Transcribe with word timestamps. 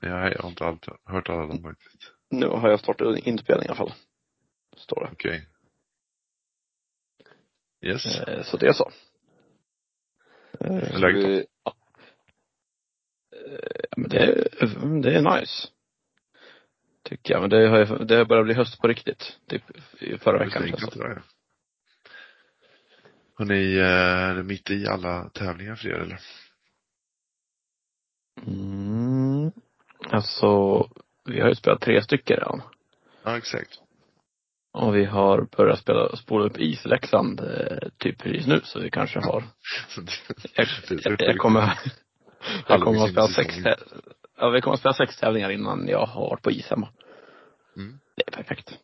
Ja, 0.00 0.28
jag 0.30 0.42
har 0.42 0.48
inte 0.48 0.64
alltid 0.64 0.94
hört 1.04 1.28
alla 1.28 1.46
dem 1.46 1.62
faktiskt. 1.62 2.12
Nu 2.30 2.46
har 2.46 2.70
jag 2.70 2.80
startat 2.80 3.18
inspelning 3.18 3.64
i 3.66 3.68
alla 3.68 3.76
fall. 3.76 3.92
Står 4.76 5.00
det. 5.04 5.10
Okej. 5.12 5.46
Yes. 7.82 8.06
Eh, 8.20 8.42
Så 8.42 8.56
det 8.56 8.66
är 8.66 8.72
så. 8.72 8.90
Eh, 10.60 11.00
läget 11.00 11.22
då? 11.22 11.28
vi- 11.28 11.46
ja. 11.64 11.74
Eh, 13.36 13.84
men 13.96 14.08
det, 14.10 14.18
är- 14.18 15.02
det 15.02 15.14
är 15.18 15.40
nice. 15.40 15.68
Tycker 17.02 17.34
jag. 17.34 17.40
Men 17.40 17.50
det 17.50 17.68
har, 17.68 18.04
det 18.04 18.16
har 18.16 18.24
börjat 18.24 18.44
bli 18.46 18.54
höst 18.54 18.80
på 18.80 18.88
riktigt. 18.88 19.38
Typ 19.48 19.62
i 20.02 20.18
förra 20.18 20.38
veckan. 20.44 20.62
det. 20.94 21.22
Har 23.34 23.44
ni, 23.44 23.74
eh, 23.76 23.84
är 24.38 24.42
mitt 24.42 24.70
i 24.70 24.86
alla 24.86 25.28
tävlingar 25.28 25.76
för 25.76 25.88
er 25.88 25.92
eller? 25.94 26.20
Mm. 28.46 29.09
Alltså, 30.08 30.48
vi 31.24 31.40
har 31.40 31.48
ju 31.48 31.54
spelat 31.54 31.80
tre 31.80 32.02
stycken 32.02 32.36
redan. 32.36 32.62
Ja, 33.24 33.36
exakt. 33.36 33.80
Och 34.72 34.96
vi 34.96 35.04
har 35.04 35.48
börjat 35.56 35.78
spela, 35.78 36.16
spola 36.16 36.44
upp 36.44 36.58
is 36.58 36.86
i 36.86 36.88
Leksand, 36.88 37.40
eh, 37.40 37.88
typ 37.98 38.18
precis 38.18 38.46
nu. 38.46 38.60
Så 38.64 38.80
vi 38.80 38.90
kanske 38.90 39.18
har, 39.20 39.44
jag, 40.54 40.66
jag, 41.04 41.16
jag 41.18 41.38
kommer, 41.38 41.78
jag 42.68 42.82
kommer 42.82 43.04
att 43.04 43.10
spela 43.10 43.28
sex, 43.28 43.54
ja 44.38 44.48
vi 44.50 44.60
kommer 44.60 44.74
att 44.74 44.80
spela 44.80 44.94
sex 44.94 45.16
tävlingar 45.16 45.50
innan 45.50 45.88
jag 45.88 46.06
har 46.06 46.20
varit 46.20 46.42
på 46.42 46.50
is 46.50 46.66
hemma. 46.70 46.88
Mm. 47.76 47.98
Det 48.16 48.22
är 48.26 48.32
perfekt. 48.32 48.78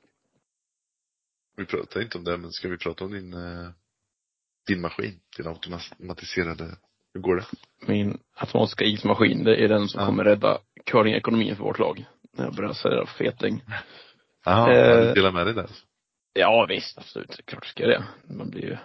Vi 1.56 1.66
pratar 1.66 2.00
inte 2.02 2.18
om 2.18 2.24
det, 2.24 2.36
men 2.36 2.52
ska 2.52 2.68
vi 2.68 2.78
prata 2.78 3.04
om 3.04 3.12
din, 3.12 3.34
eh, 3.34 3.70
din 4.66 4.80
maskin? 4.80 5.20
Din 5.36 5.46
automatiserade, 5.46 6.76
hur 7.14 7.20
går 7.20 7.36
det? 7.36 7.44
Min 7.86 8.18
automatiska 8.34 8.84
ismaskin, 8.84 9.44
det 9.44 9.64
är 9.64 9.68
den 9.68 9.88
som 9.88 10.00
Ja. 10.00 10.06
kommer 10.06 10.24
rädda 10.24 10.58
curlingekonomin 10.86 11.56
för 11.56 11.64
vårt 11.64 11.78
lag. 11.78 12.04
När 12.32 12.44
jag 12.44 12.54
börjar 12.54 12.72
sälja 12.72 13.06
feting. 13.06 13.62
Jaha, 14.44 14.74
Eh, 14.74 15.00
du 15.00 15.12
delar 15.12 15.32
med 15.32 15.46
dig 15.46 15.54
där. 15.54 15.70
Ja 16.32 16.66
visst, 16.68 16.98
absolut. 16.98 17.40
Klart 17.44 17.66
ska 17.66 17.82
jag 17.82 17.90
det. 17.90 18.34
Man 18.34 18.50
blir 18.50 18.62
ju, 18.62 18.76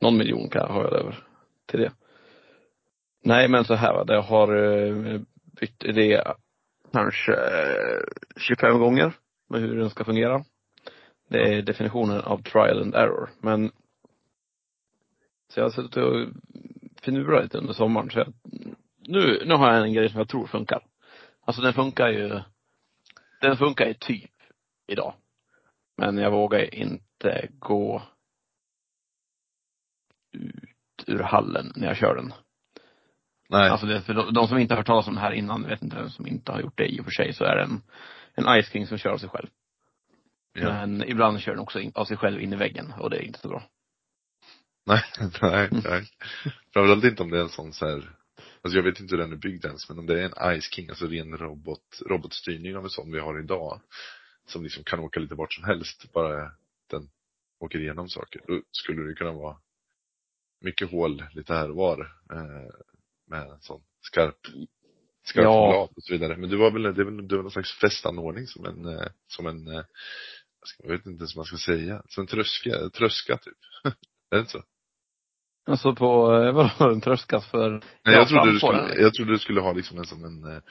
någon 0.00 0.16
miljon 0.16 0.48
kan 0.48 0.62
jag 0.62 0.68
ha 0.68 0.82
jag 0.82 0.92
över 0.92 1.24
till 1.66 1.80
det. 1.80 1.92
Nej 3.24 3.48
men 3.48 3.64
så 3.64 3.74
här 3.74 3.92
va, 3.92 4.04
det 4.04 4.20
har 4.20 4.56
eh, 4.56 5.20
bytt 5.60 5.84
idé 5.84 6.22
kanske 6.92 7.32
eh, 7.32 8.00
25 8.36 8.78
gånger 8.78 9.12
med 9.48 9.60
hur 9.60 9.76
den 9.76 9.90
ska 9.90 10.04
fungera. 10.04 10.44
Det 11.28 11.54
är 11.54 11.62
definitionen 11.62 12.20
av 12.20 12.42
trial 12.42 12.82
and 12.82 12.94
error. 12.94 13.30
Men 13.40 13.72
så 15.52 15.60
jag 15.60 15.64
har 15.64 15.70
suttit 15.70 15.96
och 15.96 16.28
finurrat 17.02 17.42
lite 17.42 17.58
under 17.58 17.72
sommaren 17.72 18.10
så 18.10 18.18
jag, 18.18 18.32
nu, 19.06 19.42
nu 19.46 19.54
har 19.54 19.72
jag 19.72 19.82
en 19.82 19.92
grej 19.92 20.08
som 20.08 20.18
jag 20.18 20.28
tror 20.28 20.46
funkar. 20.46 20.82
Alltså 21.50 21.62
den 21.62 21.72
funkar 21.72 22.08
ju, 22.08 22.40
den 23.40 23.56
funkar 23.56 23.86
ju 23.86 23.94
typ 23.94 24.30
idag. 24.86 25.14
Men 25.96 26.18
jag 26.18 26.30
vågar 26.30 26.74
inte 26.74 27.48
gå 27.58 28.02
ut 30.32 31.04
ur 31.06 31.18
hallen 31.18 31.72
när 31.76 31.86
jag 31.86 31.96
kör 31.96 32.16
den. 32.16 32.32
Nej, 33.48 33.70
Alltså 33.70 33.86
det, 33.86 34.00
för 34.02 34.14
de, 34.14 34.34
de 34.34 34.48
som 34.48 34.58
inte 34.58 34.74
har 34.74 34.76
hört 34.76 34.86
talas 34.86 35.08
om 35.08 35.14
det 35.14 35.20
här 35.20 35.32
innan, 35.32 35.62
vet 35.62 35.82
inte 35.82 35.96
vem 35.96 36.10
som 36.10 36.26
inte 36.26 36.52
har 36.52 36.60
gjort 36.60 36.78
det 36.78 36.86
i 36.86 37.00
och 37.00 37.04
för 37.04 37.12
sig, 37.12 37.32
så 37.32 37.44
är 37.44 37.56
det 37.56 37.62
en, 37.62 37.82
en 38.34 38.62
Ice 38.62 38.72
King 38.72 38.86
som 38.86 38.98
kör 38.98 39.10
av 39.10 39.18
sig 39.18 39.28
själv. 39.28 39.48
ja. 40.52 40.72
Men 40.72 41.08
ibland 41.08 41.40
kör 41.40 41.52
den 41.52 41.60
också 41.60 41.80
in, 41.80 41.92
av 41.94 42.04
sig 42.04 42.16
själv 42.16 42.40
in 42.40 42.52
i 42.52 42.56
väggen 42.56 42.92
och 42.98 43.10
det 43.10 43.16
är 43.16 43.22
inte 43.22 43.38
så 43.38 43.48
bra. 43.48 43.62
nej, 44.86 45.02
nej, 45.42 45.68
nej. 45.70 46.04
Framförallt 46.72 47.04
inte 47.04 47.22
om 47.22 47.30
det 47.30 47.38
är 47.38 47.42
en 47.42 47.48
sån 47.48 47.72
så 47.72 47.86
här, 47.86 48.19
alltså 48.62 48.78
jag 48.78 48.84
vet 48.84 49.00
inte 49.00 49.14
hur 49.14 49.22
den 49.22 49.32
är 49.32 49.36
byggd 49.36 49.64
ens, 49.64 49.88
men 49.88 49.98
om 49.98 50.06
det 50.06 50.20
är 50.22 50.24
en 50.24 50.60
Ice 50.60 50.70
King, 50.74 50.88
alltså 50.88 51.06
ren 51.06 51.38
robot, 51.38 52.02
robotstyrning 52.06 52.76
av 52.76 52.84
en 52.84 52.90
sån 52.90 53.12
vi 53.12 53.18
har 53.20 53.40
idag, 53.40 53.80
som 54.46 54.62
liksom 54.62 54.84
kan 54.84 55.00
åka 55.00 55.20
lite 55.20 55.34
vart 55.34 55.52
som 55.54 55.64
helst, 55.64 56.12
bara 56.12 56.52
den 56.90 57.10
åker 57.60 57.78
igenom 57.78 58.08
saker, 58.08 58.42
då 58.46 58.62
skulle 58.70 59.02
det 59.02 59.14
kunna 59.14 59.32
vara 59.32 59.56
mycket 60.60 60.90
hål 60.90 61.24
lite 61.34 61.54
här 61.54 61.70
och 61.70 61.76
var, 61.76 62.00
eh, 62.32 62.74
med 63.26 63.42
en 63.48 63.60
sån 63.60 63.82
skarp, 64.00 64.46
skarp 65.24 65.44
Ja. 65.44 65.88
och 65.96 66.02
så 66.02 66.12
vidare. 66.12 66.36
Men 66.36 66.50
du 66.50 66.56
var 66.56 66.70
väl, 66.70 66.82
det 66.82 67.04
väl, 67.04 67.28
du 67.28 67.36
var 67.36 67.42
någon 67.42 67.50
slags 67.50 67.72
fästanordning 67.80 68.46
som 68.46 68.64
en, 68.66 68.84
eh, 68.86 69.08
som 69.26 69.46
en, 69.46 69.66
eh, 69.68 69.84
jag 70.78 70.88
vet 70.90 71.06
inte 71.06 71.20
ens 71.20 71.36
vad 71.36 71.40
man 71.40 71.58
ska 71.58 71.72
säga, 71.72 72.02
som 72.08 72.20
en 72.20 72.26
tröska, 72.26 72.90
tröska 72.90 73.36
typ. 73.36 73.56
är 74.30 74.36
det 74.36 74.38
inte 74.40 74.52
så? 74.52 74.62
Alltså 75.66 75.94
på, 75.94 76.34
eh, 76.34 76.52
vadå, 76.78 76.92
en 76.92 77.00
tröskas 77.00 77.46
för, 77.46 77.70
Nej, 77.70 77.80
Ja, 78.02 78.12
jag, 78.12 78.28
trodde 78.28 78.52
du 78.52 78.58
skulle, 78.58 79.02
jag 79.02 79.14
trodde 79.14 79.32
du 79.32 79.38
skulle 79.38 79.60
ha 79.60 79.72
liksom 79.72 79.98
en 79.98 80.04
som 80.04 80.24
en, 80.24 80.44
eh, 80.44 80.62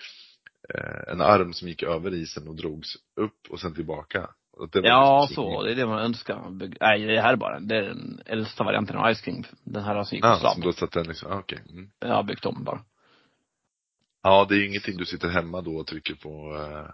en 1.07 1.21
arm 1.21 1.53
som 1.53 1.67
gick 1.67 1.83
över 1.83 2.13
isen 2.13 2.47
och 2.47 2.55
drogs 2.55 2.95
upp 3.15 3.39
och 3.49 3.59
sen 3.59 3.73
tillbaka. 3.73 4.29
Ja, 4.73 5.21
liksom 5.29 5.43
så. 5.43 5.63
Det 5.63 5.71
är 5.71 5.75
det 5.75 5.85
man 5.85 5.99
önskar. 5.99 6.49
Nej, 6.79 7.05
det 7.05 7.21
här 7.21 7.33
är 7.33 7.35
bara, 7.35 7.59
det 7.59 7.77
är 7.77 7.81
den 7.81 8.21
äldsta 8.25 8.63
varianten 8.63 8.97
av 8.97 9.13
Ice 9.13 9.23
King. 9.25 9.45
Den 9.63 9.83
här 9.83 10.03
som 10.03 10.15
gick 10.15 10.23
på 10.23 10.27
Ah, 10.27 10.53
som 10.53 10.61
då 10.61 10.73
satt 10.73 10.91
den 10.91 11.07
liksom, 11.07 11.31
ah, 11.31 11.39
okej. 11.39 11.59
Mm. 11.69 11.89
Jag 11.99 12.15
har 12.15 12.23
byggt 12.23 12.45
om 12.45 12.63
bara. 12.63 12.83
Ja, 14.23 14.45
det 14.49 14.55
är 14.55 14.57
ju 14.57 14.67
ingenting 14.67 14.97
du 14.97 15.05
sitter 15.05 15.29
hemma 15.29 15.61
då 15.61 15.75
och 15.75 15.87
trycker 15.87 16.15
på, 16.15 16.55
eh, 16.55 16.93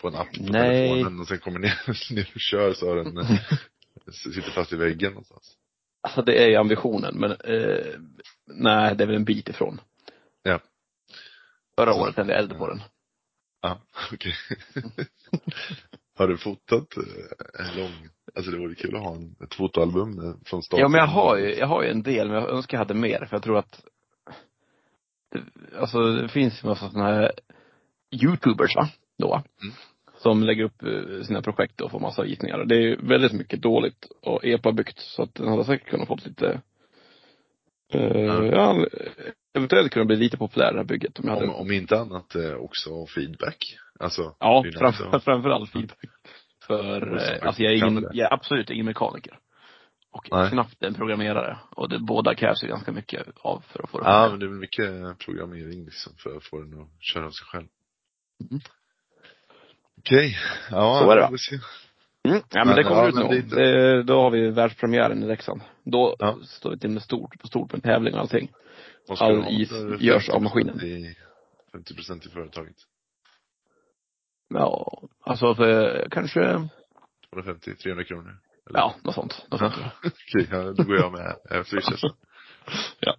på 0.00 0.08
en 0.08 0.14
app 0.14 0.32
på 0.32 0.42
Nej. 0.42 0.88
telefonen 0.88 1.20
och 1.20 1.28
sen 1.28 1.38
kommer 1.38 1.58
ner, 1.58 2.12
ner 2.14 2.30
och 2.34 2.40
kör 2.40 2.72
så 2.72 2.88
har 2.88 2.96
den, 2.96 3.26
sitter 4.34 4.50
fast 4.50 4.72
i 4.72 4.76
väggen 4.76 5.10
någonstans. 5.10 5.56
Alltså 6.06 6.22
det 6.22 6.44
är 6.44 6.48
ju 6.48 6.56
ambitionen, 6.56 7.14
men 7.18 7.30
eh, 7.30 8.00
nej, 8.46 8.96
det 8.96 9.04
är 9.04 9.06
väl 9.06 9.16
en 9.16 9.24
bit 9.24 9.48
ifrån. 9.48 9.80
Ja. 10.42 10.60
Förra 11.78 11.94
året 11.94 12.14
tände 12.14 12.32
jag 12.32 12.42
eld 12.42 12.58
på 12.58 12.68
den. 12.68 12.82
Ja, 13.62 13.80
okej. 14.12 14.34
har 16.18 16.28
du 16.28 16.38
fotat 16.38 16.96
eh, 16.96 17.66
en 17.66 17.82
lång, 17.82 18.08
alltså 18.34 18.50
det 18.50 18.58
vore 18.58 18.74
kul 18.74 18.96
att 18.96 19.02
ha 19.02 19.14
en, 19.14 19.36
ett 19.44 19.54
fotoalbum 19.54 20.18
eh, 20.18 20.34
från 20.44 20.62
starten. 20.62 20.82
Ja 20.82 20.88
men 20.88 20.98
jag 20.98 21.06
har 21.06 21.36
ju, 21.36 21.54
jag 21.54 21.66
har 21.66 21.82
ju 21.82 21.90
en 21.90 22.02
del, 22.02 22.28
men 22.28 22.36
jag 22.36 22.50
önskar 22.50 22.78
jag 22.78 22.84
hade 22.84 22.94
mer, 22.94 23.18
för 23.18 23.36
jag 23.36 23.42
tror 23.42 23.58
att 23.58 23.84
det, 25.30 25.42
alltså 25.78 26.12
det 26.12 26.28
finns 26.28 26.64
ju 26.64 26.68
massa 26.68 26.90
sådana 26.90 27.08
här 27.08 27.32
youtubers 28.10 28.76
va, 28.76 28.88
då. 29.18 29.42
Mm. 29.62 29.74
Som 30.26 30.42
lägger 30.42 30.64
upp 30.64 30.82
eh, 30.82 31.22
sina 31.22 31.42
projekt 31.42 31.80
och 31.80 31.90
får 31.90 32.00
massa 32.00 32.22
visningar. 32.22 32.64
Det 32.64 32.76
är 32.76 32.96
väldigt 32.96 33.32
mycket 33.32 33.62
dåligt 33.62 34.08
och 34.22 34.44
EPA-byggt, 34.44 34.98
så 34.98 35.22
att 35.22 35.34
den 35.34 35.48
hade 35.48 35.64
säkert 35.64 35.88
kunnat 35.88 36.08
fått 36.08 36.26
lite 36.26 36.60
eh, 37.92 38.44
Ja. 38.52 38.86
eventuellt 39.56 39.92
kunna 39.92 40.04
bli 40.04 40.16
lite 40.16 40.36
populär 40.36 40.72
det 40.72 40.78
här 40.78 40.84
bygget 40.84 41.18
om 41.18 41.24
jag 41.28 41.34
hade 41.34 41.46
Om, 41.46 41.72
inte 41.72 41.98
annat 41.98 42.34
eh, 42.34 42.54
också 42.54 43.06
feedback. 43.06 43.78
Alltså, 44.00 44.36
Ja, 44.40 44.64
framför, 44.78 45.18
framförallt 45.24 45.70
feedback. 45.70 46.10
För, 46.66 47.16
eh, 47.16 47.46
alltså 47.46 47.62
jag 47.62 47.72
är, 47.72 47.76
ingen, 47.76 48.06
jag 48.12 48.26
är 48.26 48.34
absolut 48.34 48.70
ingen 48.70 48.86
mekaniker. 48.86 49.38
Och 50.12 50.28
Nej. 50.30 50.50
knappt 50.50 50.82
en 50.82 50.94
programmerare. 50.94 51.58
Och 51.70 51.88
det, 51.88 51.98
båda 51.98 52.34
krävs 52.34 52.64
ju 52.64 52.68
ganska 52.68 52.92
mycket 52.92 53.26
av 53.36 53.64
för 53.68 53.82
att 53.82 53.90
få 53.90 53.98
det 53.98 54.04
Ja, 54.04 54.28
men 54.30 54.40
det 54.40 54.46
är 54.46 54.50
mycket 54.50 55.18
programmering 55.18 55.84
liksom 55.84 56.12
för 56.18 56.36
att 56.36 56.44
få 56.44 56.60
den 56.60 56.80
att 56.80 56.88
köra 57.00 57.26
av 57.26 57.30
sig 57.30 57.46
själv. 57.46 57.66
Mm. 58.50 58.60
Okej, 60.06 60.36
ja. 60.70 61.00
Så 61.04 61.10
är 61.10 61.16
det. 61.16 61.28
Mm. 62.30 62.42
Ja 62.50 62.64
men 62.64 62.76
det 62.76 62.82
kommer 62.84 63.02
ja, 63.02 63.08
ut 63.08 63.14
det 63.30 63.36
inte- 63.36 63.56
Det, 63.56 64.02
då 64.02 64.20
har 64.20 64.30
vi 64.30 64.50
världspremiären 64.50 65.22
i 65.22 65.26
Leksand. 65.26 65.60
Då 65.84 66.16
Ja. 66.18 66.38
står 66.44 66.70
vi 66.70 66.78
till 66.78 66.90
med 66.90 67.02
stort, 67.02 67.38
på 67.40 67.46
stort 67.46 67.72
med 67.72 67.82
tävling 67.82 68.14
och 68.14 68.20
allting. 68.20 68.52
Ska 69.04 69.24
All 69.24 69.44
is 69.48 69.70
görs 70.00 70.28
av 70.28 70.40
50% 70.40 70.42
maskinen. 70.42 70.80
i- 70.84 71.16
50 71.72 71.94
procent 71.94 72.26
i 72.26 72.28
företaget. 72.28 72.76
Ja, 74.48 75.02
alltså 75.20 75.54
för 75.54 76.08
kanske, 76.10 76.68
250, 77.30 77.74
300 77.74 78.04
kronor. 78.04 78.38
Eller? 78.70 78.78
ja, 78.78 78.94
något 79.02 79.14
sånt. 79.14 79.46
Något 79.50 79.60
sånt. 79.60 79.74
Okej, 80.04 80.48
ja, 80.50 80.62
då 80.62 80.82
går 80.82 80.96
jag 80.96 81.12
med. 81.12 81.36
Jag 81.50 81.66
swishar 81.66 81.96
sen. 81.96 82.10
Ja. 83.00 83.16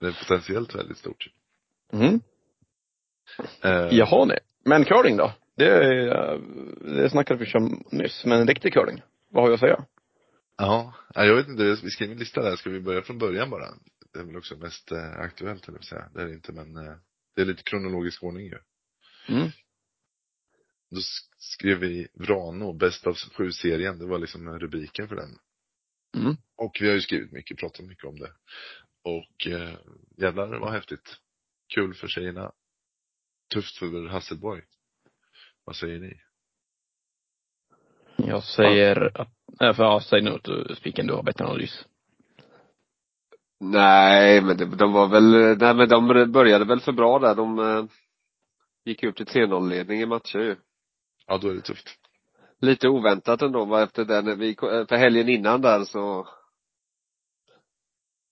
Det 0.00 0.06
är 0.06 0.12
potentiellt 0.12 0.74
väldigt 0.74 0.98
stort. 0.98 1.26
Mm. 1.92 2.20
Eh, 3.62 3.88
Jaha 3.98 4.24
nej. 4.24 4.38
Men 4.64 4.84
curling 4.84 5.16
då? 5.16 5.32
Det, 5.60 5.84
är- 5.84 6.38
det 6.96 7.10
snackade 7.10 7.44
vi 7.44 7.52
om 7.54 7.84
nyss. 7.90 8.24
Men 8.24 8.46
riktig 8.46 8.72
curling, 8.72 9.02
vad 9.28 9.42
har 9.42 9.48
jag 9.48 9.54
att 9.54 9.60
säga? 9.60 9.84
Ja, 10.56 10.94
ja, 11.14 11.24
jag 11.24 11.36
vet 11.36 11.48
inte, 11.48 11.76
vi 11.82 11.90
skrev 11.90 12.10
en 12.12 12.18
lista 12.18 12.42
där, 12.42 12.56
ska 12.56 12.70
vi 12.70 12.80
börja 12.80 13.02
från 13.02 13.18
början 13.18 13.50
bara? 13.50 13.66
Det 14.12 14.18
är 14.20 14.24
väl 14.24 14.36
också 14.36 14.56
mest 14.56 14.92
eh, 14.92 15.10
aktuellt, 15.20 15.68
eller 15.68 15.78
säga. 15.80 16.10
Det 16.14 16.22
är 16.22 16.26
det 16.26 16.32
inte, 16.34 16.52
men 16.52 16.76
eh, 16.76 16.94
det 17.36 17.42
är 17.42 17.46
lite 17.46 17.62
kronologisk 17.62 18.22
ordning 18.22 18.46
ju. 18.46 18.58
Mm. 19.28 19.48
Då 20.90 20.96
sk- 20.96 21.34
skrev 21.38 21.78
vi 21.78 22.08
Vrano, 22.14 22.72
bäst 22.72 23.06
av 23.06 23.14
sju-serien, 23.36 23.98
det 23.98 24.06
var 24.06 24.18
liksom 24.18 24.58
rubriken 24.58 25.08
för 25.08 25.16
den. 25.16 25.38
Mm. 26.16 26.36
Och 26.56 26.76
vi 26.80 26.86
har 26.86 26.94
ju 26.94 27.00
skrivit 27.00 27.32
mycket, 27.32 27.58
pratat 27.58 27.86
mycket 27.86 28.04
om 28.04 28.18
det. 28.18 28.32
Och 29.04 29.46
eh, 29.46 29.78
jävlar 30.16 30.58
vad 30.60 30.72
häftigt. 30.72 31.16
Kul 31.74 31.94
för 31.94 32.08
tjejerna. 32.08 32.52
Tufft 33.54 33.76
för 33.78 34.08
Hasselborg. 34.08 34.62
Vad 35.64 35.76
säger 35.76 35.98
ni? 35.98 36.20
Jag 38.16 38.44
säger 38.44 39.20
att, 39.20 39.28
äh, 39.60 39.72
för 39.74 39.82
ja, 39.82 40.00
säg 40.00 40.22
nu 40.22 40.38
spiken, 40.76 41.06
du 41.06 41.14
har 41.14 41.22
bättre 41.22 41.44
analys. 41.44 41.84
Nej, 43.60 44.42
men 44.42 44.56
det, 44.56 44.64
de 44.64 44.92
var 44.92 45.08
väl, 45.08 45.58
nej 45.58 45.74
men 45.74 45.88
de 45.88 46.32
började 46.32 46.64
väl 46.64 46.80
för 46.80 46.92
bra 46.92 47.18
där. 47.18 47.34
De 47.34 47.58
eh, 47.58 47.84
gick 48.84 49.02
upp 49.02 49.16
till 49.16 49.26
3-0 49.26 49.68
ledning 49.68 50.00
i 50.00 50.06
matcher 50.06 50.38
ju. 50.38 50.56
Ja, 51.26 51.38
då 51.38 51.48
är 51.48 51.54
det 51.54 51.60
tufft. 51.60 51.88
Lite 52.60 52.88
oväntat 52.88 53.42
ändå 53.42 53.64
va, 53.64 53.82
efter 53.82 54.04
den, 54.04 54.38
vi, 54.38 54.54
för 54.60 54.96
helgen 54.96 55.28
innan 55.28 55.60
där 55.60 55.84
så 55.84 56.28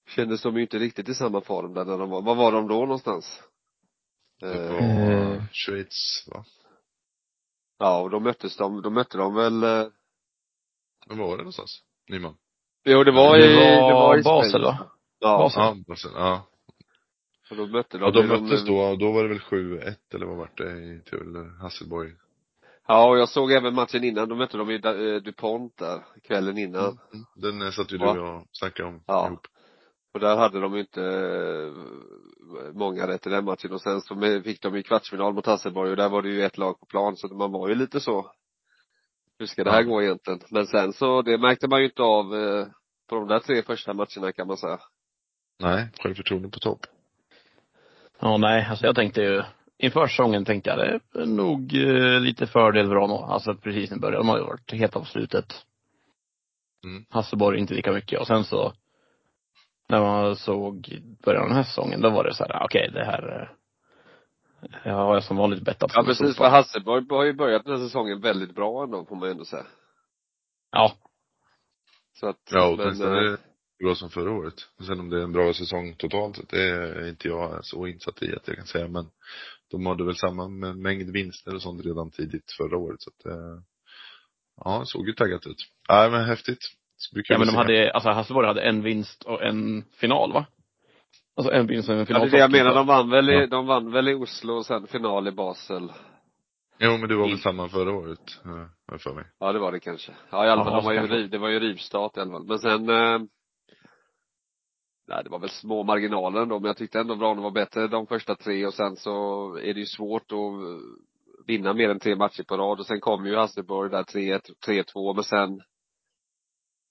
kändes 0.08 0.42
de 0.42 0.56
ju 0.56 0.62
inte 0.62 0.78
riktigt 0.78 1.08
i 1.08 1.14
samma 1.14 1.40
form 1.40 1.74
där 1.74 1.84
när 1.84 1.98
de 1.98 2.10
var, 2.10 2.22
var 2.22 2.34
var 2.34 2.52
de 2.52 2.68
då 2.68 2.80
någonstans? 2.80 3.42
Det 4.40 4.54
Eh, 4.54 4.72
var 4.72 4.80
Eh. 4.80 5.42
Schweiz, 5.52 6.24
va? 6.26 6.44
Ja, 7.78 8.00
och 8.00 8.10
då 8.10 8.20
möttes 8.20 8.56
de, 8.56 8.82
då 8.82 8.90
mötte 8.90 9.18
de 9.18 9.34
väl 9.34 9.62
eh, 9.62 9.86
Men 11.06 11.18
var 11.18 11.26
var 11.26 11.36
det 11.36 11.42
någonstans? 11.42 11.82
Nyman? 12.08 12.34
Jo 12.84 13.04
det 13.04 13.12
var 13.12 13.36
i, 13.38 13.40
Det 13.42 13.56
var 13.56 13.88
det 13.88 13.94
var 13.94 14.18
i 14.18 14.22
Basel, 14.22 14.50
Spanien. 14.50 14.64
va? 14.78 14.90
Ja, 15.18 15.38
Basel. 15.38 15.62
Ja, 15.62 15.76
Basel, 15.88 16.10
ja. 16.14 16.46
och 17.50 17.56
då 17.56 17.66
mötte 17.66 17.98
de 17.98 18.04
Ja, 18.04 18.10
de 18.10 18.26
möttes 18.26 18.64
då, 18.64 18.78
och 18.78 18.98
då 18.98 19.12
var 19.12 19.22
det 19.22 19.28
väl 19.28 19.38
7-1 19.40 19.94
eller 20.14 20.26
vad 20.26 20.36
var 20.36 20.50
det 20.56 20.70
i 20.70 21.00
till 21.10 21.50
Hasselborg? 21.60 22.10
Ja, 22.86 23.08
och 23.08 23.18
jag 23.18 23.28
såg 23.28 23.52
även 23.52 23.74
matchen 23.74 24.04
innan, 24.04 24.28
då 24.28 24.34
mötte 24.34 24.56
de 24.56 24.70
ju 24.70 24.76
eh, 24.76 25.22
DuPont 25.22 25.76
där, 25.76 26.00
kvällen 26.22 26.58
innan. 26.58 26.84
Mm. 26.84 27.24
Den 27.36 27.62
eh, 27.62 27.70
satt 27.70 27.92
ju 27.92 27.98
du 27.98 28.06
och 28.06 28.16
jag 28.16 28.46
snackade 28.52 28.88
om 28.88 29.02
Ja. 29.06 29.26
ihop. 29.26 29.46
Och 30.14 30.20
där 30.20 30.36
hade 30.36 30.60
de 30.60 30.74
ju 30.74 30.80
inte 30.80 31.02
eh, 31.02 32.72
många 32.74 33.06
rätt 33.06 33.26
i 33.26 33.30
den 33.30 33.44
matchen 33.44 33.72
och 33.72 33.82
sen 33.82 34.00
så 34.00 34.40
fick 34.44 34.62
de 34.62 34.76
ju 34.76 34.82
kvartsfinal 34.82 35.34
mot 35.34 35.46
Hasselborg 35.46 35.90
och 35.90 35.96
där 35.96 36.08
var 36.08 36.22
det 36.22 36.28
ju 36.28 36.42
ett 36.42 36.58
lag 36.58 36.80
på 36.80 36.86
plan 36.86 37.16
så 37.16 37.28
man 37.28 37.52
var 37.52 37.68
ju 37.68 37.74
lite 37.74 38.00
så 38.00 38.32
hur 39.38 39.46
ska 39.46 39.64
det 39.64 39.70
här 39.70 39.82
gå 39.82 40.02
egentligen? 40.02 40.40
Men 40.50 40.66
sen 40.66 40.92
så, 40.92 41.22
det 41.22 41.38
märkte 41.38 41.68
man 41.68 41.80
ju 41.80 41.86
inte 41.86 42.02
av 42.02 42.36
eh, 42.36 42.66
på 43.08 43.14
de 43.14 43.28
där 43.28 43.40
tre 43.40 43.62
första 43.62 43.94
matcherna 43.94 44.32
kan 44.32 44.46
man 44.46 44.56
säga. 44.56 44.78
Nej, 45.58 45.88
självförtroende 46.00 46.48
på 46.48 46.58
topp. 46.58 46.80
Ja, 48.20 48.36
nej, 48.36 48.66
alltså 48.70 48.86
jag 48.86 48.94
tänkte 48.94 49.20
ju, 49.20 49.42
inför 49.78 50.06
säsongen 50.06 50.44
tänkte 50.44 50.70
jag 50.70 50.78
det 50.78 51.20
är 51.20 51.26
nog 51.26 51.74
eh, 51.74 52.20
lite 52.20 52.46
fördel 52.46 52.88
Vrano. 52.88 53.14
Alltså 53.14 53.54
precis 53.54 53.90
när 53.90 53.98
började. 53.98 54.18
De 54.18 54.28
har 54.28 54.38
ju 54.38 54.44
varit 54.44 54.72
helt 54.72 54.96
av 54.96 55.04
slutet. 55.04 55.64
Mm. 56.84 57.04
Hasselborg 57.10 57.60
inte 57.60 57.74
lika 57.74 57.92
mycket. 57.92 58.20
Och 58.20 58.26
sen 58.26 58.44
så, 58.44 58.72
när 59.88 60.00
man 60.00 60.36
såg 60.36 61.00
början 61.24 61.42
av 61.42 61.48
den 61.48 61.56
här 61.56 61.64
säsongen, 61.64 62.00
då 62.00 62.10
var 62.10 62.24
det 62.24 62.34
så 62.34 62.44
här, 62.44 62.64
okej 62.64 62.90
det 62.92 63.04
här, 63.04 63.40
eh, 63.42 63.48
jag 64.84 64.94
har 64.94 65.14
jag 65.14 65.24
som 65.24 65.36
vanligt 65.36 65.62
bettat 65.62 65.90
Ja 65.94 66.02
precis, 66.02 66.36
för 66.36 66.48
Hasselborg 66.48 67.06
har 67.10 67.24
ju 67.24 67.32
börjat 67.32 67.64
den 67.64 67.76
här 67.76 67.86
säsongen 67.86 68.20
väldigt 68.20 68.54
bra 68.54 68.84
ändå 68.84 69.04
får 69.04 69.16
man 69.16 69.28
ju 69.28 69.32
ändå 69.32 69.44
säga. 69.44 69.66
Ja, 70.72 70.92
Så 72.14 72.28
att, 72.28 72.40
Ja, 72.50 72.74
men, 72.76 72.86
åtminstone 72.86 73.18
eh, 73.18 73.24
är 73.24 73.30
det 73.30 73.38
bra 73.84 73.94
som 73.94 74.10
förra 74.10 74.32
året. 74.32 74.54
Sen 74.86 75.00
om 75.00 75.10
det 75.10 75.18
är 75.18 75.24
en 75.24 75.32
bra 75.32 75.52
säsong 75.52 75.94
totalt 75.94 76.36
sett, 76.36 76.48
det 76.48 76.62
är 76.62 77.08
inte 77.08 77.28
jag 77.28 77.64
så 77.64 77.86
insatt 77.86 78.22
i 78.22 78.36
att 78.36 78.48
jag 78.48 78.56
kan 78.56 78.66
säga, 78.66 78.88
men 78.88 79.06
de 79.70 79.86
hade 79.86 80.04
väl 80.04 80.16
samma 80.16 80.48
mängd 80.74 81.10
vinster 81.10 81.54
och 81.54 81.62
sånt 81.62 81.84
redan 81.84 82.10
tidigt 82.10 82.52
förra 82.56 82.76
året, 82.78 83.02
så 83.02 83.10
att 83.10 83.32
eh, 83.32 83.62
ja, 84.64 84.82
såg 84.84 85.08
ju 85.08 85.12
taggat 85.14 85.46
ut. 85.46 85.64
Nej, 85.88 86.10
men 86.10 86.24
häftigt. 86.24 86.77
Ja 87.12 87.38
men 87.38 87.46
de 87.46 87.50
se. 87.52 87.56
hade, 87.56 87.92
alltså 87.92 88.08
Hasselborg 88.10 88.46
hade 88.46 88.62
en 88.62 88.82
vinst 88.82 89.22
och 89.24 89.42
en 89.42 89.84
final 90.00 90.32
va? 90.32 90.46
Alltså 91.36 91.52
en 91.52 91.66
vinst 91.66 91.88
och 91.88 91.92
en 91.94 91.98
ja, 92.00 92.06
final. 92.06 92.20
det 92.22 92.28
är 92.28 92.30
det 92.30 92.38
jag 92.38 92.50
menar, 92.52 92.74
de 92.74 92.86
vann 92.86 93.10
väl 93.10 93.30
i, 93.30 93.32
Ja. 93.32 93.46
de 93.46 93.66
vann 93.66 93.92
väl 93.92 94.08
i 94.08 94.14
Oslo 94.14 94.54
och 94.54 94.66
sen 94.66 94.86
final 94.86 95.28
i 95.28 95.32
Basel. 95.32 95.92
Jo, 96.78 96.90
men 96.98 97.08
det 97.08 97.14
var 97.16 97.22
väl 97.22 97.30
In- 97.32 97.38
samma 97.38 97.68
förra 97.68 97.92
året, 97.92 98.40
eh, 98.92 98.98
för 98.98 99.14
mig. 99.14 99.24
Ja 99.40 99.52
det 99.52 99.58
var 99.58 99.72
det 99.72 99.80
kanske. 99.80 100.12
Ja 100.30 100.46
i 100.46 100.48
alla 100.48 100.64
fall, 100.64 100.72
Ja, 100.72 100.76
de 100.80 100.84
var 100.86 100.92
ju 100.92 101.06
riv, 101.06 101.30
det 101.30 101.38
var 101.38 101.48
ju 101.48 101.60
rivstart 101.60 102.16
i 102.16 102.20
alla 102.20 102.30
fall. 102.30 102.46
Men 102.46 102.58
sen 102.58 102.88
eh, 102.88 103.18
Nej 105.08 105.24
det 105.24 105.30
var 105.30 105.38
väl 105.38 105.50
små 105.50 105.82
marginaler 105.82 106.40
ändå 106.40 106.58
men 106.60 106.66
jag 106.66 106.76
tyckte 106.76 107.00
ändå 107.00 107.14
Vrane 107.14 107.40
var 107.42 107.50
bättre 107.50 107.86
de 107.88 108.06
första 108.06 108.34
tre 108.34 108.66
och 108.66 108.74
sen 108.74 108.96
så 108.96 109.12
är 109.56 109.74
det 109.74 109.80
ju 109.80 109.86
svårt 109.86 110.32
att 110.32 111.46
vinna 111.46 111.72
mer 111.72 111.88
än 111.90 111.98
tre 112.00 112.16
matcher 112.16 112.42
på 112.42 112.56
rad 112.56 112.80
och 112.80 112.86
sen 112.86 113.00
kom 113.00 113.26
ju 113.26 113.36
Hasselborg 113.36 113.90
där 113.90 114.02
3-1, 114.02 114.40
3-2 114.66 115.14
men 115.14 115.24
sen 115.24 115.60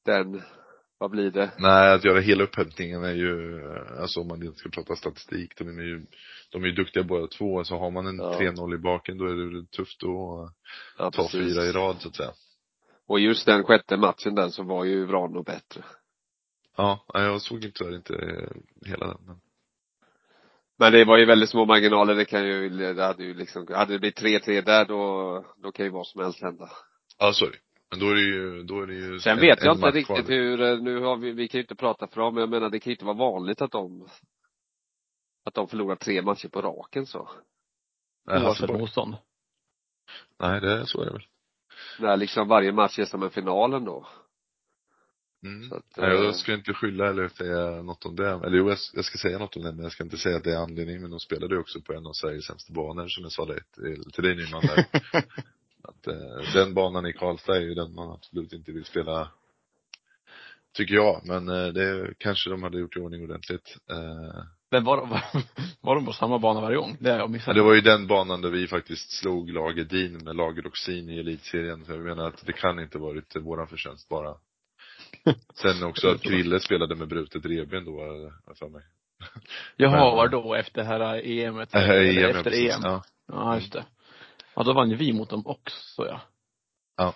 den, 0.08 0.42
vad 0.98 1.12
blir 1.12 1.32
det? 1.32 1.52
Nej, 1.60 1.94
att 1.94 2.06
göra 2.06 2.20
hela 2.20 2.44
upphämtningen 2.44 3.04
är 3.04 3.14
ju, 3.14 3.62
alltså 4.02 4.20
om 4.22 4.28
man 4.28 4.44
inte 4.44 4.58
ska 4.58 4.70
prata 4.70 4.96
statistik, 4.96 5.58
de 5.58 5.68
är 5.80 5.84
ju, 5.84 6.06
de 6.52 6.64
är 6.64 6.68
ju 6.68 6.74
duktiga 6.74 7.04
båda 7.04 7.28
två, 7.28 7.64
så 7.64 7.78
har 7.78 7.92
man 7.92 8.08
en 8.08 8.18
Ja. 8.18 8.38
3-0 8.40 8.76
i 8.76 8.78
baken 8.78 9.18
då 9.18 9.26
är 9.26 9.36
det 9.36 9.72
tufft 9.72 10.04
att 10.04 10.54
Ja, 10.98 11.12
ta 11.12 11.24
precis. 11.24 11.32
fyra 11.32 11.64
i 11.66 11.72
rad 11.72 11.96
så 12.00 12.08
att 12.08 12.16
säga. 12.16 12.32
Och 13.08 13.20
just 13.20 13.46
den 13.46 13.64
sjätte 13.64 13.98
matchen 13.98 14.36
där 14.36 14.50
så 14.50 14.64
var 14.64 14.84
ju 14.86 15.06
Vrano 15.06 15.44
bättre. 15.44 15.84
Ja, 16.78 17.06
jag 17.14 17.42
såg 17.42 17.64
inte 17.66 17.80
tyvärr 17.80 17.96
inte 17.96 18.14
eh, 18.16 18.90
hela 18.90 19.08
den. 19.08 19.18
Men... 19.26 19.40
Men 20.80 20.92
det 20.92 21.06
var 21.06 21.18
ju 21.18 21.26
väldigt 21.26 21.50
små 21.50 21.66
marginaler, 21.66 22.16
det 22.16 22.26
kan 22.26 22.48
ju, 22.48 22.70
det 22.94 23.04
hade 23.04 23.24
ju 23.24 23.34
liksom, 23.34 23.68
hade 23.74 23.94
det 23.94 24.00
blivit 24.00 24.22
3-3 24.22 24.62
där 24.66 24.86
då, 24.86 25.46
då 25.64 25.72
kan 25.72 25.86
ju 25.86 25.92
vad 25.92 26.08
som 26.08 26.24
helst 26.24 26.42
hända. 26.42 26.70
Ja, 27.20 27.34
sorry. 27.34 27.58
Men 27.92 28.00
då 28.00 28.10
är 28.10 28.16
det 28.16 28.22
ju, 28.22 28.64
då 28.64 28.82
är 28.82 28.88
det 28.88 28.94
ju 28.94 29.20
Sen 29.20 29.32
en- 29.38 29.42
vet 29.42 29.64
jag 29.64 29.76
inte 29.76 29.88
riktigt 29.88 30.06
kvar. 30.06 30.24
hur, 30.28 30.62
eh, 30.62 30.78
nu 30.80 31.00
har 31.00 31.18
vi, 31.18 31.32
vi 31.32 31.48
kan 31.48 31.58
ju 31.60 31.64
inte 31.64 31.76
prata 31.76 32.08
för 32.08 32.22
dem, 32.22 32.34
men 32.34 32.42
jag 32.42 32.50
menar 32.50 32.70
det 32.70 32.80
kan 32.80 32.90
ju 32.92 32.96
inte 32.96 33.06
vara 33.06 33.18
vanligt 33.18 33.62
att 33.62 33.72
de 33.72 34.08
att 35.46 35.54
de 35.54 35.68
förlorar 35.68 35.96
tre 35.96 36.22
matcher 36.22 36.48
på 36.48 36.62
raken 36.62 37.06
så. 37.06 37.30
Nej, 38.28 38.36
Oavsett 38.36 38.48
Hasselborg. 38.48 38.80
motstånd. 38.80 39.16
Nej, 40.40 40.62
det, 40.62 40.86
så 40.88 41.02
är 41.02 41.06
det 41.06 41.12
väl. 41.12 41.26
När 42.00 42.18
liksom 42.18 42.48
varje 42.48 42.72
match 42.72 43.00
är 43.00 43.06
som 43.06 43.24
en 43.24 43.30
final 43.30 43.74
ändå. 43.74 44.08
Mm. 45.44 45.70
Så 45.70 45.76
att, 45.76 45.98
Nej, 45.98 46.16
eh, 46.18 46.24
jag 46.24 46.36
ska 46.36 46.54
inte 46.54 46.74
skylla 46.74 47.08
eller 47.10 47.28
säga 47.28 47.82
något 47.82 48.06
om 48.06 48.16
det. 48.16 48.30
Eller 48.30 48.58
jo, 48.58 48.70
jag, 48.70 48.78
jag 48.94 49.06
ska 49.06 49.18
säga 49.18 49.38
något 49.40 49.56
om 49.58 49.64
det, 49.64 49.72
men 49.72 49.84
jag 49.84 49.92
ska 49.92 50.04
inte 50.04 50.18
säga 50.18 50.38
att 50.38 50.44
det 50.44 50.54
är 50.54 50.58
anledningen. 50.58 51.02
Men 51.02 51.12
de 51.12 51.20
spelade 51.20 51.56
ju 51.56 51.60
också 51.62 51.82
på 51.82 51.94
en 51.94 52.06
av 52.08 52.12
Sveriges 52.14 52.46
sämsta 52.46 52.74
banor, 52.74 53.08
som 53.08 53.24
jag 53.24 53.32
sa 53.32 53.46
det 53.46 53.60
till, 53.74 54.12
till 54.12 54.24
dig 54.24 54.36
Nyman 54.36 54.62
där. 54.62 54.86
att 55.88 56.08
eh, 56.08 56.54
den 56.54 56.74
banan 56.74 57.06
i 57.06 57.14
Karlstad 57.14 57.56
är 57.56 57.62
ju 57.62 57.74
den 57.74 57.96
man 57.96 58.12
absolut 58.12 58.54
inte 58.54 58.72
vill 58.72 58.86
spela, 58.86 59.32
tycker 60.74 60.96
jag. 60.96 61.22
Men 61.26 61.50
eh, 61.50 61.68
det 61.68 62.14
kanske 62.18 62.50
de 62.50 62.64
hade 62.64 62.80
gjort 62.80 62.98
i 62.98 63.00
ordning 63.00 63.24
ordentligt. 63.24 63.78
Eh, 63.90 64.44
Men 64.72 64.84
var, 64.84 64.98
var, 64.98 65.24
var 65.82 65.96
de 65.96 66.06
på 66.06 66.14
samma 66.14 66.40
bana 66.40 66.62
varje 66.62 66.78
gång? 66.78 66.98
Det 67.00 67.12
har 67.12 67.20
jag 67.20 67.30
missat. 67.30 67.56
det 67.56 67.62
var 67.62 67.74
ju 67.74 67.82
den 67.82 68.08
banan 68.08 68.42
där 68.42 68.50
vi 68.50 68.68
faktiskt 68.68 69.12
slog 69.12 69.50
Lager 69.50 69.84
Din 69.84 70.24
med 70.24 70.36
Lager 70.36 70.68
Oxin 70.68 71.10
i 71.10 71.20
elitserien. 71.20 71.86
Så 71.86 71.92
jag 71.92 72.00
menar 72.00 72.28
att 72.28 72.46
det 72.46 72.54
kan 72.54 72.80
inte 72.80 72.98
varit 72.98 73.36
våran 73.36 73.68
förtjänst 73.68 74.10
bara. 74.10 74.36
Sen 75.54 75.84
också 75.84 76.10
att 76.10 76.22
Krille 76.22 76.60
spelade 76.60 76.96
med 76.96 77.08
brutet 77.08 77.46
revben 77.46 77.86
då, 77.86 77.98
för 78.60 78.70
mig. 78.70 78.82
Jaha, 79.76 80.16
var 80.16 80.28
då 80.28 80.56
efter 80.56 80.84
här 80.84 81.28
EMet? 81.28 81.76
Äh, 81.76 81.82
EM, 81.90 82.16
ja, 82.16 82.28
efter 82.30 82.44
precis. 82.44 82.76
EM? 82.76 82.82
Ja. 82.84 83.04
Ja, 83.28 83.56
just 83.56 83.74
det. 83.74 83.86
Ja, 84.58 84.64
då 84.64 84.74
vann 84.74 84.90
ju 84.90 84.96
vi 84.96 85.14
mot 85.14 85.30
dem 85.30 85.42
också 85.46 86.06
ja. 86.98 87.14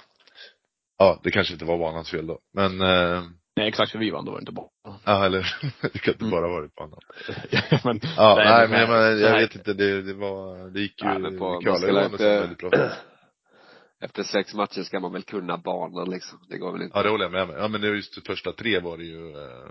ja, 0.97 1.19
det 1.23 1.31
kanske 1.31 1.53
inte 1.53 1.65
var 1.65 1.77
banans 1.77 2.11
fel 2.11 2.27
då. 2.27 2.39
Men, 2.53 2.81
eh, 2.81 3.23
Nej, 3.55 3.67
exakt, 3.67 3.91
för 3.91 3.99
vi 3.99 4.09
vann, 4.11 4.25
då 4.25 4.31
var 4.31 4.39
det 4.39 4.41
inte 4.41 4.51
bra. 4.51 4.69
ja 5.05 5.25
eller, 5.25 5.55
det 5.93 5.99
kan 5.99 6.13
inte 6.13 6.25
Mm. 6.25 6.31
bara 6.31 6.47
varit 6.47 6.75
banan. 6.75 6.99
men, 7.83 7.99
Ja, 8.17 8.35
Nej, 8.35 8.45
nej, 8.47 8.67
men 8.69 8.89
men 8.89 8.99
jag, 9.01 9.17
så 9.19 9.23
jag 9.25 9.39
vet 9.39 9.55
inte, 9.55 9.73
det, 9.73 10.01
det 10.01 10.13
var, 10.13 10.69
det 10.69 10.81
gick 10.81 11.01
ju, 11.03 11.07
Ja, 11.07 11.19
men 11.19 11.37
på- 11.39 11.45
vi 11.49 11.51
man 11.53 11.61
curlade 11.63 11.77
ska 11.79 11.87
ju 11.87 11.93
banan 11.93 12.11
inte- 12.11 12.39
väldigt 12.39 12.57
bra. 12.57 12.69
efter 14.03 14.23
sex 14.23 14.53
matcher 14.53 14.81
ska 14.83 14.99
man 14.99 15.13
väl 15.13 15.23
kunna 15.23 15.57
banan 15.57 16.09
liksom. 16.09 16.39
Det 16.49 16.57
går 16.57 16.71
väl 16.71 16.81
inte. 16.81 16.97
Ja, 16.97 17.03
det 17.03 17.09
håller 17.09 17.25
jag 17.25 17.31
med 17.31 17.43
om. 17.43 17.49
Ja, 17.49 17.67
men 17.67 17.81
det 17.81 17.87
var 17.89 17.95
just 17.95 18.15
de 18.15 18.21
första 18.21 18.51
tre 18.51 18.79
var 18.79 18.97
det 18.97 19.03
ju, 19.03 19.29
eh, 19.31 19.69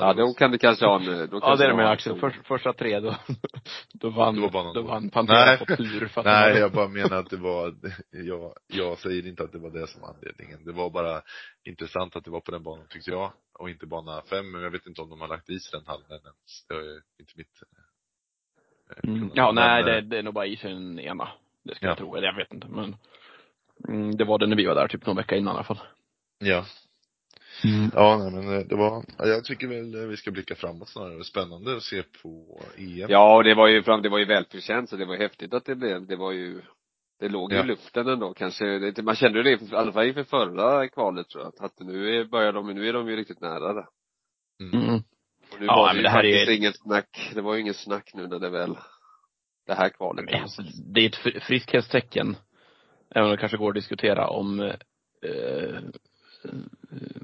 Ja, 0.00 0.12
då 0.12 0.34
kan 0.34 0.50
det 0.50 0.58
kanske 0.58 0.86
ha 0.86 1.00
en, 1.00 1.04
då 1.30 1.38
ja, 1.42 1.56
det 1.56 1.64
är 1.64 1.70
ha 1.70 1.76
med 1.76 1.90
Axel. 1.90 2.20
Först, 2.20 2.46
första 2.46 2.72
tre, 2.72 3.00
då, 3.00 3.16
då 3.92 4.10
vann, 4.10 4.36
Då 4.40 4.72
då 4.74 4.82
vann 4.82 5.10
Pantera 5.10 5.56
på 5.56 5.64
tur 5.76 6.08
för 6.08 6.20
att 6.20 6.26
Nej, 6.26 6.52
var, 6.52 6.60
jag 6.60 6.72
bara 6.72 6.88
menar 6.88 7.16
att 7.16 7.30
det 7.30 7.36
var, 7.36 7.74
jag, 8.10 8.52
jag 8.66 8.98
säger 8.98 9.26
inte 9.26 9.42
att 9.42 9.52
det 9.52 9.58
var 9.58 9.70
det 9.70 9.86
som 9.86 10.00
var 10.00 10.08
anledningen. 10.08 10.64
Det 10.64 10.72
var 10.72 10.90
bara 10.90 11.22
intressant 11.64 12.16
att 12.16 12.24
det 12.24 12.30
var 12.30 12.40
på 12.40 12.50
den 12.50 12.62
banan 12.62 12.86
tyckte 12.88 13.10
jag. 13.10 13.32
Och 13.58 13.70
inte 13.70 13.86
bana 13.86 14.22
fem, 14.30 14.50
men 14.52 14.62
jag 14.62 14.70
vet 14.70 14.86
inte 14.86 15.02
om 15.02 15.08
de 15.10 15.20
har 15.20 15.28
lagt 15.28 15.48
is 15.48 15.70
den 15.70 15.86
hallen 15.86 16.04
ens. 16.10 16.66
Det 16.68 16.74
är 16.74 17.00
inte 17.20 17.32
mitt. 17.36 17.62
eh, 19.02 19.10
mm. 19.10 19.30
Ja, 19.34 19.52
nej, 19.52 19.82
det, 19.82 19.96
eh, 19.96 20.02
det 20.02 20.18
är 20.18 20.22
nog 20.22 20.34
bara 20.34 20.46
i 20.46 20.54
den 20.62 21.00
ena. 21.00 21.28
Det 21.62 21.74
ska 21.74 21.86
Ja. 21.86 21.90
jag 21.90 21.98
tro, 21.98 22.14
eller 22.16 22.26
jag 22.26 22.36
vet 22.36 22.52
inte, 22.52 22.68
men 22.68 22.96
mm, 23.88 24.16
det 24.16 24.24
var 24.24 24.38
det 24.38 24.46
när 24.46 24.56
vi 24.56 24.66
var 24.66 24.74
där, 24.74 24.88
typ 24.88 25.06
någon 25.06 25.16
vecka 25.16 25.36
innan 25.36 25.54
i 25.54 25.56
alla 25.56 25.64
fall. 25.64 25.80
Ja. 26.38 26.64
Ja, 27.94 28.16
nej, 28.18 28.30
men 28.32 28.54
eh, 28.58 28.66
det 28.66 28.76
var, 28.76 29.04
ja, 29.18 29.26
jag 29.26 29.44
tycker 29.44 29.66
väl 29.68 29.94
eh, 29.94 30.00
vi 30.08 30.16
ska 30.16 30.30
blicka 30.30 30.54
framåt 30.54 30.88
snarare. 30.88 31.24
Spännande 31.24 31.76
att 31.76 31.82
se 31.82 32.02
på 32.22 32.60
EM. 32.76 33.06
Ja, 33.10 33.36
och 33.36 33.44
det 33.44 33.54
var 33.54 33.68
ju 33.68 33.82
fram, 33.82 34.02
det 34.02 34.08
var 34.08 34.18
ju 34.18 34.24
välförtjänt 34.24 34.90
så 34.90 34.96
det 34.96 35.04
var 35.04 35.16
häftigt 35.16 35.54
att 35.54 35.64
det 35.64 35.74
blev, 35.74 36.06
det 36.06 36.16
var 36.16 36.32
ju 36.32 36.60
det 37.20 37.28
låg 37.28 37.52
ju 37.52 37.58
Ja. 37.58 37.64
i 37.64 37.66
luften 37.66 38.08
ändå 38.08 38.34
kanske, 38.34 38.64
det, 38.78 39.02
man 39.02 39.16
kände 39.16 39.42
det 39.42 39.50
i 39.50 39.58
alla 39.72 39.92
fall 39.92 40.06
inför 40.06 40.24
förra 40.24 40.88
kvalet 40.88 41.28
tror 41.28 41.44
jag, 41.44 41.64
att 41.64 41.80
nu 41.80 42.16
är, 42.20 42.24
börjar 42.24 42.52
de, 42.52 42.66
nu 42.74 42.88
är 42.88 42.92
de 42.92 43.08
ju 43.08 43.16
riktigt 43.16 43.40
nära 43.40 43.72
det. 43.72 43.86
Mm. 44.62 44.80
Mm. 44.88 44.94
Och 45.52 45.60
nu 45.60 45.66
Ja, 45.66 45.76
var 45.76 45.94
men 45.94 46.02
det 46.02 46.10
här 46.10 46.24
är- 46.24 46.50
inget 46.50 46.76
snack, 46.80 47.30
det 47.34 47.40
var 47.40 47.54
ju 47.54 47.60
inget 47.60 47.76
snack 47.76 48.10
nu 48.14 48.26
när 48.26 48.38
det 48.38 48.48
väl, 48.50 48.76
det 49.66 49.74
här 49.74 49.88
kvalet. 49.88 50.24
Men 50.24 50.42
alltså, 50.42 50.62
det 50.92 51.00
är 51.00 51.06
ett 51.08 51.16
fri- 51.16 51.40
friskhetstecken. 51.40 52.36
Även 53.10 53.24
om 53.24 53.30
det 53.30 53.36
kanske 53.36 53.58
går 53.58 53.68
att 53.68 53.74
diskutera 53.74 54.28
om 54.28 54.60
eh, 54.60 54.74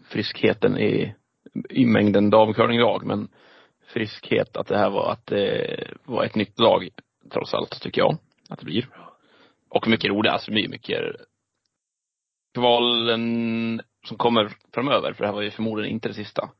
friskheten 0.08 0.78
i, 0.78 1.14
i 1.70 1.86
mängden 1.86 2.30
damcurlinglag, 2.30 3.06
men 3.06 3.28
friskhet 3.86 4.56
att 4.56 4.66
det 4.66 4.78
här 4.78 4.90
var, 4.90 5.12
att 5.12 5.26
det 5.26 5.88
var 6.04 6.24
ett 6.24 6.34
nytt 6.34 6.58
lag, 6.58 6.88
trots 7.32 7.54
allt, 7.54 7.80
tycker 7.82 8.00
jag. 8.00 8.18
att 8.48 8.58
det 8.58 8.64
blir. 8.64 8.88
Och 9.68 9.88
mycket 9.88 10.10
roligt, 10.10 10.32
alltså 10.32 10.50
blir 10.50 10.68
mycket 10.68 11.00
kvalen 12.54 13.82
som 14.06 14.16
kommer 14.16 14.52
framöver, 14.74 15.12
för 15.12 15.22
det 15.24 15.28
här 15.28 15.34
var 15.34 15.42
ju 15.42 15.50
förmodligen 15.50 15.92
inte 15.92 16.08
det 16.08 16.14
sista. 16.14 16.50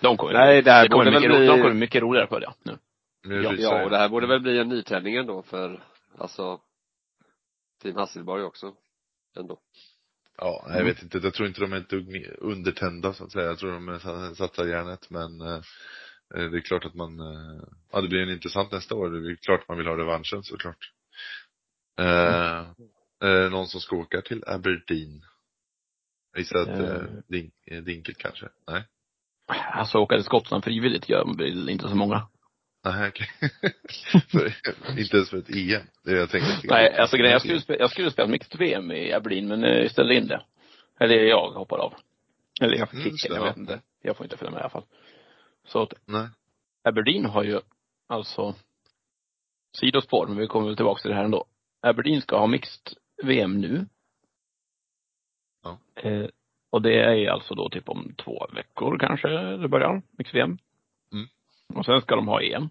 De 0.00 0.16
kommer, 0.16 0.32
Nej, 0.32 0.62
det 0.62 0.70
här 0.72 0.82
det 0.82 0.88
kommer 0.88 1.04
borde 1.04 1.10
väl 1.20 1.20
mycket, 1.28 1.38
bli- 1.38 1.46
de 1.46 1.62
kommer 1.62 1.74
mycket 1.74 2.02
roligare 2.02 2.26
på 2.26 2.38
det 2.38 2.52
nu. 2.62 2.78
Nu 3.26 3.42
Ja, 3.42 3.52
Ja, 3.58 3.84
och 3.84 3.90
det 3.90 3.98
här 3.98 4.08
borde 4.08 4.26
väl 4.26 4.40
bli 4.40 4.58
en 4.58 4.68
nytändning 4.68 5.14
ändå 5.14 5.42
för, 5.42 5.82
alltså, 6.18 6.60
Team 7.82 7.96
Hasselborg 7.96 8.42
också. 8.42 8.74
Ändå. 9.36 9.58
Ja, 10.40 10.66
jag 10.68 10.84
vet 10.84 11.02
inte. 11.02 11.18
Jag 11.18 11.34
tror 11.34 11.48
inte 11.48 11.60
de 11.60 11.72
är 11.72 11.76
ett 11.76 11.88
dugg 11.88 12.26
undertända 12.38 13.12
så 13.12 13.24
att 13.24 13.32
säga. 13.32 13.44
Jag 13.46 13.58
tror 13.58 13.72
de 13.72 14.34
satsar 14.34 14.66
järnet 14.66 15.10
men 15.10 15.40
eh, 15.40 15.62
eh, 16.34 16.50
det 16.50 16.56
är 16.58 16.60
klart 16.60 16.84
att 16.84 16.94
man, 16.94 17.20
eh, 17.20 17.62
ja 17.92 18.00
det 18.00 18.08
blir 18.08 18.22
en 18.22 18.30
intressant 18.30 18.72
nästa 18.72 18.94
år. 18.94 19.10
Det 19.10 19.30
är 19.32 19.36
klart 19.36 19.68
man 19.68 19.78
vill 19.78 19.86
ha 19.86 19.98
revanschen 19.98 20.42
såklart. 20.42 20.92
Eh, 22.00 22.58
eh, 23.24 23.50
någon 23.50 23.66
som 23.66 23.80
ska 23.80 23.96
åka 23.96 24.20
till 24.20 24.44
Aberdeen? 24.46 25.22
Jag 26.32 26.40
gissar 26.40 26.58
att 26.58 26.68
eh. 26.68 27.02
Dink, 27.28 27.54
Dinket 27.82 28.18
kanske? 28.18 28.48
Nej? 28.66 28.84
Alltså 29.72 29.98
åka 29.98 30.16
till 30.16 30.24
Skottland 30.24 30.64
frivilligt 30.64 31.08
gör 31.08 31.38
väl 31.38 31.68
inte 31.68 31.88
så 31.88 31.94
många. 31.94 32.28
Nej, 32.84 33.08
okej. 33.08 33.26
För- 34.30 34.98
inte 35.00 35.16
ens 35.16 35.30
för 35.30 35.36
ett 35.38 35.50
EM. 35.50 35.82
Det 36.04 36.10
är 36.10 36.16
jag 36.16 36.30
tänker. 36.30 36.68
Nej, 36.68 36.96
alltså 36.98 37.16
grejen, 37.16 37.32
jag 37.32 37.40
skulle, 37.42 37.60
spela, 37.60 37.78
jag 37.78 37.90
skulle 37.90 38.10
spela 38.10 38.28
mixed 38.28 38.58
VM 38.58 38.90
i 38.92 39.12
Aberdeen, 39.12 39.48
men 39.48 39.64
eh, 39.64 39.88
ställde 39.88 40.14
in 40.14 40.26
det. 40.26 40.42
Eller 41.00 41.16
jag 41.16 41.50
hoppade 41.50 41.82
av. 41.82 41.94
Eller 42.60 42.76
jag 42.76 42.92
Mm, 42.94 43.04
fick 43.04 43.20
kicken, 43.20 43.36
jag 43.36 43.44
ja. 43.44 43.48
vet 43.48 43.56
inte. 43.56 43.80
Jag 44.02 44.16
får 44.16 44.26
inte 44.26 44.36
följa 44.36 44.50
med 44.50 44.58
i 44.58 44.60
alla 44.60 44.70
fall. 44.70 44.84
Så 45.66 45.82
att 45.82 45.92
Nej. 46.06 46.28
Aberdeen 46.84 47.24
har 47.24 47.44
ju 47.44 47.60
alltså 48.06 48.54
sidospår, 49.76 50.26
men 50.26 50.36
vi 50.36 50.46
kommer 50.46 50.66
väl 50.66 50.76
tillbaka 50.76 51.00
till 51.02 51.10
det 51.10 51.16
här 51.16 51.24
ändå. 51.24 51.44
Aberdeen 51.82 52.20
ska 52.22 52.38
ha 52.38 52.46
mixed 52.46 52.92
VM 53.22 53.60
nu. 53.60 53.86
Ja. 55.62 55.78
Eh, 56.02 56.26
och 56.70 56.82
det 56.82 57.00
är 57.02 57.28
alltså 57.30 57.54
då 57.54 57.68
typ 57.68 57.88
om 57.88 58.14
två 58.24 58.46
veckor 58.54 58.98
kanske 58.98 59.28
det 59.56 59.68
börjar, 59.68 60.02
mixed 60.10 60.34
VM. 60.34 60.58
Och 61.74 61.84
sen 61.84 62.00
ska 62.00 62.16
de 62.16 62.28
ha 62.28 62.42
EM. 62.42 62.68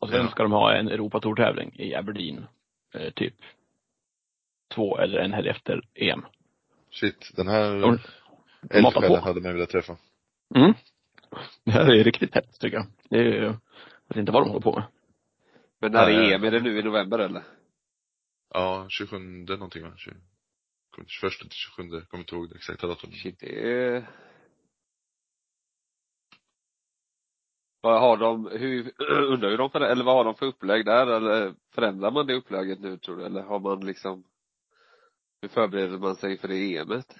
Och 0.00 0.08
sen 0.08 0.20
Ja. 0.20 0.28
ska 0.30 0.42
de 0.42 0.52
ha 0.52 0.74
en 0.74 0.88
Europatourtävling 0.88 1.72
i 1.78 1.94
Aberdeen. 1.94 2.46
Eh, 2.94 3.10
typ 3.12 3.34
två 4.74 4.98
eller 4.98 5.18
en 5.18 5.32
helg 5.32 5.48
efter 5.48 5.82
EM. 5.94 6.24
Shit, 6.90 7.30
den 7.36 7.48
här 7.48 7.70
De- 7.80 7.98
de 8.62 8.82
matar 8.82 9.02
eldsjälen 9.02 9.22
hade 9.22 9.40
man 9.40 9.54
velat 9.54 9.68
träffa. 9.70 9.96
Mm. 10.54 10.72
Det 11.64 11.70
här 11.70 11.92
är 11.94 12.04
riktigt 12.04 12.34
hett 12.34 12.60
tycker 12.60 12.76
jag. 12.76 12.86
Det 13.10 13.16
är 13.18 13.22
ju, 13.24 13.42
jag 13.44 13.58
vet 14.08 14.16
inte 14.16 14.32
vad 14.32 14.42
de 14.42 14.48
håller 14.48 14.60
på 14.62 14.72
med. 14.74 14.84
Men 15.80 15.92
när 15.92 16.10
är 16.10 16.32
EM? 16.32 16.44
Är 16.44 16.50
det 16.50 16.60
nu 16.60 16.78
i 16.78 16.82
november 16.82 17.18
eller? 17.18 17.42
Ja, 18.54 18.86
27 18.90 19.18
någonting 19.18 19.82
va? 19.82 19.92
20 19.96 20.14
21 21.06 21.32
till 21.40 21.48
27, 21.50 21.82
kommer 22.00 22.22
inte 22.22 22.34
ihåg 22.34 22.48
det 22.48 22.54
exakta 22.56 22.86
datumet. 22.86 23.16
Shit, 23.16 23.40
det 23.40 23.70
är... 23.72 24.10
Vad 27.88 28.00
har 28.00 28.16
de, 28.16 28.46
hur, 28.52 28.92
undrar 29.32 29.50
hur 29.50 29.58
de 29.58 29.70
för, 29.70 29.80
eller 29.80 30.04
vad 30.04 30.14
har 30.16 30.24
de 30.24 30.34
för 30.34 30.46
upplägg 30.46 30.84
där 30.84 31.06
eller 31.06 31.54
förändrar 31.74 32.10
man 32.10 32.26
det 32.26 32.34
upplägget 32.34 32.80
nu 32.80 32.96
tror 32.98 33.16
du 33.16 33.24
eller 33.26 33.42
har 33.42 33.60
man 33.60 33.80
liksom 33.86 34.24
hur 35.42 35.48
förbereder 35.48 35.98
man 35.98 36.16
sig 36.16 36.38
för 36.38 36.48
det 36.48 36.76
EMet? 36.76 37.16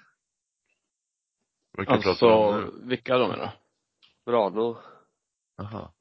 Prata 1.76 1.92
Alltså, 1.92 2.70
vilka 2.82 3.14
är 3.14 3.18
de 3.18 3.30
är 3.30 3.36
då? 3.36 3.50
Brano? 4.26 4.76
Aha. 5.58 5.92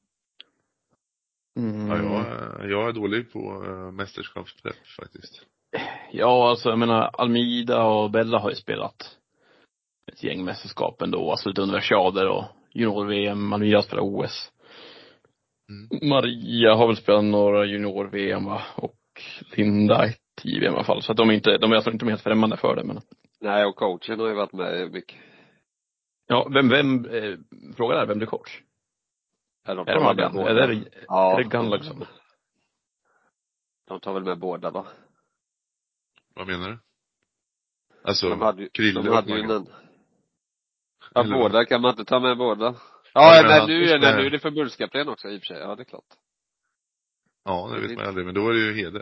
Mm. 1.57 1.87
Ja, 1.87 1.97
jag, 1.97 2.25
är- 2.27 2.67
jag 2.69 2.89
är 2.89 2.93
dålig 2.93 3.33
på 3.33 3.63
uh, 3.63 3.91
mästerskapsprepp 3.91 4.87
faktiskt. 4.99 5.45
Ja, 6.11 6.49
alltså 6.49 6.69
jag 6.69 6.79
menar 6.79 7.09
Almida 7.13 7.83
och 7.83 8.11
Bella 8.11 8.39
har 8.39 8.49
ju 8.49 8.55
spelat 8.55 9.17
ett 10.11 10.23
gäng 10.23 10.45
mästerskap 10.45 11.01
ändå, 11.01 11.31
alltså 11.31 11.49
lite 11.49 11.61
universaler 11.61 12.27
och 12.27 12.43
junior-VM, 12.73 13.53
Almida 13.53 13.81
spelar 13.81 14.03
OS. 14.03 14.51
Mm. 15.69 16.09
Maria 16.09 16.75
har 16.75 16.87
väl 16.87 16.97
spelat 16.97 17.23
några 17.23 17.65
junior-VM 17.65 18.45
va, 18.45 18.61
och 18.75 18.97
Linda 19.55 20.05
ett 20.05 20.17
i 20.43 20.59
VM 20.59 20.73
i 20.73 20.75
alla 20.75 20.83
fall. 20.83 21.01
Så 21.01 21.11
att 21.11 21.17
de 21.17 21.29
är 21.29 21.33
inte, 21.33 21.57
de 21.57 21.71
är 21.71 21.75
alltså 21.75 21.91
inte 21.91 22.05
helt 22.05 22.21
främmande 22.21 22.57
för 22.57 22.75
det 22.75 22.83
men. 22.83 23.01
Nej 23.41 23.65
och 23.65 23.75
coachen 23.75 24.19
har 24.19 24.27
ju 24.27 24.33
varit 24.33 24.53
med 24.53 24.91
mycket. 24.91 25.17
Ja, 26.27 26.47
vem, 26.53 26.69
vem, 26.69 27.05
eh, 27.05 27.37
frågan 27.75 27.97
är 27.99 28.05
vem 28.05 28.17
blir 28.17 28.27
coach? 28.27 28.61
Ja, 29.67 29.73
de 29.75 29.87
Är 29.87 29.93
det 29.93 30.03
Maggan? 30.03 30.37
är 30.37 30.67
det, 30.67 30.83
Ja. 31.07 31.33
är 31.39 31.43
det 31.43 31.49
Gunlockson? 31.49 32.05
De 33.87 33.99
tar 33.99 34.13
väl 34.13 34.23
med 34.23 34.39
båda 34.39 34.71
va? 34.71 34.85
Vad 36.35 36.47
menar 36.47 36.69
du? 36.69 36.79
Alltså, 38.03 38.29
De 38.29 38.41
hade 38.41 38.61
ju, 38.61 38.69
Krille 38.69 39.01
de 39.01 39.09
och 39.09 39.15
hade 39.15 39.31
ju 39.31 39.39
en 39.41 39.67
Ja 41.13 41.23
båda, 41.23 41.65
kan 41.65 41.81
man 41.81 41.91
inte 41.91 42.05
ta 42.05 42.19
med 42.19 42.37
båda? 42.37 42.75
Ja, 43.17 43.35
Ja, 43.43 43.59
han- 43.59 43.67
nu, 43.69 43.85
det. 43.85 43.97
nu 44.17 44.25
är 44.25 44.29
det 44.29 44.39
förbundskapten 44.39 45.09
också 45.09 45.29
i 45.29 45.37
och 45.37 45.41
för 45.41 45.45
sig, 45.45 45.57
ja 45.57 45.75
det 45.75 45.81
är 45.81 45.85
klart. 45.85 46.03
Ja, 47.45 47.69
det 47.73 47.87
vet 47.87 47.97
man 47.97 48.05
aldrig, 48.07 48.25
men 48.25 48.35
då 48.35 48.49
är 48.49 48.53
det 48.53 48.59
ju 48.59 48.73
Hede. 48.73 49.01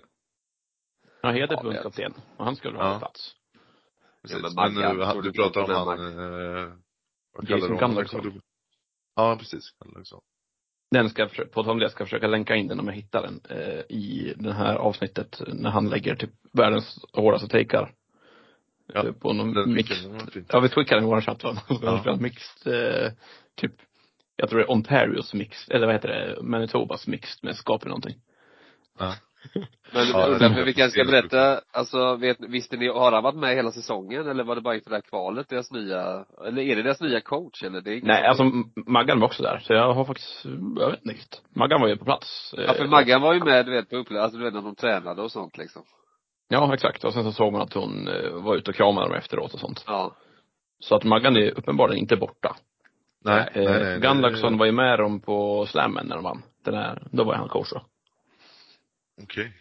Ja, 1.22 1.31
Heder 1.31 1.48
Ja, 1.53 1.57
förbundskapten. 1.57 2.13
Och 2.38 2.45
han 2.45 2.55
skulle 2.55 2.77
ha 2.77 2.93
Ja. 2.93 3.00
plats. 3.00 3.36
Precis. 4.22 4.41
men 4.41 4.53
men 4.55 4.74
Maggan, 4.74 5.01
eh, 5.01 5.12
tror 5.12 5.22
du 5.22 5.31
du 5.31 5.38
pratar 5.38 5.62
om 5.62 5.69
han, 5.88 6.00
eh, 6.00 6.74
vad 7.34 7.48
kallar 7.48 7.67
de 7.69 7.79
honom? 7.79 8.41
Ja, 9.15 9.36
precis. 9.39 9.63
Den 10.91 11.10
ska 11.10 11.25
på 11.27 11.63
tal 11.63 11.69
om 11.69 11.79
det, 11.79 11.89
ska 11.89 12.03
försöka 12.05 12.27
länka 12.27 12.55
in 12.55 12.67
den 12.67 12.79
om 12.79 12.88
jag 12.88 12.93
hittar 12.93 13.22
den 13.22 13.41
eh, 13.50 13.79
i 13.89 14.34
det 14.38 14.53
här 14.53 14.75
avsnittet 14.75 15.41
när 15.48 15.69
han 15.69 15.89
lägger 15.89 16.15
typ 16.15 16.29
världens 16.53 17.05
hårdaste 17.13 17.48
takear. 17.48 17.93
Ja, 18.93 19.05
Eh, 19.07 19.12
på 19.13 19.34
någon 19.34 19.74
mix. 19.74 19.89
Ja, 20.50 20.60
vi 20.60 20.69
skickade 20.69 21.01
den 21.01 21.03
i 21.10 21.12
vår 21.12 21.22
chatt 21.22 21.43
va? 21.43 21.57
Ja. 22.05 22.15
mixed, 22.19 22.74
eh, 22.74 23.12
typ, 23.55 23.72
jag 24.36 24.50
tror 24.50 24.60
det 24.60 24.65
är 24.65 24.72
Ontarios 24.72 25.34
mixed, 25.34 25.75
eller 25.75 25.86
vad 25.88 25.96
heter 25.96 26.08
det, 26.08 26.42
Manitobas 26.44 27.08
mixed 27.08 27.44
mästerskap 27.44 27.82
eller 27.82 27.89
någonting. 27.89 28.15
Ja. 29.00 29.13
Men 29.94 30.08
Ja, 30.08 30.38
för 30.39 30.63
vi 30.65 30.74
kanske 30.74 31.04
ska 31.04 31.12
berätta, 31.12 31.62
alltså 31.74 32.15
vet, 32.15 32.38
visste 32.39 32.77
ni, 32.77 32.88
har 32.88 33.12
han 33.12 33.24
varit 33.24 33.36
med 33.36 33.56
hela 33.56 33.72
säsongen 33.72 34.27
eller 34.27 34.44
var 34.44 34.56
det 34.56 34.62
bara 34.62 34.75
inför 34.75 34.89
det 34.89 34.96
här 34.96 35.01
kvalet, 35.01 35.50
deras 35.50 35.72
nya, 35.72 36.25
eller 36.48 36.62
är 36.62 36.75
det 36.75 36.84
deras 36.84 37.01
nya 37.01 37.22
coach 37.22 37.63
eller? 37.63 37.82
Det 37.82 37.92
är 37.94 38.01
Nej, 38.01 38.36
som- 38.36 38.48
alltså 38.48 38.82
Maggan 38.92 39.20
var 39.20 39.27
också 39.27 39.44
där, 39.44 39.60
så 39.63 39.74
jag 39.74 39.94
har 39.94 40.06
faktiskt, 40.06 40.46
jag 40.80 40.89
vet 40.92 41.06
inte. 41.06 41.38
Maggan 41.56 41.82
var 41.82 41.88
ju 41.88 41.98
på 41.98 42.06
plats. 42.06 42.54
eh, 42.58 42.63
Ja 42.63 42.74
för 42.74 42.88
Maggan 42.88 43.22
var 43.22 43.34
ju 43.34 43.44
med 43.44 43.65
du 43.65 43.72
vet 43.72 43.89
på 43.89 43.96
upplägg, 43.96 44.22
alltså 44.22 44.38
du 44.38 44.44
vet 44.44 44.54
när 44.54 44.62
de 44.62 44.75
tränade 44.75 45.22
och 45.22 45.32
sånt 45.32 45.58
liksom. 45.58 45.84
Ja, 46.48 46.74
exakt. 46.74 47.04
Och 47.04 47.13
sen 47.13 47.24
så 47.24 47.32
såg 47.32 47.51
man 47.54 47.62
att 47.62 47.74
hon 47.74 48.08
eh, 48.08 48.32
var 48.32 48.56
ute 48.56 48.72
och 48.72 48.75
kramade 48.77 49.08
dem 49.08 49.18
efteråt 49.18 49.54
och 49.54 49.60
sånt. 49.60 49.84
Ja. 49.88 50.15
Så 50.80 50.96
att 50.96 51.04
Maggan 51.04 51.36
är 51.36 51.51
uppenbarligen 51.60 52.01
inte 52.01 52.15
borta. 52.15 52.56
Nej, 53.25 53.50
Eh, 53.53 53.63
nej, 53.63 53.79
nej. 53.84 54.00
Gunnarsson 54.00 54.58
var 54.58 54.65
ju 54.65 54.72
med 54.72 55.00
dem 55.00 55.20
på 55.20 55.65
slammen 55.65 56.08
när 56.08 56.15
de 56.15 56.24
vann. 56.24 56.41
Den 56.63 56.74
här, 56.74 57.08
då 57.12 57.24
var 57.24 57.36
han 57.36 57.50
coach 57.50 57.70
då. 57.72 57.86
Okej. 59.24 59.51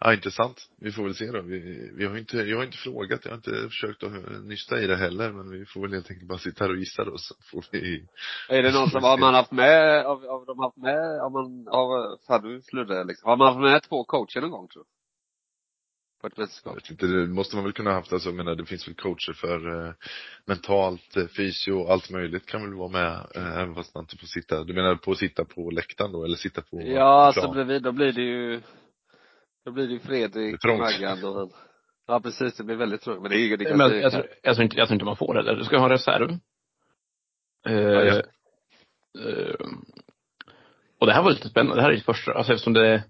Ja, 0.00 0.14
intressant. 0.14 0.68
Vi 0.78 0.92
får 0.92 1.02
väl 1.04 1.14
se 1.14 1.26
då. 1.26 1.40
Vi, 1.42 1.90
vi 1.96 2.06
har 2.06 2.16
inte, 2.18 2.36
jag 2.36 2.56
har 2.56 2.64
inte 2.64 2.76
frågat, 2.76 3.20
jag 3.24 3.32
har 3.32 3.36
inte 3.36 3.68
försökt 3.68 4.02
att 4.02 4.12
hö- 4.12 4.38
nysta 4.44 4.80
i 4.80 4.86
det 4.86 4.96
heller, 4.96 5.32
men 5.32 5.50
vi 5.50 5.66
får 5.66 5.80
väl 5.82 5.92
helt 5.92 6.10
enkelt 6.10 6.28
bara 6.28 6.38
sitta 6.38 6.64
här 6.64 6.70
och 6.70 6.76
gissa 6.78 7.04
då, 7.04 7.18
så 7.18 7.34
får 7.50 7.64
vi 7.72 8.06
Är 8.48 8.62
det 8.62 8.72
någon 8.72 8.90
som, 8.90 9.02
har 9.02 9.18
man 9.18 9.34
haft 9.34 9.52
med, 9.52 10.06
av, 10.06 10.24
av 10.24 10.46
de 10.46 10.58
haft 10.58 10.76
med, 10.76 11.20
har 11.20 11.30
man, 11.30 11.68
av, 11.68 12.18
fan 12.26 12.42
du 12.42 12.62
sluddrade 12.62 13.04
liksom. 13.04 13.28
Har 13.30 13.36
man 13.36 13.46
haft 13.46 13.60
med 13.60 13.82
två 13.82 14.04
coacher 14.04 14.40
någon 14.40 14.50
gång 14.50 14.68
tror 14.68 14.82
du? 14.82 14.88
På 16.22 16.26
ett 16.28 16.32
Jag 16.36 16.42
mästerskap? 16.42 16.76
vet 16.76 16.90
inte, 16.90 17.06
det 17.06 17.26
måste 17.26 17.56
man 17.56 17.64
väl 17.64 17.72
kunna 17.72 17.92
haft, 17.92 18.12
alltså, 18.12 18.28
jag 18.28 18.36
menar, 18.36 18.54
det 18.54 18.64
finns 18.66 18.88
väl 18.88 18.94
coacher 18.94 19.32
för 19.32 19.86
eh, 19.86 19.92
mentalt, 20.46 21.16
eh, 21.16 21.26
fysio, 21.26 21.86
allt 21.88 22.10
möjligt 22.10 22.46
kan 22.46 22.62
väl 22.62 22.74
vara 22.74 22.88
med, 22.88 23.26
eh, 23.34 23.58
även 23.58 23.74
fast 23.74 23.94
man 23.94 24.04
inte 24.04 24.16
får 24.16 24.26
sitta, 24.26 24.64
du 24.64 24.72
menar 24.74 24.94
på 24.94 25.10
att 25.12 25.18
sitta 25.18 25.44
på 25.44 25.70
läktaren 25.70 26.12
då, 26.12 26.24
eller 26.24 26.36
sitta 26.36 26.62
på 26.62 26.82
Ja, 26.82 27.22
alltså 27.24 27.40
plan? 27.40 27.54
bredvid, 27.54 27.82
då 27.82 27.92
blir 27.92 28.12
det 28.12 28.22
ju, 28.22 28.60
då 29.64 29.70
blir 29.72 29.86
det 29.86 29.92
ju 29.92 29.98
Det 29.98 30.04
Fredrik, 30.06 30.60
trångt. 30.60 30.80
Maggan 30.80 31.24
och. 31.24 31.52
Ja 32.06 32.20
precis, 32.20 32.56
det 32.56 32.64
blir 32.64 32.76
väldigt 32.76 33.00
trångt. 33.02 33.22
Men 33.22 33.30
det 33.30 33.36
är 33.36 33.46
ju, 33.46 33.56
det 33.56 33.64
Men 33.64 33.78
kanske, 33.78 33.96
jag, 33.96 34.04
jag, 34.04 34.12
tror, 34.12 34.26
jag, 34.42 34.54
tror 34.54 34.64
inte, 34.64 34.76
jag 34.76 34.88
tror 34.88 34.94
inte 34.94 35.04
man 35.04 35.16
får 35.16 35.34
heller. 35.34 35.54
Du 35.56 35.64
ska 35.64 35.76
ha 35.78 35.84
en 35.84 35.90
reserv. 35.90 36.30
Eh, 37.66 37.74
ja. 37.74 38.22
eh, 39.28 39.54
och 41.00 41.06
det 41.06 41.12
här 41.12 41.22
var 41.22 41.30
lite 41.30 41.48
spännande. 41.48 41.76
Det 41.76 41.82
här 41.82 41.90
är 41.90 41.94
ju 41.94 42.00
första, 42.00 42.32
alltså 42.32 42.52
eftersom 42.52 42.72
det, 42.72 43.04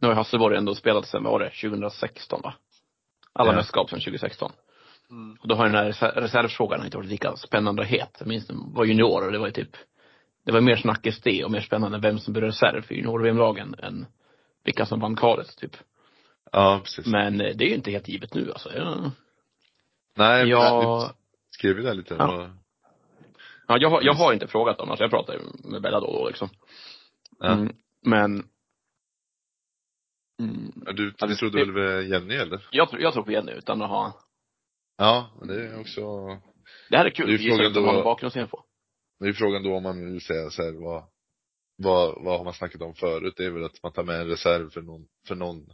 nu 0.00 0.08
har 0.08 0.14
Hasselborg 0.14 0.56
ändå 0.56 0.74
spelat 0.74 1.06
sen, 1.06 1.22
vad 1.24 1.32
var 1.32 1.40
det, 1.40 1.50
2016 1.70 2.40
va? 2.44 2.54
Alla 3.32 3.50
Ja. 3.50 3.56
mästerskap 3.56 3.90
sedan 3.90 4.00
2016. 4.00 4.52
mm. 5.10 5.38
Och 5.42 5.48
då 5.48 5.54
har 5.54 5.64
den 5.64 5.74
här 5.74 5.84
reser- 5.84 6.12
reservfrågan 6.20 6.84
inte 6.84 6.96
varit 6.96 7.08
lika 7.08 7.36
spännande 7.36 7.82
och 7.82 7.88
het. 7.88 8.16
Jag 8.18 8.28
minns 8.28 8.48
jag 8.48 8.56
var 8.74 8.84
junior 8.84 9.26
och 9.26 9.32
det 9.32 9.38
var 9.38 9.46
ju 9.46 9.52
typ, 9.52 9.76
det 10.44 10.52
var 10.52 10.60
mer 10.60 10.76
snackis 10.76 11.20
det 11.20 11.44
och 11.44 11.50
mer 11.50 11.60
spännande 11.60 11.98
vem 11.98 12.18
som 12.18 12.32
blev 12.32 12.44
reserv 12.44 12.82
för 12.82 12.94
junior-VM-lagen 12.94 13.74
än 13.78 14.06
vilka 14.64 14.86
som 14.86 15.00
vann 15.00 15.16
kvalet 15.16 15.56
typ. 15.56 15.76
Ja, 16.52 16.80
precis. 16.84 17.06
Men 17.06 17.40
eh, 17.40 17.56
det 17.56 17.64
är 17.64 17.68
ju 17.68 17.74
inte 17.74 17.90
helt 17.90 18.08
givet 18.08 18.34
nu 18.34 18.52
alltså. 18.52 18.72
Jag, 18.74 19.10
Nej, 20.16 20.48
jag, 20.48 21.10
skrev 21.50 21.76
ju 21.76 21.82
där 21.82 21.94
lite, 21.94 22.14
Ja. 22.18 22.26
vad- 22.26 22.50
Ja, 23.68 23.76
jag, 23.80 23.90
har- 23.90 24.02
jag 24.02 24.14
har 24.14 24.32
inte 24.32 24.46
frågat 24.46 24.78
dem, 24.78 24.90
alltså 24.90 25.04
jag 25.04 25.10
pratar 25.10 25.34
ju 25.34 25.40
med 25.70 25.82
Bella 25.82 26.00
då 26.00 26.06
och 26.06 26.18
då 26.22 26.28
liksom. 26.28 26.48
Ja. 27.38 27.46
Mm, 27.52 27.74
men 28.02 28.44
Mm. 30.40 30.72
Ja, 30.86 30.92
du, 30.92 31.10
du 31.10 31.26
det- 31.26 31.34
trodde 31.36 31.58
väl 31.58 31.72
med 31.72 32.08
Jenny 32.08 32.34
eller? 32.34 32.66
Jag, 32.70 32.88
tror- 32.90 33.02
jag 33.02 33.12
tror 33.12 33.22
på 33.24 33.32
Jenny 33.32 33.52
utan 33.52 33.82
att 33.82 33.88
ha 33.90 34.20
Ja, 34.98 35.30
men 35.38 35.48
det 35.48 35.66
är 35.68 35.80
också, 35.80 36.26
Det 36.90 36.96
här 36.96 37.04
är 37.04 37.10
kul, 37.10 37.26
Det 37.26 37.34
är 37.34 37.38
frågan 37.38 37.60
utan 37.60 37.66
att 37.66 37.74
då- 37.74 37.92
någon 37.92 38.04
bakgrundsinfo. 38.04 38.58
det 39.20 39.28
är 39.28 39.32
frågan 39.32 39.62
då 39.62 39.76
om 39.76 39.82
man 39.82 40.12
vill 40.12 40.20
säga 40.20 40.50
så 40.50 40.62
här, 40.62 40.72
vad, 40.72 41.04
vad, 41.76 42.24
vad 42.24 42.38
har 42.38 42.44
man 42.44 42.54
snackat 42.54 42.82
om 42.82 42.94
förut? 42.94 43.34
Det 43.36 43.44
är 43.44 43.50
väl 43.50 43.64
att 43.64 43.82
man 43.82 43.92
tar 43.92 44.04
med 44.04 44.20
en 44.20 44.28
reserv 44.28 44.70
för 44.70 44.82
någon, 44.82 45.06
för 45.28 45.34
någon, 45.34 45.66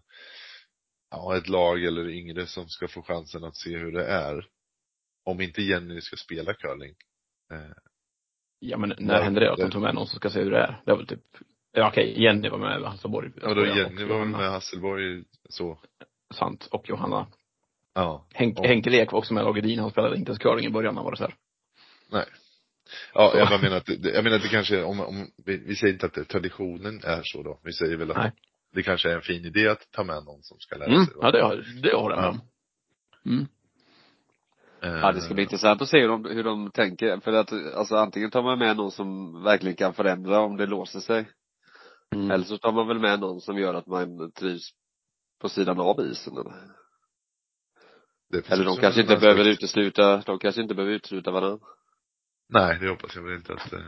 ja 1.10 1.36
ett 1.36 1.48
lag 1.48 1.84
eller 1.84 2.08
yngre 2.08 2.46
som 2.46 2.68
ska 2.68 2.88
få 2.88 3.02
chansen 3.02 3.44
att 3.44 3.56
se 3.56 3.76
hur 3.78 3.92
det 3.92 4.06
är. 4.06 4.46
Om 5.24 5.40
inte 5.40 5.62
Jenny 5.62 6.00
ska 6.00 6.16
spela 6.16 6.54
curling. 6.54 6.94
Eh, 7.52 7.72
Ja 8.58 8.78
men 8.78 8.94
när 8.98 9.14
Ja, 9.16 9.22
hände 9.22 9.40
det 9.40 9.50
att 9.50 9.56
det- 9.56 9.62
de 9.64 9.70
tog 9.70 9.82
med 9.82 9.94
någon 9.94 10.06
som 10.06 10.16
ska 10.16 10.30
se 10.30 10.40
hur 10.42 10.50
det 10.50 10.58
är? 10.58 10.82
Det 10.84 10.90
var 10.90 10.98
väl 10.98 11.06
typ, 11.06 11.24
ja 11.72 11.88
okej, 11.88 12.22
Jenny 12.22 12.48
var 12.48 12.58
med 12.58 12.82
Hasselborg. 12.82 13.30
ja 13.42 13.54
då 13.54 13.66
Jenny 13.66 14.04
var 14.04 14.24
med 14.24 14.50
Hasselborg 14.50 15.24
så, 15.48 15.78
Sant. 16.34 16.68
Och 16.70 16.88
Johanna. 16.88 17.26
ja. 17.94 18.26
Henk, 18.34 18.58
Och- 18.58 18.66
Henke 18.66 18.90
Lek 18.90 19.12
var 19.12 19.18
också 19.18 19.34
med 19.34 19.44
Lagedin, 19.44 19.78
han 19.78 19.90
spelade 19.90 20.16
inte 20.16 20.30
ens 20.30 20.38
curling 20.38 20.66
i 20.66 20.70
början, 20.70 20.96
han 20.96 21.04
var 21.04 21.10
det 21.12 21.16
så 21.16 21.24
här. 21.24 21.34
Nej. 22.10 22.24
Ja, 23.14 23.30
Så. 23.32 23.38
jag 23.38 23.48
bara 23.48 23.58
menar 23.62 23.76
att, 23.76 23.88
jag 23.88 24.24
menar 24.24 24.36
att 24.36 24.42
det 24.42 24.48
kanske, 24.48 24.82
om, 24.82 25.00
om 25.00 25.26
vi, 25.46 25.56
vi 25.56 25.76
säger 25.76 25.92
inte 25.92 26.06
att 26.06 26.14
det, 26.14 26.24
traditionen 26.24 27.00
är 27.04 27.20
så 27.24 27.42
då. 27.42 27.60
Vi 27.64 27.72
säger 27.72 27.96
väl 27.96 28.10
att 28.10 28.16
Nej. 28.16 28.32
det 28.74 28.82
kanske 28.82 29.10
är 29.10 29.14
en 29.14 29.22
fin 29.22 29.44
idé 29.44 29.68
att 29.68 29.90
ta 29.90 30.04
med 30.04 30.24
någon 30.24 30.42
som 30.42 30.58
ska 30.58 30.76
lära 30.76 30.88
Mm. 30.92 31.04
sig. 31.06 31.14
Ja 31.20 31.30
det 31.30 31.42
har, 31.42 31.64
det 31.82 31.96
har 31.96 32.10
jag 32.10 32.20
med 32.20 32.28
om. 32.28 32.40
Mm. 33.26 33.46
Ja, 34.80 35.12
det 35.12 35.20
ska 35.20 35.34
bli 35.34 35.42
intressant 35.42 35.82
att 35.82 35.88
se 35.88 36.00
hur 36.00 36.08
de, 36.08 36.24
hur 36.24 36.44
de 36.44 36.70
tänker. 36.70 37.20
För 37.20 37.32
att 37.32 37.52
alltså 37.74 37.96
antingen 37.96 38.30
tar 38.30 38.42
man 38.42 38.58
med 38.58 38.76
någon 38.76 38.90
som 38.90 39.42
verkligen 39.42 39.76
kan 39.76 39.94
förändra 39.94 40.40
om 40.40 40.56
det 40.56 40.66
låser 40.66 41.00
sig. 41.00 41.24
Mm. 42.12 42.30
Eller 42.30 42.44
så 42.44 42.58
tar 42.58 42.72
man 42.72 42.88
väl 42.88 42.98
med 42.98 43.20
någon 43.20 43.40
som 43.40 43.58
gör 43.58 43.74
att 43.74 43.86
man 43.86 44.32
trivs 44.32 44.70
på 45.40 45.48
sidan 45.48 45.80
av 45.80 46.00
isen 46.00 46.32
eller? 46.38 46.54
Eller 48.48 48.64
de 48.64 48.76
kanske 48.76 49.00
inte 49.00 49.16
behöver 49.16 49.40
aspekt. 49.40 49.62
utesluta, 49.62 50.16
de 50.26 50.38
kanske 50.38 50.62
inte 50.62 50.74
behöver 50.74 50.94
utesluta 50.94 51.30
varandra. 51.30 51.66
Nej, 52.48 52.78
det 52.80 52.88
hoppas 52.88 53.16
jag 53.16 53.22
väl 53.22 53.34
inte 53.34 53.52
att, 53.52 53.72
eh, 53.72 53.80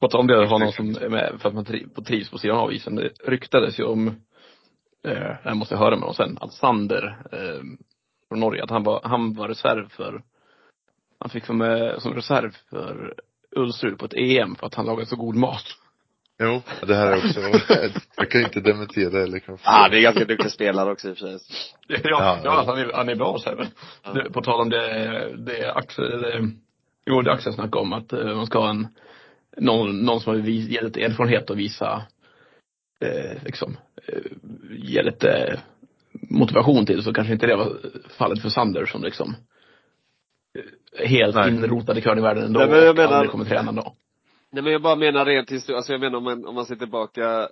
På 0.00 0.08
tal 0.08 0.20
om 0.20 0.26
det, 0.26 0.46
har 0.46 0.58
någon 0.58 0.72
som 0.72 0.88
är 0.88 1.08
med 1.08 1.38
för 1.40 1.48
att 1.48 1.54
man 1.54 1.64
trivs 2.04 2.30
på 2.30 2.38
sidan 2.38 2.56
av 2.56 2.72
isen. 2.72 2.94
Det 2.94 3.12
ryktades 3.24 3.80
ju 3.80 3.84
om, 3.84 4.08
eh, 5.04 5.36
jag 5.44 5.56
måste 5.56 5.76
höra 5.76 5.90
med 5.90 6.00
honom 6.00 6.14
sen, 6.14 6.38
att 6.40 6.52
Sander 6.52 7.22
eh, 7.32 7.62
från 8.28 8.40
Norge, 8.40 8.64
att 8.64 8.70
han 8.70 8.82
var, 8.82 9.00
han 9.04 9.34
var 9.34 9.48
reserv 9.48 9.88
för, 9.88 10.22
han 11.18 11.30
fick 11.30 11.48
vara 11.48 11.58
med 11.58 12.02
som 12.02 12.14
reserv 12.14 12.56
för 12.70 13.14
Ulsrud 13.56 13.98
på 13.98 14.04
ett 14.04 14.14
EM 14.14 14.54
för 14.54 14.66
att 14.66 14.74
han 14.74 14.86
lagade 14.86 15.06
så 15.06 15.16
god 15.16 15.36
mat. 15.36 15.64
Jo, 16.42 16.62
det 16.86 16.94
här 16.94 17.06
är 17.12 17.16
också, 17.16 17.40
jag 18.16 18.30
kan 18.30 18.40
inte 18.40 18.60
dementera 18.60 19.22
eller 19.22 19.38
kan 19.38 19.58
Ah, 19.62 19.88
det 19.88 19.98
är 19.98 20.02
ganska 20.02 20.24
duktig 20.24 20.50
spelare 20.50 20.92
också 20.92 21.08
i 21.08 21.12
och 21.12 21.18
för 21.18 21.26
sig. 21.26 21.38
Ja, 21.88 21.98
Ja, 22.04 22.38
ja, 22.44 22.50
alltså, 22.50 22.74
han, 22.74 22.80
är, 22.80 22.92
han 22.92 23.08
är 23.08 23.14
bra 23.14 23.38
så 23.38 23.48
här, 23.48 23.56
men 23.56 23.66
Ja. 24.04 24.12
det, 24.12 24.30
På 24.30 24.42
tal 24.42 24.60
om 24.60 24.70
det, 24.70 25.36
det 25.36 25.72
Axel, 25.72 26.22
det, 26.22 26.50
jo 27.06 27.22
det 27.22 27.32
Axel 27.32 27.52
snackade 27.52 27.82
om 27.82 27.92
att 27.92 28.12
eh, 28.12 28.24
man 28.36 28.46
ska 28.46 28.58
ha 28.58 28.70
en, 28.70 28.88
någon, 29.56 29.98
någon 30.04 30.20
som 30.20 30.34
har 30.34 30.40
vis, 30.40 30.68
ger 30.68 30.82
lite 30.82 31.00
erfarenhet 31.02 31.50
och 31.50 31.58
visa, 31.58 32.02
eh, 33.00 33.42
liksom, 33.44 33.76
eh, 34.06 34.18
ge 34.70 35.02
lite 35.02 35.60
motivation 36.12 36.86
till 36.86 37.02
så 37.02 37.12
kanske 37.12 37.32
inte 37.32 37.46
det 37.46 37.56
var 37.56 37.72
fallet 38.18 38.42
för 38.42 38.48
Sander 38.48 38.86
som 38.86 39.02
liksom 39.02 39.34
eh, 40.98 41.08
helt 41.08 41.34
Nej. 41.34 41.48
inrotad 41.48 41.98
i 41.98 42.00
curlingvärlden 42.00 42.44
ändå 42.44 42.60
Nej, 42.60 42.68
men 42.68 42.78
jag 42.78 42.90
och 42.90 42.96
menar- 42.96 43.12
aldrig 43.12 43.30
kommer 43.30 43.44
träna 43.44 43.68
ändå. 43.68 43.94
Nej 44.52 44.62
men 44.62 44.72
jag 44.72 44.82
bara 44.82 44.96
menar 44.96 45.24
rent 45.24 45.50
historiskt, 45.50 45.76
alltså 45.76 45.92
jag 45.92 46.00
menar 46.00 46.18
om 46.18 46.24
man, 46.24 46.46
om 46.46 46.54
man 46.54 46.66
ser 46.66 46.76
tillbaka 46.76 47.48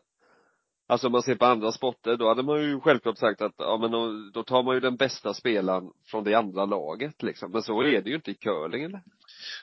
Alltså 0.88 1.06
om 1.06 1.12
man 1.12 1.22
ser 1.22 1.34
på 1.34 1.44
andra 1.46 1.72
sporter, 1.72 2.16
då 2.16 2.28
hade 2.28 2.42
man 2.42 2.62
ju 2.62 2.80
självklart 2.80 3.18
sagt 3.18 3.42
att, 3.42 3.54
ja 3.58 3.78
men 3.80 3.90
då, 3.90 4.30
då 4.34 4.42
tar 4.42 4.62
man 4.62 4.74
ju 4.74 4.80
den 4.80 4.96
bästa 4.96 5.34
spelaren 5.34 5.90
från 6.06 6.24
det 6.24 6.34
andra 6.34 6.64
laget 6.66 7.22
liksom. 7.22 7.52
Men 7.52 7.62
så 7.62 7.82
är 7.82 8.02
det 8.02 8.10
ju 8.10 8.16
inte 8.16 8.30
i 8.30 8.34
curling 8.34 8.84
eller? 8.84 9.02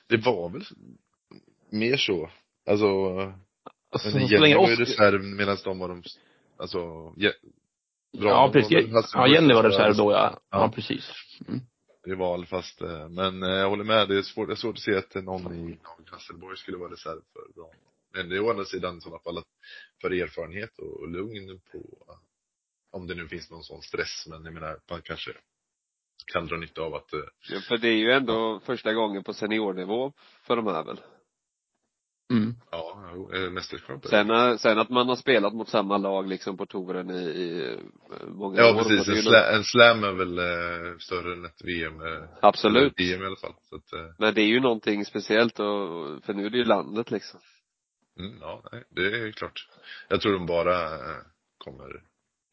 Det 0.07 0.17
var 0.17 0.49
väl 0.49 0.63
mer 1.69 1.97
så. 1.97 2.29
Alltså, 2.69 2.85
Alltså, 3.91 4.17
men 4.17 4.27
Jenny 4.27 4.55
var 4.55 4.69
ju 4.69 4.75
reserv 4.75 5.23
medan 5.23 5.57
de 5.63 5.79
var 5.79 5.87
de, 5.87 6.03
alltså, 6.57 6.77
je, 7.17 7.31
bra. 8.19 8.29
Ja 8.29 8.49
precis, 8.53 9.11
ja 9.13 9.27
Jenny 9.27 9.53
var 9.53 9.63
reserv 9.63 9.85
alltså, 9.85 10.03
då 10.03 10.11
ja. 10.11 10.17
Ja, 10.33 10.61
Ja. 10.61 10.71
precis. 10.75 11.11
Mm. 11.47 11.61
Rival, 12.07 12.45
fast, 12.45 12.81
eh, 12.81 13.09
men 13.09 13.43
eh, 13.43 13.49
jag 13.49 13.69
håller 13.69 13.83
med, 13.83 14.07
det 14.07 14.17
är 14.17 14.21
svårt, 14.21 14.47
det 14.47 14.53
är 14.53 14.55
svårt 14.55 14.75
att 14.75 14.81
se 14.81 14.95
att 14.95 15.15
någon 15.15 15.53
i 15.53 15.71
i 15.71 15.79
Hasselborg 16.11 16.57
skulle 16.57 16.77
vara 16.77 16.91
reserv 16.91 17.21
för 17.33 17.61
dem. 17.61 17.71
Men 18.13 18.29
det 18.29 18.35
är 18.35 18.39
å 18.39 18.49
andra 18.49 18.65
sidan 18.65 18.97
i 18.97 19.01
sådana 19.01 19.19
fall 19.19 19.37
att 19.37 19.47
för 20.01 20.11
erfarenhet 20.11 20.79
och, 20.79 20.99
och 20.99 21.07
lugn 21.07 21.59
på, 21.71 22.07
om 22.91 23.07
det 23.07 23.15
nu 23.15 23.27
finns 23.27 23.51
någon 23.51 23.63
sån 23.63 23.81
stress, 23.81 24.27
men 24.29 24.45
jag 24.45 24.53
menar, 24.53 24.79
man 24.89 25.01
kanske 25.01 25.31
kan 26.33 26.47
dra 26.47 26.57
nytta 26.57 26.81
av 26.81 26.95
att, 26.95 27.13
eh, 27.13 27.19
Ja, 27.49 27.61
för 27.61 27.77
det 27.77 27.87
är 27.87 27.97
ju 27.97 28.11
ändå 28.11 28.59
första 28.59 28.93
gången 28.93 29.23
på 29.23 29.33
seniornivå 29.33 30.13
för 30.41 30.55
de 30.55 30.67
här 30.67 30.83
väl. 30.83 30.99
Mm. 32.29 32.55
ja, 32.71 32.93
Sen, 34.03 34.29
eh, 34.29 34.57
sen 34.57 34.79
att 34.79 34.89
man 34.89 35.09
har 35.09 35.15
spelat 35.15 35.53
mot 35.53 35.69
samma 35.69 35.97
lag 35.97 36.27
liksom 36.27 36.57
på 36.57 36.65
touren 36.65 37.09
i, 37.09 37.19
i 37.23 37.71
eh, 37.71 37.79
många 38.27 38.61
Ja 38.61 38.75
år. 38.75 38.83
precis, 38.83 39.05
det 39.05 39.11
är 39.11 39.15
en, 39.17 39.23
sla, 39.23 39.51
en 39.51 39.63
slam 39.63 40.03
är 40.03 40.11
väl 40.11 40.37
eh, 40.37 40.97
större 40.97 41.33
än 41.33 41.45
ett 41.45 41.61
VM. 41.63 42.01
Eh, 42.01 42.23
Absolut. 42.41 42.93
ett 42.93 42.99
EM 42.99 43.23
i 43.23 43.25
alla 43.25 43.35
fall. 43.35 43.53
Så 43.61 43.75
att, 43.75 43.93
eh, 43.93 44.13
Men 44.19 44.33
det 44.33 44.41
är 44.41 44.47
ju 44.47 44.59
någonting 44.59 45.05
speciellt 45.05 45.59
och, 45.59 46.23
för 46.25 46.33
nu 46.33 46.45
är 46.45 46.49
det 46.49 46.57
ju 46.57 46.63
landet 46.65 47.11
liksom. 47.11 47.39
mm, 48.19 48.37
ja, 48.41 48.63
nej, 48.71 48.83
det 48.89 49.01
är 49.01 49.31
klart. 49.31 49.67
Jag 50.09 50.21
tror 50.21 50.33
de 50.33 50.45
bara 50.45 50.83
eh, 50.95 51.21
kommer 51.57 51.95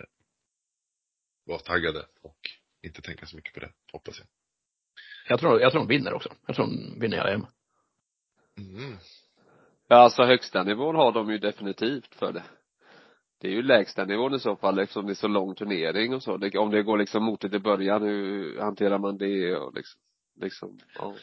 eh, 0.01 0.07
vara 1.47 1.59
taggade 1.59 2.07
och 2.23 2.39
inte 2.83 3.03
tänka 3.03 3.27
så 3.27 3.37
mycket 3.37 3.55
på 3.55 3.61
det, 3.61 3.73
hoppas 3.93 4.19
jag. 4.19 4.27
Jag 5.29 5.41
tror, 5.41 5.61
jag 5.61 5.73
tror 5.73 5.81
de 5.81 5.89
vinner 5.89 6.13
också. 6.15 6.29
Jag 6.47 6.57
tror 6.57 6.67
de 6.67 7.01
vinner 7.01 7.17
hela 7.17 7.31
EM. 7.31 7.47
Mm. 8.59 8.97
Ja, 9.89 9.97
alltså 9.97 10.23
högsta 10.25 10.63
nivån 10.63 10.97
har 10.97 11.13
de 11.13 11.31
ju 11.31 11.39
definitivt 11.39 12.15
för 12.15 12.33
det. 12.33 12.43
Det 13.41 13.49
är 13.49 13.53
ju 13.53 13.63
lägsta 13.63 14.05
nivån 14.05 14.35
i 14.35 14.39
så 14.39 14.57
fall 14.57 14.79
eftersom 14.79 15.07
det 15.07 15.13
är 15.13 15.15
så 15.15 15.29
lång 15.29 15.55
turnering 15.55 16.15
och 16.15 16.23
så. 16.23 16.37
Det, 16.37 16.59
om 16.59 16.71
det 16.71 16.83
går 16.83 16.99
liksom 16.99 17.23
motigt 17.25 17.55
i 17.55 17.59
början, 17.59 18.03
hur 18.03 18.61
hanterar 18.61 18.99
man 18.99 19.19
det 19.19 19.57
och 19.57 19.75
liksom, 19.75 20.01
liksom, 20.41 20.79
ja. 20.99 21.15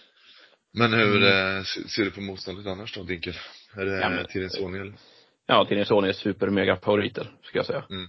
Men 0.73 0.93
hur 0.93 1.23
eh, 1.23 1.63
se- 1.63 1.87
ser 1.87 2.03
du 2.03 2.11
på 2.11 2.21
motståndet 2.21 2.67
annars 2.67 2.95
då, 2.95 3.03
Dinkel? 3.03 3.33
Är 3.77 3.85
det 3.85 3.99
Ja, 3.99 4.09
men- 4.09 4.49
son 4.49 4.75
eller? 4.75 4.93
Ja, 5.45 5.65
Tinnesson 5.65 6.03
är 6.03 6.11
super 6.13 6.49
mega 6.49 6.75
favoriter, 6.75 7.31
ska 7.43 7.57
jag 7.59 7.65
säga. 7.65 7.83
Mm. 7.89 8.07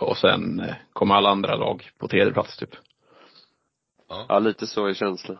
Och 0.00 0.16
sen 0.18 0.60
eh, 0.60 0.74
kommer 0.92 1.14
alla 1.14 1.28
andra 1.30 1.56
lag 1.56 1.90
på 1.98 2.08
tredje 2.08 2.32
plats 2.32 2.56
typ. 2.56 2.70
Ja, 4.08 4.26
ja 4.28 4.38
lite 4.38 4.66
så 4.66 4.86
är 4.86 4.94
känslan. 4.94 5.38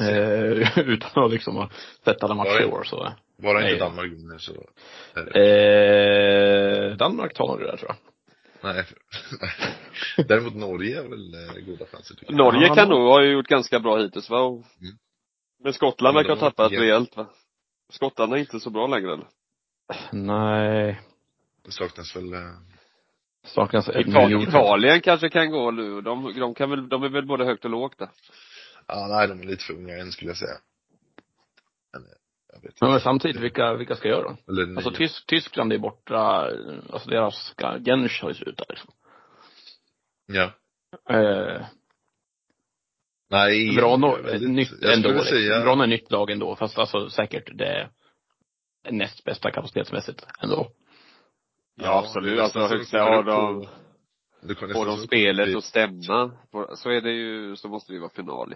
Eh, 0.00 0.78
utan 0.88 1.24
att 1.24 1.30
liksom 1.32 1.56
ha 1.56 1.70
sett 2.04 2.22
alla 2.22 2.34
matcher 2.34 2.62
i 2.62 2.64
år 2.66 2.84
så. 2.84 3.12
Bara 3.42 3.60
nej. 3.60 3.72
inte 3.72 3.84
Danmark 3.84 4.12
vinner 4.12 4.38
så. 4.38 4.52
Eh, 5.38 6.96
Danmark 6.96 7.34
tar 7.34 7.46
nog 7.48 7.58
det 7.60 7.66
där 7.66 7.76
tror 7.76 7.90
jag. 7.90 7.96
Nej. 8.74 8.84
Däremot 10.28 10.54
Norge 10.54 10.98
är 10.98 11.08
väl 11.08 11.34
eh, 11.34 11.64
goda 11.66 11.84
chanser 11.92 12.14
tycker 12.14 12.32
jag. 12.32 12.36
Norge 12.38 12.68
kan 12.74 12.88
nog 12.88 12.98
ha 13.08 13.22
gjort 13.24 13.46
ganska 13.46 13.80
bra 13.80 13.96
hittills 13.98 14.30
va? 14.30 14.40
Och- 14.40 14.54
Mm. 14.80 14.96
Men 15.64 15.72
Skottland 15.72 16.16
verkar 16.16 16.30
ha 16.30 16.36
tappat 16.36 16.72
har- 16.72 16.78
rejält 16.78 17.16
va? 17.16 17.26
Skottland 17.92 18.32
är 18.32 18.36
inte 18.36 18.60
så 18.60 18.70
bra 18.70 18.86
längre 18.86 19.12
eller? 19.12 19.26
Nej. 20.12 21.00
Det 21.64 21.70
saknas 21.72 22.16
väl 22.16 22.32
eh, 22.32 22.40
Saknas 23.44 23.88
en 23.88 23.94
Ital- 23.94 24.22
miljon. 24.24 24.42
Italien 24.42 25.00
kanske 25.00 25.28
kan 25.28 25.50
gå 25.50 25.70
nu. 25.70 26.00
De, 26.00 26.32
de 26.40 26.54
kan 26.54 26.70
väl, 26.70 26.88
de 26.88 27.02
är 27.02 27.08
väl 27.08 27.26
både 27.26 27.44
högt 27.44 27.64
och 27.64 27.70
lågt 27.70 27.98
där. 27.98 28.08
Ja, 28.86 29.06
nej, 29.10 29.28
de 29.28 29.40
är 29.40 29.44
lite 29.44 29.64
för 29.64 29.74
unga 29.74 29.96
än 29.96 30.12
skulle 30.12 30.30
jag 30.30 30.36
säga. 30.38 30.58
Men, 31.92 32.02
eh, 32.02 32.08
jag 32.52 32.62
vet 32.62 32.80
Men 32.80 32.90
inte. 32.90 33.02
samtidigt, 33.02 33.42
vilka, 33.42 33.74
vilka 33.74 33.96
ska 33.96 34.08
göra 34.08 34.22
då? 34.22 34.52
Eller 34.52 34.76
Alltså. 34.76 34.90
Tysk, 34.90 35.26
Tyskland 35.26 35.72
är 35.72 35.78
borta, 35.78 36.50
alltså 36.92 37.10
deras 37.10 37.54
Gensch 37.84 38.22
har 38.22 38.28
ju 38.30 38.34
slutat 38.34 38.66
liksom. 38.68 38.90
Ja. 40.26 40.52
Eh, 41.14 41.66
Nej, 43.30 43.76
Vrano, 43.76 44.16
nytt 44.40 44.72
ändå. 44.82 45.08
Liksom. 45.08 45.24
säga, 45.26 45.60
Vrano 45.60 45.82
är 45.82 45.86
nytt 45.86 46.10
lag 46.10 46.30
ändå, 46.30 46.56
fast 46.56 46.78
alltså 46.78 47.10
säkert 47.10 47.58
det 47.58 47.90
näst 48.90 49.24
bästa 49.24 49.50
kapacitetsmässigt 49.50 50.26
ändå. 50.42 50.70
Ja, 51.74 51.98
absolut. 51.98 52.36
det 52.36 52.40
är 52.40 52.42
Alltså 52.42 52.58
högsta 52.60 52.98
har 52.98 53.22
de, 53.22 53.66
får 54.72 54.86
de 54.86 54.96
spelet 54.96 55.56
och 55.56 55.64
stämma. 55.64 56.30
På- 56.50 56.76
Så 56.76 56.90
är 56.90 57.00
det 57.00 57.10
ju, 57.12 57.56
så 57.56 57.68
måste 57.68 57.92
det 57.92 57.94
ju 57.94 58.00
vara 58.00 58.10
final. 58.10 58.54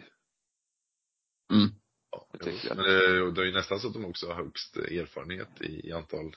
Mm. 1.50 1.68
Ja, 2.10 2.26
Det 2.32 2.38
tycker 2.38 2.68
jag. 2.68 2.76
men 2.76 2.84
det, 2.86 3.32
det 3.32 3.40
är 3.40 3.44
ju 3.44 3.52
nästan 3.52 3.80
så 3.80 3.88
att 3.88 3.94
de 3.94 4.04
också 4.04 4.26
har 4.26 4.34
högst 4.34 4.76
erfarenhet 4.76 5.60
i, 5.62 5.88
i 5.88 5.92
antal 5.92 6.36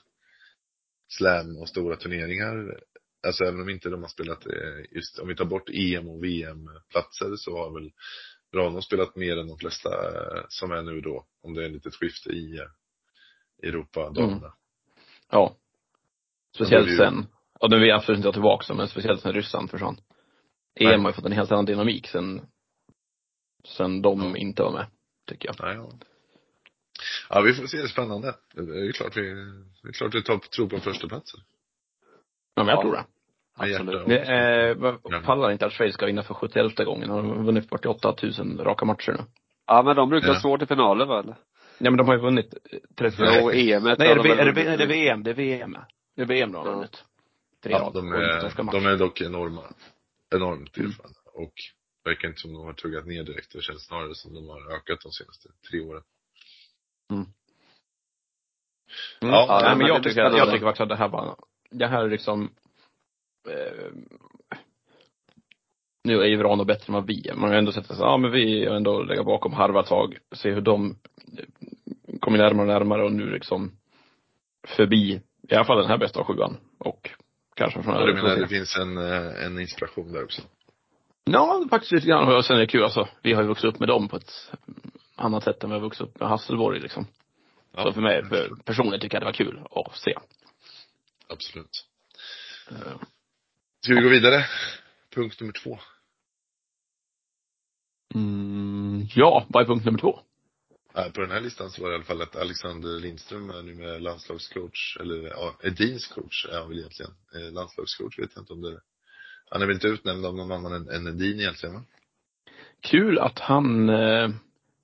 slam 1.08 1.56
och 1.56 1.68
stora 1.68 1.96
turneringar. 1.96 2.80
Alltså 3.26 3.44
även 3.44 3.60
om 3.60 3.68
inte 3.68 3.88
de 3.88 4.02
har 4.02 4.08
spelat, 4.08 4.46
eh, 4.46 4.84
just 4.96 5.18
om 5.18 5.28
vi 5.28 5.36
tar 5.36 5.44
bort 5.44 5.68
EM 5.72 6.08
och 6.08 6.24
VM-platser 6.24 7.36
så 7.36 7.56
har 7.58 7.80
väl 7.80 7.92
Rano 8.54 8.82
spelat 8.82 9.16
mer 9.16 9.36
än 9.38 9.46
de 9.46 9.58
flesta 9.58 9.88
eh, 9.88 10.44
som 10.48 10.70
är 10.72 10.82
nu 10.82 11.00
då. 11.00 11.26
Om 11.42 11.54
det 11.54 11.62
är 11.62 11.66
ett 11.66 11.72
litet 11.72 11.94
skifte 11.94 12.30
i 12.30 12.58
eh, 12.58 13.68
Europa, 13.68 14.10
damerna. 14.10 14.54
Ja. 15.30 15.56
Speciellt 16.54 16.88
ju- 16.90 16.96
sen, 16.96 17.26
Och 17.60 17.70
den 17.70 17.80
vill 17.80 17.88
jag 17.88 17.96
absolut 17.98 18.16
inte 18.18 18.28
ha 18.28 18.32
tillbaka 18.32 18.74
men 18.74 18.88
speciellt 18.88 19.20
sen 19.22 19.32
Ryssland 19.32 19.70
försvann. 19.70 20.00
EM 20.80 21.00
har 21.00 21.10
ju 21.10 21.14
fått 21.14 21.24
en 21.26 21.32
helt 21.32 21.52
annan 21.52 21.64
dynamik 21.64 22.06
sen, 22.06 22.40
sen 23.64 24.02
de 24.02 24.20
Ja. 24.22 24.36
inte 24.36 24.62
var 24.62 24.72
med, 24.72 24.86
tycker 25.32 25.48
jag. 25.48 25.56
Nej, 25.66 25.76
ja. 25.76 25.90
ja, 27.30 27.40
vi 27.40 27.54
får 27.54 27.66
se. 27.66 27.76
Det 27.76 27.82
är 27.82 27.86
spännande. 27.88 28.34
Det 28.54 28.60
är 28.60 28.84
ju 28.84 28.92
klart 28.92 29.16
vi, 29.16 29.22
det 29.82 29.88
är 29.88 29.92
klart 29.92 30.14
vi 30.14 30.22
tar, 30.22 30.38
tror 30.38 30.68
på 30.68 30.78
första 30.80 31.08
platsen. 31.08 31.40
Ja, 32.54 32.62
men 32.64 32.66
jag 32.68 32.76
Ja. 32.78 32.82
tror 32.82 32.92
det. 32.92 33.04
Absolut. 33.56 34.06
det 34.08 35.14
eh, 35.14 35.20
pallar 35.22 35.50
inte 35.50 35.66
att 35.66 35.72
Schweiz 35.72 35.94
ska 35.94 36.06
vinna 36.06 36.22
för 36.22 36.34
71 36.34 36.76
gången. 36.76 37.08
De 37.08 37.28
har 37.28 37.42
vunnit 37.44 37.68
48 37.68 38.14
000 38.38 38.58
raka 38.58 38.84
matcher 38.84 39.12
nu. 39.12 39.24
Ja 39.66 39.82
men 39.82 39.96
de 39.96 40.08
brukar 40.08 40.28
Ja. 40.28 40.40
svårt 40.40 40.62
i 40.62 40.66
finaler 40.66 41.06
va 41.06 41.18
eller? 41.20 41.36
Ja 41.78 41.90
men 41.90 41.96
de 41.96 42.06
har 42.08 42.14
ju 42.14 42.20
vunnit 42.20 42.54
eh, 42.70 42.78
30 42.98 43.16
Jo, 43.18 43.50
EM 43.50 43.82
Nej, 43.84 43.92
är 43.92 43.96
det, 43.96 44.10
är, 44.10 44.22
det, 44.22 44.62
är 44.62 44.78
det 44.78 44.86
VM? 44.86 45.22
Det 45.22 45.30
är 45.30 45.34
VM. 45.34 45.76
Det 46.16 46.22
är 46.22 46.26
VM 46.26 46.52
de 46.52 46.66
har 46.66 46.74
vunnit. 46.74 47.04
Tre 47.62 47.72
Ja, 47.72 47.90
de 47.94 48.12
är, 48.12 48.72
de 48.72 48.86
är 48.86 48.96
dock 48.96 49.20
enorma. 49.20 49.62
Enormt 50.34 50.76
Mm. 50.76 50.88
tillfällen. 50.90 51.14
Och 51.34 51.52
verkar 52.04 52.28
inte 52.28 52.40
som 52.40 52.52
de 52.52 52.64
har 52.64 52.72
tuggat 52.72 53.06
ner 53.06 53.24
direkt. 53.24 53.52
Det 53.52 53.62
känns 53.62 53.86
snarare 53.86 54.14
som 54.14 54.34
de 54.34 54.48
har 54.48 54.76
ökat 54.76 55.00
de 55.00 55.12
senaste 55.12 55.48
tre 55.70 55.80
åren. 55.80 56.02
Mm. 57.12 57.26
Ja, 59.20 59.28
Ja, 59.28 59.46
ja, 59.48 59.60
nej, 59.62 59.76
men 59.76 59.86
jag 59.86 60.02
tycker, 60.02 60.20
jag 60.20 60.52
tycker 60.52 60.66
faktiskt 60.66 60.80
att 60.80 60.88
det 60.88 60.96
här 60.96 61.08
var, 61.08 61.36
det 61.70 61.86
här 61.86 62.04
är 62.04 62.08
liksom, 62.08 62.50
eh, 63.48 63.92
nu 66.04 66.20
är 66.20 66.26
ju 66.26 66.36
Vrano 66.36 66.64
bättre 66.64 66.84
än 66.88 66.94
vad 66.94 67.06
vi 67.06 67.28
är. 67.28 67.34
Man 67.34 67.44
har 67.44 67.52
ju 67.52 67.58
ändå 67.58 67.72
sett 67.72 67.90
att, 67.90 67.98
ja 67.98 68.16
men 68.16 68.30
vi 68.30 68.66
har 68.66 68.76
ändå 68.76 69.02
legat 69.02 69.26
bakom 69.26 69.52
Harva 69.52 69.80
ett 69.80 69.86
tag, 69.86 70.18
se 70.32 70.50
hur 70.50 70.60
de 70.60 70.96
eh, 71.38 72.18
kommer 72.20 72.38
närmare 72.38 72.66
och 72.66 72.72
närmare 72.72 73.04
och 73.04 73.12
nu 73.12 73.30
liksom 73.30 73.72
förbi, 74.66 75.20
i 75.48 75.54
alla 75.54 75.64
fall 75.64 75.78
den 75.78 75.90
här 75.90 75.98
bästa 75.98 76.20
av 76.20 76.26
sjuan. 76.26 76.56
Och 76.78 77.10
kanske 77.54 77.82
från 77.82 77.96
Och 77.96 78.06
du 78.06 78.14
menar 78.14 78.36
det 78.36 78.48
finns 78.48 78.76
en, 78.76 78.98
eh, 78.98 79.44
en 79.46 79.60
inspiration 79.60 80.12
där 80.12 80.24
också? 80.24 80.42
Ja, 81.24 81.66
faktiskt 81.70 81.92
lite 81.92 82.06
grann. 82.06 82.36
Och 82.36 82.44
sen 82.44 82.56
är 82.56 82.60
det 82.60 82.66
kul 82.66 82.84
alltså, 82.84 83.08
vi 83.22 83.32
har 83.32 83.42
ju 83.42 83.48
vuxit 83.48 83.64
upp 83.64 83.78
med 83.78 83.88
dem 83.88 84.08
på 84.08 84.16
ett 84.16 84.52
annat 85.16 85.44
sätt 85.44 85.64
än 85.64 85.70
vi 85.70 85.74
har 85.74 85.80
vuxit 85.82 86.00
upp 86.00 86.20
med 86.20 86.28
Hasselborg 86.28 86.80
liksom. 86.80 87.06
Så 87.74 87.92
för 87.92 88.00
mig, 88.00 88.24
för, 88.28 88.56
personligen 88.64 89.00
tycker 89.00 89.14
jag 89.16 89.22
det 89.22 89.26
var 89.26 89.32
kul 89.32 89.66
att 89.70 89.96
se. 89.96 90.14
Absolut. 91.28 91.86
Eh, 92.70 93.00
Ska 93.84 93.94
vi 93.94 94.00
gå 94.02 94.08
vidare? 94.08 94.46
Punkt 95.14 95.40
nummer 95.40 95.52
två. 95.52 95.78
Mm, 98.14 99.06
ja, 99.14 99.46
vad 99.48 99.62
är 99.62 99.66
punkt 99.66 99.84
nummer 99.84 99.98
två? 99.98 100.20
På 101.14 101.20
den 101.20 101.30
här 101.30 101.40
listan 101.40 101.70
så 101.70 101.82
var 101.82 101.88
det 101.88 101.94
i 101.94 101.96
alla 101.96 102.04
fall 102.04 102.22
att 102.22 102.36
Alexander 102.36 103.00
Lindström 103.00 103.50
är 103.50 103.62
nu 103.62 103.74
med 103.74 104.02
landslagscoach, 104.02 104.96
eller 105.00 105.28
ja, 105.28 105.56
Edins 105.62 106.06
coach 106.06 106.46
är 106.46 106.58
han 106.58 106.68
väl 106.68 106.78
egentligen. 106.78 107.12
Eh, 107.34 107.52
landslagscoach 107.52 108.18
vet 108.18 108.30
jag 108.34 108.42
inte 108.42 108.52
om 108.52 108.60
det 108.62 108.68
är. 108.68 108.80
Han 109.50 109.62
är 109.62 109.66
väl 109.66 109.74
inte 109.74 109.86
utnämnd 109.88 110.26
av 110.26 110.34
någon 110.36 110.52
annan 110.52 110.72
än, 110.72 110.88
än 110.88 111.06
Edin 111.06 111.40
egentligen 111.40 111.74
va? 111.74 111.82
Kul 112.80 113.18
att 113.18 113.38
han 113.38 113.88
eh, 113.88 114.28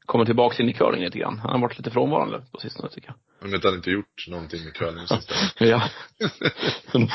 kommer 0.06 0.24
tillbaks 0.24 0.60
in 0.60 0.68
i 0.68 0.72
curling 0.72 1.04
lite 1.04 1.18
grann. 1.18 1.38
Han 1.38 1.50
har 1.50 1.58
varit 1.58 1.78
lite 1.78 1.90
frånvarande 1.90 2.42
på 2.52 2.60
sistone 2.60 2.88
tycker 2.88 3.14
Men 3.40 3.54
att 3.54 3.64
han 3.64 3.74
inte 3.74 3.90
gjort 3.90 4.28
någonting 4.28 4.64
med 4.64 4.74
curling 4.74 5.06
sista. 5.06 5.34
jag. 5.58 5.82
Ja. 6.92 7.08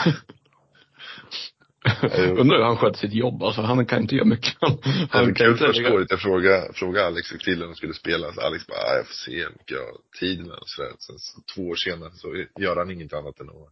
Undrar 2.38 2.58
hur 2.58 2.63
han 2.63 2.77
sköter 2.77 2.99
sitt 2.99 3.13
jobb 3.13 3.43
alltså. 3.43 3.62
Han 3.62 3.86
kan 3.86 4.01
inte 4.01 4.15
göra 4.15 4.25
mycket. 4.25 4.53
Han, 4.60 4.75
Det 4.84 5.08
han 5.12 5.25
var 5.25 5.34
kan 5.34 5.51
inte 5.51 5.65
första 5.65 5.93
året 5.93 6.08
jag 6.12 6.19
frågade, 6.21 6.73
frågade 6.73 7.08
Alex 7.08 7.32
hur 7.34 7.38
killen 7.38 7.75
skulle 7.75 7.93
spela. 7.93 8.34
Så 8.34 8.41
Alex 8.41 8.67
bara, 8.67 8.77
"Ah, 8.77 8.95
jag 8.97 9.08
får 9.08 9.13
se 9.13 9.32
hur 9.38 9.49
mycket 9.49 9.71
jag 9.71 9.79
har 9.86 9.97
tid 10.19 10.39
med 10.39 10.56
och 10.58 10.69
sådär. 10.69 10.91
Sen 10.99 11.19
så, 11.19 11.41
två 11.56 11.62
år 11.62 11.75
senare 11.75 12.12
så 12.13 12.27
gör 12.63 12.75
han 12.75 12.91
inget 12.91 13.13
annat 13.13 13.39
än 13.39 13.49
att 13.49 13.69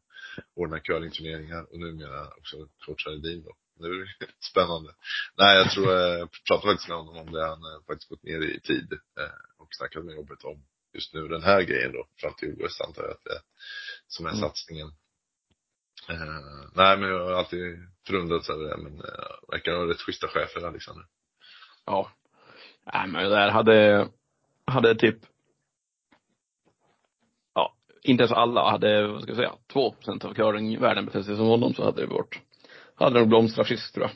ordna 0.55 0.79
curlingturneringar 0.79 1.61
och 1.71 1.79
numera 1.79 2.21
också 2.39 2.55
coachar 2.85 3.11
Edin 3.11 3.43
då. 3.43 3.51
Det 3.81 3.87
är 3.87 4.07
spännande. 4.51 4.93
Nej, 5.37 5.57
jag 5.57 5.71
tror, 5.71 5.87
eh, 5.91 6.19
jag 6.19 6.29
pratade 6.47 6.71
faktiskt 6.71 6.89
med 6.89 6.97
honom 6.97 7.17
om 7.17 7.31
det. 7.33 7.41
Han 7.47 7.63
har 7.63 7.85
faktiskt 7.87 8.09
gått 8.09 8.23
ner 8.23 8.41
i 8.55 8.59
tid 8.59 8.93
eh, 8.93 9.35
och 9.57 9.67
snackat 9.71 10.05
med 10.05 10.15
jobbet 10.15 10.43
om 10.43 10.63
just 10.93 11.13
nu 11.13 11.27
den 11.27 11.43
här 11.43 11.61
grejen 11.61 11.91
då. 11.91 12.07
Fram 12.21 12.33
till 12.33 12.55
OS 12.65 12.81
antar 12.81 13.03
jag 13.03 13.11
att 13.11 13.23
det 13.23 13.31
är 13.31 13.41
som 14.07 14.25
är 14.25 14.29
Mm. 14.29 14.41
satsningen. 14.41 14.87
Eh, 16.09 16.69
nej, 16.75 16.97
men 16.97 17.09
jag 17.09 17.25
har 17.25 17.31
alltid 17.31 17.77
förundrats 18.07 18.49
över 18.49 18.63
det. 18.63 18.77
Men 18.77 18.93
eh, 18.99 19.49
verkar 19.51 19.71
ha 19.71 19.87
rätt 19.87 20.01
schyssta 20.01 20.27
chefer, 20.27 20.61
Alexander. 20.67 21.05
Ja. 21.85 22.11
Nej 22.93 23.07
men 23.07 23.23
det 23.23 23.29
där 23.29 23.49
hade, 23.49 24.07
hade 24.65 24.95
typ, 24.95 25.17
ja, 27.53 27.75
inte 28.03 28.21
ens 28.23 28.31
alla 28.31 28.69
hade, 28.69 29.07
vad 29.07 29.21
ska 29.21 29.29
jag 29.31 29.37
säga, 29.37 29.53
två 29.73 29.91
procent 29.91 30.25
av 30.25 30.33
curlingvärlden 30.33 31.05
betett 31.05 31.25
sig 31.25 31.35
som 31.35 31.45
honom 31.47 31.73
så 31.73 31.83
hade 31.83 32.01
det 32.01 32.07
varit, 32.07 32.39
hade 32.95 33.19
de 33.19 33.29
blomstrat 33.29 33.67
friskt 33.67 33.93
tror 33.93 34.05
jag. 34.05 34.11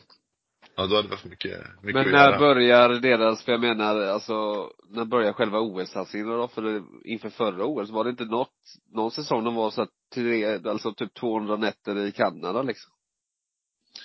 Ja, 0.77 0.87
då 0.87 0.95
hade 0.95 1.07
det 1.07 1.11
varit 1.11 1.25
mycket, 1.25 1.59
mycket 1.83 2.03
Men 2.05 2.11
när 2.11 2.39
börjar 2.39 2.89
deras, 2.89 3.43
för 3.43 3.51
jag 3.51 3.61
menar 3.61 4.01
alltså, 4.01 4.69
när 4.89 5.05
börjar 5.05 5.33
själva 5.33 5.59
OS-satsningen 5.59 6.27
då? 6.27 6.47
För 6.47 6.61
det, 6.61 6.83
inför 7.05 7.29
förra 7.29 7.65
OS, 7.65 7.89
var 7.89 8.03
det 8.03 8.09
inte 8.09 8.25
något, 8.25 8.53
någon 8.93 9.11
säsong 9.11 9.43
de 9.43 9.55
var 9.55 9.71
så 9.71 9.81
att 9.81 9.89
tre, 10.15 10.59
alltså 10.69 10.93
typ 10.93 11.13
200 11.13 11.55
nätter 11.55 11.97
i 12.05 12.11
Kanada 12.11 12.61
liksom? 12.61 12.91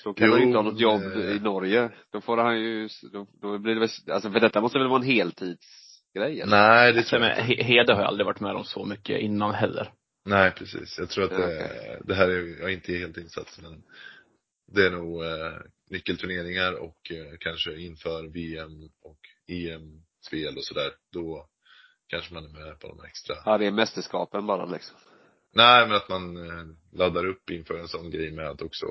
Då 0.04 0.14
kan 0.14 0.26
Jo, 0.26 0.32
han 0.32 0.40
ju 0.40 0.46
inte 0.46 0.58
ha 0.58 0.62
något 0.62 0.80
jobb 0.80 1.02
eh. 1.02 1.36
i 1.36 1.40
Norge. 1.40 1.90
Då 2.12 2.20
får 2.20 2.36
han 2.36 2.60
ju, 2.60 2.88
då, 3.12 3.26
då 3.42 3.58
blir 3.58 3.74
det 3.74 3.80
väl, 3.80 3.88
alltså 4.12 4.30
för 4.30 4.40
detta 4.40 4.60
måste 4.60 4.78
väl 4.78 4.88
vara 4.88 5.00
en 5.00 5.06
heltidsgrej 5.06 6.40
eller? 6.40 6.46
Nej, 6.46 6.92
det 6.92 7.02
tror 7.02 7.22
jag 7.22 7.30
inte. 7.30 7.42
He- 7.54 7.62
Hede 7.62 7.92
har 7.92 8.00
jag 8.00 8.08
aldrig 8.08 8.26
varit 8.26 8.40
med 8.40 8.56
om 8.56 8.64
så 8.64 8.84
mycket 8.84 9.20
innan 9.20 9.54
heller. 9.54 9.92
Nej, 10.24 10.50
precis. 10.50 10.98
Jag 10.98 11.08
tror 11.08 11.24
att 11.24 11.30
det, 11.30 11.44
Okej. 11.44 12.00
det 12.04 12.14
här 12.14 12.28
är, 12.28 12.60
jag 12.60 12.70
är 12.70 12.74
inte 12.74 12.92
helt 12.92 13.16
insatt, 13.16 13.58
men 13.62 13.82
det 14.70 14.86
är 14.86 14.90
nog 14.90 15.24
eh, 15.24 15.56
nyckelturneringar 15.90 16.72
och 16.72 17.10
eh, 17.10 17.36
kanske 17.40 17.80
inför 17.80 18.28
VM 18.28 18.82
och 19.02 19.18
EM-spel 19.46 20.56
och 20.56 20.64
sådär. 20.64 20.92
Då 21.12 21.48
kanske 22.06 22.34
man 22.34 22.44
är 22.44 22.64
med 22.64 22.80
på 22.80 22.88
de 22.88 23.04
extra. 23.04 23.36
Ja, 23.44 23.58
det 23.58 23.66
är 23.66 23.70
mästerskapen 23.70 24.46
bara 24.46 24.66
liksom. 24.66 24.96
Nej, 25.52 25.86
men 25.86 25.96
att 25.96 26.08
man 26.08 26.36
eh, 26.36 26.66
laddar 26.92 27.26
upp 27.26 27.50
inför 27.50 27.78
en 27.78 27.88
sån 27.88 28.10
grej 28.10 28.30
med 28.30 28.48
att 28.48 28.62
också 28.62 28.86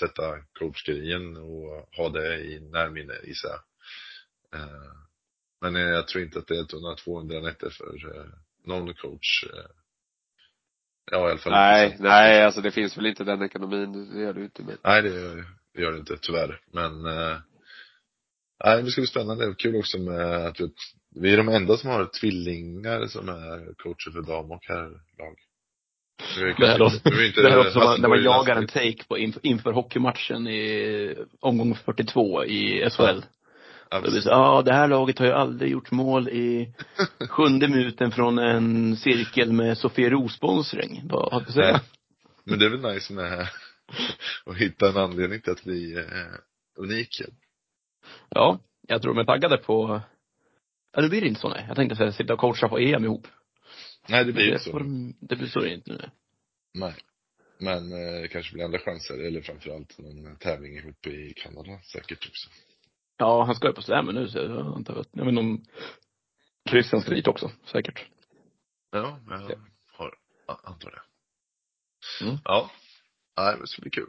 sätta 0.00 0.42
coachgrejen 0.58 1.36
och 1.36 1.88
ha 1.96 2.08
det 2.08 2.38
i 2.40 2.60
närminne 2.60 3.14
gissar 3.24 3.48
jag. 3.48 3.60
Eh, 4.60 4.92
Men 5.60 5.76
eh, 5.76 5.82
jag 5.82 6.08
tror 6.08 6.24
inte 6.24 6.38
att 6.38 6.46
det 6.46 6.58
är 6.58 6.80
några 6.80 6.96
200 6.96 7.40
nätter 7.40 7.70
för 7.70 8.30
någon 8.64 8.94
coach. 8.94 9.44
Ja, 11.10 11.28
i 11.28 11.30
alla 11.30 11.38
fall 11.38 11.52
Nej, 11.52 11.96
nej, 11.98 12.44
alltså 12.44 12.60
det 12.60 12.70
finns 12.70 12.98
väl 12.98 13.06
inte 13.06 13.24
den 13.24 13.42
ekonomin, 13.42 14.14
det 14.14 14.20
gör 14.20 14.34
det 14.34 14.42
inte 14.42 14.62
men. 14.62 14.76
Nej, 14.84 15.02
det 15.02 15.08
gör, 15.08 15.44
det 15.74 15.82
gör 15.82 15.92
det 15.92 15.98
inte 15.98 16.16
tyvärr. 16.16 16.60
Men 16.72 17.06
eh, 17.06 17.36
nej, 18.64 18.82
det 18.82 18.90
ska 18.90 19.00
bli 19.00 19.06
spännande. 19.06 19.54
Kul 19.58 19.76
också 19.76 19.98
med 19.98 20.46
att 20.46 20.60
vi, 20.60 20.70
vi 21.14 21.32
är 21.32 21.36
de 21.36 21.48
enda 21.48 21.76
som 21.76 21.90
har 21.90 22.04
tvillingar 22.20 23.06
som 23.06 23.28
är 23.28 23.74
coacher 23.74 24.10
för 24.12 24.22
dam 24.22 24.50
och 24.50 24.64
herrlag. 24.64 25.36
Det 26.58 26.66
här 26.66 26.78
låter, 26.78 27.70
som 27.70 28.00
när 28.00 28.08
man 28.08 28.22
jagar 28.22 28.56
en 28.56 28.66
take 28.66 29.04
på 29.08 29.18
inför, 29.18 29.46
inför 29.46 29.72
hockeymatchen 29.72 30.46
i 30.46 31.14
omgång 31.40 31.74
42 31.74 32.44
i 32.44 32.90
SHL. 32.90 33.20
Ja, 34.24 34.62
Det 34.62 34.72
här 34.72 34.88
laget 34.88 35.18
har 35.18 35.26
ju 35.26 35.32
aldrig 35.32 35.70
gjort 35.70 35.90
mål 35.90 36.28
i 36.28 36.74
sjunde 37.28 37.68
minuten 37.68 38.10
från 38.10 38.38
en 38.38 38.96
cirkel 38.96 39.52
med 39.52 39.78
Sofiero-sponsring. 39.78 41.00
Vad 41.04 41.32
har 41.32 41.40
du 41.40 41.46
att 41.46 41.54
säga? 41.54 41.80
Men 42.44 42.58
det 42.58 42.64
är 42.66 42.70
väl 42.70 42.94
nice 42.94 43.12
med 43.12 43.40
att 44.46 44.56
hitta 44.56 44.88
en 44.88 44.96
anledning 44.96 45.40
till 45.40 45.52
att 45.52 45.64
bli 45.64 45.94
eh, 45.98 46.04
unik. 46.78 47.22
Ja, 48.28 48.58
jag 48.88 49.02
tror 49.02 49.14
de 49.14 49.20
är 49.20 49.24
taggade 49.24 49.56
på, 49.56 50.00
ja 50.92 51.02
det 51.02 51.08
blir 51.08 51.24
inte 51.24 51.40
så 51.40 51.48
nej. 51.48 51.64
Jag 51.68 51.76
tänkte 51.76 51.96
säga 51.96 52.12
sitta 52.12 52.32
och 52.32 52.38
coacha 52.40 52.68
på 52.68 52.78
EM 52.78 53.04
ihop. 53.04 53.26
Nej, 54.08 54.24
det 54.24 54.32
blir 54.32 54.46
inte 54.52 54.58
så. 54.64 54.78
de- 54.78 55.16
det 55.20 55.36
blir 55.36 55.48
så 55.48 55.64
inte 55.64 55.92
nu. 55.92 56.10
Nej. 56.74 56.94
Men 57.58 57.92
eh, 57.92 58.28
kanske 58.28 58.52
blir 58.54 58.64
andra 58.64 58.78
chanser, 58.78 59.18
eller 59.26 59.40
framförallt 59.40 59.98
någon 59.98 60.36
tävling 60.36 60.76
ihop 60.76 61.06
i 61.06 61.32
Kanada 61.36 61.78
säkert 61.92 62.28
också. 62.28 62.50
Ja, 63.20 63.44
han 63.44 63.54
ska 63.54 63.68
ju 63.68 63.72
på 63.72 63.82
slammen 63.82 64.14
nu 64.14 64.28
så 64.28 64.38
jag 64.38 64.50
antar 64.50 64.96
att, 64.96 65.08
jag 65.12 65.24
vet 65.24 65.28
inte 65.28 65.40
om 65.40 65.64
Christian 66.70 67.00
ska 67.00 67.10
dit 67.10 67.28
också, 67.28 67.50
säkert. 67.64 68.06
Ja, 68.90 69.18
jag 69.28 69.58
har, 69.92 70.14
antar 70.64 70.90
det. 70.90 71.00
Mm. 72.24 72.38
Ja. 72.44 72.70
Nej, 73.36 73.56
det 73.60 73.66
ska 73.66 73.82
bli 73.82 73.90
kul. 73.90 74.08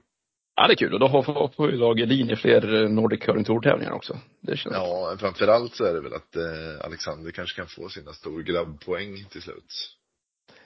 Ja, 0.56 0.68
det 0.68 0.74
är 0.74 0.76
kul. 0.76 0.94
Och 0.94 1.00
då 1.00 1.08
har 1.08 1.50
får, 1.54 1.72
ju 1.72 1.78
lag 1.78 2.00
linje 2.00 2.36
fler 2.36 2.84
eh, 2.84 2.90
Nordic 2.90 3.22
Curling 3.22 3.44
Tour-tävlingar 3.44 3.92
också. 3.92 4.20
Det 4.42 4.58
känns 4.58 4.76
Ja, 4.76 5.16
framförallt 5.20 5.76
så 5.76 5.86
är 5.86 5.94
det 5.94 6.02
väl 6.02 6.14
att 6.14 6.36
eh, 6.36 6.86
Alexander 6.86 7.32
kanske 7.32 7.56
kan 7.56 7.68
få 7.68 7.90
sina 7.90 8.14
stor 8.14 8.42
grabbpoäng 8.42 9.26
till 9.30 9.42
slut. 9.42 9.98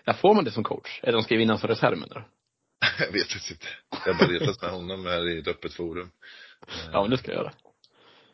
Ja, 0.04 0.14
får 0.14 0.34
man 0.34 0.44
det 0.44 0.52
som 0.52 0.64
coach? 0.64 1.00
Eller 1.04 1.14
de 1.14 1.24
skriver 1.24 1.44
in 1.44 1.50
honom 1.50 1.60
som 1.60 1.70
reserv 1.70 1.98
menar 1.98 2.16
du? 2.16 2.24
jag 3.06 3.12
vet 3.12 3.52
inte. 3.52 3.68
Jag 4.06 4.18
bara 4.18 4.28
retas 4.28 4.62
med 4.62 4.72
honom 4.72 5.06
här 5.06 5.30
i 5.30 5.40
ett 5.40 5.48
öppet 5.48 5.74
forum. 5.74 6.12
Ja, 6.92 7.02
men 7.02 7.12
det 7.12 7.18
ska 7.18 7.32
jag 7.32 7.38
göra. 7.38 7.54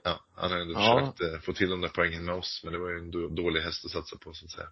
Ja, 0.04 0.20
han 0.36 0.52
har 0.52 0.58
ändå 0.58 0.74
Ja. 0.74 1.14
försökt 1.16 1.34
eh, 1.34 1.40
få 1.40 1.54
till 1.54 1.70
de 1.70 1.82
där 1.82 1.90
poängen 1.96 2.26
med 2.26 2.36
oss, 2.36 2.62
men 2.64 2.74
det 2.74 2.80
var 2.80 2.90
ju 2.90 2.98
en 2.98 3.12
då- 3.12 3.28
dålig 3.30 3.62
häst 3.62 3.86
att 3.86 3.92
satsa 3.92 4.18
på 4.18 4.34
så 4.34 4.46
att 4.46 4.52
säga. 4.52 4.68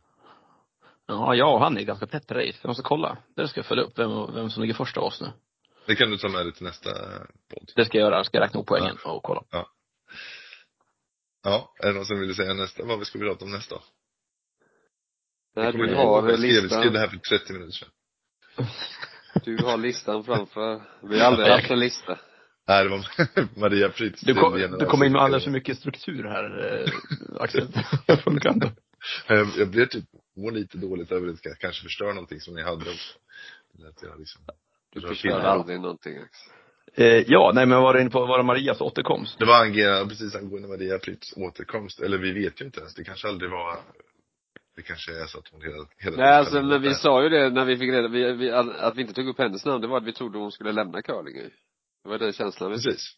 Ja, 1.07 1.35
jag 1.35 1.53
och 1.53 1.59
han 1.59 1.77
är 1.77 1.81
ganska 1.81 2.07
tätt 2.07 2.31
race. 2.31 2.57
Jag 2.61 2.67
måste 2.69 2.83
kolla. 2.83 3.17
Det 3.35 3.47
ska 3.47 3.59
jag 3.59 3.65
följa 3.65 3.83
upp 3.83 3.99
vem, 3.99 4.33
vem 4.33 4.49
som 4.49 4.61
ligger 4.61 4.73
först 4.75 4.97
av 4.97 5.03
oss 5.03 5.21
nu. 5.21 5.27
Det 5.85 5.95
kan 5.95 6.09
du 6.11 6.17
ta 6.17 6.29
med 6.29 6.45
dig 6.45 6.53
till 6.53 6.63
nästa 6.63 6.89
podd. 7.53 7.71
Det 7.75 7.85
ska 7.85 7.97
jag 7.97 8.05
göra. 8.05 8.15
Jag 8.15 8.25
ska 8.25 8.39
räkna 8.39 8.57
ihop 8.57 8.67
poängen 8.67 8.97
och 9.05 9.23
kolla. 9.23 9.43
Ja, 11.43 11.73
är 11.79 11.87
det 11.87 11.93
någon 11.93 12.05
som 12.05 12.19
vill 12.19 12.35
säga 12.35 12.53
nästa, 12.53 12.85
vad 12.85 12.99
vi 12.99 13.05
ska 13.05 13.19
prata 13.19 13.45
om 13.45 13.51
nästa? 13.51 13.75
Kommer 15.55 15.71
du 15.73 15.83
inte 15.83 16.01
ihåg. 16.01 16.23
har 16.23 16.29
Jag 16.29 16.39
skrev, 16.39 16.51
skrev 16.51 16.63
listan, 16.63 16.93
det 16.93 16.99
här 16.99 17.07
för 17.07 17.17
30 17.17 17.53
minuter 17.53 17.71
sedan. 17.71 17.89
du 19.45 19.57
har 19.65 19.77
listan 19.77 20.23
framför. 20.23 20.81
Vi 21.01 21.19
har 21.19 21.25
aldrig 21.31 21.47
haft 21.47 21.71
en 21.71 21.79
lista. 21.79 22.19
Nej, 22.69 22.83
det 22.83 22.89
var 22.89 23.05
Maria 23.59 23.89
Prytz. 23.89 24.21
Du, 24.21 24.33
kom, 24.33 24.53
du 24.79 24.85
kommer 24.85 25.05
in 25.05 25.11
med 25.11 25.21
alldeles 25.21 25.43
för 25.43 25.51
mycket 25.51 25.77
struktur 25.77 26.23
här, 26.23 26.83
eh, 26.83 27.41
Axel. 27.41 27.67
Från 28.23 28.39
kanten. 28.39 28.69
Jag, 29.27 29.47
jag 29.57 29.69
blev 29.69 29.85
typ, 29.85 30.05
mår 30.37 30.51
lite 30.51 30.77
dåligt 30.77 31.11
över 31.11 31.27
att 31.27 31.45
jag 31.45 31.57
kanske 31.57 31.83
förstör 31.83 32.13
någonting 32.13 32.39
som 32.39 32.55
ni 32.55 32.61
hade 32.63 32.75
också. 32.75 33.17
Att 33.89 34.03
jag 34.03 34.19
liksom, 34.19 34.41
Du 34.93 35.01
förstör 35.01 35.39
aldrig 35.39 35.79
någonting 35.81 36.17
Axel. 36.17 36.53
Eh, 36.93 37.23
ja, 37.27 37.51
nej 37.55 37.65
men 37.65 37.81
var 37.81 37.93
du 37.93 38.01
inne 38.01 38.09
på, 38.09 38.25
var 38.25 38.37
det 38.37 38.43
Marias 38.43 38.81
återkomst? 38.81 39.39
Det 39.39 39.45
var 39.45 39.61
angående, 39.61 40.05
precis 40.09 40.35
angående 40.35 40.67
Maria 40.67 40.99
Prytz 40.99 41.33
återkomst. 41.37 41.99
Eller 41.99 42.17
vi 42.17 42.31
vet 42.31 42.61
ju 42.61 42.65
inte 42.65 42.79
ens. 42.79 42.95
Det 42.95 43.03
kanske 43.03 43.27
aldrig 43.27 43.51
var, 43.51 43.77
det 44.75 44.81
kanske 44.81 45.11
är 45.21 45.25
så 45.25 45.39
att 45.39 45.47
hon 45.51 45.61
hela, 45.61 45.85
hela 45.97 46.17
Nej 46.17 46.33
alltså 46.33 46.61
men 46.61 46.81
vi 46.81 46.93
sa 46.93 47.23
ju 47.23 47.29
det 47.29 47.49
när 47.49 47.65
vi 47.65 47.77
fick 47.77 47.89
reda 47.89 48.07
vi, 48.07 48.33
vi, 48.33 48.51
att 48.51 48.95
vi 48.95 49.01
inte 49.01 49.13
tog 49.13 49.27
upp 49.27 49.39
hennes 49.39 49.65
namn, 49.65 49.81
det 49.81 49.87
var 49.87 49.97
att 49.97 50.07
vi 50.07 50.13
trodde 50.13 50.37
hon 50.37 50.51
skulle 50.51 50.71
lämna 50.71 51.01
curling. 51.01 51.51
Det 52.03 52.09
var 52.09 52.19
den 52.19 52.33
känslan. 52.33 52.73
Precis. 52.73 53.15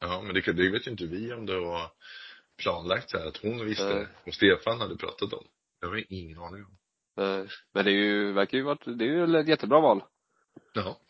Ja, 0.00 0.22
men 0.22 0.34
det, 0.34 0.52
det 0.52 0.70
vet 0.70 0.86
ju 0.86 0.90
inte 0.90 1.06
vi 1.06 1.32
om 1.32 1.46
det 1.46 1.60
var 1.60 1.90
planlagt 2.62 3.10
så 3.10 3.18
här 3.18 3.26
att 3.26 3.36
hon 3.36 3.66
visste 3.66 3.94
Nej. 3.94 4.06
och 4.26 4.34
Stefan 4.34 4.80
hade 4.80 4.96
pratat 4.96 5.32
om. 5.32 5.44
Det 5.80 5.86
har 5.86 5.94
vi 5.94 6.06
ingen 6.08 6.38
aning 6.38 6.64
om. 6.64 6.78
Nej. 7.16 7.48
Men 7.72 7.84
det 7.84 7.90
är 7.90 7.94
ju, 7.94 8.32
verkar 8.32 8.58
ju 8.58 8.64
varit, 8.64 8.84
det 8.84 9.04
är 9.04 9.08
ju 9.08 9.40
ett 9.40 9.48
jättebra 9.48 9.80
val. 9.80 10.02
Ja. 10.74 11.00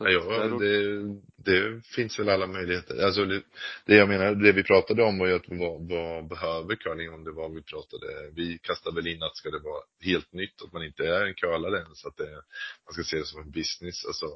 Så 0.00 0.08
Ja, 0.08 0.58
det, 0.58 1.02
det 1.36 1.86
finns 1.86 2.18
väl 2.18 2.28
alla 2.28 2.46
möjligheter. 2.46 3.04
Alltså 3.04 3.24
det, 3.24 3.42
det 3.84 3.94
jag 3.94 4.08
menar, 4.08 4.34
det 4.34 4.52
vi 4.52 4.62
pratade 4.62 5.02
om 5.02 5.18
var 5.18 5.26
ju 5.26 5.34
att 5.34 5.48
vad, 5.48 5.88
vad 5.88 6.28
behöver 6.28 6.76
curling 6.76 7.10
om 7.10 7.24
det 7.24 7.32
var 7.32 7.48
vi 7.48 7.62
pratade. 7.62 8.30
Vi 8.32 8.58
kastade 8.58 8.96
väl 8.96 9.06
in 9.06 9.22
att 9.22 9.36
ska 9.36 9.50
det 9.50 9.58
vara 9.58 9.82
helt 10.00 10.32
nytt, 10.32 10.62
att 10.62 10.72
man 10.72 10.82
inte 10.82 11.06
är 11.06 11.26
en 11.26 11.34
curlare 11.34 11.78
ens, 11.78 12.04
att 12.04 12.16
det, 12.16 12.30
man 12.86 12.92
ska 12.92 13.02
se 13.02 13.16
det 13.16 13.24
som 13.24 13.40
en 13.40 13.50
business. 13.50 14.06
Alltså 14.06 14.26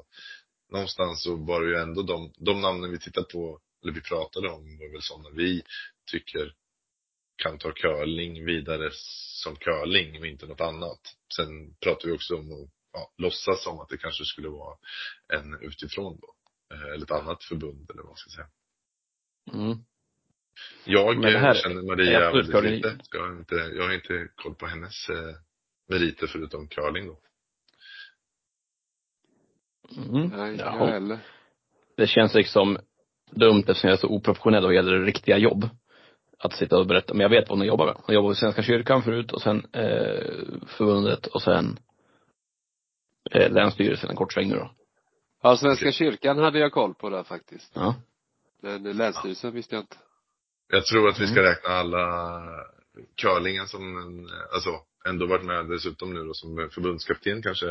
någonstans 0.71 1.23
så 1.23 1.35
var 1.35 1.61
det 1.61 1.69
ju 1.69 1.75
ändå 1.75 2.01
de, 2.01 2.33
de 2.37 2.61
namnen 2.61 2.91
vi 2.91 2.99
tittade 2.99 3.27
på, 3.31 3.59
eller 3.83 3.93
vi 3.93 4.01
pratade 4.01 4.49
om 4.49 4.77
var 4.77 4.91
väl 4.91 5.01
sådana 5.01 5.29
vi 5.29 5.63
tycker 6.11 6.53
kan 7.35 7.57
ta 7.57 7.71
curling 7.71 8.45
vidare 8.45 8.89
som 9.41 9.55
curling 9.55 10.19
och 10.19 10.27
inte 10.27 10.45
något 10.45 10.61
annat. 10.61 10.99
Sen 11.35 11.75
pratar 11.75 12.07
vi 12.07 12.13
också 12.13 12.35
om 12.35 12.51
att 12.51 12.69
ja, 12.93 13.11
låtsas 13.17 13.63
som 13.63 13.79
att 13.79 13.89
det 13.89 13.97
kanske 13.97 14.25
skulle 14.25 14.49
vara 14.49 14.77
en 15.33 15.59
utifrån 15.61 16.19
då. 16.21 16.35
Eh, 16.75 16.93
Eller 16.93 17.03
ett 17.03 17.11
annat 17.11 17.43
förbund 17.43 17.89
eller 17.89 18.01
vad 18.01 18.09
man 18.09 18.17
ska 18.17 18.29
säga. 18.29 18.47
Mm. 19.53 19.77
Jag 20.85 21.23
här 21.23 21.53
känner 21.53 21.81
Maria 21.81 22.31
väldigt 22.31 22.63
lite. 22.63 22.97
Jag 23.11 23.21
har 23.21 23.37
inte, 23.37 23.55
jag 23.55 23.83
har 23.83 23.93
inte 23.93 24.27
koll 24.35 24.55
på 24.55 24.67
hennes 24.67 25.09
eh, 25.09 25.35
meriter 25.89 26.27
förutom 26.27 26.67
curling 26.67 27.07
då. 27.07 27.19
Mm. 29.97 30.27
Nej, 30.27 30.55
jag 30.55 30.71
heller. 30.71 31.19
Det 31.97 32.07
känns 32.07 32.33
liksom 32.33 32.77
dumt 33.31 33.59
eftersom 33.67 33.87
jag 33.89 33.97
är 33.97 34.01
så 34.01 34.07
oprofessionell 34.07 34.63
vad 34.63 34.73
gäller 34.75 34.99
riktiga 34.99 35.37
jobb. 35.37 35.69
Att 36.39 36.53
sitta 36.53 36.77
och 36.77 36.87
berätta, 36.87 37.13
men 37.13 37.21
jag 37.21 37.29
vet 37.29 37.49
vad 37.49 37.57
hon 37.57 37.67
jobbar 37.67 37.85
med. 37.85 37.95
Hon 38.03 38.15
jobbar 38.15 38.31
i 38.31 38.35
Svenska 38.35 38.63
kyrkan 38.63 39.03
förut 39.03 39.31
och 39.31 39.41
sen 39.41 39.65
eh, 39.73 40.23
förbundet 40.67 41.27
och 41.27 41.41
sen 41.41 41.79
eh, 43.31 43.51
Länsstyrelsen 43.51 44.09
en 44.09 44.15
kort 44.15 44.33
sväng 44.33 44.49
nu 44.49 44.55
då. 44.55 44.71
Ja, 45.43 45.57
Svenska 45.57 45.91
kyrkan 45.91 46.37
hade 46.37 46.59
jag 46.59 46.71
koll 46.71 46.93
på 46.93 47.09
där 47.09 47.23
faktiskt. 47.23 47.71
Ja. 47.75 47.95
Men 48.61 48.83
Länsstyrelsen 48.83 49.53
visste 49.53 49.75
jag 49.75 49.81
inte. 49.83 49.97
Jag 50.71 50.85
tror 50.85 51.09
att 51.09 51.19
vi 51.19 51.27
ska 51.27 51.39
Mm. 51.39 51.51
räkna 51.51 51.69
alla 51.69 52.41
curlingen 53.15 53.67
som 53.67 53.97
en, 53.97 54.29
alltså 54.53 54.69
ändå 55.09 55.25
varit 55.25 55.45
med 55.45 55.69
dessutom 55.69 56.13
nu 56.13 56.23
då 56.23 56.33
som 56.33 56.69
förbundskapten 56.71 57.41
kanske. 57.41 57.65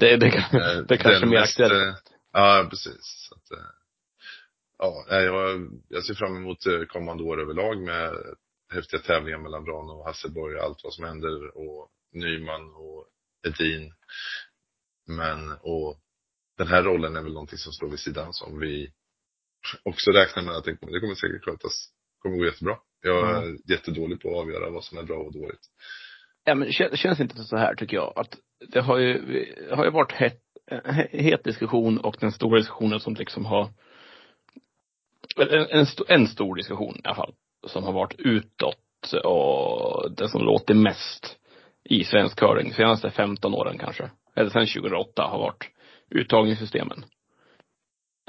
Det, 0.00 0.16
det, 0.16 0.26
eh, 0.26 0.78
det 0.88 0.96
kanske 0.98 1.22
är 1.22 1.26
mer 1.26 1.40
mest, 1.40 1.60
aktuellt. 1.60 2.10
eh, 2.10 2.16
Ja, 2.32 2.66
precis. 2.70 3.00
Så 3.28 3.34
att, 3.34 3.58
eh, 3.58 3.66
ja, 4.78 5.04
jag, 5.08 5.68
jag 5.88 6.04
ser 6.04 6.14
fram 6.14 6.36
emot 6.36 6.58
kommande 6.88 7.22
år 7.24 7.40
överlag 7.40 7.82
med 7.82 8.12
häftiga 8.72 9.00
tävlingar 9.00 9.38
mellan 9.38 9.64
Bran 9.64 9.90
och 9.90 10.04
Hasselborg, 10.04 10.58
allt 10.58 10.80
vad 10.84 10.94
som 10.94 11.04
händer 11.04 11.56
och 11.56 11.90
Nyman 12.12 12.74
och 12.74 13.06
Edin. 13.46 13.92
Men, 15.08 15.52
och 15.52 15.98
den 16.58 16.66
här 16.66 16.82
rollen 16.82 17.16
är 17.16 17.22
väl 17.22 17.32
någonting 17.32 17.58
som 17.58 17.72
står 17.72 17.88
vid 17.88 17.98
sidan 18.00 18.32
som 18.32 18.58
vi 18.60 18.92
också 19.82 20.10
räknar 20.10 20.42
med 20.42 20.54
att 20.56 20.64
det 20.64 20.76
kommer, 20.76 20.92
det 20.92 21.00
kommer 21.00 21.14
säkert 21.14 21.44
skötas. 21.44 21.88
Det 22.14 22.22
kommer 22.22 22.36
gå 22.36 22.44
jättebra. 22.44 22.76
Jag 23.02 23.30
är 23.44 23.70
jättedålig 23.70 24.20
på 24.20 24.28
att 24.30 24.36
avgöra 24.44 24.70
vad 24.70 24.84
som 24.84 24.98
är 24.98 25.02
bra 25.02 25.16
och 25.18 25.32
dåligt. 25.32 25.66
Ja 26.44 26.54
men 26.54 26.68
det 26.68 26.72
kän- 26.72 26.96
känns 26.96 27.20
inte 27.20 27.44
så 27.44 27.56
här 27.56 27.74
tycker 27.74 27.96
jag. 27.96 28.12
Att 28.16 28.36
det 28.68 28.80
har 28.80 28.98
ju, 28.98 29.18
det 29.68 29.76
har 29.76 29.84
ju 29.84 29.90
varit 29.90 30.12
het, 30.12 30.40
het 31.10 31.44
diskussion 31.44 31.98
och 31.98 32.16
den 32.20 32.32
stora 32.32 32.58
diskussionen 32.58 33.00
som 33.00 33.14
liksom 33.14 33.44
har 33.44 33.68
en, 35.36 35.66
en, 35.70 35.86
en 36.08 36.26
stor 36.26 36.56
diskussion 36.56 36.94
i 36.94 37.00
alla 37.04 37.14
fall. 37.14 37.34
Som 37.66 37.84
har 37.84 37.92
varit 37.92 38.14
utåt 38.18 39.12
och 39.24 40.10
den 40.16 40.28
som 40.28 40.42
låter 40.42 40.74
mest 40.74 41.38
i 41.84 42.04
svensk 42.04 42.38
curling 42.38 42.72
senaste 42.72 43.10
15 43.10 43.54
åren 43.54 43.78
kanske. 43.78 44.10
Eller 44.36 44.50
sen 44.50 44.66
2008 44.66 45.22
har 45.22 45.38
varit 45.38 45.68
uttagningssystemen. 46.10 47.04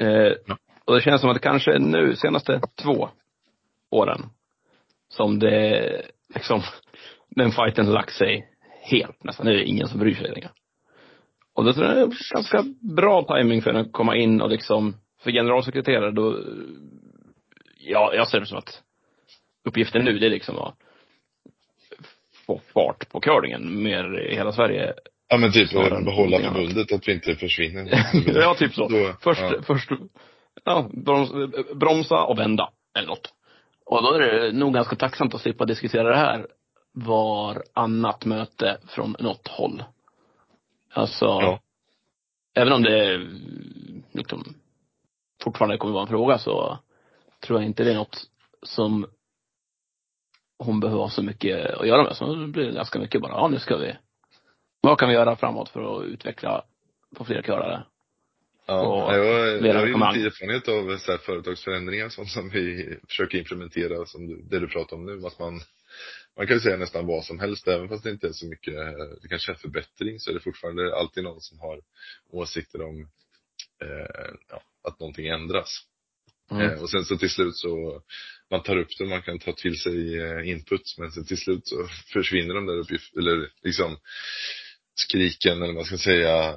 Eh, 0.01 0.33
Ja. 0.45 0.57
och 0.85 0.95
det 0.95 1.01
känns 1.01 1.21
som 1.21 1.29
att 1.29 1.35
det 1.35 1.49
kanske 1.49 1.75
är 1.75 1.79
nu, 1.79 2.15
senaste 2.15 2.61
två 2.81 3.09
åren, 3.91 4.21
som 5.09 5.39
det 5.39 6.01
liksom, 6.35 6.61
den 7.29 7.51
fighten 7.51 7.91
lagt 7.91 8.13
sig 8.13 8.52
helt 8.83 9.23
nästan. 9.23 9.45
Det 9.45 9.53
är 9.53 9.63
ingen 9.63 9.87
som 9.87 9.99
bryr 9.99 10.13
sig 10.13 10.31
längre. 10.31 10.49
Och 11.55 11.65
det 11.65 11.73
tror 11.73 11.85
jag 11.85 11.97
är 11.97 12.33
ganska 12.33 12.63
bra 12.95 13.23
timing 13.23 13.61
för 13.61 13.73
att 13.73 13.91
komma 13.91 14.15
in 14.15 14.41
och 14.41 14.49
liksom, 14.49 14.95
för 15.23 15.31
generalsekreterare 15.31 16.11
då, 16.11 16.39
ja, 17.77 18.13
jag 18.13 18.27
ser 18.27 18.39
det 18.39 18.45
som 18.45 18.57
att 18.57 18.81
uppgiften 19.65 20.05
nu 20.05 20.19
det 20.19 20.25
är 20.25 20.29
liksom 20.29 20.57
att 20.57 20.75
få 22.45 22.61
fart 22.73 23.09
på 23.09 23.19
curlingen 23.19 23.83
mer 23.83 24.19
i 24.19 24.35
hela 24.35 24.51
Sverige. 24.51 24.93
Ja 25.27 25.37
men 25.37 25.51
typ 25.51 25.75
att 25.75 26.05
behålla 26.05 26.39
förbundet, 26.39 26.91
att 26.91 27.07
vi 27.07 27.13
inte 27.13 27.35
försvinner. 27.35 27.89
ja, 28.25 28.55
typ 28.55 28.73
så. 28.73 28.87
Då, 28.87 29.13
Först, 29.21 29.41
ja. 29.41 29.61
först, 29.67 29.89
ja, 30.63 30.89
broms, 30.93 31.31
bromsa 31.75 32.23
och 32.23 32.39
vända. 32.39 32.69
Eller 32.97 33.07
något. 33.07 33.33
Och 33.85 34.03
då 34.03 34.13
är 34.13 34.19
det 34.19 34.51
nog 34.51 34.73
ganska 34.73 34.95
tacksamt 34.95 35.33
att 35.33 35.41
slippa 35.41 35.65
diskutera 35.65 36.09
det 36.09 36.17
här 36.17 36.47
var 36.93 37.63
annat 37.73 38.25
möte 38.25 38.77
från 38.87 39.15
något 39.19 39.47
håll. 39.47 39.83
Alltså, 40.93 41.25
Ja. 41.25 41.59
även 42.55 42.73
om 42.73 42.83
det 42.83 43.17
liksom, 44.11 44.43
fortfarande 45.43 45.77
kommer 45.77 45.93
vara 45.93 46.03
en 46.03 46.07
fråga 46.09 46.37
så 46.37 46.77
tror 47.39 47.59
jag 47.59 47.67
inte 47.67 47.83
det 47.83 47.91
är 47.91 47.95
något 47.95 48.29
som 48.61 49.05
hon 50.59 50.79
behöver 50.79 51.01
ha 51.01 51.09
så 51.09 51.23
mycket 51.23 51.75
att 51.75 51.87
göra 51.87 52.03
med. 52.03 52.15
Så 52.15 52.35
det 52.35 52.47
blir 52.47 52.71
ganska 52.71 52.99
mycket 52.99 53.21
bara, 53.21 53.31
ja 53.31 53.47
nu 53.47 53.59
ska 53.59 53.77
vi, 53.77 53.95
vad 54.81 54.99
kan 54.99 55.09
vi 55.09 55.15
göra 55.15 55.35
framåt 55.35 55.69
för 55.69 55.97
att 55.97 56.03
utveckla 56.05 56.63
på 57.15 57.25
fler 57.25 57.41
körare? 57.41 57.83
Ja, 58.65 59.17
jag, 59.17 59.65
jag 59.65 59.73
har 59.73 59.87
ju 59.87 59.93
lite 59.93 60.27
erfarenhet 60.27 60.67
av 60.67 60.97
så 60.97 61.11
här 61.11 61.17
företagsförändringar 61.17 62.09
sånt 62.09 62.29
som 62.29 62.49
vi 62.49 62.97
försöker 63.07 63.37
implementera, 63.37 64.05
som 64.05 64.27
du, 64.27 64.41
det 64.41 64.59
du 64.59 64.67
pratar 64.67 64.97
om 64.97 65.05
nu. 65.05 65.27
Att 65.27 65.39
man, 65.39 65.61
man 66.37 66.47
kan 66.47 66.55
ju 66.55 66.61
säga 66.61 66.77
nästan 66.77 67.05
vad 67.05 67.25
som 67.25 67.39
helst, 67.39 67.67
även 67.67 67.89
fast 67.89 68.03
det 68.03 68.09
inte 68.09 68.27
är 68.27 68.31
så 68.31 68.45
mycket, 68.45 68.73
det 69.21 69.27
kanske 69.29 69.51
är 69.51 69.55
förbättring, 69.55 70.19
så 70.19 70.29
är 70.29 70.33
det 70.33 70.39
fortfarande 70.39 70.95
alltid 70.95 71.23
någon 71.23 71.41
som 71.41 71.59
har 71.59 71.81
åsikter 72.31 72.81
om 72.81 73.01
eh, 73.81 74.33
ja, 74.49 74.61
att 74.83 74.99
någonting 74.99 75.27
ändras. 75.27 75.79
Mm. 76.51 76.69
Eh, 76.69 76.81
och 76.81 76.89
sen 76.89 77.05
så 77.05 77.17
till 77.17 77.29
slut 77.29 77.55
så, 77.55 78.01
man 78.51 78.63
tar 78.63 78.77
upp 78.77 78.97
det, 78.97 79.05
man 79.05 79.21
kan 79.21 79.39
ta 79.39 79.53
till 79.53 79.79
sig 79.79 80.21
eh, 80.21 80.49
input, 80.49 80.95
men 80.97 81.11
sen 81.11 81.25
till 81.25 81.37
slut 81.37 81.67
så 81.67 81.87
försvinner 82.13 82.53
de 82.53 82.65
där 82.65 82.79
uppgifterna, 82.79 83.21
eller 83.21 83.49
liksom 83.63 83.97
skriken, 84.95 85.57
eller 85.57 85.65
vad 85.65 85.75
man 85.75 85.85
ska 85.85 85.97
säga, 85.97 86.55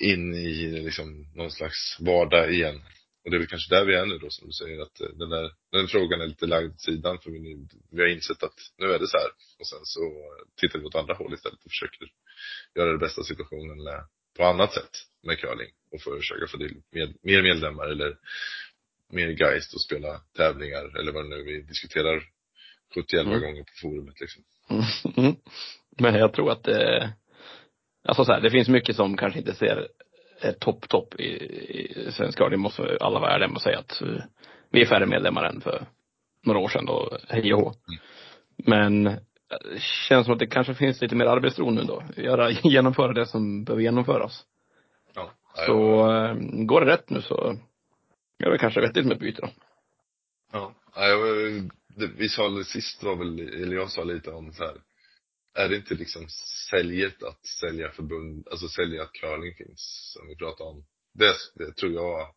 in 0.00 0.34
i 0.34 0.70
liksom 0.84 1.26
någon 1.34 1.50
slags 1.50 1.96
vardag 2.00 2.52
igen. 2.54 2.82
Och 3.24 3.30
det 3.30 3.36
är 3.36 3.38
väl 3.38 3.48
kanske 3.48 3.74
där 3.74 3.84
vi 3.84 3.94
är 3.94 4.06
nu 4.06 4.18
då, 4.18 4.30
som 4.30 4.46
du 4.46 4.52
säger, 4.52 4.80
att 4.82 5.00
eh, 5.00 5.08
den 5.08 5.30
där, 5.30 5.52
den 5.72 5.88
frågan 5.88 6.20
är 6.20 6.26
lite 6.26 6.46
lagd 6.46 6.70
åt 6.72 6.80
sidan, 6.80 7.18
för 7.18 7.30
vi, 7.30 7.38
nu, 7.40 7.66
vi 7.90 8.00
har 8.02 8.08
insett 8.08 8.42
att 8.42 8.58
nu 8.78 8.86
är 8.86 8.98
det 8.98 9.06
så 9.08 9.16
här. 9.18 9.30
Och 9.58 9.66
sen 9.66 9.78
så 9.82 10.00
tittar 10.60 10.78
vi 10.78 10.84
åt 10.84 10.94
andra 10.94 11.14
håll 11.14 11.34
istället 11.34 11.64
och 11.64 11.70
försöker 11.70 12.06
göra 12.74 12.92
det 12.92 12.98
bästa 12.98 13.22
situationen 13.22 13.82
med, 13.84 14.04
på 14.36 14.44
annat 14.44 14.72
sätt 14.74 14.90
med 15.22 15.38
curling. 15.38 15.70
Och 15.92 16.02
försöka 16.02 16.46
få 16.46 16.58
till 16.58 16.82
med, 16.92 17.14
mer 17.22 17.42
medlemmar 17.42 17.86
eller 17.86 18.18
mer 19.12 19.28
guys 19.32 19.74
att 19.74 19.80
spela 19.80 20.20
tävlingar 20.36 20.98
eller 20.98 21.12
vad 21.12 21.24
det 21.24 21.28
nu 21.36 21.42
vi 21.42 21.62
diskuterar 21.62 22.22
71 22.94 23.26
Mm. 23.26 23.40
gånger 23.40 23.62
på 23.62 23.72
forumet 23.82 24.20
liksom. 24.20 24.42
Mm. 25.16 25.36
Men 25.98 26.14
jag 26.14 26.32
tror 26.34 26.52
att 26.52 26.64
det, 26.64 27.12
alltså 28.04 28.24
så 28.24 28.32
här, 28.32 28.40
det 28.40 28.50
finns 28.50 28.68
mycket 28.68 28.96
som 28.96 29.16
kanske 29.16 29.38
inte 29.38 29.54
ser 29.54 29.88
är 30.40 30.52
topp, 30.52 30.88
topp 30.88 31.14
i, 31.14 31.24
i 31.24 32.12
svensk 32.12 32.38
curling 32.38 32.60
måste 32.60 32.96
alla 33.00 33.20
vara 33.20 33.30
ärliga 33.30 33.48
med 33.48 33.56
att 33.56 33.62
säga 33.62 33.78
att 33.78 34.02
eh, 34.02 34.22
vi 34.70 34.82
är 34.82 34.86
färre 34.86 35.06
medlemmar 35.06 35.44
än 35.44 35.60
för 35.60 35.86
några 36.46 36.60
år 36.60 36.68
sedan 36.68 36.86
då, 36.86 37.18
hej 37.28 37.54
och 37.54 37.60
hå. 37.60 37.72
Men 38.56 39.06
eh, 39.06 39.14
det 39.48 39.80
känns 39.80 40.24
som 40.24 40.32
att 40.32 40.38
det 40.38 40.46
kanske 40.46 40.74
finns 40.74 41.00
lite 41.00 41.14
mer 41.14 41.26
arbetsro 41.26 41.70
nu 41.70 41.82
då. 41.82 42.02
Göra, 42.16 42.50
genomföra 42.62 43.12
det 43.12 43.26
som 43.26 43.64
behöver 43.64 43.82
genomföras. 43.82 44.44
Ja. 45.14 45.30
Så 45.66 46.10
eh, 46.12 46.34
går 46.40 46.80
det 46.80 46.92
rätt 46.92 47.10
nu 47.10 47.22
så 47.22 47.56
är 48.44 48.50
det 48.50 48.58
kanske 48.58 48.80
vettigt 48.80 49.06
med 49.06 49.12
ett 49.14 49.20
byte 49.20 49.42
då. 49.42 49.48
Ja. 50.52 50.72
det, 51.96 52.06
vi 52.18 52.28
sa 52.28 52.48
det 52.48 52.64
sist 52.64 53.02
var 53.02 53.16
väl, 53.16 53.40
eller 53.62 53.76
jag 53.76 53.90
sa 53.90 54.04
lite 54.04 54.30
om 54.30 54.52
så 54.52 54.64
här. 54.64 54.74
Är 55.64 55.68
det 55.68 55.76
inte 55.76 55.94
liksom 55.94 56.26
säljet 56.70 57.22
att 57.22 57.46
sälja 57.46 57.90
förbund, 57.90 58.48
alltså 58.50 58.68
sälja 58.68 59.02
att 59.02 59.12
curling 59.12 59.54
finns, 59.54 60.12
som 60.18 60.28
vi 60.28 60.36
pratade 60.36 60.70
om. 60.70 60.84
Det, 61.14 61.34
det 61.54 61.72
tror 61.72 61.92
jag, 61.92 62.28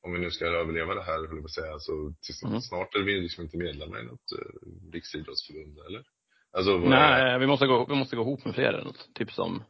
om 0.00 0.12
vi 0.12 0.18
nu 0.18 0.30
ska 0.30 0.46
överleva 0.46 0.94
det 0.94 1.02
här, 1.02 1.12
höll 1.26 1.36
jag 1.36 1.38
på 1.38 1.44
att 1.44 1.50
säga, 1.54 1.78
så 1.78 2.14
till, 2.22 2.48
Mm. 2.48 2.60
snart 2.60 2.94
är 2.94 3.00
vi 3.02 3.20
liksom 3.20 3.44
inte 3.44 3.56
medlemmar 3.56 4.00
i 4.00 4.04
något 4.06 4.32
eh, 4.38 4.92
riksidrottsförbund, 4.92 5.78
eller? 5.78 6.04
Alltså, 6.52 6.78
vad- 6.78 6.90
Nej, 6.90 7.38
vi 7.38 7.46
måste 7.46 7.66
gå, 7.66 7.86
vi 7.88 7.94
måste 7.94 8.16
gå 8.16 8.22
ihop 8.22 8.44
med 8.44 8.54
fler 8.54 8.68
eller 8.72 8.84
något. 8.84 9.08
Typ 9.14 9.32
som, 9.32 9.62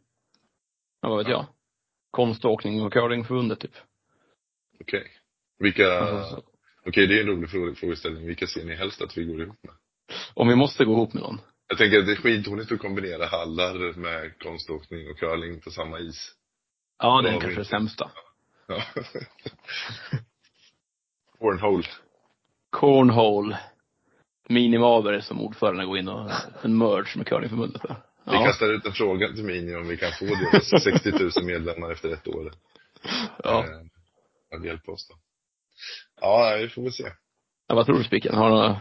ja, 1.03 1.09
vad 1.09 1.19
vet 1.19 1.27
Ja. 1.29 1.33
jag. 1.33 1.47
Konståkning 2.11 2.83
och 2.83 2.93
curlingförbundet 2.93 3.61
typ. 3.61 3.75
Okej. 4.81 5.11
Vilka, 5.59 5.91
Alltså, 5.93 6.37
så- 6.37 6.43
okej 6.87 7.07
det 7.07 7.19
är 7.19 7.21
en 7.21 7.27
rolig 7.27 7.51
frågeställning. 7.79 8.27
Vilka 8.27 8.47
ser 8.47 8.65
ni 8.65 8.75
helst 8.75 9.03
att 9.03 9.17
vi 9.19 9.25
går 9.25 9.43
ihop 9.43 9.59
med? 9.63 9.75
Om 10.35 10.49
vi 10.49 10.57
måste 10.57 10.85
gå 10.85 10.93
ihop 10.93 11.13
med 11.15 11.23
någon. 11.23 11.41
Jag 11.73 11.79
tänker 11.79 11.99
att 11.99 12.07
det 12.07 12.13
är 12.13 12.17
skitdåligt 12.17 12.73
att 12.73 12.79
kombinera 12.79 13.27
hallar 13.27 13.93
med 13.99 14.39
konståkning 14.39 15.11
och 15.11 15.19
curling 15.19 15.61
på 15.61 15.71
samma 15.71 15.99
is. 16.01 16.33
Ja, 16.99 17.23
det 17.23 17.29
är 17.29 17.33
Ja, 17.33 17.41
kanske 17.41 17.61
det 17.61 17.65
sämsta. 17.65 18.11
Ja. 18.67 18.83
Cornhole. 21.39 21.87
Cornhole. 22.71 23.59
Mini 24.49 24.79
Maberg 24.79 25.23
som 25.23 25.41
ordförande 25.41 25.85
går 25.87 25.99
in 25.99 26.09
och 26.09 26.31
en 26.63 26.79
merge 26.79 27.17
med 27.19 27.27
curlingförbundet 27.27 27.83
där. 27.83 27.97
Vi 28.27 28.33
Ja. 28.35 28.45
kastar 28.45 28.73
ut 28.75 28.87
en 28.87 28.93
fråga 28.93 29.29
till 29.33 29.45
Mini 29.45 29.75
om 29.75 29.89
vi 29.89 29.97
kan 29.97 30.13
få 30.13 30.25
deras 30.25 30.83
60 30.85 31.11
000 31.11 31.31
medlemmar 31.47 31.91
efter 31.93 32.13
ett 32.13 32.29
år. 32.29 32.53
ja. 33.45 33.65
Eh, 34.55 34.65
hjälpa 34.65 34.93
oss 34.93 35.09
då. 35.09 35.15
Ja, 36.21 36.57
vi 36.61 36.69
får 36.69 36.83
väl 36.83 36.93
se. 36.93 37.13
ja. 37.69 37.75
Vad 37.75 37.87
tror 37.87 37.99
du 37.99 38.05
Spiken? 38.05 38.35
Har 38.35 38.49
du 38.51 38.55
några 38.55 38.81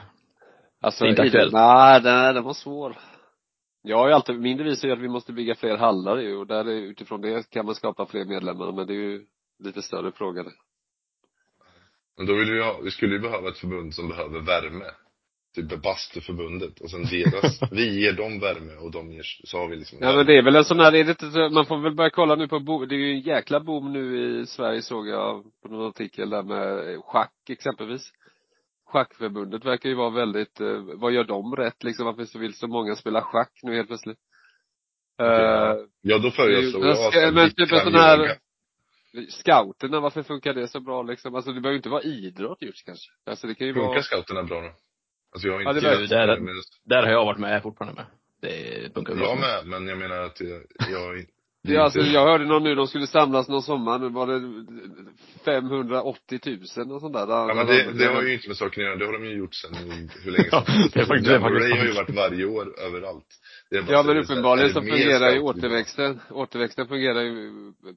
Alltså, 0.81 1.05
Inte 1.05 1.21
aktuellt. 1.21 1.53
Nej, 1.53 2.01
nej, 2.03 2.33
den 2.33 2.43
var 2.43 2.53
svår. 2.53 2.97
Jag 3.83 3.97
har 3.97 4.07
ju 4.07 4.13
alltid, 4.13 4.39
min 4.39 4.57
devis 4.57 4.83
är 4.83 4.87
ju 4.87 4.93
att 4.93 4.99
vi 4.99 5.07
måste 5.07 5.33
bygga 5.33 5.55
fler 5.55 5.77
hallar 5.77 6.17
ju 6.17 6.35
och 6.35 6.47
där 6.47 6.65
är, 6.65 6.81
utifrån 6.81 7.21
det 7.21 7.49
kan 7.49 7.65
man 7.65 7.75
skapa 7.75 8.05
fler 8.05 8.25
medlemmar 8.25 8.71
men 8.71 8.87
det 8.87 8.93
är 8.93 8.97
ju 8.97 9.25
lite 9.63 9.81
större 9.81 10.11
fråga 10.11 10.43
det. 10.43 10.51
Men 12.17 12.25
då 12.25 12.33
vill 12.33 12.51
vi 12.51 12.63
ha, 12.63 12.79
vi 12.83 12.91
skulle 12.91 13.13
ju 13.13 13.19
behöva 13.19 13.49
ett 13.49 13.57
förbund 13.57 13.93
som 13.93 14.09
behöver 14.09 14.39
värme. 14.39 14.85
Typ 15.55 15.83
bastuförbundet. 15.83 16.79
Och 16.79 16.89
sen 16.91 17.03
deras, 17.03 17.59
vi 17.71 18.01
ger 18.01 18.13
dem 18.13 18.39
värme 18.39 18.75
och 18.75 18.91
de 18.91 19.11
ger, 19.11 19.23
så 19.43 19.57
har 19.57 19.67
vi 19.67 19.75
liksom 19.75 19.97
Ja 20.01 20.15
men 20.15 20.25
det 20.25 20.37
är 20.37 20.43
väl 20.43 20.55
en 20.55 20.65
sån 20.65 20.79
här, 20.79 20.95
är 20.95 21.03
det 21.03 21.09
inte, 21.23 21.49
man 21.53 21.65
får 21.65 21.77
väl 21.77 21.95
börja 21.95 22.09
kolla 22.09 22.35
nu 22.35 22.47
på 22.47 22.59
bo, 22.59 22.85
det 22.85 22.95
är 22.95 22.99
ju 22.99 23.11
en 23.13 23.19
jäkla 23.19 23.59
boom 23.59 23.93
nu 23.93 24.39
i 24.41 24.45
Sverige 24.45 24.81
såg 24.81 25.07
jag 25.07 25.43
på 25.63 25.69
någon 25.69 25.89
artikel 25.89 26.29
där 26.29 26.43
med 26.43 26.97
schack 27.03 27.49
exempelvis. 27.49 28.11
Schackförbundet 28.91 29.65
verkar 29.65 29.89
ju 29.89 29.95
vara 29.95 30.09
väldigt, 30.09 30.59
eh, 30.61 30.77
vad 30.95 31.11
gör 31.11 31.23
de 31.23 31.55
rätt 31.55 31.83
liksom? 31.83 32.05
Varför 32.05 32.25
så 32.25 32.39
vill 32.39 32.53
så 32.53 32.67
många 32.67 32.95
spela 32.95 33.21
schack 33.21 33.51
nu 33.63 33.75
helt 33.75 33.87
plötsligt? 33.87 34.17
ja. 35.17 35.71
Eh, 35.71 35.77
Ja, 36.01 36.17
då 36.17 36.31
föreslår 36.31 36.79
Men 36.79 36.89
jag 36.89 37.27
att 37.27 37.33
men 37.33 37.45
vi 37.45 37.53
typ 37.53 37.71
en 37.71 37.79
sån 37.79 37.93
här-. 37.95 38.37
Scouterna, 39.29 39.99
varför 39.99 40.23
funkar 40.23 40.53
det 40.53 40.67
så 40.67 40.79
bra 40.79 41.03
liksom? 41.03 41.35
Alltså 41.35 41.51
det 41.51 41.61
behöver 41.61 41.73
ju 41.73 41.77
inte 41.77 41.89
vara 41.89 42.01
idrott 42.03 42.61
just 42.61 42.85
kanske. 42.85 43.11
Alltså 43.25 43.47
det 43.47 43.55
kan 43.55 43.67
ju 43.67 43.73
Funkar 43.73 43.87
vara 43.89 44.01
scouterna 44.01 44.43
bra 44.43 44.61
då? 44.61 44.67
Alltså 45.33 45.47
jag 45.47 45.53
har 45.53 45.61
Ja, 45.61 45.69
inte 45.69 45.81
det 45.81 45.87
var- 45.87 45.95
gillat 45.95 46.09
det 46.09 46.17
är- 46.17 46.27
det, 46.27 46.41
men 46.41 46.53
Där 46.83 47.03
har 47.03 47.09
jag 47.11 47.25
varit 47.25 47.39
med, 47.39 47.63
fortfarande 47.63 48.01
med. 48.01 48.05
Det 48.41 48.93
funkar 48.93 49.15
bra. 49.15 49.25
jag 49.25 49.39
med, 49.39 49.67
men 49.67 49.87
jag 49.87 49.97
menar 49.97 50.21
att 50.21 50.41
jag, 50.41 50.61
jag 50.91 51.25
det, 51.63 51.75
är 51.75 51.79
alltså, 51.79 51.99
jag 51.99 52.25
hörde 52.25 52.45
någon 52.45 52.63
nu, 52.63 52.75
de 52.75 52.87
skulle 52.87 53.07
samlas 53.07 53.49
någon 53.49 53.61
sommar, 53.63 53.99
nu 53.99 54.09
var 54.09 54.27
det 54.27 54.41
580 55.45 56.39
000 56.45 56.91
och 56.91 57.01
sånt 57.01 57.13
där. 57.13 57.27
Ja, 57.27 57.53
men 57.55 57.67
det, 57.67 57.91
det 57.93 58.05
har 58.05 58.21
ju 58.23 58.33
inte 58.33 58.47
med 58.47 58.57
saken 58.57 58.83
att 58.83 58.87
göra. 58.87 58.95
Det 58.95 59.05
har 59.05 59.13
de 59.13 59.25
ju 59.25 59.37
gjort 59.37 59.53
sedan 59.55 59.75
hur 60.23 60.31
länge 60.31 60.49
Ja, 60.51 60.63
som 60.65 60.73
helst. 60.73 60.93
det 60.93 61.05
faktiskt- 61.05 61.25
det 61.27 61.33
Jamboree 61.33 61.77
har 61.77 61.85
ju 61.85 61.91
varit 61.91 62.15
varje 62.15 62.45
år 62.45 62.79
överallt. 62.87 63.25
Det 63.69 63.77
Ja 63.89 64.03
men 64.03 64.15
det 64.15 64.21
uppenbarligen 64.21 64.73
så 64.73 64.79
det 64.79 64.89
fungerar 64.91 65.31
ju 65.31 65.39
återväxten, 65.39 66.19
återväxten 66.29 66.87
fungerar 66.87 67.21
ju 67.21 67.51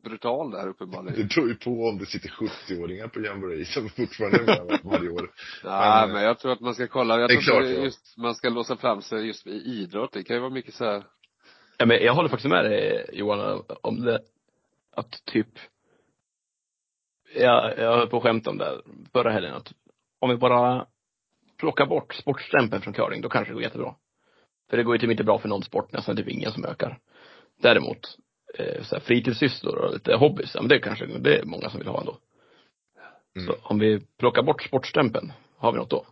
brutal 0.05 0.51
där 0.51 0.65
Det 0.65 0.71
uppenbarligen. 0.71 1.29
beror 1.29 1.49
ju 1.49 1.55
på 1.55 1.71
om 1.71 1.99
det 1.99 2.07
sitter 2.07 2.29
70-åringar 2.29 3.09
på 3.09 3.21
Jamboree 3.21 3.65
som 3.65 3.89
fortfarande 3.89 4.39
är 4.53 4.65
med 4.65 4.81
varje 4.85 5.09
år. 5.11 5.31
Nej 5.65 6.07
Men, 6.07 6.13
men 6.13 6.23
jag 6.23 6.39
tror 6.39 6.53
att 6.53 6.61
man 6.61 6.75
ska 6.75 6.87
kolla, 6.87 7.21
jag 7.21 7.31
det 7.31 7.41
tror 7.41 7.63
ja. 7.63 7.69
just, 7.85 8.17
man 8.19 8.35
ska 8.35 8.49
låsa 8.49 8.77
fram 8.77 9.03
sig 9.03 9.27
just 9.27 9.47
i 9.47 9.51
idrott, 9.51 10.13
det 10.13 10.23
kan 10.23 10.37
ju 10.37 10.41
vara 10.41 10.51
mycket 10.53 10.75
så 10.75 10.85
här. 10.85 11.03
Ja, 11.79 11.87
men 11.87 12.03
jag 12.03 12.15
håller 12.15 12.29
faktiskt 12.29 12.51
med 12.51 12.65
dig 12.65 13.11
Johan 13.13 13.63
om 13.83 14.05
det, 14.05 14.21
att 14.97 15.25
typ, 15.25 15.49
jag, 17.35 17.79
jag 17.79 17.97
höll 17.97 18.09
på 18.09 18.17
att 18.17 18.23
skämta 18.23 18.51
om 18.51 18.59
det 18.59 18.83
förra 19.13 19.31
helgen 19.31 19.55
att 19.55 19.73
om 20.21 20.31
vi 20.31 20.37
bara 20.37 20.87
plockar 21.59 21.87
bort 21.87 22.15
sportstämpeln 22.15 22.83
från 22.83 22.95
curling, 22.95 23.21
då 23.21 23.29
kanske 23.29 23.51
det 23.51 23.55
går 23.55 23.63
jättebra. 23.63 23.95
För 24.71 24.77
det 24.77 24.83
går 24.83 24.95
ju 24.95 24.99
typ 24.99 25.11
inte 25.11 25.25
bra 25.25 25.39
för 25.39 25.49
någon 25.49 25.63
sport, 25.63 25.93
nästan 25.93 26.17
typ 26.17 26.29
ingen 26.29 26.53
som 26.53 26.65
ökar. 26.65 26.99
Däremot, 27.63 28.19
eh, 28.59 28.83
så 28.83 28.95
här, 28.95 29.03
fritidssysslor 29.03 29.79
och 29.79 29.93
lite 29.93 30.17
hobbys, 30.17 30.55
ja, 30.55 30.61
men 30.61 30.69
det 30.69 30.79
kanske, 30.79 31.07
det 31.07 31.39
är 31.39 31.45
många 31.45 31.71
som 31.71 31.79
vill 31.79 31.89
ha 31.89 32.01
ändå. 32.01 32.19
Mm. 33.37 33.47
Så 33.47 33.55
om 33.63 33.79
vi 33.79 34.01
plockar 34.19 34.43
bort 34.43 34.63
sportstämpeln, 34.63 35.33
har 35.57 35.73
vi 35.73 35.79
något 35.79 35.91
då? 35.91 36.07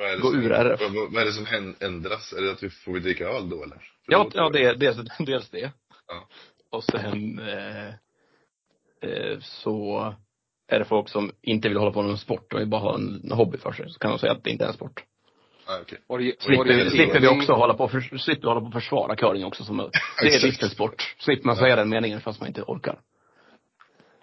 Vad 0.00 0.08
är 0.10 0.16
det 0.16 0.22
Gå 0.22 0.30
som, 0.30 0.40
ur 0.42 0.52
RF. 0.52 0.80
Vad, 0.80 1.12
vad 1.12 1.22
är 1.22 1.26
det 1.26 1.32
som 1.32 1.46
ändras? 1.80 2.32
Är 2.32 2.42
det 2.42 2.50
att 2.52 2.62
vi 2.62 2.70
får 2.70 2.92
vi 2.92 3.00
dricka 3.00 3.24
öl 3.28 3.48
då 3.50 3.56
eller? 3.62 3.76
För 3.76 4.12
Ja, 4.12 4.18
då- 4.24 4.30
ja 4.34 4.48
det 4.50 4.64
är 4.64 4.74
dels, 4.74 4.96
dels 5.18 5.50
det. 5.50 5.72
Ja. 6.06 6.28
Och 6.70 6.84
sen 6.84 7.38
eh, 7.38 7.88
eh, 9.10 9.38
så 9.40 10.14
är 10.68 10.78
det 10.78 10.84
folk 10.84 11.08
som 11.08 11.32
inte 11.42 11.68
vill 11.68 11.78
hålla 11.78 11.92
på 11.92 12.02
med 12.02 12.10
en 12.10 12.18
sport 12.18 12.52
och 12.52 12.60
vill 12.60 12.68
bara 12.68 12.80
ha 12.80 12.94
en 12.94 13.30
hobby 13.32 13.58
för 13.58 13.72
sig. 13.72 13.90
Så 13.90 13.98
kan 13.98 14.10
de 14.10 14.18
säga 14.18 14.32
att 14.32 14.44
det 14.44 14.50
inte 14.50 14.64
är 14.64 14.68
en 14.68 14.74
sport. 14.74 15.04
Ah, 15.66 15.78
okej. 15.82 15.98
Ori- 16.08 16.34
Slipper, 16.38 16.60
orientering. 16.60 16.90
slipper 16.90 17.20
vi 17.20 17.28
också 17.28 17.52
hålla 17.52 17.74
på, 17.74 17.88
för, 17.88 18.00
slipper 18.00 18.42
vi 18.42 18.48
hålla 18.48 18.60
på 18.60 18.66
att 18.66 18.72
försvara 18.72 19.16
curling 19.16 19.44
också 19.44 19.64
som, 19.64 19.76
det 19.76 19.82
är 19.82 20.26
Exakt. 20.26 20.44
visst 20.44 20.62
en 20.62 20.70
sport. 20.70 21.14
Slipper 21.18 21.46
man 21.46 21.56
säga 21.56 21.76
den 21.76 21.88
meningen 21.88 22.20
fast 22.20 22.40
man 22.40 22.46
inte 22.48 22.62
orkar. 22.62 23.00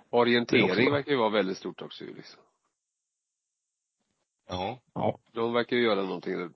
Orientering 0.09 0.91
verkar 0.91 1.11
ju 1.11 1.17
vara 1.17 1.29
väldigt 1.29 1.57
stort 1.57 1.81
också 1.81 2.03
ju 2.03 2.13
liksom. 2.15 2.39
Ja. 4.47 4.81
Ja. 4.93 5.19
De 5.33 5.53
verkar 5.53 5.75
ju 5.75 5.83
göra 5.83 6.03
någonting 6.03 6.33
Ja, 6.33 6.49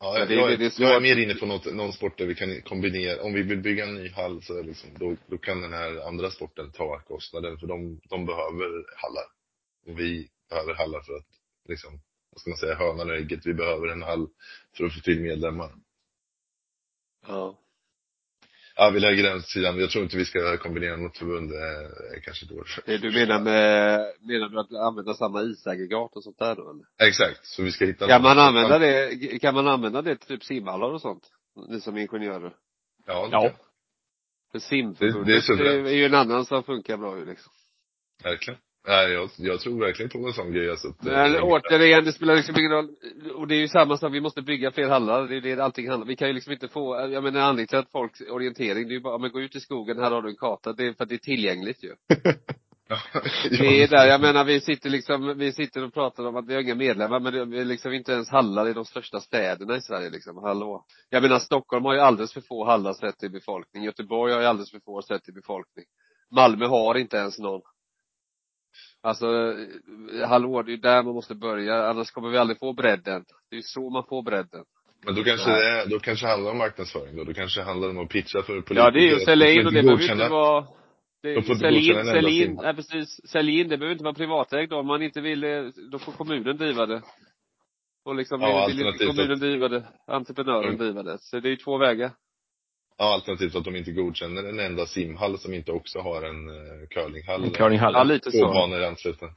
Ja, 0.00 0.18
jag, 0.18 0.28
det- 0.28 0.34
jag, 0.34 0.48
det- 0.48 0.54
är, 0.54 0.58
det 0.58 0.64
är 0.78 0.82
jag 0.82 0.96
är 0.96 1.00
mer 1.00 1.16
inne 1.16 1.34
på 1.34 1.46
något, 1.46 1.74
någon 1.74 1.92
sport 1.92 2.18
där 2.18 2.26
vi 2.26 2.34
kan 2.34 2.62
kombinera, 2.62 3.22
om 3.22 3.32
vi 3.32 3.42
vill 3.42 3.60
bygga 3.62 3.84
en 3.86 3.94
ny 3.94 4.08
hall 4.10 4.42
så 4.42 4.52
är 4.58 4.62
det 4.62 4.68
liksom, 4.68 4.90
då, 4.98 5.16
då 5.26 5.38
kan 5.38 5.60
den 5.60 5.72
här 5.72 6.08
andra 6.08 6.30
sporten 6.30 6.72
ta 6.72 6.98
kostnaden 7.00 7.58
för 7.58 7.66
de, 7.66 8.00
de 8.08 8.26
behöver 8.26 8.66
hallar. 8.96 9.24
Och 9.86 9.98
vi 10.00 10.28
behöver 10.48 10.74
hallar 10.74 11.00
för 11.02 11.12
att, 11.16 11.26
liksom, 11.68 12.00
vad 12.30 12.40
ska 12.40 12.50
man 12.50 12.56
säga, 12.58 12.74
hönan 12.74 13.10
och 13.10 13.16
ägget, 13.16 13.46
vi 13.46 13.54
behöver 13.54 13.88
en 13.88 14.02
hall 14.02 14.28
för 14.76 14.84
att 14.84 14.94
få 14.94 15.00
till 15.00 15.20
medlemmar. 15.22 15.70
Ja. 17.26 17.58
Ja, 18.78 18.90
vi 18.90 19.00
lägger 19.00 19.22
den 19.22 19.42
sidan. 19.42 19.78
Jag 19.80 19.90
tror 19.90 20.04
inte 20.04 20.16
vi 20.16 20.24
ska 20.24 20.56
kombinera 20.56 20.96
något 20.96 21.18
förbund, 21.18 21.50
det 21.50 22.16
är 22.16 22.20
kanske 22.24 22.46
dåligt. 22.46 22.78
Det 22.86 22.98
du 22.98 23.10
menar 23.12 23.40
med, 23.40 24.00
menar 24.20 24.48
du 24.48 24.60
att 24.60 24.72
använda 24.88 25.14
samma 25.14 25.42
isaggregat 25.42 26.16
och 26.16 26.22
sånt 26.24 26.38
där 26.38 26.54
då 26.56 26.70
eller? 26.70 27.08
Exakt, 27.08 27.46
så 27.46 27.62
vi 27.62 27.72
ska 27.72 27.84
hitta 27.84 28.06
Kan 28.08 28.22
man 28.22 28.38
använda 28.38 28.78
det, 28.78 29.38
kan 29.40 29.54
man 29.54 29.68
använda 29.68 30.02
det 30.02 30.16
till 30.16 30.26
typ 30.28 30.44
simhallar 30.44 30.92
och 30.92 31.00
sånt? 31.00 31.22
Ni 31.68 31.80
som 31.80 31.96
ingenjörer. 31.96 32.54
Ja, 33.06 33.22
det 33.26 33.32
Ja. 33.32 33.50
För 34.52 34.58
Det- 34.58 34.60
simförbundet 34.60 35.26
det 35.26 35.32
är 35.32 35.34
det 35.34 35.38
är, 35.38 35.40
suveränt. 35.40 35.88
ju 35.90 36.04
en 36.04 36.14
annan 36.14 36.44
som 36.44 36.62
funkar 36.62 36.96
bra 36.96 37.18
ju 37.18 37.24
liksom. 37.24 37.52
verkligen. 38.24 38.60
Nej, 38.86 39.12
jag, 39.12 39.30
jag 39.36 39.60
tror 39.60 39.80
verkligen 39.80 40.10
på 40.10 40.18
en 40.18 40.32
sån 40.32 40.52
grej. 40.52 40.70
Alltså, 40.70 40.88
att, 40.88 41.02
Men 41.02 41.40
återigen, 41.40 42.04
det 42.04 42.12
spelar 42.12 42.36
liksom 42.36 42.54
ingen 42.58 42.70
roll. 42.70 42.88
Och 43.34 43.46
det 43.48 43.54
är 43.54 43.58
ju 43.58 43.68
samma 43.68 43.96
sak, 43.96 44.12
vi 44.12 44.20
måste 44.20 44.42
bygga 44.42 44.70
fler 44.70 44.88
hallar. 44.88 45.28
Det 45.28 45.36
är 45.36 45.56
det 45.56 45.64
allting 45.64 45.88
handlar 45.90 46.06
Vi 46.06 46.16
kan 46.16 46.28
ju 46.28 46.34
liksom 46.34 46.52
inte 46.52 46.68
få, 46.68 47.10
jag 47.12 47.24
menar 47.24 47.40
anledningen 47.40 47.66
till 47.66 47.78
att 47.78 47.90
folks 47.90 48.20
orientering, 48.20 48.88
det 48.88 48.92
är 48.92 48.96
ju 48.96 49.00
bara, 49.00 49.18
men 49.18 49.32
gå 49.32 49.40
ut 49.40 49.56
i 49.56 49.60
skogen, 49.60 49.98
här 49.98 50.10
har 50.10 50.22
du 50.22 50.28
en 50.28 50.36
karta. 50.36 50.72
Det 50.72 50.86
är 50.86 50.92
för 50.92 51.02
att 51.02 51.08
det 51.08 51.14
är 51.14 51.18
tillgängligt 51.18 51.84
ju. 51.84 51.94
Ja, 52.88 52.98
Det 53.50 53.82
är 53.82 53.88
där, 53.88 54.06
jag 54.06 54.20
menar 54.20 54.44
vi 54.44 54.60
sitter 54.60 54.90
liksom, 54.90 55.38
vi 55.38 55.52
sitter 55.52 55.84
och 55.84 55.94
pratar 55.94 56.26
om 56.26 56.36
att 56.36 56.46
vi 56.46 56.54
har 56.54 56.60
inga 56.60 56.74
medlemmar 56.74 57.20
men 57.20 57.50
det 57.50 57.60
är 57.60 57.64
liksom 57.64 57.92
inte 57.92 58.12
ens 58.12 58.30
hallar 58.30 58.68
i 58.68 58.72
de 58.72 58.84
största 58.84 59.20
städerna 59.20 59.76
i 59.76 59.80
Sverige 59.80 60.10
liksom, 60.10 60.36
hallå. 60.36 60.84
Jag 61.10 61.22
menar 61.22 61.38
Stockholm 61.38 61.84
har 61.84 61.94
ju 61.94 62.00
alldeles 62.00 62.32
för 62.32 62.40
få 62.40 62.64
hallar 62.64 62.92
sett 62.92 63.18
till 63.18 63.30
befolkning. 63.30 63.84
Göteborg 63.84 64.32
har 64.32 64.40
ju 64.40 64.46
alldeles 64.46 64.70
för 64.70 64.80
få 64.80 65.02
sett 65.02 65.22
till 65.22 65.34
befolkning. 65.34 65.84
Malmö 66.30 66.66
har 66.66 66.94
inte 66.94 67.16
ens 67.16 67.38
någon. 67.38 67.62
Alltså, 69.06 69.26
eh, 69.26 70.28
hallå, 70.28 70.62
det 70.62 70.70
är 70.70 70.76
ju 70.76 70.80
där 70.80 71.02
man 71.02 71.14
måste 71.14 71.34
börja, 71.34 71.86
annars 71.88 72.10
kommer 72.10 72.28
vi 72.28 72.38
aldrig 72.38 72.58
få 72.58 72.72
bredden. 72.72 73.24
Det 73.50 73.56
är 73.56 73.56
ju 73.56 73.62
så 73.62 73.90
man 73.90 74.04
får 74.08 74.22
bredden. 74.22 74.64
Men 75.04 75.14
då 75.14 75.22
kanske 75.24 75.50
det 75.50 75.66
är, 75.68 75.86
då 75.86 75.98
kanske 75.98 76.26
det 76.26 76.30
handlar 76.30 76.50
om 76.50 76.58
marknadsföring 76.58 77.16
då. 77.16 77.24
Då 77.24 77.34
kanske 77.34 77.60
det 77.60 77.64
handlar 77.64 77.88
om 77.88 77.98
att 77.98 78.08
pitcha 78.08 78.42
för 78.42 78.52
politiker. 78.52 78.74
Ja, 78.80 78.90
det 78.90 78.98
är 78.98 79.08
ju 79.08 79.14
att 79.14 79.24
sälja 79.24 79.50
in 79.50 79.66
och 79.66 79.72
det 79.72 79.82
behöver 79.82 80.12
inte 80.12 80.28
vara 80.28 80.60
De 81.22 81.34
det, 81.34 81.42
får 81.42 81.54
inte 81.54 81.58
sälj 81.58 81.88
in, 81.88 82.04
sälj 82.04 82.42
in, 82.42 82.58
nej 82.62 82.74
precis, 82.74 83.20
sälj 83.28 83.60
in, 83.60 83.68
det 83.68 83.78
behöver 83.78 83.92
inte 83.92 84.04
vara 84.04 84.14
privatägt 84.14 84.70
då. 84.70 84.76
Om 84.76 84.86
man 84.86 85.02
inte 85.02 85.20
vill, 85.20 85.44
eh, 85.44 85.64
då 85.92 85.98
får 85.98 86.12
kommunen 86.12 86.56
driva 86.56 86.86
det. 86.86 87.02
Och 88.04 88.14
liksom, 88.14 88.40
Ja, 88.40 88.66
vill 88.66 88.78
inte 88.78 88.86
alternativt 88.86 89.16
kommunen 89.16 89.38
driva 89.38 89.68
det, 89.68 89.84
entreprenören 90.06 90.64
Mm. 90.64 90.78
driva 90.78 91.02
det. 91.02 91.18
Så 91.20 91.40
det 91.40 91.48
är 91.48 91.50
ju 91.50 91.56
två 91.56 91.78
vägar. 91.78 92.10
Ja, 92.98 93.14
alternativt 93.14 93.54
att 93.56 93.64
de 93.64 93.76
inte 93.76 93.92
godkänner 93.92 94.44
en 94.44 94.60
enda 94.60 94.86
simhall 94.86 95.38
som 95.38 95.54
inte 95.54 95.72
också 95.72 95.98
har 95.98 96.22
en 96.22 96.48
uh, 96.48 96.86
curlinghall. 96.90 97.44
En 97.44 97.50
curlinghall. 97.50 97.92
Ja, 97.94 98.02
lite 98.04 98.30
Två 98.30 98.38
så. 98.38 98.46
banor 98.48 98.82
anslutna. 98.82 99.28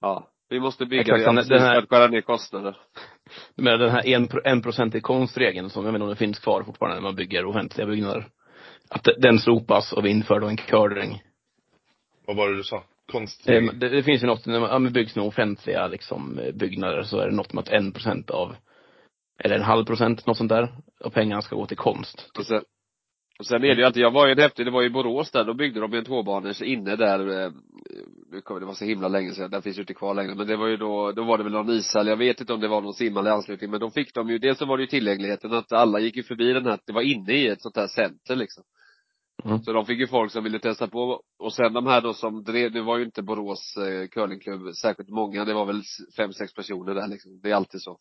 Ja. 0.00 0.26
Vi 0.48 0.60
måste 0.60 0.86
bygga 0.86 1.00
Exakt, 1.02 1.18
det, 1.18 1.24
den- 1.24 1.48
den 1.48 1.60
här- 1.60 1.74
för 1.74 1.82
att 1.82 1.88
skära 1.88 2.06
ner 2.06 2.20
kostnader. 2.20 2.76
Med 3.56 3.80
den 3.80 3.90
här 3.90 4.06
en, 4.06 4.28
en 4.44 4.62
procent 4.62 4.94
i 4.94 5.00
konstregeln 5.00 5.70
som 5.70 5.84
jag 5.84 5.92
vet 5.92 5.96
inte 5.96 6.04
om 6.04 6.10
det 6.10 6.16
finns 6.16 6.38
kvar 6.38 6.62
fortfarande 6.62 6.96
när 6.96 7.02
man 7.02 7.14
bygger 7.16 7.44
offentliga 7.44 7.86
byggnader. 7.86 8.26
Att 8.88 9.08
den 9.18 9.38
slopas 9.38 9.92
och 9.92 10.04
vi 10.04 10.10
inför 10.10 10.40
då 10.40 10.46
en 10.46 10.56
curling. 10.56 11.22
Vad 12.26 12.36
var 12.36 12.48
det 12.48 12.56
du 12.56 12.62
sa? 12.62 12.84
Konst? 13.12 13.48
Eh, 13.48 13.62
Det, 13.62 13.88
det 13.88 14.02
finns 14.02 14.22
ju 14.22 14.26
något, 14.26 14.46
när 14.46 14.60
man 14.60 14.84
ja, 14.84 14.90
byggs 14.90 15.16
med 15.16 15.24
offentliga 15.24 15.86
liksom 15.86 16.38
eh, 16.38 16.52
byggnader 16.54 17.02
så 17.02 17.18
är 17.18 17.26
det 17.28 17.36
något 17.36 17.52
med 17.52 17.62
att 17.62 17.68
en 17.68 17.92
procent 17.92 18.30
av, 18.30 18.54
eller 19.38 19.56
en 19.56 19.62
halv 19.62 19.84
procent, 19.84 20.26
något 20.26 20.36
sånt 20.36 20.48
där, 20.48 20.68
av 21.04 21.10
pengarna 21.10 21.42
ska 21.42 21.56
gå 21.56 21.66
till 21.66 21.76
konst. 21.76 22.30
Sen, 22.46 22.62
och 23.40 23.46
sen 23.46 23.64
är 23.64 23.74
det 23.74 23.80
ju 23.80 23.84
alltid, 23.84 24.02
jag 24.02 24.10
var 24.10 24.26
ju 24.26 24.32
en 24.32 24.38
häftig, 24.38 24.66
det 24.66 24.70
var 24.70 24.80
ju 24.80 24.86
i 24.86 24.90
Borås 24.90 25.30
där, 25.30 25.44
då 25.44 25.54
byggde 25.54 25.80
de 25.80 25.92
ju 25.92 25.98
en 25.98 26.04
tvåbaners 26.04 26.62
inne 26.62 26.96
där, 26.96 27.44
eh, 27.44 27.52
nu 28.30 28.40
kommer 28.40 28.60
det 28.60 28.66
var 28.66 28.74
så 28.74 28.84
himla 28.84 29.08
länge 29.08 29.32
sedan, 29.32 29.50
den 29.50 29.62
finns 29.62 29.76
ju 29.76 29.80
inte 29.80 29.94
kvar 29.94 30.14
längre, 30.14 30.34
men 30.34 30.46
det 30.46 30.56
var 30.56 30.66
ju 30.66 30.76
då, 30.76 31.12
då 31.12 31.24
var 31.24 31.38
det 31.38 31.44
väl 31.44 31.52
någon 31.52 31.70
ishall, 31.70 32.06
jag 32.06 32.16
vet 32.16 32.40
inte 32.40 32.52
om 32.52 32.60
det 32.60 32.68
var 32.68 32.80
någon 32.80 32.94
simhall 32.94 33.26
i 33.26 33.30
anslutning, 33.30 33.70
men 33.70 33.80
då 33.80 33.90
fick 33.90 34.14
de 34.14 34.28
ju, 34.28 34.38
dels 34.38 34.58
så 34.58 34.66
var 34.66 34.76
det 34.76 34.82
ju 34.82 34.86
tillgängligheten 34.86 35.52
att 35.52 35.72
alla 35.72 36.00
gick 36.00 36.16
ju 36.16 36.22
förbi 36.22 36.52
den 36.52 36.66
här, 36.66 36.78
det 36.86 36.92
var 36.92 37.02
inne 37.02 37.32
i 37.32 37.48
ett 37.48 37.62
sånt 37.62 37.76
här 37.76 37.86
center 37.86 38.36
liksom. 38.36 38.64
Mm. 39.44 39.62
Så 39.62 39.72
de 39.72 39.86
fick 39.86 39.98
ju 39.98 40.06
folk 40.06 40.32
som 40.32 40.44
ville 40.44 40.58
testa 40.58 40.86
på, 40.86 41.22
och 41.38 41.52
sen 41.52 41.72
de 41.72 41.86
här 41.86 42.00
då 42.00 42.14
som 42.14 42.42
drev, 42.42 42.72
det 42.72 42.82
var 42.82 42.98
ju 42.98 43.04
inte 43.04 43.22
Borås 43.22 43.76
eh, 43.76 44.08
curlingklubb 44.08 44.74
särskilt 44.74 45.10
många, 45.10 45.44
det 45.44 45.54
var 45.54 45.66
väl 45.66 45.82
fem, 46.16 46.32
sex 46.32 46.54
personer 46.54 46.94
där 46.94 47.08
liksom, 47.08 47.40
det 47.42 47.50
är 47.50 47.54
alltid 47.54 47.82
så. 47.82 47.98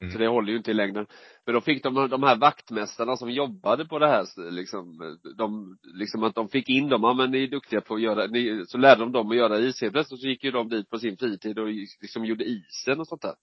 Mm. 0.00 0.12
Så 0.12 0.18
det 0.18 0.26
håller 0.28 0.50
ju 0.50 0.56
inte 0.56 0.70
i 0.70 0.74
längden. 0.74 1.06
Men 1.46 1.54
då 1.54 1.60
fick 1.60 1.82
de, 1.82 2.08
de 2.08 2.22
här 2.22 2.36
vaktmästarna 2.36 3.16
som 3.16 3.30
jobbade 3.30 3.84
på 3.84 3.98
det 3.98 4.06
här, 4.06 4.50
liksom, 4.50 4.98
de, 5.38 5.78
liksom 5.98 6.24
att 6.24 6.34
de 6.34 6.48
fick 6.48 6.68
in 6.68 6.88
dem, 6.88 7.02
ja 7.02 7.14
men 7.14 7.30
ni 7.30 7.42
är 7.42 7.48
duktiga 7.48 7.80
på 7.80 7.94
att 7.94 8.00
göra, 8.00 8.26
ni, 8.26 8.64
så 8.66 8.78
lärde 8.78 9.00
de 9.00 9.12
dem 9.12 9.30
att 9.30 9.36
göra 9.36 9.58
is. 9.58 9.80
Helt 9.80 9.92
plötsligt 9.92 10.20
så 10.20 10.26
gick 10.26 10.44
ju 10.44 10.50
de 10.50 10.68
dit 10.68 10.90
på 10.90 10.98
sin 10.98 11.16
fritid 11.16 11.58
och 11.58 11.68
liksom 12.02 12.24
gjorde 12.24 12.44
isen 12.44 13.00
och 13.00 13.08
sånt 13.08 13.22
där. 13.22 13.34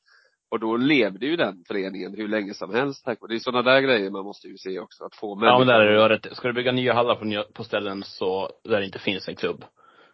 Och 0.51 0.59
då 0.59 0.77
levde 0.77 1.25
ju 1.25 1.35
den 1.35 1.63
föreningen 1.67 2.13
hur 2.15 2.27
länge 2.27 2.53
som 2.53 2.73
helst. 2.73 3.05
tack 3.05 3.21
vare- 3.21 3.31
Det 3.33 3.35
är 3.37 3.39
sådana 3.39 3.71
där 3.71 3.81
grejer 3.81 4.09
man 4.09 4.23
måste 4.23 4.47
ju 4.47 4.57
se 4.57 4.79
också, 4.79 5.03
att 5.03 5.15
få 5.15 5.39
Ja 5.45 5.57
men 5.59 5.67
där 5.67 5.79
är 5.79 6.09
du 6.09 6.15
rätt. 6.15 6.35
Ska 6.37 6.47
du 6.47 6.53
bygga 6.53 6.71
nya 6.71 6.93
hallar 6.93 7.15
på, 7.15 7.25
nya, 7.25 7.43
på 7.43 7.63
ställen 7.63 8.03
så, 8.03 8.49
där 8.63 8.79
det 8.79 8.85
inte 8.85 8.99
finns 8.99 9.27
en 9.27 9.35
klubb. 9.35 9.63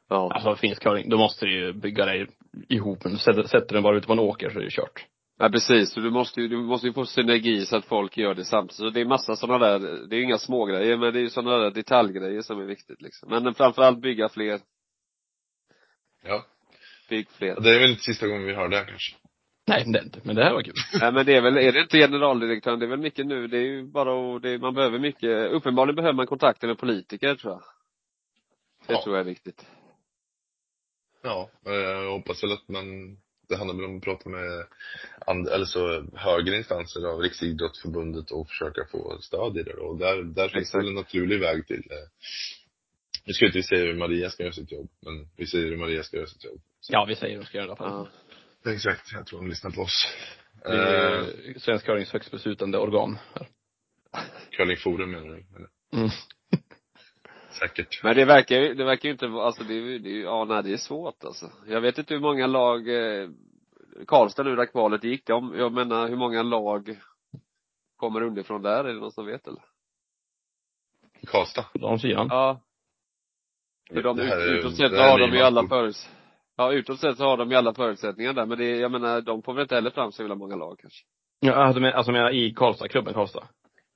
Ja. 0.10 0.32
Alltså 0.34 0.56
finns 0.56 0.80
curling, 0.80 1.10
då 1.10 1.18
måste 1.18 1.46
du 1.46 1.60
ju 1.60 1.74
bygga 1.74 2.06
dig 2.06 2.28
ihop. 2.70 3.04
Sätter, 3.04 3.44
sätter 3.44 3.74
den 3.74 3.84
bara 3.84 3.98
ute 3.98 4.08
på 4.08 4.14
en 4.14 4.20
åker 4.20 4.50
så 4.50 4.60
är 4.60 4.64
det 4.64 4.72
kört. 4.72 5.06
Ja 5.40 5.50
precis, 5.50 5.92
så 5.94 6.00
du 6.00 6.12
måste 6.12 6.42
ju, 6.42 6.48
du 6.48 6.58
måste 6.58 6.88
ju 6.88 6.94
få 6.94 7.06
synergi 7.06 7.66
så 7.66 7.78
att 7.78 7.86
folk 7.86 8.18
gör 8.18 8.34
det 8.36 8.46
samtidigt. 8.46 8.76
Så 8.76 8.90
det 8.90 9.02
är 9.02 9.06
massa 9.06 9.36
sådana 9.36 9.68
där, 9.68 10.08
det 10.08 10.16
är 10.16 10.22
inga 10.22 10.38
smågrejer 10.38 10.98
men 10.98 11.14
det 11.14 11.20
är 11.20 11.22
ju 11.24 11.30
sådana 11.30 11.58
där 11.58 11.72
detaljgrejer 11.72 12.42
som 12.42 12.60
är 12.62 12.66
viktigt 12.66 13.02
liksom. 13.02 13.30
Men 13.30 13.54
framförallt 13.54 14.02
bygga 14.02 14.30
fler, 14.30 14.60
Ja. 16.24 16.46
bygg 17.10 17.30
fler. 17.30 17.60
Det 17.62 17.70
är 17.76 17.80
väl 17.80 17.90
inte 17.90 18.04
sista 18.04 18.28
gången 18.28 18.46
vi 18.46 18.54
hör 18.54 18.70
det 18.70 18.78
här 18.78 18.86
kanske. 18.86 19.16
Nej, 19.68 19.84
det 19.94 20.00
är 20.00 20.04
inte. 20.04 20.20
Men 20.24 20.36
det 20.36 20.44
här 20.44 20.54
var 20.54 20.62
kul. 20.62 20.74
Nej 21.02 21.12
men 21.14 21.26
det 21.26 21.34
är 21.36 21.42
väl, 21.42 21.58
är 21.58 21.72
det 21.72 21.82
inte 21.82 21.98
generaldirektören, 21.98 22.80
det 22.80 22.86
är 22.86 22.90
väl 22.90 23.00
mycket 23.00 23.26
nu, 23.26 23.48
det 23.48 23.58
är 23.58 23.62
ju 23.62 23.84
bara 23.92 24.36
att, 24.36 24.42
det, 24.42 24.50
är- 24.50 24.58
man 24.58 24.74
behöver 24.74 25.00
mycket, 25.00 25.52
uppenbarligen 25.52 25.96
behöver 25.96 26.14
man 26.16 26.28
kontakter 26.28 26.68
med 26.68 26.78
politiker 26.78 27.36
tror 27.36 27.54
jag. 27.54 27.62
Det 28.88 28.94
Ja. 28.94 29.04
tror 29.04 29.16
jag 29.16 29.22
är 29.22 29.30
viktigt. 29.30 29.66
Ja, 31.24 31.50
eh, 31.66 31.74
jag 31.74 32.12
hoppas 32.12 32.44
väl 32.44 32.52
att 32.52 32.68
man, 32.70 32.86
det 33.50 33.58
handlar 33.58 33.76
väl 33.76 33.86
om 33.86 33.98
att 33.98 34.04
prata 34.04 34.30
med 34.30 34.66
and, 35.28 35.48
eller 35.48 35.66
så 35.66 36.06
högre 36.16 36.58
instanser 36.58 37.06
av 37.08 37.20
Riksidrottsförbundet 37.20 38.32
och 38.32 38.48
försöka 38.50 38.86
få 38.92 39.18
stöd 39.22 39.58
i 39.58 39.64
det 39.64 39.74
då. 39.78 39.84
Och 39.84 39.98
där, 39.98 40.24
där 40.24 40.50
finns 40.50 40.72
det 40.72 40.78
väl 40.78 40.88
en 40.88 40.96
naturlig 40.96 41.40
väg 41.40 41.68
till 41.68 41.84
eh, 41.92 42.08
nu 43.26 43.34
ska 43.34 43.46
inte 43.46 43.58
vi 43.58 43.64
säga 43.64 43.86
hur 43.86 43.96
Maria 43.96 44.30
ska 44.30 44.44
göra 44.44 44.54
sitt 44.54 44.72
jobb, 44.72 44.90
men 45.06 45.28
vi 45.38 45.48
säger 45.48 45.66
hur 45.66 45.78
Maria 45.78 46.04
ska 46.04 46.18
göra 46.18 46.28
sitt 46.28 46.46
jobb. 46.46 46.62
Så. 46.80 46.94
Ja, 46.94 47.06
vi 47.06 47.16
säger 47.16 47.36
att 47.38 47.44
de 47.44 47.48
ska 47.48 47.58
göra 47.58 47.68
det 47.68 47.72
i 47.74 47.86
alla 47.86 47.90
fall. 47.92 48.10
Ja. 48.64 48.72
Exakt, 48.72 49.12
jag 49.14 49.26
tror 49.26 49.40
hon 49.40 49.50
lyssnar 49.50 49.72
på 49.72 49.82
oss. 49.82 50.08
Det 50.64 50.70
är 50.70 51.20
Eh, 51.20 51.26
Svensk 51.58 51.86
curlings 51.86 52.12
högst 52.14 52.32
beslutande 52.32 52.78
organ. 52.78 53.18
här. 53.34 53.48
curlingforum 54.52 55.12
menar 55.12 55.28
du? 55.28 55.46
Eller? 55.56 55.70
Mm. 55.94 56.10
Säkert. 57.60 58.04
Men 58.04 58.16
det 58.16 58.26
verkar 58.26 58.56
ju, 58.56 58.74
det 58.74 58.84
verkar 58.84 59.10
ju 59.10 59.14
inte 59.14 59.28
vara, 59.28 59.46
alltså 59.46 59.64
det 59.64 59.74
är 59.74 59.78
ju, 59.78 60.22
ja 60.22 60.46
nej 60.46 60.64
det 60.64 60.74
är 60.74 60.78
svårt 60.78 61.24
alltså. 61.24 61.52
Jag 61.68 61.82
vet 61.82 61.98
inte 61.98 62.14
hur 62.14 62.22
många 62.22 62.48
lag, 62.48 62.90
eh, 62.90 63.30
Karlstad 64.08 64.44
nu 64.44 64.56
där 64.56 64.66
kvalet 64.66 65.04
gick, 65.04 65.30
jag, 65.30 65.54
jag 65.58 65.74
menar 65.74 66.08
hur 66.08 66.16
många 66.16 66.44
lag 66.44 67.00
kommer 67.96 68.22
underifrån 68.22 68.62
där, 68.62 68.84
är 68.84 68.94
det 68.94 69.00
någon 69.00 69.12
som 69.12 69.26
vet 69.26 69.48
eller? 69.48 69.64
Karlstad. 71.28 71.66
De 71.74 72.00
fyran. 72.00 72.28
Ja. 72.30 72.62
För 73.94 74.04
de, 74.04 74.20
utåt 74.20 74.76
sett 74.76 74.92
har 74.92 75.20
de 75.20 75.32
ju 75.32 75.42
alla 75.42 75.62
Marco. 75.62 75.76
föruts 75.76 76.10
Ja, 76.58 76.74
utåt 76.74 77.00
sett 77.00 77.18
så 77.18 77.24
har 77.24 77.38
de 77.38 77.52
ju 77.52 77.58
alla 77.58 77.74
förutsättningar 77.74 78.34
där, 78.34 78.46
men 78.46 78.58
det, 78.58 78.78
jag 78.78 78.92
menar, 78.92 79.22
de 79.22 79.44
får 79.44 79.54
väl 79.54 79.62
inte 79.62 79.76
heller 79.76 79.90
fram 79.90 80.12
så 80.12 80.24
himla 80.24 80.36
många 80.36 80.56
lag 80.56 80.80
kanske. 80.80 81.06
Ja, 81.40 81.54
alltså, 81.54 81.82
men, 81.82 81.94
alltså 81.94 82.12
menar 82.12 82.32
i 82.32 82.54
Karlstad, 82.54 82.88
klubben 82.88 83.14
Karlstad. 83.14 83.48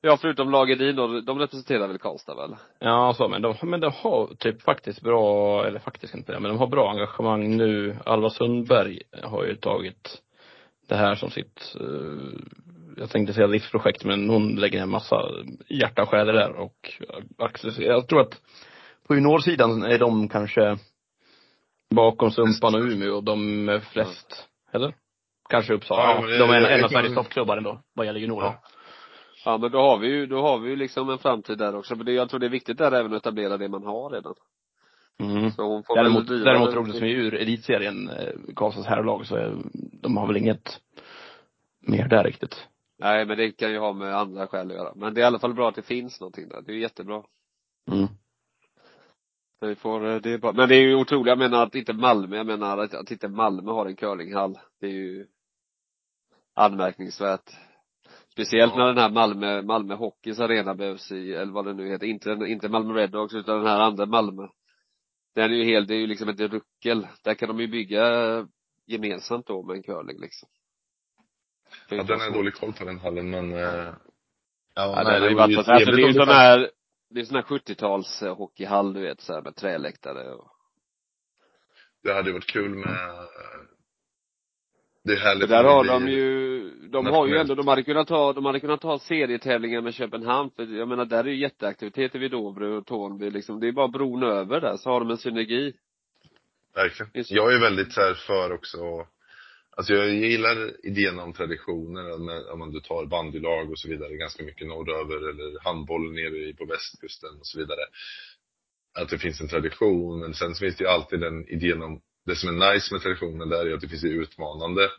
Ja, 0.03 0.17
förutom 0.21 0.51
lag 0.51 0.71
Edin 0.71 0.95
då, 0.95 1.21
de 1.21 1.39
representerar 1.39 1.87
väl 1.87 1.97
Karlstad 1.97 2.35
väl? 2.35 2.55
Ja, 2.79 3.13
så, 3.17 3.27
men 3.27 3.41
de, 3.41 3.55
men 3.63 3.79
de 3.79 3.91
har 3.95 4.35
typ 4.35 4.61
faktiskt 4.61 5.01
bra, 5.01 5.65
eller 5.65 5.79
faktiskt 5.79 6.15
inte, 6.15 6.31
men 6.39 6.43
de 6.51 6.57
har 6.57 6.67
bra 6.67 6.89
engagemang 6.91 7.57
nu. 7.57 7.97
Alva 8.05 8.29
Sundberg 8.29 9.01
har 9.23 9.45
ju 9.45 9.55
tagit 9.55 10.21
det 10.87 10.95
här 10.95 11.15
som 11.15 11.29
sitt, 11.29 11.75
eh, 11.79 12.39
jag 12.97 13.09
tänkte 13.09 13.33
säga 13.33 13.47
livsprojekt, 13.47 14.03
men 14.05 14.29
hon 14.29 14.55
lägger 14.55 14.81
en 14.81 14.89
massa 14.89 15.21
hjärta 15.67 16.01
och 16.01 16.09
själ 16.09 16.27
det 16.27 16.33
där 16.33 16.51
och 16.59 16.99
jag 17.77 18.07
tror 18.07 18.21
att 18.21 18.41
på 19.07 19.15
juniorsidan 19.15 19.83
är 19.83 19.99
de 19.99 20.29
kanske 20.29 20.77
bakom 21.95 22.31
Sumpan 22.31 22.75
och 22.75 22.81
Umeå, 22.81 23.21
de 23.21 23.69
är 23.69 23.79
flest, 23.79 24.47
eller? 24.71 24.95
Kanske 25.49 25.73
Uppsala. 25.73 26.01
Ja, 26.03 26.27
det- 26.27 26.37
de 26.37 26.49
är 26.49 26.55
en, 26.57 26.65
en 26.65 26.83
av 26.83 26.89
Sveriges 26.89 27.15
toppklubbar 27.15 27.57
ändå, 27.57 27.81
vad 27.93 28.05
gäller 28.05 28.19
juniorer. 28.19 28.45
Ja. 28.45 28.61
Ja, 29.45 29.57
men 29.57 29.71
då 29.71 29.77
har 29.77 29.97
vi 29.97 30.07
ju, 30.07 30.25
då 30.25 30.41
har 30.41 30.59
vi 30.59 30.69
ju 30.69 30.75
liksom 30.75 31.09
en 31.09 31.17
framtid 31.17 31.57
där 31.57 31.75
också. 31.75 31.95
Men 31.95 32.05
det, 32.05 32.11
jag 32.11 32.29
tror 32.29 32.39
det 32.39 32.45
är 32.45 32.49
viktigt 32.49 32.77
där 32.77 32.91
även 32.91 33.13
att 33.13 33.21
etablera 33.21 33.57
det 33.57 33.69
man 33.69 33.83
har 33.83 34.09
redan. 34.09 34.33
Mm. 35.19 35.51
Så 35.51 35.63
hon 35.63 35.83
får 35.83 35.95
Däremot, 35.95 36.29
väl 36.29 36.43
däremot 36.43 36.73
roligt 36.73 36.95
som 36.95 37.05
är 37.05 37.09
ur 37.09 37.33
elitserien, 37.33 38.09
eh, 38.09 38.33
Karlstads 38.55 38.87
herrlag, 38.87 39.25
så 39.25 39.35
är, 39.35 39.57
de 40.01 40.17
har 40.17 40.27
väl 40.27 40.37
inget 40.37 40.81
mer 41.79 42.07
där 42.07 42.23
riktigt. 42.23 42.67
Nej, 42.99 43.25
men 43.25 43.37
det 43.37 43.51
kan 43.51 43.71
ju 43.71 43.79
ha 43.79 43.93
med 43.93 44.17
andra 44.17 44.47
skäl 44.47 44.71
att 44.71 44.77
göra. 44.77 44.93
Men 44.95 45.13
det 45.13 45.21
är 45.21 45.23
i 45.23 45.25
alla 45.25 45.39
fall 45.39 45.53
bra 45.53 45.69
att 45.69 45.75
det 45.75 45.81
finns 45.81 46.19
någonting 46.19 46.49
där. 46.49 46.61
Det 46.61 46.71
är 46.71 46.75
ju 46.75 46.81
jättebra. 46.81 47.23
Mm. 47.91 48.07
Vi 49.61 49.75
får, 49.75 50.07
eh, 50.07 50.15
det 50.15 50.33
är 50.33 50.37
bra. 50.37 50.51
Men 50.51 50.69
det 50.69 50.75
är 50.75 50.81
ju 50.81 50.95
otroligt, 50.95 51.27
jag 51.27 51.37
menar 51.37 51.63
att 51.63 51.75
inte 51.75 51.93
Malmö, 51.93 52.35
jag 52.37 52.45
menar 52.45 52.77
att, 52.77 52.93
att 52.93 53.11
inte 53.11 53.27
Malmö 53.27 53.71
har 53.71 53.85
en 53.85 53.95
curlinghall. 53.95 54.59
Det 54.79 54.87
är 54.87 54.91
ju 54.91 55.27
anmärkningsvärt. 56.53 57.51
Speciellt 58.31 58.73
Ja. 58.75 58.79
när 58.79 58.85
den 58.87 58.97
här 58.97 59.09
Malmö, 59.09 59.61
Malmö 59.61 59.95
Hockeys 59.95 60.39
arena 60.39 60.75
behövs 60.75 61.11
i, 61.11 61.33
eller 61.33 61.51
vad 61.53 61.65
det 61.65 61.73
nu 61.73 61.89
heter, 61.89 62.07
inte, 62.07 62.29
inte 62.31 62.69
Malmö 62.69 62.93
Redhawks 62.93 63.33
utan 63.33 63.57
den 63.57 63.67
här 63.67 63.79
andra 63.79 64.05
Malmö. 64.05 64.47
Den 65.35 65.51
är 65.51 65.55
ju 65.55 65.63
helt, 65.63 65.87
det 65.87 65.93
är 65.95 65.99
ju 65.99 66.07
liksom 66.07 66.29
ett 66.29 66.39
ruckel. 66.39 67.07
Där 67.23 67.33
kan 67.33 67.47
de 67.47 67.59
ju 67.59 67.67
bygga 67.67 68.03
gemensamt 68.87 69.47
då 69.47 69.63
med 69.63 69.75
en 69.75 69.83
curling 69.83 70.21
liksom. 70.21 70.49
Det 71.89 71.95
Ja, 71.95 72.05
jag 72.07 72.21
så. 72.21 72.33
dålig 72.33 72.53
koll 72.53 72.73
på 72.73 72.85
den 72.85 72.99
hallen, 72.99 73.29
men 73.29 73.53
eh, 73.53 73.93
Ja, 74.75 75.03
nej, 75.05 75.05
den 75.05 75.21
har 75.21 75.29
ju 75.29 75.29
det 75.29 75.35
varit, 75.35 75.57
alltså 75.57 75.71
det 75.91 76.01
är 76.03 76.07
ju 76.07 76.13
sån 76.13 76.27
det 76.27 76.33
här, 76.33 76.69
det 77.09 77.19
är 77.19 77.23
sån 77.25 77.35
här 77.35 77.43
70-tals 77.43 78.23
eh, 78.23 78.35
hockeyhall 78.35 78.93
du 78.93 79.01
vet, 79.01 79.21
så 79.21 79.33
här 79.33 79.41
med 79.41 79.55
träläktare 79.55 80.33
och 80.33 80.47
Det 82.03 82.13
hade 82.13 82.31
varit 82.31 82.47
kul 82.47 82.69
med 82.75 83.27
Det 85.03 85.13
är 85.13 85.17
härligt 85.17 85.49
För 85.49 85.55
där 85.55 85.65
om 85.65 85.65
har 85.65 85.85
de 85.85 86.07
ju, 86.07 86.69
de 86.89 87.05
har 87.05 87.27
ju 87.27 87.37
ändå, 87.37 87.55
de 87.55 87.67
hade 87.67 87.83
kunnat 87.83 88.07
ta, 88.07 88.33
de 88.33 88.45
hade 88.45 88.59
kunnat 88.59 88.81
ta 88.81 88.99
serietävlingar 88.99 89.81
med 89.81 89.93
Köpenhamn, 89.93 90.51
för 90.55 90.63
jag 90.63 90.87
menar 90.87 91.05
där 91.05 91.23
är 91.23 91.29
ju 91.29 91.41
jätteaktiviteter 91.41 92.19
vid 92.19 92.31
Dovre 92.31 92.77
och 92.77 92.85
Tornby 92.85 93.29
liksom, 93.29 93.59
det 93.59 93.67
är 93.67 93.71
bara 93.71 93.87
bron 93.87 94.23
över 94.23 94.61
där, 94.61 94.77
så 94.77 94.89
har 94.89 94.99
de 94.99 95.09
en 95.09 95.17
synergi. 95.17 95.73
Verkligen. 96.75 97.25
Jag 97.29 97.53
är 97.53 97.59
väldigt 97.59 97.93
så 97.93 98.01
här 98.01 98.13
för 98.13 98.53
också 98.53 98.77
Alltså 99.77 99.93
jag 99.93 100.09
gillar 100.09 100.85
idén 100.85 101.19
om 101.19 101.33
traditioner, 101.33 102.13
om 102.51 102.59
man 102.59 102.71
du 102.71 102.79
tar 102.81 103.05
bandylag 103.05 103.71
och 103.71 103.79
så 103.79 103.89
vidare 103.89 104.15
ganska 104.15 104.43
mycket 104.43 104.67
norröver 104.67 105.29
eller 105.29 105.63
handboll 105.63 106.13
nere 106.13 106.53
på 106.53 106.65
västkusten 106.65 107.39
och 107.39 107.47
så 107.47 107.59
vidare. 107.59 107.81
Att 108.99 109.09
det 109.09 109.17
finns 109.17 109.41
en 109.41 109.47
tradition, 109.47 110.19
men 110.19 110.33
sen 110.33 110.55
så 110.55 110.59
finns 110.59 110.75
det 110.75 110.83
ju 110.83 110.89
alltid 110.89 111.19
den 111.19 111.47
idén 111.47 111.81
om, 111.81 112.01
det 112.25 112.35
som 112.35 112.49
är 112.49 112.73
nice 112.73 112.93
med 112.93 113.01
traditionen 113.01 113.49
där 113.49 113.65
är 113.65 113.73
att 113.73 113.81
det 113.81 113.87
finns 113.87 114.03
utmanande. 114.03 114.89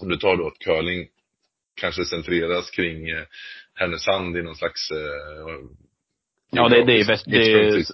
Om 0.00 0.08
du 0.08 0.16
tar 0.16 0.36
då 0.36 0.48
ett 0.48 0.58
curling, 0.58 1.08
kanske 1.74 2.04
centreras 2.04 2.70
kring 2.70 3.08
eh, 3.08 3.24
Härnösand 3.74 4.36
i 4.36 4.42
någon 4.42 4.56
slags 4.56 4.90
eh, 4.90 5.58
Ja, 6.50 6.68
det, 6.68 6.84
det 6.84 7.00
är 7.00 7.06
bäst, 7.06 7.24
det 7.26 7.52
är, 7.52 7.84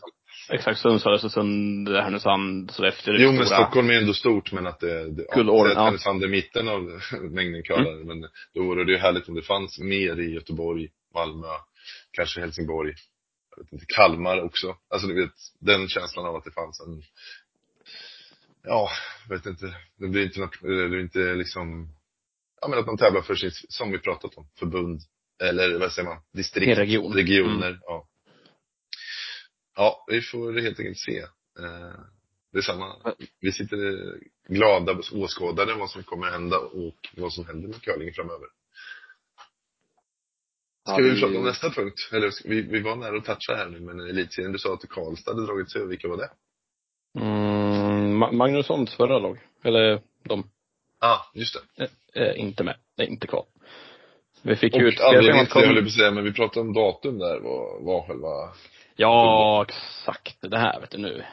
exakt 0.49 0.81
Sundsvall, 0.81 1.15
Östersund, 1.15 1.89
Härnösand, 1.89 2.71
Sollefteå. 2.71 3.15
Jo 3.19 3.33
men 3.33 3.47
stora. 3.47 3.59
Stockholm 3.59 3.91
är 3.91 3.95
ändå 3.95 4.15
stort 4.15 4.53
men 4.53 4.67
att 4.67 4.81
det, 4.81 5.11
det 5.11 5.25
säg 5.33 5.41
att 5.41 5.47
ja. 5.47 5.85
Härnösand 5.85 6.25
är 6.25 6.29
mitten 6.29 6.69
av 6.69 6.83
mängden 7.31 7.63
curlare. 7.63 8.05
Men 8.05 8.21
då 8.55 8.63
vore 8.63 8.85
det 8.85 8.93
ju 8.93 8.99
härligt 8.99 9.29
om 9.29 9.35
det 9.35 9.43
fanns 9.43 9.79
mer 9.79 10.21
i 10.21 10.35
Göteborg, 10.35 10.89
Malmö, 11.15 11.47
kanske 12.11 12.41
Helsingborg. 12.41 12.95
Jag 13.57 13.65
vet 13.65 13.73
inte, 13.73 13.87
Kalmar 13.89 14.41
också. 14.41 14.77
Alltså 14.91 15.09
du 15.09 15.15
vet, 15.15 15.35
den 15.61 15.89
känslan 15.89 16.27
av 16.27 16.37
att 16.37 16.45
det 16.45 16.51
fanns 16.51 16.81
en 16.81 17.03
Ja, 18.69 18.91
vet 19.29 19.47
inte. 19.47 19.77
Det 19.97 20.09
blir 20.09 20.25
inte 20.25 20.49
det 20.61 20.89
blir 20.89 21.01
inte 21.01 21.35
liksom 21.35 21.89
Ja 22.61 22.69
men 22.69 22.79
att 22.79 22.87
man 22.87 22.97
tävlar 22.97 23.23
för 23.23 23.35
sin, 23.35 23.51
som 23.53 23.91
vi 23.91 23.99
pratat 23.99 24.35
om, 24.35 24.49
förbund. 24.59 25.01
Eller 25.43 25.79
vad 25.79 25.93
säger 25.93 26.09
man? 26.09 26.23
Distrikt. 26.33 26.79
Region. 26.79 27.15
Regioner, 27.15 27.81
ja. 27.83 28.09
Ja, 29.77 30.05
vi 30.09 30.23
får 30.23 30.53
helt 30.61 30.81
enkelt 30.81 30.99
se. 30.99 31.19
Eh, 31.59 32.01
det 32.53 32.59
är 32.59 32.63
samma. 32.63 33.15
Vi 33.41 33.53
sitter 33.53 34.15
glada 34.49 35.01
åskådare 35.13 35.75
vad 35.75 35.91
som 35.91 36.03
kommer 36.03 36.31
hända 36.31 36.59
och 36.59 37.09
vad 37.17 37.33
som 37.33 37.47
händer 37.47 37.69
med 37.69 37.83
curlingen 37.83 38.15
framöver. 38.15 38.47
Ska 40.89 41.03
vi 41.03 41.21
prata 41.21 41.39
om 41.39 41.45
nästa 41.45 41.71
punkt? 41.71 42.09
Eller 42.13 42.49
vi, 42.49 42.63
vi 42.63 42.81
var 42.81 42.97
nära 42.97 43.17
att 43.17 43.25
toucha 43.25 43.57
här 43.57 43.69
nu, 43.69 43.81
men 43.81 44.01
elitserien, 44.01 44.53
du 44.53 44.59
sa 44.59 44.75
att 44.75 44.89
Karlstad 44.89 45.31
hade 45.31 45.47
dragit 45.47 45.71
sig 45.71 45.81
över. 45.81 45.91
Vilka 45.91 46.09
var 46.09 46.17
det? 46.17 46.31
Mm, 47.21 47.86
Magnussons 48.17 48.95
förra 48.95 49.19
lag. 49.19 49.39
Eller 49.65 50.01
de 50.23 50.51
ah, 51.01 51.19
just 51.35 51.57
det. 51.77 51.89
är 52.15 52.35
inte 52.35 52.65
med. 52.65 52.77
Det 52.97 53.03
är 53.03 53.07
inte 53.07 53.27
kvar. 53.27 53.45
Vi 54.43 54.57
fick 54.57 54.75
Och 54.75 54.81
ju 54.81 54.89
ett 54.89 55.01
anledningen 55.01 55.47
till 55.47 55.67
höll 55.67 55.77
jag 55.77 55.85
att 55.85 55.93
säga, 55.93 56.11
men 56.11 56.25
vi 56.25 56.33
pratade 56.33 56.61
om 56.61 56.73
datum 56.73 57.19
där, 57.19 57.41
var, 57.41 57.81
var 57.81 58.07
själva... 58.07 58.29
Ja, 58.97 59.65
exakt. 59.69 60.37
Det 60.41 60.59
här 60.59 60.81
vet 60.81 60.91
du 60.91 60.99
nu. 60.99 61.25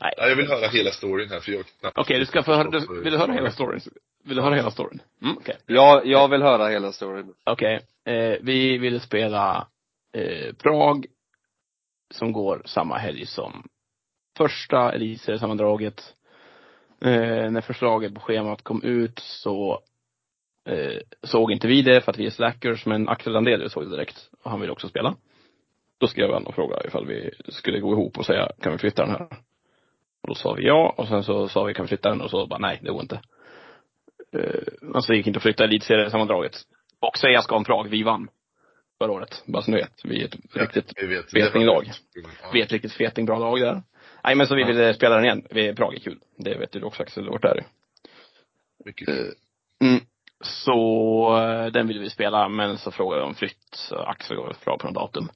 Nej. 0.00 0.14
Ja, 0.16 0.28
jag 0.28 0.36
vill 0.36 0.48
höra 0.48 0.68
hela 0.68 0.90
storyn 0.90 1.28
här, 1.30 1.40
för 1.40 1.52
jag 1.52 1.64
knappt 1.80 1.98
Okej, 1.98 2.18
du 2.18 2.26
ska 2.26 2.42
få 2.42 2.54
höra, 2.54 2.70
du, 2.70 3.02
vill 3.02 3.12
du 3.12 3.18
höra 3.18 3.32
hela 3.32 3.50
storyn? 3.50 3.80
Vill 4.24 4.36
du 4.36 4.42
höra 4.42 4.54
hela 4.54 4.70
storyn? 4.70 5.02
Mm, 5.22 5.36
okej. 5.36 5.56
Jag, 5.66 6.06
jag 6.06 6.28
vill 6.28 6.42
höra 6.42 6.68
hela 6.68 6.92
storyn. 6.92 7.34
Okej. 7.44 7.80
Eh, 8.04 8.36
vi 8.40 8.78
ville 8.78 9.00
spela 9.00 9.66
eh, 10.16 10.54
Prag 10.54 11.06
som 12.10 12.32
går 12.32 12.62
samma 12.64 12.98
helg 12.98 13.26
som 13.26 13.68
första 14.36 14.92
elitseriesammandraget. 14.92 16.14
Eh, 17.04 17.50
när 17.50 17.60
förslaget 17.60 18.14
på 18.14 18.20
schemat 18.20 18.62
kom 18.62 18.82
ut 18.82 19.18
så 19.18 19.80
eh, 20.68 21.00
såg 21.22 21.52
inte 21.52 21.68
vi 21.68 21.82
det 21.82 22.00
för 22.00 22.12
att 22.12 22.18
vi 22.18 22.26
är 22.26 22.30
slackers, 22.30 22.86
men 22.86 23.08
Axel 23.08 23.32
Landelius 23.32 23.72
såg 23.72 23.84
det 23.84 23.90
direkt 23.90 24.30
och 24.42 24.50
han 24.50 24.60
ville 24.60 24.72
också 24.72 24.88
spela. 24.88 25.16
Då 25.98 26.06
skrev 26.06 26.32
han 26.32 26.46
och 26.46 26.54
frågade 26.54 26.86
ifall 26.86 27.06
vi 27.06 27.30
skulle 27.48 27.80
gå 27.80 27.92
ihop 27.92 28.18
och 28.18 28.26
säga, 28.26 28.48
kan 28.60 28.72
vi 28.72 28.78
flytta 28.78 29.02
den 29.02 29.10
här? 29.10 29.26
Och 30.22 30.28
då 30.28 30.34
sa 30.34 30.52
vi 30.52 30.66
ja 30.66 30.94
och 30.96 31.08
sen 31.08 31.22
så 31.22 31.48
sa 31.48 31.64
vi, 31.64 31.74
kan 31.74 31.84
vi 31.84 31.88
flytta 31.88 32.08
den? 32.08 32.20
Och 32.20 32.30
så 32.30 32.46
bara, 32.46 32.58
nej, 32.58 32.80
det 32.82 32.90
går 32.90 33.02
inte. 33.02 33.20
Eh, 34.32 34.90
alltså 34.94 35.12
det 35.12 35.16
gick 35.16 35.26
inte 35.26 35.36
att 35.36 35.42
flytta 35.42 35.64
elitseriesammandraget. 35.64 36.56
Och 37.00 37.18
säga 37.18 37.42
ska 37.42 37.56
om 37.56 37.64
Prag, 37.64 37.88
vi 37.88 38.02
vann 38.02 38.28
förra 38.98 39.12
året. 39.12 39.42
Bara 39.46 39.62
så 39.62 39.70
ni 39.70 39.76
vet. 39.76 40.04
Vi 40.04 40.22
är 40.22 40.24
ett 40.24 40.36
riktigt, 40.52 40.92
vi 40.96 41.06
vet. 41.06 41.30
fetinglag. 41.30 41.90
Ja. 42.14 42.50
vi 42.52 42.60
är 42.60 42.64
ett 42.64 42.72
riktigt 42.72 42.92
fetingbra 42.92 43.38
lag 43.38 43.60
där. 43.60 43.82
Nej 44.24 44.34
men 44.34 44.46
så 44.46 44.54
vi 44.54 44.60
Ja. 44.60 44.66
ville 44.66 44.94
spela 44.94 45.14
den 45.14 45.24
igen. 45.24 45.46
Vi, 45.50 45.74
Prag 45.74 45.94
är 45.94 45.98
kul. 46.00 46.18
Det 46.38 46.58
vet 46.58 46.72
du 46.72 46.82
också 46.82 47.02
Axel, 47.02 47.28
vart 47.30 47.44
är 47.44 47.54
det? 47.54 47.64
Mycket 48.84 49.08
Eh, 49.08 49.14
kul. 49.14 49.34
Mm. 49.84 50.00
Så 50.44 51.36
eh, 51.38 51.66
den 51.66 51.86
ville 51.86 52.00
vi 52.00 52.10
spela, 52.10 52.48
men 52.48 52.78
så 52.78 52.90
frågade 52.90 53.20
jag 53.22 53.28
om 53.28 53.34
flytt. 53.34 53.74
Så 53.74 53.96
Axel 53.96 54.36
gav 54.36 54.50
ett 54.50 54.64
bra 54.64 54.78
på 54.78 54.86
något 54.86 54.94
datum. 54.94 55.28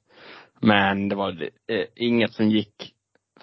Men 0.61 1.09
det 1.09 1.15
var 1.15 1.49
eh, 1.67 1.85
inget 1.95 2.33
som 2.33 2.49
gick. 2.49 2.93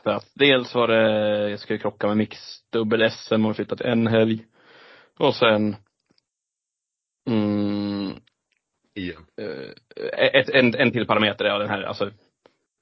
För 0.02 0.10
att 0.10 0.30
dels 0.34 0.74
var 0.74 0.88
det, 0.88 1.50
jag 1.50 1.60
skulle 1.60 1.78
krocka 1.78 2.06
med 2.06 2.16
Mix 2.16 2.38
dubbel-SM 2.72 3.46
och 3.46 3.56
flytta 3.56 3.76
till 3.76 3.86
en 3.86 4.06
helg. 4.06 4.44
Och 5.18 5.34
sen 5.34 5.76
mm, 7.30 8.12
Igen. 8.94 9.26
eh, 9.40 10.26
ett, 10.34 10.48
en, 10.50 10.74
en 10.74 10.92
till 10.92 11.06
parameter 11.06 11.44
är 11.44 11.58
den 11.58 11.68
här, 11.68 11.82
alltså 11.82 12.10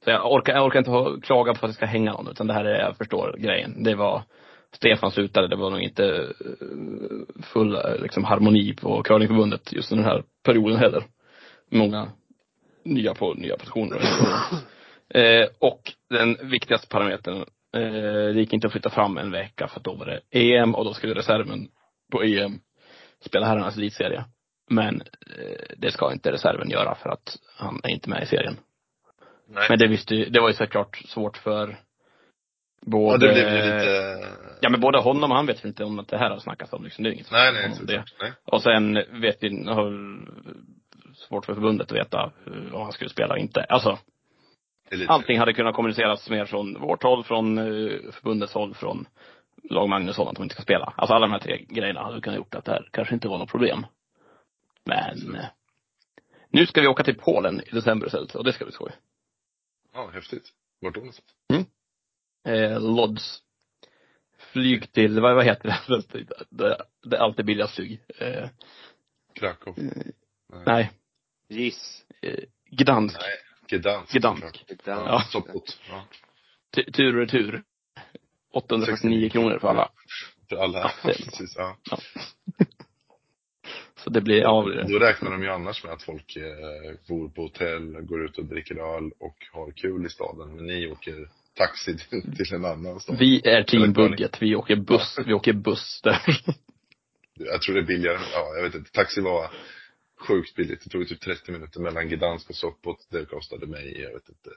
så 0.05 0.11
jag 0.11 0.33
orkar, 0.33 0.55
jag 0.55 0.67
orkar 0.67 0.79
inte 0.79 0.91
ha, 0.91 1.21
klaga 1.21 1.55
på 1.55 1.67
att 1.67 1.73
det 1.73 1.77
ska 1.77 1.87
hänga 1.87 2.13
någon, 2.13 2.29
utan 2.29 2.47
det 2.47 2.55
här 2.55 2.65
är, 2.65 2.81
jag 2.81 2.97
förstår 2.97 3.37
grejen. 3.39 3.83
Det 3.83 3.95
var, 3.95 4.23
Stefan 4.73 5.11
slutade, 5.11 5.49
det 5.49 5.57
var 5.57 5.71
nog 5.71 5.81
inte 5.81 6.05
eh, 6.05 7.43
full 7.43 7.75
eh, 7.75 8.03
liksom, 8.03 8.25
harmoni 8.25 8.75
på 8.75 9.03
curlingförbundet 9.03 9.73
just 9.73 9.91
den 9.91 10.05
här 10.05 10.23
perioden 10.45 10.77
heller. 10.79 11.05
Många 11.71 12.09
nya 12.85 13.15
på 13.15 13.35
nya 13.35 13.57
positioner. 13.57 14.01
eh, 15.15 15.49
och 15.59 15.93
den 16.11 16.51
viktigaste 16.51 16.89
parametern, 16.89 17.45
eh, 17.77 18.33
det 18.35 18.41
gick 18.41 18.53
inte 18.53 18.67
att 18.67 18.73
flytta 18.73 18.91
fram 18.91 19.19
en 19.19 19.31
vecka 19.31 19.69
för 19.69 19.81
att 19.81 19.85
då 19.85 19.95
var 19.95 20.07
det 20.07 20.21
EM 20.31 20.75
och 20.75 20.85
då 20.85 20.95
skulle 20.95 21.15
reserven 21.15 21.69
på 22.13 22.23
EM 22.23 22.61
spela 23.21 23.47
herrarnas 23.47 23.77
elitserie. 23.77 24.25
Men 24.71 25.03
eh, 25.37 25.77
det 25.77 25.91
ska 25.91 26.13
inte 26.13 26.33
reserven 26.33 26.71
göra 26.71 26.95
för 26.95 27.11
att 27.11 27.37
han 27.57 27.81
är 27.83 27.89
inte 27.89 28.11
med 28.11 28.23
i 28.23 28.27
serien. 28.27 28.57
Nej. 29.55 29.67
Men 29.69 29.79
det 29.79 29.87
visste 29.89 30.15
ju, 30.15 30.25
det 30.25 30.41
var 30.41 30.49
ju 30.49 30.55
såklart 30.55 30.97
svårt 30.97 31.37
för 31.37 31.77
både, 32.87 33.27
ja, 33.27 33.33
det 33.33 33.35
blev 33.35 33.49
ju 33.49 33.63
lite... 33.63 34.19
ja 34.61 34.71
men 34.71 34.81
både 34.81 34.99
honom 34.99 35.31
och 35.31 35.37
han 35.37 35.47
vet 35.47 35.65
ju 35.65 35.69
inte 35.69 35.85
om 35.85 35.99
att 35.99 36.09
det 36.09 36.19
här 36.19 36.31
har 36.31 36.39
snackats 36.39 36.73
om 36.73 36.85
liksom. 36.85 37.05
Det 37.05 37.11
är 37.11 37.13
inget 37.13 37.31
Nej, 37.31 37.53
nej, 37.53 37.73
om 37.81 37.87
det. 37.87 38.05
nej. 38.21 38.33
Och 38.45 38.63
sen 38.63 38.95
vet 38.95 39.37
vi, 39.41 39.65
har 39.65 40.19
svårt 41.15 41.47
för 41.47 41.55
förbundet 41.55 41.91
att 41.91 41.97
veta 41.97 42.33
om 42.73 42.83
han 42.83 42.93
skulle 42.93 43.11
spela 43.11 43.35
och 43.35 43.41
inte. 43.41 43.61
Alltså, 43.69 43.99
allting 45.09 45.39
hade 45.39 45.53
kunnat 45.53 45.75
kommuniceras 45.75 46.31
mer 46.31 46.45
från 46.45 46.81
vårt 46.81 47.03
håll, 47.03 47.25
från 47.25 47.59
eh, 47.59 48.13
förbundets 48.13 48.55
håll, 48.55 48.75
från 48.75 49.07
lag 49.71 49.89
Magnusson 49.89 50.29
att 50.29 50.35
de 50.35 50.43
inte 50.43 50.55
ska 50.55 50.63
spela. 50.63 50.93
Alltså 50.97 51.15
alla 51.15 51.27
de 51.27 51.33
här 51.33 51.39
tre 51.39 51.65
grejerna 51.69 52.03
hade 52.03 52.21
kunnat 52.21 52.37
gjort 52.37 52.55
att 52.55 52.65
det 52.65 52.73
här 52.73 52.89
kanske 52.91 53.15
inte 53.15 53.29
var 53.29 53.39
något 53.39 53.51
problem. 53.51 53.87
Men 54.85 55.35
eh, 55.35 55.45
nu 56.51 56.67
ska 56.67 56.81
vi 56.81 56.87
åka 56.89 57.03
till 57.05 57.19
Polen 57.19 57.61
i 57.67 57.71
december 57.71 58.07
istället 58.07 58.35
och 58.35 58.45
det 58.45 58.53
ska 58.53 58.65
bli 58.65 58.73
skoj. 58.73 58.93
Ja, 59.93 60.11
häftigt. 60.11 60.53
Vart 60.81 60.95
då 60.95 61.01
någonstans? 61.01 61.29
Eh, 62.49 62.81
Lodz. 62.81 63.43
Flyg 64.53 64.93
till, 64.93 65.21
vad, 65.21 65.35
vad 65.35 65.45
heter 65.45 65.69
det? 66.13 66.25
Det, 66.51 66.85
det 67.03 67.17
är 67.17 67.21
alltid 67.21 67.45
billigast 67.47 67.75
flyg. 67.75 68.01
Eh, 68.19 68.49
Krakow? 69.35 69.75
nej, 70.67 70.91
Giss. 71.49 72.05
eh, 72.23 72.45
Gdansk. 72.71 73.19
Nej. 73.21 73.79
Gdansk. 73.81 74.13
Gdansk. 74.15 74.43
såklart. 74.43 74.81
Ja. 74.85 75.05
Ja. 75.07 75.21
Sopot. 75.31 75.81
Ja. 75.89 76.05
Tu- 76.71 76.93
Tur 76.93 77.15
och 77.17 77.21
retur. 77.21 77.63
849 78.53 79.29
kronor 79.31 79.59
för 79.59 79.69
alla. 79.69 79.89
För 80.49 80.57
alla. 80.57 80.79
Ja, 80.79 80.91
Precis, 81.03 81.55
ja. 81.57 81.77
Så 84.05 84.11
det 84.11 84.21
blir, 84.21 84.65
det 84.65 84.83
det. 84.83 84.93
Då 84.93 84.99
räknar 84.99 85.31
de 85.31 85.43
ju 85.43 85.49
annars 85.49 85.85
med 85.85 85.93
att 85.93 86.03
folk 86.03 86.37
eh, 86.37 86.43
bor 87.09 87.29
på 87.29 87.43
hotell, 87.43 88.01
går 88.01 88.25
ut 88.25 88.39
och 88.39 88.45
dricker 88.45 88.75
öl 88.75 89.11
och 89.19 89.37
har 89.53 89.71
kul 89.71 90.07
i 90.07 90.09
staden. 90.09 90.57
Men 90.57 90.67
ni 90.67 90.87
åker 90.87 91.29
taxi 91.55 91.97
till, 91.99 92.37
till 92.37 92.55
en 92.55 92.65
annan 92.65 93.01
stad. 93.01 93.19
Vi 93.19 93.49
är 93.49 93.63
team 93.63 93.93
budget. 93.93 94.43
Vi 94.43 94.55
åker 94.55 94.77
buss. 94.77 95.19
Vi 95.27 95.33
åker 95.33 95.53
buss 95.53 96.01
där. 96.03 96.41
Jag 97.35 97.63
tror 97.63 97.75
det 97.75 97.81
är 97.81 97.87
billigare. 97.87 98.19
Ja, 98.35 98.57
jag 98.57 98.63
vet 98.63 98.75
inte. 98.75 98.91
Taxi 98.91 99.21
var 99.21 99.51
sjukt 100.29 100.55
billigt. 100.55 100.85
Det 100.85 100.91
tog 100.91 101.09
typ 101.09 101.21
30 101.21 101.53
minuter 101.53 101.81
mellan 101.81 102.09
Gdansk 102.09 102.51
och 102.51 102.57
Sopot. 102.57 103.09
Det 103.11 103.25
kostade 103.25 103.67
mig, 103.67 104.01
jag 104.01 104.13
vet 104.13 104.29
inte, 104.29 104.51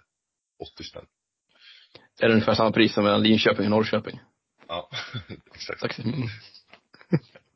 80 0.76 0.84
spänn. 0.84 1.06
Är 2.20 2.28
det 2.28 2.34
ungefär 2.34 2.54
samma 2.54 2.72
pris 2.72 2.94
som 2.94 3.04
mellan 3.04 3.24
Linköping 3.24 3.66
och 3.66 3.72
Norrköping? 3.72 4.20
Ja, 4.68 4.90
exakt. 5.56 5.82
Tack. 5.82 6.00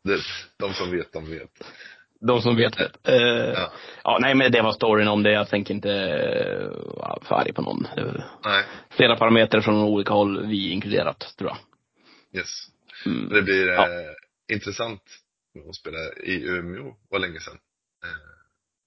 Det, 0.10 0.22
de 0.60 0.74
som 0.74 0.92
vet, 0.92 1.14
de 1.14 1.32
vet. 1.32 1.50
De 2.22 2.42
som 2.42 2.56
vet 2.56 2.80
vet. 2.80 3.08
Eh, 3.08 3.16
Ja. 3.54 3.72
ja, 4.04 4.18
nej 4.22 4.36
men 4.36 4.52
det 4.52 4.62
var 4.62 4.72
storyn 4.72 5.08
om 5.08 5.24
det. 5.24 5.32
Jag 5.32 5.50
tänker 5.50 5.74
inte 5.74 5.90
uh, 5.90 6.98
vara 6.98 7.20
för 7.22 7.36
arg 7.36 7.54
på 7.54 7.62
någon. 7.62 7.86
Är 7.86 8.24
Nej, 8.46 8.64
flera 8.90 9.16
parametrar 9.16 9.62
från 9.62 9.76
olika 9.76 10.14
håll, 10.14 10.48
vi 10.48 10.70
inkluderat, 10.72 11.34
tror 11.38 11.50
jag. 11.50 11.58
yes. 12.42 12.50
Mm. 13.06 13.30
Det 13.30 13.42
blir 13.42 13.68
Ja. 13.68 13.86
eh, 13.86 14.54
intressant 14.56 15.02
att 15.70 15.76
spela 15.76 15.98
i 16.24 16.44
Umeå, 16.48 16.96
var 17.10 17.20
länge 17.20 17.40
sedan. 17.40 17.58
Eh, 18.04 18.10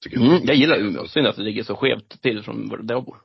tycker 0.04 0.16
Mm, 0.16 0.40
jag 0.44 0.56
gillar 0.56 0.76
Umeå. 0.78 1.06
Synd 1.06 1.26
att 1.26 1.36
det 1.36 1.42
ligger 1.42 1.62
så 1.62 1.76
skevt 1.76 2.22
till 2.22 2.42
från 2.42 2.86
där 2.86 2.94
jag 2.94 3.04
bor. 3.04 3.16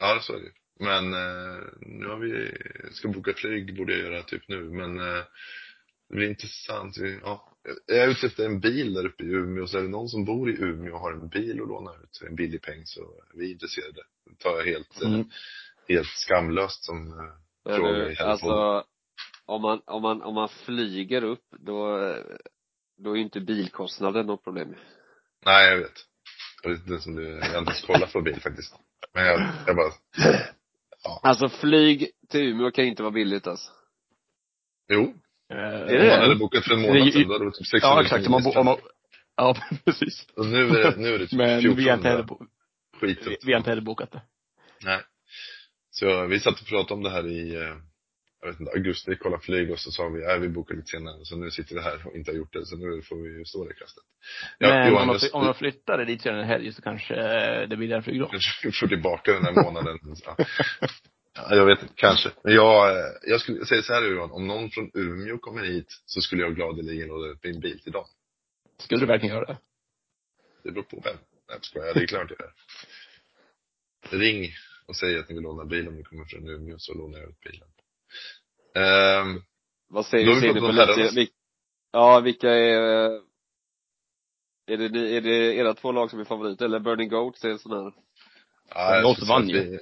Ja, 0.00 0.18
så 0.22 0.32
är 0.32 0.36
det 0.38 0.50
Men 0.84 1.12
eh, 1.14 1.62
nu 1.80 2.06
har 2.08 2.16
vi, 2.16 2.52
ska 2.92 3.08
boka 3.08 3.32
flyg, 3.36 3.76
borde 3.76 3.92
jag 3.98 4.12
göra 4.12 4.22
typ 4.22 4.42
nu. 4.48 4.60
Men 4.62 4.98
eh, 4.98 5.22
det 6.08 6.14
blir 6.16 6.28
intressant. 6.28 6.96
Ja. 7.22 7.44
Jag 7.86 7.98
är 7.98 8.08
ute 8.08 8.26
efter 8.26 8.44
en 8.46 8.60
bil 8.60 8.94
där 8.94 9.06
uppe 9.06 9.24
i 9.24 9.26
Umeå, 9.26 9.66
så 9.66 9.78
är 9.78 9.82
det 9.82 9.88
någon 9.88 10.08
som 10.08 10.24
bor 10.24 10.50
i 10.50 10.56
Umeå 10.62 10.94
och 10.94 11.00
har 11.00 11.12
en 11.12 11.28
bil 11.28 11.60
att 11.62 11.68
låna 11.68 11.90
ut, 12.02 12.22
en 12.28 12.34
billig 12.36 12.62
peng, 12.62 12.82
så 12.86 13.00
är 13.00 13.38
vi 13.38 13.52
intresserade. 13.52 14.02
Det 14.30 14.38
tar 14.38 14.56
jag 14.56 14.64
helt, 14.64 15.02
eh, 15.02 15.08
Mm. 15.08 15.30
helt 15.88 16.08
skamlöst 16.08 16.84
som 16.84 17.08
eh, 17.12 17.76
fråga 17.76 17.88
i 18.06 18.08
du, 18.08 18.16
podden. 18.16 18.30
alltså, 18.30 18.84
om 19.46 19.62
man, 19.62 19.80
om 19.86 20.02
man, 20.02 20.22
om 20.22 20.34
man 20.34 20.48
flyger 20.48 21.24
upp, 21.24 21.44
då, 21.50 21.98
då 22.98 23.12
är 23.12 23.16
ju 23.16 23.22
inte 23.22 23.40
bilkostnaden 23.40 24.26
något 24.26 24.44
problem. 24.44 24.74
Nej, 25.44 25.70
jag 25.70 25.78
vet. 25.78 25.92
Jag 26.62 26.70
vet 26.70 26.78
inte 26.80 26.90
ens 26.90 27.06
om 27.06 27.14
du, 27.14 27.28
jag 27.28 27.40
har 27.50 27.58
inte 27.58 27.70
ens 27.72 27.86
kollat 27.86 28.12
på 28.12 28.20
bil 28.20 28.40
faktiskt. 28.40 28.74
Men 29.14 29.26
jag, 29.26 29.48
jag 29.66 29.76
bara, 29.76 29.92
Alltså 31.22 31.48
flyg 31.48 32.10
till 32.28 32.40
Umeå 32.40 32.70
kan 32.70 32.84
inte 32.84 33.02
vara 33.02 33.12
billigt 33.12 33.46
alltså. 33.46 33.70
jo. 34.88 35.14
Eh, 35.50 35.56
det 35.58 35.82
Om 35.82 35.86
det? 35.88 36.08
man 36.08 36.20
hade 36.20 36.34
bokat 36.36 36.64
för 36.64 36.74
en 36.74 36.80
månad 36.82 37.12
sedan, 37.12 37.28
då 37.28 37.32
hade 37.32 37.44
det 37.44 37.50
typ 37.52 37.66
600 37.66 37.96
Ja, 37.96 38.02
exakt. 38.02 38.28
Man, 38.28 38.46
om 38.56 38.64
man, 38.66 38.76
ja, 39.36 39.56
precis. 39.84 40.26
Och 40.36 40.46
nu 40.46 40.68
är 40.68 40.68
det, 40.90 40.94
nu 40.96 41.08
är 41.14 41.18
det 41.18 41.26
typ 41.26 41.38
Men 41.38 41.76
vi 41.76 41.88
har 41.88 41.96
inte 41.96 42.08
heller, 42.08 42.22
1400 42.22 42.22
bo- 42.22 42.46
vi, 43.06 43.36
vi 43.46 43.52
har 43.52 43.58
inte 43.58 43.70
heller 43.70 43.82
bokat 43.82 44.12
det. 44.12 44.22
Nej. 44.84 45.00
Så 45.90 46.26
vi 46.26 46.40
satt 46.40 46.60
och 46.60 46.66
pratade 46.66 46.94
om 46.94 47.02
det 47.02 47.10
här 47.10 47.26
i, 47.26 47.54
eh, 47.54 47.76
jag 48.40 48.48
vet 48.50 48.60
inte, 48.60 48.72
augusti, 48.72 49.16
kolla 49.20 49.38
flyg 49.38 49.70
och 49.70 49.78
så 49.78 49.90
sa 49.90 50.08
vi, 50.08 50.26
nej 50.26 50.38
vi 50.40 50.48
bokar 50.48 50.74
lite 50.74 50.86
senare. 50.88 51.24
Så 51.24 51.36
nu 51.36 51.50
sitter 51.50 51.74
vi 51.74 51.80
här 51.80 52.06
och 52.06 52.16
inte 52.16 52.30
har 52.30 52.36
gjort 52.36 52.52
det, 52.52 52.66
så 52.66 52.76
nu 52.76 53.02
får 53.02 53.16
vi 53.16 53.38
ju 53.38 53.44
stå 53.44 53.64
det 53.68 53.74
kastet. 53.74 54.04
Ja, 54.58 54.68
Men 54.68 54.88
Johan, 54.92 55.02
om, 55.08 55.14
de, 55.14 55.20
fly- 55.20 55.30
om 55.32 55.54
flyttar 55.54 56.04
dit 56.04 56.22
sedan 56.22 56.38
en 56.38 56.44
helg 56.46 56.72
så 56.72 56.82
kanske 56.82 57.14
eh, 57.14 57.68
det 57.68 57.76
blir 57.76 57.88
därför 57.88 58.28
kanske 58.30 58.72
får 58.80 58.86
tillbaka 58.86 59.32
den 59.32 59.44
här 59.44 59.52
månaden. 59.64 59.98
Ja. 60.24 60.36
Ja, 61.50 61.56
jag 61.56 61.66
vet 61.66 61.82
inte, 61.82 61.94
kanske. 61.96 62.30
Men 62.44 62.54
jag, 62.54 62.90
eh, 62.98 63.04
jag 63.22 63.40
skulle 63.40 63.66
säga 63.66 63.82
så 63.82 63.92
här 63.92 64.02
Johan, 64.10 64.30
om 64.30 64.46
någon 64.46 64.70
från 64.70 64.90
Umeå 64.94 65.38
kommer 65.38 65.62
hit 65.64 66.02
så 66.06 66.20
skulle 66.20 66.42
jag 66.42 66.54
gladeligen 66.54 67.08
låna 67.08 67.26
upp 67.32 67.44
min 67.44 67.60
bil 67.60 67.80
till 67.80 67.92
dem. 67.92 68.04
Skulle 68.78 69.00
du 69.00 69.06
verkligen 69.06 69.34
göra 69.36 69.46
det? 69.46 69.58
Det 70.62 70.70
beror 70.70 70.82
på 70.84 71.00
vem. 71.04 71.14
Nej, 71.16 71.22
jag 71.48 71.64
skojar. 71.64 71.94
Det 71.94 72.02
är 72.02 72.06
klart 72.06 72.30
jag 72.30 72.40
gör. 72.40 72.52
Ring 74.18 74.50
och 74.86 74.96
säg 74.96 75.18
att 75.18 75.28
ni 75.28 75.34
vill 75.34 75.42
låna 75.44 75.64
bil 75.64 75.88
om 75.88 75.96
ni 75.96 76.02
kommer 76.02 76.24
från 76.24 76.48
Umeå 76.48 76.78
så 76.78 76.94
lånar 76.94 77.18
jag 77.18 77.28
ut 77.30 77.40
bilen. 77.40 77.68
Ehm, 78.74 79.42
Vad 79.88 80.06
säger 80.06 80.26
Då 80.26 80.32
du, 80.34 80.40
ser 80.40 80.48
fått 80.48 80.60
på 80.60 80.66
lite, 80.72 81.10
vil- 81.20 81.28
Ja, 81.92 82.20
vilka 82.20 82.50
är, 82.50 83.04
eh, 83.10 83.20
är 84.66 84.76
det, 84.76 85.16
är 85.16 85.20
det 85.20 85.54
era 85.56 85.74
två 85.74 85.92
lag 85.92 86.10
som 86.10 86.20
är 86.20 86.24
favoriter 86.24 86.64
eller 86.64 86.78
Burning 86.80 87.08
Goats 87.08 87.44
är 87.44 87.48
en 87.50 87.58
sån 87.58 87.72
här? 87.72 87.92
ja, 88.74 88.94
jag 88.94 89.02
Goats 89.04 89.16
skulle 89.16 89.26
säga 89.26 89.38
vann 89.38 89.44
att 89.44 89.72
ju. 89.72 89.78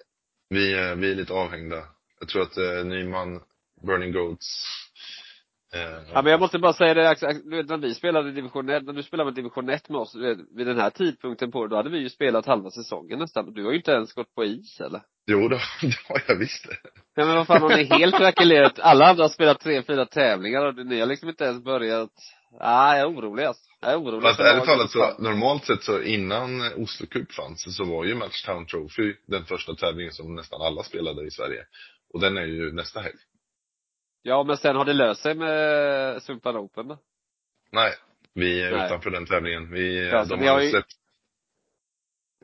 Vi, 0.49 0.59
vi, 0.59 0.73
är- 0.75 0.95
vi 0.95 1.11
är 1.11 1.15
lite 1.15 1.33
avhängda. 1.33 1.83
Jag 2.21 2.29
tror 2.29 2.43
att 2.43 2.57
eh, 2.57 2.85
Nyman, 2.85 3.41
Burning 3.87 4.13
Goats, 4.13 4.65
eh, 5.75 5.81
Ja 6.13 6.23
men 6.23 6.31
jag 6.31 6.41
måste 6.41 6.59
bara 6.59 6.73
säga 6.73 6.95
det, 6.95 7.09
Axel, 7.09 7.51
du 7.51 7.57
vet 7.57 7.69
när 7.69 7.77
vi 7.79 7.95
spelade 7.95 8.29
i 8.29 8.33
division 8.33 8.69
1, 8.69 8.83
när 8.85 8.93
du 8.93 9.03
spelade 9.03 9.25
med 9.31 9.35
division 9.35 9.69
1 9.69 9.89
med 9.89 9.99
oss, 10.01 10.13
du 10.13 10.21
vet, 10.35 10.39
vid 10.57 10.67
den 10.67 10.79
här 10.81 10.91
tidpunkten 10.91 11.51
på 11.53 11.67
då 11.67 11.77
hade 11.77 11.91
vi 11.91 11.99
ju 11.99 12.09
spelat 12.09 12.47
halva 12.47 12.71
säsongen 12.71 13.19
nästan. 13.19 13.53
Du 13.55 13.65
har 13.65 13.71
ju 13.71 13.77
inte 13.77 13.91
ens 13.93 14.13
gått 14.13 14.35
på 14.35 14.45
is 14.45 14.81
eller? 14.81 15.01
Jo, 15.27 15.49
det 15.49 15.57
det 15.83 15.97
har 16.09 16.23
jag 16.29 16.37
visst. 16.37 16.67
Ja 17.15 17.25
men 17.27 17.37
vad 17.37 17.47
fan 17.47 17.63
har 17.63 17.77
ni 17.77 17.85
helt 17.85 18.17
krackelerat? 18.17 18.79
Alla 18.79 19.07
andra 19.07 19.25
har 19.25 19.29
spelat 19.29 19.61
tre, 19.61 19.83
fyra 19.83 20.07
tävlingar 20.07 20.65
och 20.67 20.87
ni 20.87 21.01
har 21.01 21.07
liksom 21.07 21.29
inte 21.29 21.45
ens 21.45 21.65
börjat. 21.65 22.11
Ah, 22.61 22.97
jag 22.97 23.01
är 23.01 23.15
orolig 23.19 23.45
alltså. 23.45 23.63
Jag 23.81 23.93
är 23.93 23.99
orolig. 24.01 24.23
Fast 24.23 24.41
ärligt 24.41 24.65
talat 24.65 24.91
så, 24.91 25.15
normalt 25.19 25.65
sett 25.65 25.83
så 25.83 26.03
innan 26.03 26.73
Oslo 26.77 27.07
Cup 27.07 27.33
fanns 27.33 27.77
så 27.77 27.85
var 27.85 28.05
ju 28.05 28.15
Matchtown 28.15 28.67
Trophy 28.67 29.15
den 29.27 29.45
första 29.45 29.75
tävlingen 29.75 30.13
som 30.13 30.35
nästan 30.35 30.63
alla 30.63 30.83
spelade 30.83 31.27
i 31.27 31.31
Sverige. 31.31 31.65
Och 32.15 32.21
den 32.21 32.37
är 32.37 32.47
ju 32.47 32.73
nästa 32.73 33.01
helg. 33.01 33.19
Ja 34.23 34.43
men 34.45 34.57
sen 34.57 34.77
har 34.77 34.85
det 34.85 34.93
löst 34.93 35.23
sig 35.23 35.35
med 35.35 36.23
Sumpan 36.23 36.57
Open 36.57 36.89
då? 36.89 36.99
Nej, 37.73 37.93
vi 38.35 38.63
är 38.63 38.71
Nej. 38.73 38.87
utanför 38.87 39.11
den 39.11 39.27
tävlingen. 39.27 39.73
Vi, 39.73 40.09
Ja, 40.09 40.25
de 40.25 40.41
har 40.41 40.49
har 40.49 40.61
ju 40.61 40.71
sett 40.71 40.85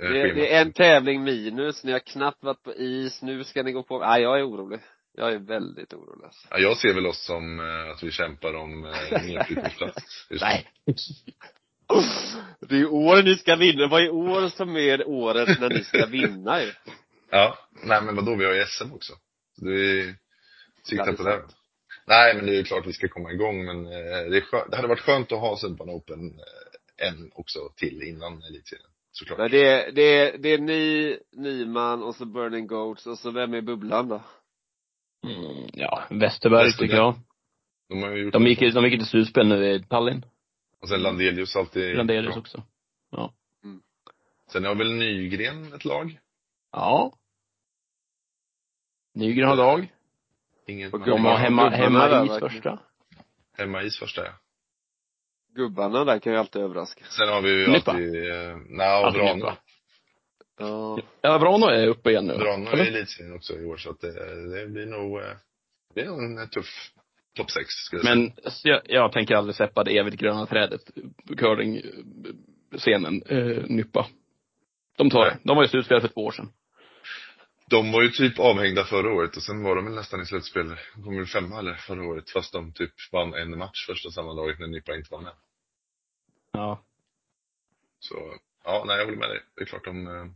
eh, 0.02 0.10
Det, 0.10 0.32
det 0.32 0.54
är 0.54 0.62
en 0.62 0.72
tävling 0.72 1.24
minus, 1.24 1.84
ni 1.84 1.92
har 1.92 1.98
knappt 1.98 2.42
varit 2.44 2.62
på 2.62 2.74
is, 2.74 3.22
nu 3.22 3.44
ska 3.44 3.62
ni 3.62 3.72
gå 3.72 3.82
på, 3.82 3.98
nej 3.98 4.22
jag 4.22 4.38
är 4.38 4.48
orolig. 4.48 4.80
Jag 5.14 5.32
är 5.32 5.38
väldigt 5.38 5.92
orolig. 5.94 6.28
Ja, 6.50 6.58
jag 6.58 6.76
ser 6.76 6.94
väl 6.94 7.06
oss 7.06 7.24
som 7.24 7.60
eh, 7.60 7.90
att 7.90 8.02
vi 8.02 8.10
kämpar 8.10 8.54
om 8.54 8.84
eh, 8.84 9.22
nedflyttningsplats. 9.26 10.26
Nej. 10.40 10.68
Det 12.60 12.76
är 12.76 12.92
år 12.92 13.22
ni 13.22 13.34
ska 13.34 13.56
vinna, 13.56 13.86
vad 13.88 14.02
är 14.02 14.10
år 14.10 14.48
som 14.48 14.76
är 14.76 15.08
året 15.08 15.60
när 15.60 15.68
ni 15.68 15.84
ska 15.84 16.06
vinna 16.06 16.62
ju? 16.62 16.72
Ja, 17.30 17.58
nej 17.84 18.02
men 18.02 18.16
vadå, 18.16 18.36
vi 18.36 18.44
har 18.44 18.52
ju 18.52 18.64
SM 18.66 18.92
också. 18.92 19.12
Så 19.58 19.64
Vi 19.66 20.14
siktar 20.82 21.12
på 21.12 21.22
det. 21.22 21.42
Nej, 22.06 22.36
men 22.36 22.46
det 22.46 22.52
är 22.52 22.56
ju 22.56 22.64
klart 22.64 22.86
vi 22.86 22.92
ska 22.92 23.08
komma 23.08 23.32
igång, 23.32 23.64
men 23.64 23.86
eh, 23.86 24.30
det, 24.30 24.36
är 24.36 24.40
skö- 24.40 24.70
det 24.70 24.76
hade 24.76 24.88
varit 24.88 25.00
skönt 25.00 25.32
att 25.32 25.40
ha 25.40 25.56
Sumpan 25.56 25.90
Open 25.90 26.26
eh, 26.26 27.08
en 27.08 27.30
också 27.34 27.58
till 27.76 28.02
innan 28.02 28.42
elitserien. 28.42 28.86
Såklart. 29.12 29.38
Men 29.38 29.50
det 29.50 29.64
är, 29.66 29.92
det 29.92 30.02
är, 30.02 30.38
det 30.38 30.48
är 30.48 30.58
ni, 30.58 31.18
Nyman 31.32 32.02
och 32.02 32.14
så 32.14 32.24
Burning 32.24 32.66
Goats 32.66 33.06
och 33.06 33.18
så 33.18 33.30
vem 33.30 33.54
är 33.54 33.60
bubblan 33.60 34.08
då? 34.08 34.22
Mm, 35.22 35.68
ja, 35.72 36.02
Westerberg 36.10 36.64
Westerberg. 36.64 36.72
tycker 36.72 36.96
jag. 36.96 37.14
De 37.88 38.02
har 38.02 38.10
ju 38.10 38.22
gjort 38.22 38.32
De 38.32 38.46
gick, 38.46 38.74
de 38.74 38.84
gick 38.84 38.98
till 39.00 39.06
slutspel 39.08 39.48
nu 39.48 39.66
i 39.74 39.82
Tallinn. 39.82 40.24
Och 40.82 40.88
sen 40.88 41.02
Landelius 41.02 41.56
alltid 41.56 41.96
Landelius 41.96 42.34
bra. 42.34 42.40
också. 42.40 42.62
Sen 44.52 44.64
har 44.64 44.74
väl 44.74 44.92
Nygren 44.92 45.72
ett 45.72 45.84
lag? 45.84 46.18
Ja. 46.72 47.12
Nygren 49.14 49.48
har 49.48 49.56
lag. 49.56 49.92
Ingen, 50.66 50.92
Och 50.92 51.00
De 51.00 51.24
har 51.24 51.36
hemma, 51.36 51.68
hemma 51.70 52.08
där, 52.08 52.24
is 52.24 52.38
första. 52.40 52.78
hemma 53.58 53.82
is 53.82 53.98
första 53.98 54.24
ja. 54.24 54.32
Gubbarna 55.54 56.04
där 56.04 56.18
kan 56.18 56.32
ju 56.32 56.38
alltid 56.38 56.62
överraska. 56.62 57.04
Sen 57.04 57.28
har 57.28 57.42
vi 57.42 57.50
ju 57.50 57.68
Nypa. 57.68 57.90
alltid, 57.90 58.30
eh, 58.32 58.56
nja, 58.56 58.98
och 59.00 59.06
Alltid 59.06 59.20
Vrano. 59.22 59.34
Nypa. 59.34 59.56
Ja. 60.58 60.98
Ja, 61.20 61.38
Vrano 61.38 61.66
är 61.66 61.86
uppe 61.86 62.10
igen 62.10 62.26
nu. 62.26 62.34
Vrano 62.34 62.70
är 62.70 62.84
i 62.84 62.88
elitserien 62.88 63.34
också 63.34 63.54
i 63.54 63.64
år 63.64 63.76
så 63.76 63.90
att 63.90 64.00
det, 64.00 64.12
det 64.50 64.66
blir 64.66 64.86
nog, 64.86 65.18
eh, 65.18 65.36
det 65.94 66.04
nog 66.04 66.22
en 66.22 66.48
tuff 66.48 66.92
topp 67.36 67.50
sex 67.50 67.68
skulle 67.68 68.00
jag 68.00 68.06
säga. 68.06 68.32
Men 68.44 68.52
så 68.52 68.68
jag, 68.68 68.80
jag 68.84 69.12
tänker 69.12 69.34
aldrig 69.34 69.56
släppa 69.56 69.84
det 69.84 69.98
evigt 69.98 70.16
gröna 70.16 70.46
trädet, 70.46 70.80
curling-scenen, 71.36 73.22
eh, 73.26 73.64
Nypa. 73.68 74.06
De 74.96 75.10
tar. 75.10 75.24
Nej. 75.24 75.36
De 75.42 75.56
var 75.56 75.62
ju 75.62 75.68
slutspel 75.68 76.00
för 76.00 76.08
två 76.08 76.24
år 76.24 76.32
sedan. 76.32 76.52
De 77.66 77.92
var 77.92 78.02
ju 78.02 78.08
typ 78.08 78.38
avhängda 78.38 78.84
förra 78.84 79.12
året 79.12 79.36
och 79.36 79.42
sen 79.42 79.62
var 79.62 79.76
de 79.76 79.84
väl 79.84 79.94
nästan 79.94 80.20
i 80.20 80.26
slutspel. 80.26 80.68
De 80.94 81.02
kom 81.02 81.16
väl 81.16 81.26
femma 81.26 81.58
eller 81.58 81.74
förra 81.74 82.06
året 82.06 82.30
fast 82.30 82.52
de 82.52 82.72
typ 82.72 82.92
vann 83.12 83.34
en 83.34 83.58
match 83.58 83.86
första 83.86 84.10
sammandraget 84.10 84.58
när 84.58 84.66
Nypa 84.66 84.94
inte 84.94 85.08
var 85.10 85.20
med. 85.20 85.32
Ja. 86.52 86.82
Så, 87.98 88.34
ja, 88.64 88.84
nej 88.86 88.96
jag 88.98 89.04
håller 89.04 89.18
med 89.18 89.28
dig. 89.30 89.40
Det 89.56 89.62
är 89.62 89.66
klart 89.66 89.84
de, 89.84 90.06
eh, 90.06 90.26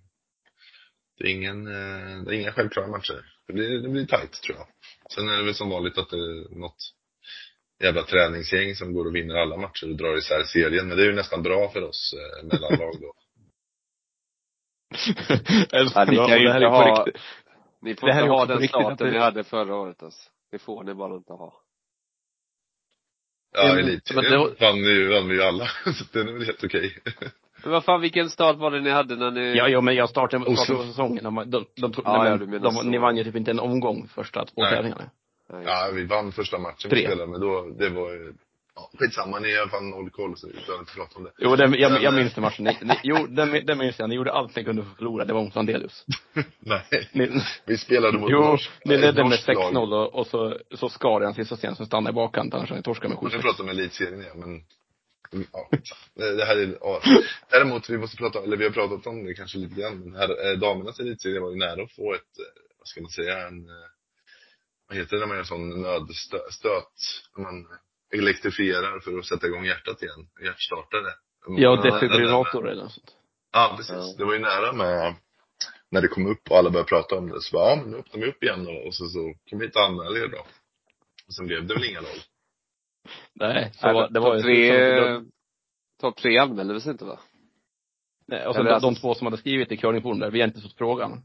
det 1.19 1.25
är 1.27 1.31
ingen, 1.31 1.67
eh, 1.67 2.23
det 2.23 2.37
är 2.37 2.41
inga 2.41 2.53
självklara 2.53 2.87
matcher. 2.87 3.25
Det 3.47 3.53
blir, 3.53 3.79
det 3.83 3.89
blir 3.89 4.07
tajt 4.07 4.33
tror 4.33 4.57
jag. 4.59 4.67
Sen 5.15 5.29
är 5.29 5.37
det 5.37 5.45
väl 5.45 5.55
som 5.55 5.71
vanligt 5.71 5.99
att 5.99 6.11
det 6.11 6.17
är 6.17 6.59
något 6.59 6.93
jävla 7.83 8.03
träningsgäng 8.03 8.75
som 8.75 8.93
går 8.93 9.07
och 9.07 9.15
vinner 9.15 9.35
alla 9.35 9.57
matcher 9.57 9.91
och 9.91 9.97
drar 9.97 10.19
isär 10.19 10.43
serien. 10.43 10.89
Men 10.89 10.97
det 10.97 11.03
är 11.03 11.07
ju 11.07 11.15
nästan 11.15 11.43
bra 11.43 11.69
för 11.69 11.83
oss 11.83 12.15
eh, 12.15 12.47
mellanlag 12.47 13.01
då. 13.01 13.13
Ja, 15.71 16.05
ni 16.05 16.17
kan 16.17 16.41
ju 16.41 16.47
inte 16.47 16.67
ha-. 16.67 17.07
Ni 17.83 17.95
får 17.95 18.11
inte 18.11 18.23
ha 18.23 18.47
den 18.47 18.69
starten 18.69 19.11
ni 19.11 19.19
hade 19.19 19.45
förra 19.45 19.77
året 19.77 20.03
alltså. 20.03 20.31
Det 20.51 20.59
får 20.59 20.85
ni 20.85 20.95
bara 20.95 21.17
inte 21.17 21.33
ha. 21.33 21.63
Ja, 23.53 23.79
elitserien 23.79 24.31
men 24.31 24.49
det- 24.49 24.61
vann 24.61 25.29
vi, 25.29 25.35
ju 25.35 25.43
alla. 25.43 25.67
Så 25.85 26.05
det 26.13 26.21
är 26.21 26.25
väl 26.25 26.45
helt 26.47 26.65
okej. 26.65 26.99
Men 27.67 27.73
vad 27.73 27.85
fan, 27.85 28.01
vilken 28.01 28.31
start 28.31 28.57
var 28.57 28.71
det 28.71 28.81
ni 28.81 28.91
hade 28.91 29.17
när 29.17 29.31
ni 29.31 29.57
Ja, 29.57 29.69
ja, 29.69 29.81
men 29.81 29.95
jag 29.95 30.11
startade, 30.11 30.45
Oslo. 30.45 30.57
startade 30.57 30.79
på 30.79 30.85
säsongen. 30.85 31.25
De, 31.25 31.35
de, 31.51 31.65
de, 31.77 31.93
tog, 31.93 32.05
Ja, 32.07 32.37
de, 32.37 32.71
så. 32.73 32.83
ni 32.83 32.99
vann 32.99 33.17
ju 33.17 33.25
typ 33.25 33.37
inte 33.37 33.51
en 33.51 33.61
omgång 33.61 34.09
första 34.15 34.45
två 34.45 34.63
Nej. 34.63 34.71
tävlingarna. 34.71 35.11
Ja, 35.65 35.91
vi 35.95 36.05
vann 36.05 36.33
första 36.33 36.59
matchen 36.59 36.91
Tre. 36.91 37.01
vi 37.01 37.07
spelade, 37.07 37.31
men 37.31 37.41
då, 37.41 37.69
det 37.79 37.89
var 37.91 38.11
ju, 38.13 38.33
ja, 38.77 38.91
skitsamma, 38.99 39.39
ni 39.39 39.57
har 39.57 39.67
fan 39.69 39.91
noll 39.91 40.11
koll 40.11 40.37
så 40.37 40.47
vi 40.47 40.53
behöver 40.53 40.79
inte 40.81 40.93
prata 40.95 41.19
om 41.19 41.25
det. 41.25 41.31
Jo, 41.39 41.57
den, 41.57 41.73
jag, 41.79 41.93
jag 41.93 42.05
eh, 42.05 42.13
minns 42.13 42.35
den 42.35 42.43
matchen. 42.43 42.65
Ni, 42.65 42.77
ni, 42.83 42.95
jo, 43.03 43.27
den, 43.29 43.67
den 43.67 43.79
minns 43.79 43.99
jag. 43.99 44.09
Ni 44.09 44.15
gjorde 44.15 44.33
allt 44.33 44.57
ni 44.57 44.65
kunde 44.65 44.83
för 44.83 44.91
att 44.91 44.97
förlora. 44.97 45.25
Det 45.25 45.33
var 45.33 45.43
mot 45.45 45.55
Landelius. 45.55 46.05
Nej, 46.59 47.09
Ni, 47.13 47.31
vi 47.67 47.77
spelade 47.79 48.19
mot 48.19 48.31
jo, 48.31 48.39
norsk- 48.43 48.71
ni 48.85 48.95
ett 48.95 49.01
ledde 49.01 49.23
med 49.23 49.31
norskt 49.31 49.49
lag. 49.49 49.73
6-0 49.73 49.93
och, 49.95 50.15
och 50.15 50.27
så, 50.27 50.57
så 50.75 50.89
skar 50.89 51.21
den 51.21 51.35
sista 51.35 51.57
scenen 51.57 51.77
som 51.77 51.87
stannade 51.87 52.11
i 52.11 52.15
bakkant. 52.15 52.55
Annars 52.55 52.69
hade 52.69 52.79
ni 52.79 52.83
torskat 52.83 53.09
med 53.11 53.19
Och 53.19 53.25
nu 53.33 53.39
7-6. 53.39 53.43
pratar 53.43 53.65
om 53.65 53.71
elitserien 53.71 54.21
igen, 54.23 54.41
men 54.41 54.61
ja, 55.53 55.69
det 56.15 56.45
här 56.45 56.57
är, 56.57 56.79
ja. 56.81 57.01
Däremot, 57.51 57.91
vi 57.91 57.99
måste 57.99 58.17
prata, 58.17 58.43
eller 58.43 58.57
vi 58.57 58.65
har 58.65 58.71
pratat 58.71 59.07
om 59.07 59.25
det 59.25 59.35
kanske 59.35 59.59
lite 59.59 59.81
grann, 59.81 59.99
men 60.01 60.15
här, 60.15 60.51
eh, 60.51 60.59
damernas 60.59 61.01
elitserie 61.01 61.41
var 61.41 61.51
ju 61.51 61.57
nära 61.57 61.83
att 61.83 61.93
få 61.93 62.15
ett, 62.15 62.21
eh, 62.21 62.63
vad 62.79 62.89
ska 62.89 63.01
man 63.01 63.11
säga, 63.11 63.47
en, 63.49 63.69
eh, 63.69 63.89
vad 64.89 64.99
heter 64.99 65.17
det 65.17 65.21
när 65.21 65.27
man 65.27 65.37
gör 65.37 65.45
sån 65.45 65.83
nödstöt, 65.83 66.93
när 67.37 67.43
man 67.43 67.67
elektrifierar 68.15 69.01
för 69.01 69.19
att 69.19 69.27
sätta 69.27 69.47
igång 69.47 69.65
hjärtat 69.65 70.03
igen, 70.03 70.29
hjärtstartare. 70.45 71.13
Ja, 71.47 71.59
Ja, 71.59 71.83
defibrillator 71.83 72.69
eller 72.69 72.83
något 72.83 72.93
sånt. 72.93 73.13
Ja, 73.53 73.75
precis. 73.77 73.97
Ja. 73.97 74.15
Det 74.19 74.25
var 74.25 74.33
ju 74.33 74.39
nära 74.39 74.73
med 74.73 75.15
när 75.91 76.03
det 76.03 76.09
kom 76.09 76.27
upp 76.27 76.51
och 76.51 76.57
alla 76.59 76.71
började 76.71 76.89
prata 76.89 77.17
om 77.17 77.29
det. 77.29 77.41
Så 77.41 77.57
bara, 77.57 77.71
ja, 77.71 77.77
men 77.77 77.91
nu 77.91 77.97
öppnar 77.99 78.21
vi 78.21 78.27
upp 78.27 78.43
igen 78.43 78.65
då. 78.65 78.73
Och 78.73 78.95
så, 78.95 79.07
så 79.09 79.35
kan 79.47 79.59
vi 79.59 79.65
inte 79.65 79.81
anmäla 79.81 80.19
er 80.19 80.29
då. 80.29 80.47
Och 81.27 81.35
sen 81.35 81.47
blev 81.47 81.67
det 81.67 81.75
väl 81.75 81.85
inga 81.85 82.01
lag. 82.01 82.17
Nej, 83.35 83.71
så 83.75 83.87
Nej, 83.87 83.95
var, 83.95 84.09
det 84.09 84.21
var 84.21 84.35
ju 84.35 84.41
topp 84.41 84.47
tre, 84.47 85.21
topp 86.01 86.17
tre 86.17 86.39
anmäldes 86.39 86.87
inte 86.87 87.05
va? 87.05 87.19
Nej, 88.27 88.47
och 88.47 88.55
så 88.55 88.61
Eller 88.61 88.71
de, 88.71 88.75
alltså- 88.75 88.91
de 88.91 88.97
två 89.01 89.15
som 89.15 89.27
hade 89.27 89.37
skrivit 89.37 89.73
i 89.73 89.77
curlingforum 89.77 90.19
där, 90.19 90.31
vi 90.31 90.41
har 90.41 90.49
inte 90.49 90.61
fått 90.61 90.77
frågan. 90.79 91.23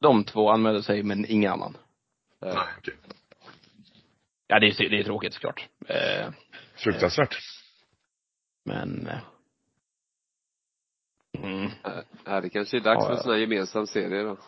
De 0.00 0.24
två 0.24 0.50
anmälde 0.50 0.82
sig, 0.82 1.02
men 1.02 1.26
ingen 1.26 1.52
annan. 1.52 1.76
Ja. 2.40 2.46
Nej, 2.46 2.74
okej. 2.78 2.94
Ja, 4.46 4.60
det 4.60 4.66
är, 4.66 4.90
det 4.90 5.00
är 5.00 5.04
tråkigt 5.04 5.34
såklart. 5.34 5.68
Eh, 5.86 6.30
Fruktansvärt. 6.74 7.36
men, 8.64 9.06
eh, 9.06 9.18
Mm. 11.38 11.70
Ja, 12.24 12.40
det 12.40 12.50
kanske 12.50 12.76
är 12.76 12.80
dags 12.80 13.02
Ja, 13.04 13.06
för 13.08 13.16
en 13.16 13.22
sån 13.22 13.32
här 13.32 13.38
gemensam 13.38 13.86
serie 13.86 14.22
då. 14.22 14.38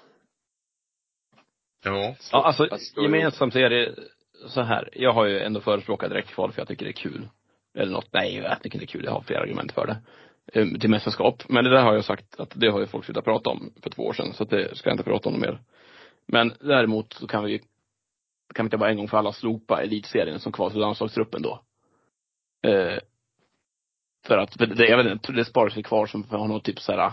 Ja. 1.84 2.16
Ja, 2.32 2.44
alltså 2.44 2.68
gemensam 2.96 3.50
serie, 3.50 3.94
så 4.46 4.62
här. 4.62 4.88
Jag 4.92 5.12
har 5.12 5.26
ju 5.26 5.40
ändå 5.40 5.60
förespråkat 5.60 6.10
direktkval 6.10 6.52
för 6.52 6.60
jag 6.60 6.68
tycker 6.68 6.84
det 6.84 6.90
är 6.90 6.92
kul. 6.92 7.28
Eller 7.74 7.92
något, 7.92 8.08
nej 8.12 8.34
jag 8.34 8.62
tycker 8.62 8.76
inte 8.76 8.78
det 8.78 8.84
är 8.84 8.98
kul, 8.98 9.04
jag 9.04 9.12
har 9.12 9.20
flera 9.20 9.40
argument 9.40 9.72
för 9.72 9.86
det. 9.86 9.96
Um, 10.60 10.78
Till 10.78 10.90
mästerskap. 10.90 11.42
Men 11.48 11.64
det 11.64 11.70
där 11.70 11.82
har 11.82 11.94
jag 11.94 12.04
sagt 12.04 12.40
att 12.40 12.52
det 12.54 12.68
har 12.68 12.80
ju 12.80 12.86
folk 12.86 13.04
slutat 13.04 13.24
prata 13.24 13.50
om 13.50 13.72
för 13.82 13.90
två 13.90 14.02
år 14.02 14.12
sedan, 14.12 14.32
så 14.32 14.42
att 14.42 14.50
det 14.50 14.76
ska 14.76 14.90
jag 14.90 14.94
inte 14.94 15.10
prata 15.10 15.28
om 15.28 15.40
mer. 15.40 15.60
Men 16.26 16.52
däremot 16.60 17.12
så 17.12 17.26
kan 17.26 17.44
vi 17.44 17.58
kan 18.54 18.64
vi 18.64 18.66
inte 18.66 18.76
bara 18.78 18.90
en 18.90 18.96
gång 18.96 19.08
för 19.08 19.16
alla 19.16 19.32
slopa 19.32 19.82
elitserien 19.82 20.40
som 20.40 20.52
kval 20.52 20.70
för 20.70 20.78
landslagstruppen 20.78 21.42
då. 21.42 21.62
Eh, 22.68 22.98
för 24.26 24.38
att, 24.38 24.54
för 24.54 24.66
det, 24.66 24.88
jag 24.88 25.04
vet 25.04 25.12
inte, 25.12 25.32
det 25.32 25.44
sparas 25.44 25.76
ju 25.76 25.82
kvar 25.82 26.06
som 26.06 26.24
har 26.30 26.48
något 26.48 26.64
typ 26.64 26.80
såhär, 26.80 27.12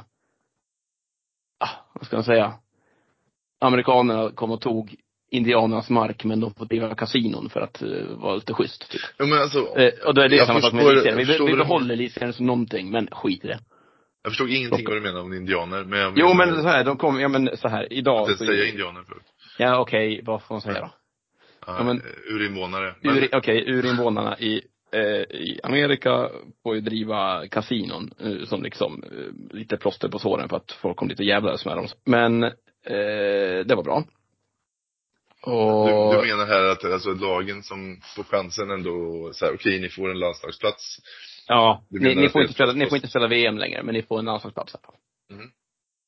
ah, 1.59 1.69
vad 1.93 2.05
ska 2.05 2.15
man 2.15 2.23
säga? 2.23 2.53
Amerikanerna 3.59 4.31
kom 4.31 4.51
och 4.51 4.61
tog 4.61 4.95
indianernas 5.31 5.89
mark 5.89 6.23
men 6.23 6.39
de 6.39 6.53
får 6.53 6.65
driva 6.65 6.95
kasinon 6.95 7.49
för 7.49 7.61
att 7.61 7.83
uh, 7.83 8.17
vara 8.17 8.35
lite 8.35 8.53
schysst 8.53 8.91
typ. 8.91 9.01
ja 9.17 9.25
men 9.25 9.41
alltså, 9.41 9.59
Eh, 9.59 9.91
och 10.05 10.13
då 10.13 10.21
är 10.21 10.29
det 10.29 10.35
Jag 10.35 10.47
samma 10.47 10.61
sak 10.61 10.73
med 10.73 10.83
jag 10.83 11.15
Vi, 11.15 11.23
vi 11.23 11.55
behåller 11.55 11.93
elitserien 11.93 12.33
som 12.33 12.45
någonting, 12.45 12.91
men 12.91 13.07
skit 13.11 13.45
i 13.45 13.47
det. 13.47 13.59
jag 14.23 14.31
förstod 14.31 14.49
ingenting 14.49 14.85
vad 14.87 14.97
du 14.97 15.01
menar 15.01 15.21
om 15.21 15.33
indianer, 15.33 15.83
men 15.83 15.99
jag 15.99 16.13
Jo 16.15 16.33
men 16.33 16.55
så 16.55 16.67
här, 16.67 16.83
de 16.83 16.97
kom, 16.97 17.19
ja 17.19 17.27
men 17.27 17.57
så 17.57 17.67
här, 17.67 17.93
idag 17.93 18.29
så, 18.29 18.45
säga 18.45 18.65
indianer 18.65 19.03
förut. 19.03 19.23
Ja 19.57 19.79
okej, 19.79 20.21
vad 20.23 20.43
får 20.43 20.55
man 20.55 20.61
säga 20.61 20.79
då? 20.81 20.91
Ja, 21.67 21.75
Ja, 21.77 21.83
men- 21.83 22.01
urinvånare. 22.29 22.95
Men, 23.01 23.17
Ur, 23.17 23.29
okej, 23.35 23.63
urinvånarna 23.67 24.37
i, 24.39 24.61
eh, 24.93 25.01
i 25.39 25.59
Amerika 25.63 26.29
får 26.63 26.75
ju 26.75 26.81
driva 26.81 27.47
kasinon 27.47 28.11
eh, 28.19 28.45
som 28.45 28.63
liksom 28.63 29.03
eh, 29.03 29.57
lite 29.57 29.77
plåster 29.77 30.09
på 30.09 30.19
såren 30.19 30.49
för 30.49 30.57
att 30.57 30.71
folk 30.71 30.97
kom 30.97 31.07
lite 31.07 31.23
jävlades 31.23 31.65
med 31.65 31.77
dem. 31.77 31.87
Men 32.05 32.43
eh, 32.43 32.51
det 33.65 33.75
var 33.75 33.83
bra. 33.83 34.03
Och, 35.41 35.87
du, 35.87 36.17
du 36.21 36.27
menar 36.27 36.45
här 36.45 36.63
att 36.63 36.83
alltså 36.83 37.13
lagen 37.13 37.63
som 37.63 38.01
får 38.15 38.23
chansen 38.23 38.71
ändå, 38.71 39.29
så 39.33 39.45
här, 39.45 39.53
okej 39.53 39.79
ni 39.79 39.89
får 39.89 40.11
en 40.11 40.19
landslagsplats. 40.19 40.99
ja, 41.47 41.85
ni, 41.89 42.15
ni, 42.15 42.29
får 42.29 42.41
inte 42.41 42.53
spela, 42.53 42.73
ni 42.73 42.85
får 42.89 42.95
inte 42.95 43.07
spela 43.07 43.27
VM 43.27 43.57
längre, 43.57 43.83
men 43.83 43.95
ni 43.95 44.01
får 44.01 44.19
en 44.19 44.25
landslagsplats. 44.25 44.73
här. 44.73 45.37
Mhm. 45.37 45.51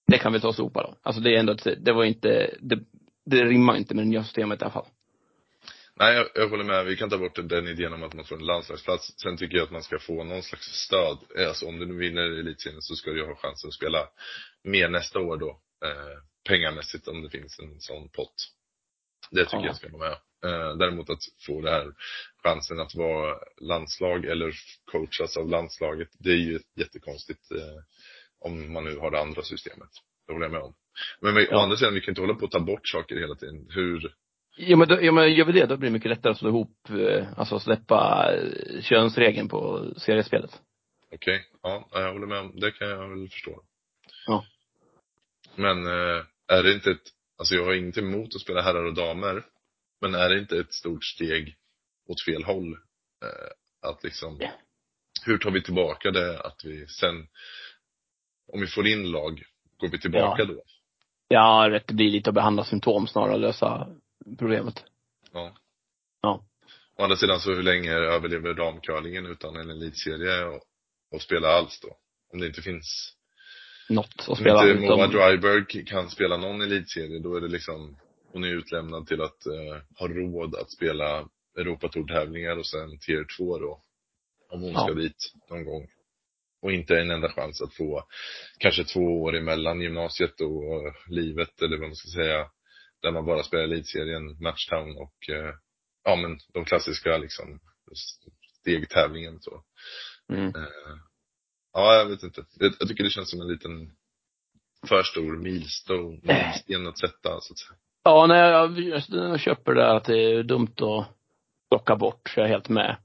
Det 0.08 0.18
kan 0.18 0.34
vi 0.34 0.40
ta 0.40 0.48
och 0.48 0.56
sopa 0.56 0.84
då. 0.84 0.96
Alltså 1.02 1.22
det 1.22 1.36
är 1.36 1.40
ändå, 1.40 1.56
det 1.78 1.92
var 1.94 2.04
inte, 2.04 2.56
det, 2.60 2.80
det 3.26 3.44
rimmar 3.46 3.78
inte 3.78 3.96
med 3.96 4.06
det 4.06 4.10
nya 4.10 4.24
systemet 4.24 4.62
i 4.62 4.64
alla 4.64 4.72
fall. 4.74 4.86
Nej, 6.00 6.16
jag, 6.16 6.28
jag 6.36 6.50
håller 6.50 6.64
med. 6.64 6.86
Vi 6.86 6.96
kan 6.96 7.10
ta 7.10 7.18
bort 7.18 7.40
den 7.50 7.68
idén 7.68 7.94
om 7.94 8.04
att 8.04 8.14
man 8.14 8.26
får 8.26 8.36
en 8.36 8.46
landslagsplats. 8.46 9.14
Sen 9.22 9.38
tycker 9.38 9.58
jag 9.58 9.64
att 9.64 9.72
man 9.72 9.84
ska 9.84 10.00
få 10.00 10.24
någon 10.24 10.44
slags 10.44 10.66
stöd. 10.66 11.18
Eh, 11.38 11.48
Alltså 11.48 11.66
om 11.66 11.80
du 11.80 11.86
nu 11.86 11.98
vinner 11.98 12.40
elitserien 12.40 12.82
så 12.82 12.96
ska 12.96 13.12
du 13.12 13.26
ha 13.26 13.36
chansen 13.36 13.68
att 13.68 13.74
spela 13.74 14.08
mer 14.64 14.90
nästa 14.90 15.20
år 15.20 15.38
då. 15.38 15.50
Eh, 15.86 16.18
pengamässigt 16.50 17.08
om 17.08 17.22
det 17.22 17.30
finns 17.30 17.60
en 17.60 17.80
sån 17.80 18.10
pott. 18.10 18.36
Det 19.32 19.46
tycker 19.46 19.58
Ja. 19.58 19.66
jag 19.66 19.76
ska 19.76 19.90
vara 19.98 20.10
med. 20.10 20.18
Eh, 20.46 20.78
däremot 20.78 21.10
att 21.10 21.20
få 21.48 21.62
det 21.62 21.72
här 21.72 21.94
chansen 22.44 22.80
att 22.80 22.96
vara 22.96 23.36
landslag 23.62 24.26
eller 24.26 24.54
coachas 24.92 25.38
av 25.38 25.50
landslaget. 25.50 26.10
Det 26.20 26.30
är 26.30 26.36
ju 26.36 26.60
jättekonstigt 26.76 27.52
eh, 27.52 27.84
om 28.40 28.74
man 28.74 28.84
nu 28.84 28.98
har 28.98 29.12
det 29.12 29.20
andra 29.22 29.42
systemet. 29.42 29.90
Det 30.28 30.34
håller 30.34 30.46
jag 30.46 30.52
med 30.52 30.62
om. 30.62 30.74
Men 31.22 31.36
vi, 31.36 31.42
å 31.42 31.48
Ja. 31.52 31.64
andra 31.64 31.78
sidan, 31.78 31.94
vi 31.94 32.02
kan 32.02 32.12
inte 32.12 32.22
hålla 32.22 32.34
på 32.34 32.46
att 32.46 32.52
ta 32.52 32.60
bort 32.60 32.88
saker 32.88 33.16
hela 33.16 33.36
tiden. 33.36 33.68
Hur, 33.70 34.14
Ja 34.58 34.78
men, 34.78 34.88
då, 34.88 35.02
ja 35.02 35.12
men 35.12 35.34
gör 35.34 35.46
vi 35.46 35.52
det, 35.52 35.66
då 35.66 35.78
blir 35.78 35.90
det 35.90 35.94
mycket 35.94 36.10
lättare 36.10 36.32
att 36.32 36.38
slå 36.38 36.50
ihop, 36.50 36.90
eh, 36.90 37.28
alltså 37.40 37.60
släppa 37.60 38.30
könsregeln 38.82 39.48
på 39.50 39.86
seriespelet. 39.98 40.62
Okej, 41.14 41.46
ja, 41.62 41.88
jag 41.92 42.14
håller 42.14 42.28
med 42.28 42.40
om, 42.40 42.60
det 42.60 42.72
kan 42.72 42.90
jag 42.90 43.10
väl 43.10 43.30
förstå. 43.30 43.62
Ja. 44.28 44.46
Men 45.56 45.86
är 46.48 46.64
det 46.64 46.74
inte 46.74 46.92
ett, 46.92 47.02
alltså 47.42 47.56
jag 47.56 47.66
har 47.66 47.74
ingenting 47.74 48.06
emot 48.06 48.36
att 48.36 48.42
spela 48.42 48.62
herrar 48.62 48.86
och 48.86 48.94
damer, 48.94 49.46
men 50.02 50.16
är 50.16 50.30
det 50.30 50.40
inte 50.40 50.58
ett 50.60 50.74
stort 50.74 51.04
steg 51.06 51.56
åt 52.08 52.22
fel 52.26 52.44
håll? 52.44 52.74
Eh, 53.24 53.90
att 53.90 54.04
liksom, 54.04 54.38
Ja. 54.40 54.52
hur 55.26 55.38
tar 55.38 55.52
vi 55.52 55.64
tillbaka 55.64 56.12
det 56.12 56.40
att 56.40 56.66
vi 56.66 56.88
sen, 56.88 57.28
om 58.54 58.62
vi 58.62 58.68
får 58.68 58.88
in 58.88 59.12
lag, 59.12 59.44
går 59.78 59.88
vi 59.88 60.00
tillbaka 60.00 60.42
Ja. 60.42 60.46
då? 60.46 60.64
Ja, 61.28 61.68
rätt, 61.70 61.88
det 61.88 61.94
blir 61.94 62.10
lite 62.12 62.30
att 62.30 62.34
behandla 62.34 62.64
symptom 62.64 63.08
snarare 63.08 63.34
än 63.36 63.42
lösa 63.42 63.88
problemet. 64.38 64.84
Ja. 65.32 65.56
Ja. 66.22 66.46
Å 66.98 67.04
andra 67.04 67.16
sidan 67.18 67.40
så 67.40 67.54
hur 67.54 67.64
länge 67.64 67.92
överlever 67.92 68.54
damcurlingen 68.54 69.26
utan 69.26 69.56
en 69.56 69.70
elitserie 69.70 70.46
och, 70.46 70.62
och 71.12 71.22
spela 71.22 71.48
alls 71.48 71.80
då? 71.80 71.98
Om 72.34 72.40
det 72.40 72.48
inte 72.48 72.62
finns 72.62 73.14
Något 73.94 74.16
att 74.20 74.30
Om 74.30 74.36
spela 74.36 74.70
inte 74.70 74.82
Moa 74.82 75.08
Dryberg 75.08 75.86
kan 75.86 76.10
spela 76.10 76.38
någon 76.38 76.62
elitserie, 76.62 77.20
då 77.20 77.36
är 77.36 77.42
det 77.42 77.48
liksom, 77.48 77.98
hon 78.34 78.44
är 78.44 78.48
utlämnad 78.48 79.08
till 79.08 79.22
att 79.22 79.46
eh, 79.46 79.82
ha 80.00 80.08
råd 80.08 80.56
att 80.56 80.72
spela 80.72 81.28
Europatour-tävlingar 81.58 82.58
och 82.58 82.66
sen 82.68 83.00
tier 83.00 83.26
2 83.38 83.58
då. 83.60 83.82
Om 84.50 84.62
hon 84.62 84.72
Ja. 84.72 84.84
ska 84.84 84.94
dit 84.94 85.34
någon 85.50 85.66
gång. 85.66 85.88
Och 86.62 86.72
inte 86.72 87.00
en 87.00 87.12
enda 87.12 87.30
chans 87.30 87.62
att 87.62 87.74
få 87.74 88.04
kanske 88.60 88.84
två 88.84 89.22
år 89.22 89.36
emellan 89.36 89.82
gymnasiet 89.82 90.42
och 90.42 90.64
eh, 90.88 90.94
livet, 91.08 91.62
eller 91.62 91.78
vad 91.78 91.88
man 91.88 91.96
ska 91.96 92.10
säga. 92.10 92.50
Där 93.02 93.12
man 93.12 93.26
bara 93.26 93.44
spelar 93.44 93.64
elitserien, 93.64 94.38
Matchtown 94.42 94.98
och, 94.98 95.30
eh, 95.30 95.54
ja 96.04 96.16
men 96.16 96.40
de 96.54 96.66
klassiska 96.66 97.18
liksom, 97.18 97.60
stegtävlingen 98.62 99.40
så. 99.42 99.64
mm. 100.30 100.46
Eh, 100.56 100.98
ja, 101.74 101.96
jag 101.96 102.06
vet 102.06 102.24
inte. 102.24 102.46
Jag, 102.60 102.74
jag 102.80 102.90
tycker 102.90 103.04
det 103.04 103.10
känns 103.10 103.30
som 103.30 103.42
en 103.42 103.48
liten 103.48 103.92
för 104.88 105.04
stor 105.04 105.38
milsten 105.38 106.88
att 106.88 107.00
sätta, 107.00 107.42
så 107.42 107.54
att 107.54 107.60
säga. 107.60 107.78
Ja, 108.04 108.26
nej, 108.28 108.40
jag, 108.40 108.80
jag 109.10 109.40
köper 109.40 109.74
det 109.74 109.92
att 109.92 110.06
det 110.06 110.18
är 110.18 110.44
dumt 110.44 110.76
att 110.78 111.08
plocka 111.70 111.96
bort, 111.96 112.30
så 112.30 112.40
jag 112.40 112.48
är 112.48 112.52
helt 112.52 112.70
med. 112.70 112.98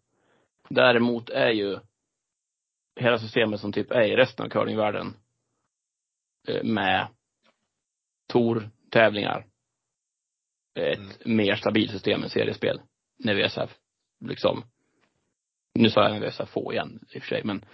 Däremot 0.69 1.31
är 1.31 1.51
ju 1.51 1.79
hela 3.01 3.19
systemet 3.19 3.61
som 3.61 3.73
typ 3.73 3.91
är 3.91 4.03
i 4.03 4.17
resten 4.17 4.47
av 4.47 4.51
curlingvärlden 4.51 5.17
eh, 6.49 6.65
med 6.65 7.09
Tor-tävlingar 8.29 9.47
ett 10.75 10.99
Mm. 10.99 11.37
mer 11.37 11.55
stabilt 11.55 11.91
system 11.91 12.23
än 12.23 12.31
seriespel. 12.31 12.81
När 13.19 13.35
VSF 13.35 13.71
liksom, 14.25 14.65
nu 15.75 15.91
sa 15.91 16.09
jag 16.09 16.21
VSF 16.21 16.49
få 16.49 16.73
igen 16.73 17.01
i 17.11 17.19
och 17.19 17.23
för 17.23 17.29
sig, 17.29 17.45
men, 17.45 17.65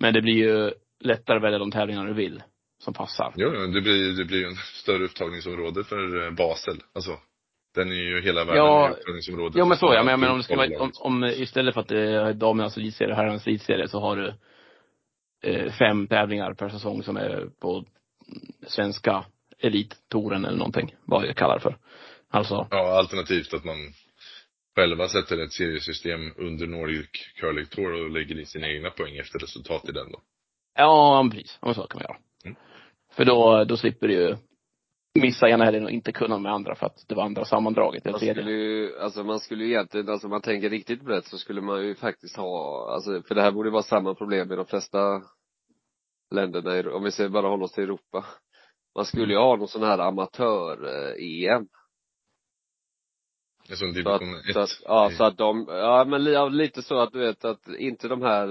men 0.00 0.14
det 0.14 0.22
blir 0.22 0.34
ju 0.34 0.72
lättare 1.00 1.36
att 1.36 1.42
välja 1.42 1.58
de 1.58 1.70
tävlingar 1.70 2.06
du 2.06 2.12
vill 2.14 2.42
som 2.78 2.94
passar. 2.94 3.32
Jo, 3.36 3.52
jo, 3.54 3.66
det 3.66 3.80
blir, 3.80 4.16
det 4.16 4.24
blir 4.24 4.38
ju 4.38 4.46
en 4.46 4.56
större 4.56 5.04
upptagningsområde 5.04 5.84
för 5.84 6.26
eh, 6.26 6.30
Basel. 6.30 6.82
Alltså, 6.94 7.18
den 7.74 7.88
är 7.88 7.94
ju 7.94 8.22
hela 8.22 8.44
världen 8.44 8.56
Ja, 8.64 8.90
upptagningsområde. 8.98 9.58
Jo 9.58 9.66
men 9.66 9.76
så 9.76 9.94
ja, 9.94 10.02
men, 10.02 10.20
men 10.20 10.30
om 10.30 10.36
det 10.38 10.44
ska 10.44 10.56
vara, 10.56 10.80
om, 10.80 10.92
om 10.94 11.24
istället 11.24 11.74
för 11.74 11.80
att 11.80 11.88
det 11.88 12.00
är 12.00 12.32
damernas 12.32 12.76
elitserie 12.76 13.10
och 13.10 13.16
herrarnas 13.16 13.46
elitserie 13.46 13.88
så 13.88 14.00
har 14.00 14.16
du 14.16 14.34
eh, 15.42 15.72
fem 15.72 16.06
tävlingar 16.06 16.54
per 16.54 16.68
säsong 16.68 17.02
som 17.02 17.16
är 17.16 17.48
på 17.60 17.76
mm, 17.76 17.86
svenska 18.66 19.24
elittouren 19.58 20.44
eller 20.44 20.58
någonting, 20.58 20.94
vad 21.04 21.26
jag 21.26 21.36
kallar 21.36 21.54
det 21.54 21.60
för. 21.60 21.76
Alltså, 22.30 22.66
Ja, 22.70 22.98
alternativt 22.98 23.54
att 23.54 23.64
man 23.64 23.76
själva 24.76 25.08
sätter 25.08 25.38
ett 25.38 25.52
seriesystem 25.52 26.32
under 26.36 26.66
Nordic 26.66 27.10
Curling 27.40 27.66
Tour 27.66 28.04
och 28.04 28.10
lägger 28.10 28.38
i 28.38 28.44
sina 28.46 28.68
egna 28.68 28.90
poäng 28.90 29.16
efter 29.16 29.38
resultat 29.38 29.88
i 29.88 29.92
den 29.92 30.12
då. 30.12 30.20
ja 30.74 31.28
precis, 31.32 31.58
men 31.62 31.74
så 31.74 31.86
kan 31.86 31.98
man 31.98 32.02
göra. 32.08 32.18
Mm. 32.44 32.56
För 33.12 33.24
då, 33.24 33.64
då 33.64 33.76
slipper 33.76 34.08
du 34.08 34.14
ju 34.14 34.36
missa 35.14 35.48
ena 35.48 35.64
helgen 35.64 35.84
och 35.84 35.90
inte 35.90 36.12
kunna 36.12 36.38
med 36.38 36.52
andra 36.52 36.74
för 36.74 36.86
att 36.86 37.04
det 37.08 37.14
var 37.14 37.24
andra 37.24 37.44
sammandraget 37.44 38.02
eller 38.06 38.12
Man 38.12 38.20
skulle 38.20 38.50
ju, 38.52 38.98
alltså 38.98 39.24
man 39.24 39.40
skulle 39.40 39.64
ju 39.64 39.70
egentligen, 39.70 40.08
alltså 40.08 40.28
man 40.28 40.42
tänker 40.42 40.70
riktigt 40.70 41.02
brett 41.02 41.26
så 41.26 41.38
skulle 41.38 41.60
man 41.60 41.86
ju 41.86 41.94
faktiskt 41.94 42.36
ha, 42.36 42.90
alltså 42.94 43.22
för 43.22 43.34
det 43.34 43.42
här 43.42 43.50
borde 43.52 43.70
vara 43.70 43.82
samma 43.82 44.14
problem 44.14 44.52
i 44.52 44.56
de 44.56 44.66
flesta 44.66 45.22
länderna, 46.34 46.78
i- 46.78 46.86
om 46.88 47.04
vi 47.04 47.10
ser 47.10 47.28
bara 47.28 47.48
håller 47.48 47.64
oss 47.64 47.72
till 47.72 47.84
Europa. 47.84 48.24
Man 48.96 49.04
skulle 49.04 49.32
ju 49.32 49.38
ha 49.38 49.56
någon 49.56 49.68
sån 49.68 49.82
här 49.82 49.98
amatör-EM. 49.98 51.66
Alltså 53.70 53.86
division 53.86 54.34
1. 54.48 54.54
så 54.54 54.60
att, 54.60 54.70
ja, 54.84 55.10
så 55.16 55.24
att 55.24 55.38
de, 55.38 55.66
ja 55.68 56.04
men 56.08 56.24
ja, 56.24 56.48
lite 56.48 56.82
så 56.82 56.98
att 57.00 57.12
du 57.12 57.18
vet 57.18 57.44
att 57.44 57.68
inte 57.78 58.08
de 58.08 58.22
här, 58.22 58.46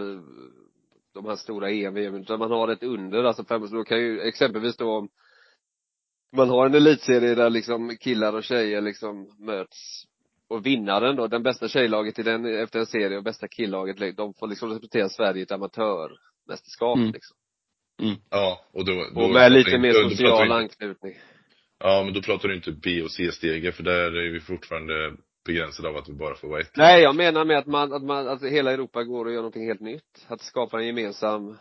de 1.13 1.25
här 1.25 1.35
stora 1.35 1.69
EM, 1.69 1.93
VM, 1.93 2.15
utan 2.15 2.39
man 2.39 2.51
har 2.51 2.67
ett 2.67 2.83
under, 2.83 3.23
alltså 3.23 3.45
fem, 3.45 3.67
då 3.71 3.83
kan 3.83 3.99
ju 3.99 4.21
exempelvis 4.21 4.77
då 4.77 4.97
om 4.97 5.09
man 6.35 6.49
har 6.49 6.65
en 6.65 6.75
elitserie 6.75 7.35
där 7.35 7.49
liksom 7.49 7.97
killar 7.99 8.33
och 8.33 8.43
tjejer 8.43 8.81
liksom 8.81 9.27
möts 9.39 10.05
och 10.47 10.65
vinnaren 10.65 11.15
då, 11.15 11.27
den 11.27 11.43
bästa 11.43 11.67
tjejlaget 11.67 12.19
i 12.19 12.23
den 12.23 12.45
efter 12.45 12.79
en 12.79 12.85
serie 12.85 13.17
och 13.17 13.23
bästa 13.23 13.47
killaget, 13.47 14.17
de 14.17 14.33
får 14.33 14.47
liksom 14.47 14.69
representera 14.69 15.09
Sverige 15.09 15.39
i 15.39 15.43
ett 15.43 15.51
amatörmästerskap 15.51 16.97
Mm. 16.97 17.11
liksom. 17.11 17.37
Ja, 18.29 18.61
och 18.73 18.85
då, 18.85 18.91
då 19.15 19.21
Och 19.21 19.29
med 19.29 19.51
lite 19.51 19.77
mer 19.77 20.09
social 20.09 20.51
anknytning. 20.51 21.13
Ja, 21.79 22.03
men 22.05 22.13
då 22.13 22.21
pratar 22.21 22.49
du 22.49 22.55
inte 22.55 22.71
B 22.71 23.01
och 23.01 23.11
C-stegar 23.11 23.71
för 23.71 23.83
där 23.83 24.17
är 24.17 24.31
vi 24.31 24.39
fortfarande 24.39 25.13
begränsade 25.45 25.89
av 25.89 25.97
att 25.97 26.09
vi 26.09 26.13
bara 26.13 26.35
får 26.35 26.47
vara 26.47 26.61
ett. 26.61 26.77
Nej, 26.77 27.01
jag 27.01 27.15
menar 27.15 27.45
med 27.45 27.57
att 27.57 27.67
man, 27.67 27.93
att 27.93 28.03
man, 28.03 28.27
att 28.27 28.43
hela 28.43 28.71
Europa 28.71 29.03
går 29.03 29.25
och 29.25 29.31
gör 29.31 29.37
någonting 29.37 29.67
helt 29.67 29.81
nytt. 29.81 30.25
Att 30.27 30.41
skapa 30.41 30.79
en 30.79 30.87
gemensam 30.87 31.57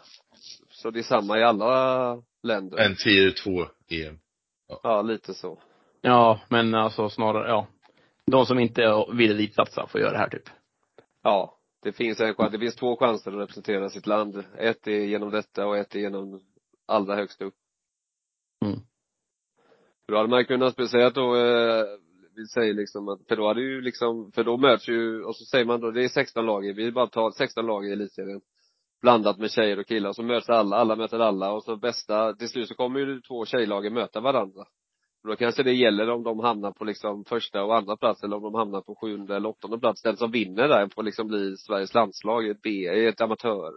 Så 0.70 0.90
det 0.90 0.98
är 0.98 1.02
samma 1.02 1.38
i 1.38 1.42
alla 1.42 2.22
länder. 2.42 2.78
En 2.78 2.96
tier 2.96 3.30
2 3.30 3.66
EM. 3.88 4.18
Ja, 4.82 5.02
lite 5.02 5.34
så. 5.34 5.58
Ja, 6.00 6.40
men 6.48 6.74
alltså 6.74 7.08
snarare, 7.08 7.48
ja. 7.48 7.66
De 8.26 8.46
som 8.46 8.58
inte 8.58 9.04
vill 9.12 9.30
elitsatsa 9.30 9.86
får 9.86 10.00
göra 10.00 10.12
det 10.12 10.18
här 10.18 10.28
typ. 10.28 10.50
Ja. 11.22 11.54
Det 11.82 11.92
finns 11.92 12.20
en 12.20 12.34
chans, 12.34 12.52
det 12.52 12.58
finns 12.58 12.76
två 12.76 12.96
chanser 12.96 13.30
att 13.30 13.38
representera 13.38 13.88
sitt 13.88 14.06
land. 14.06 14.44
Ett 14.58 14.86
är 14.86 15.04
genom 15.04 15.30
detta 15.30 15.66
och 15.66 15.76
ett 15.76 15.94
är 15.94 15.98
genom 15.98 16.40
allra 16.86 17.14
högst 17.14 17.42
upp. 17.42 17.54
Mm. 18.64 18.80
För 20.09 20.12
Då 20.12 20.18
hade 20.18 20.30
man 20.30 20.44
kunnat 20.44 20.90
säga 20.90 21.06
att 21.06 21.14
då, 21.14 21.36
eh, 21.36 21.84
vi 22.36 22.46
säger 22.46 22.74
liksom 22.74 23.09
att, 23.09 23.28
för 23.28 23.36
då 23.36 23.48
hade 23.48 23.61
ju 23.61 23.80
liksom, 23.80 24.32
för 24.32 24.44
då 24.44 24.56
möts 24.56 24.88
ju, 24.88 25.24
och 25.24 25.36
så 25.36 25.44
säger 25.44 25.64
man 25.64 25.80
då, 25.80 25.90
det 25.90 26.04
är 26.04 26.09
16 26.09 26.46
lag, 26.46 26.74
vi 26.74 26.92
bara 26.92 27.06
tar 27.06 27.30
16 27.30 27.66
lag 27.66 27.86
i 27.86 27.92
elitserien. 27.92 28.40
Blandat 29.02 29.38
med 29.38 29.50
tjejer 29.50 29.78
och 29.78 29.86
killar, 29.86 30.12
så 30.12 30.22
möts 30.22 30.48
alla, 30.48 30.76
alla 30.76 30.96
möter 30.96 31.18
alla 31.18 31.52
och 31.52 31.64
så 31.64 31.76
bästa, 31.76 32.34
till 32.34 32.48
slut 32.48 32.68
så 32.68 32.74
kommer 32.74 33.00
ju 33.00 33.20
två 33.20 33.44
tjejlagen 33.44 33.94
möta 33.94 34.20
varandra. 34.20 34.64
Då 35.28 35.36
kanske 35.36 35.62
det 35.62 35.72
gäller 35.72 36.11
om 36.11 36.22
de 36.22 36.40
hamnar 36.40 36.72
på 36.72 36.84
liksom 36.84 37.24
första 37.24 37.64
och 37.64 37.76
andra 37.76 37.96
plats 37.96 38.22
eller 38.22 38.36
om 38.36 38.42
de 38.42 38.54
hamnar 38.54 38.80
på 38.80 38.94
sjunde 38.94 39.36
eller 39.36 39.48
åttonde 39.48 39.78
plats. 39.78 40.02
Den 40.02 40.16
som 40.16 40.30
vinner 40.30 40.68
där 40.68 40.88
får 40.94 41.02
liksom 41.02 41.28
bli 41.28 41.56
Sveriges 41.56 41.94
landslag 41.94 42.46
i 42.46 42.50
ett 42.50 42.62
B, 42.62 42.70
i 42.70 43.06
ett 43.06 43.20
amatör. 43.20 43.72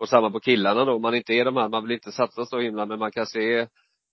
Och 0.00 0.08
samma 0.08 0.30
på 0.30 0.40
killarna 0.40 0.84
då, 0.84 0.92
om 0.92 1.02
man 1.02 1.14
inte 1.14 1.32
är 1.32 1.44
de 1.44 1.56
här, 1.56 1.68
man 1.68 1.82
vill 1.82 1.92
inte 1.92 2.12
satsa 2.12 2.44
så 2.44 2.58
himla, 2.58 2.86
men 2.86 2.98
man 2.98 3.12
kan 3.12 3.26
se 3.26 3.66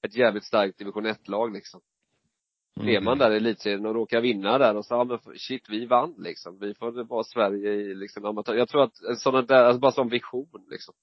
ett 0.07 0.15
jävligt 0.15 0.43
starkt 0.43 0.77
division 0.77 1.07
1-lag 1.07 1.53
liksom. 1.53 1.81
Mm. 2.79 2.95
Är 2.95 3.01
man 3.01 3.17
där 3.17 3.31
i 3.31 3.37
elitserien 3.37 3.85
och 3.85 3.95
råkar 3.95 4.21
vinna 4.21 4.57
där 4.57 4.75
och 4.75 4.85
så, 4.85 4.93
ja 4.93 5.03
men 5.03 5.19
shit, 5.37 5.69
vi 5.69 5.85
vann 5.85 6.15
liksom. 6.17 6.59
Vi 6.59 6.73
får 6.73 7.03
vara 7.03 7.23
Sverige 7.23 7.71
i 7.71 7.95
liksom 7.95 8.25
amatör. 8.25 8.55
Jag 8.55 8.69
tror 8.69 8.83
att 8.83 9.01
en 9.09 9.15
sån 9.15 9.45
där, 9.45 9.63
alltså 9.63 9.79
bara 9.79 9.91
som 9.91 10.09
vision 10.09 10.65
liksom. 10.69 10.93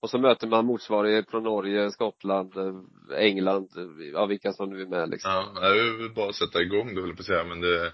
Och 0.00 0.10
så 0.10 0.18
möter 0.18 0.46
man 0.46 0.66
motsvarighet 0.66 1.30
från 1.30 1.42
Norge, 1.42 1.90
Skottland, 1.90 2.56
eh, 2.56 3.18
England, 3.18 3.68
eh, 3.76 4.06
ja 4.12 4.26
vilka 4.26 4.52
som 4.52 4.70
nu 4.70 4.82
är 4.82 4.86
med 4.86 5.10
liksom. 5.10 5.30
Ja, 5.30 5.74
jag 5.74 5.98
vill 5.98 6.14
bara 6.14 6.32
sätta 6.32 6.62
igång 6.62 6.94
det 6.94 7.00
höll 7.00 7.08
jag 7.08 7.16
på 7.16 7.20
att 7.20 7.26
säga, 7.26 7.44
men 7.44 7.60
det 7.60 7.92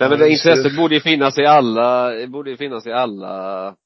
Nej 0.00 0.10
men 0.10 0.18
det 0.18 0.28
intresset 0.28 0.76
borde 0.76 0.94
ju 0.94 1.00
finnas 1.00 1.38
i 1.38 1.44
alla, 1.44 2.10
det 2.10 2.26
borde 2.26 2.50
ju 2.50 2.56
finnas 2.56 2.86
i 2.86 2.92
alla 2.92 3.76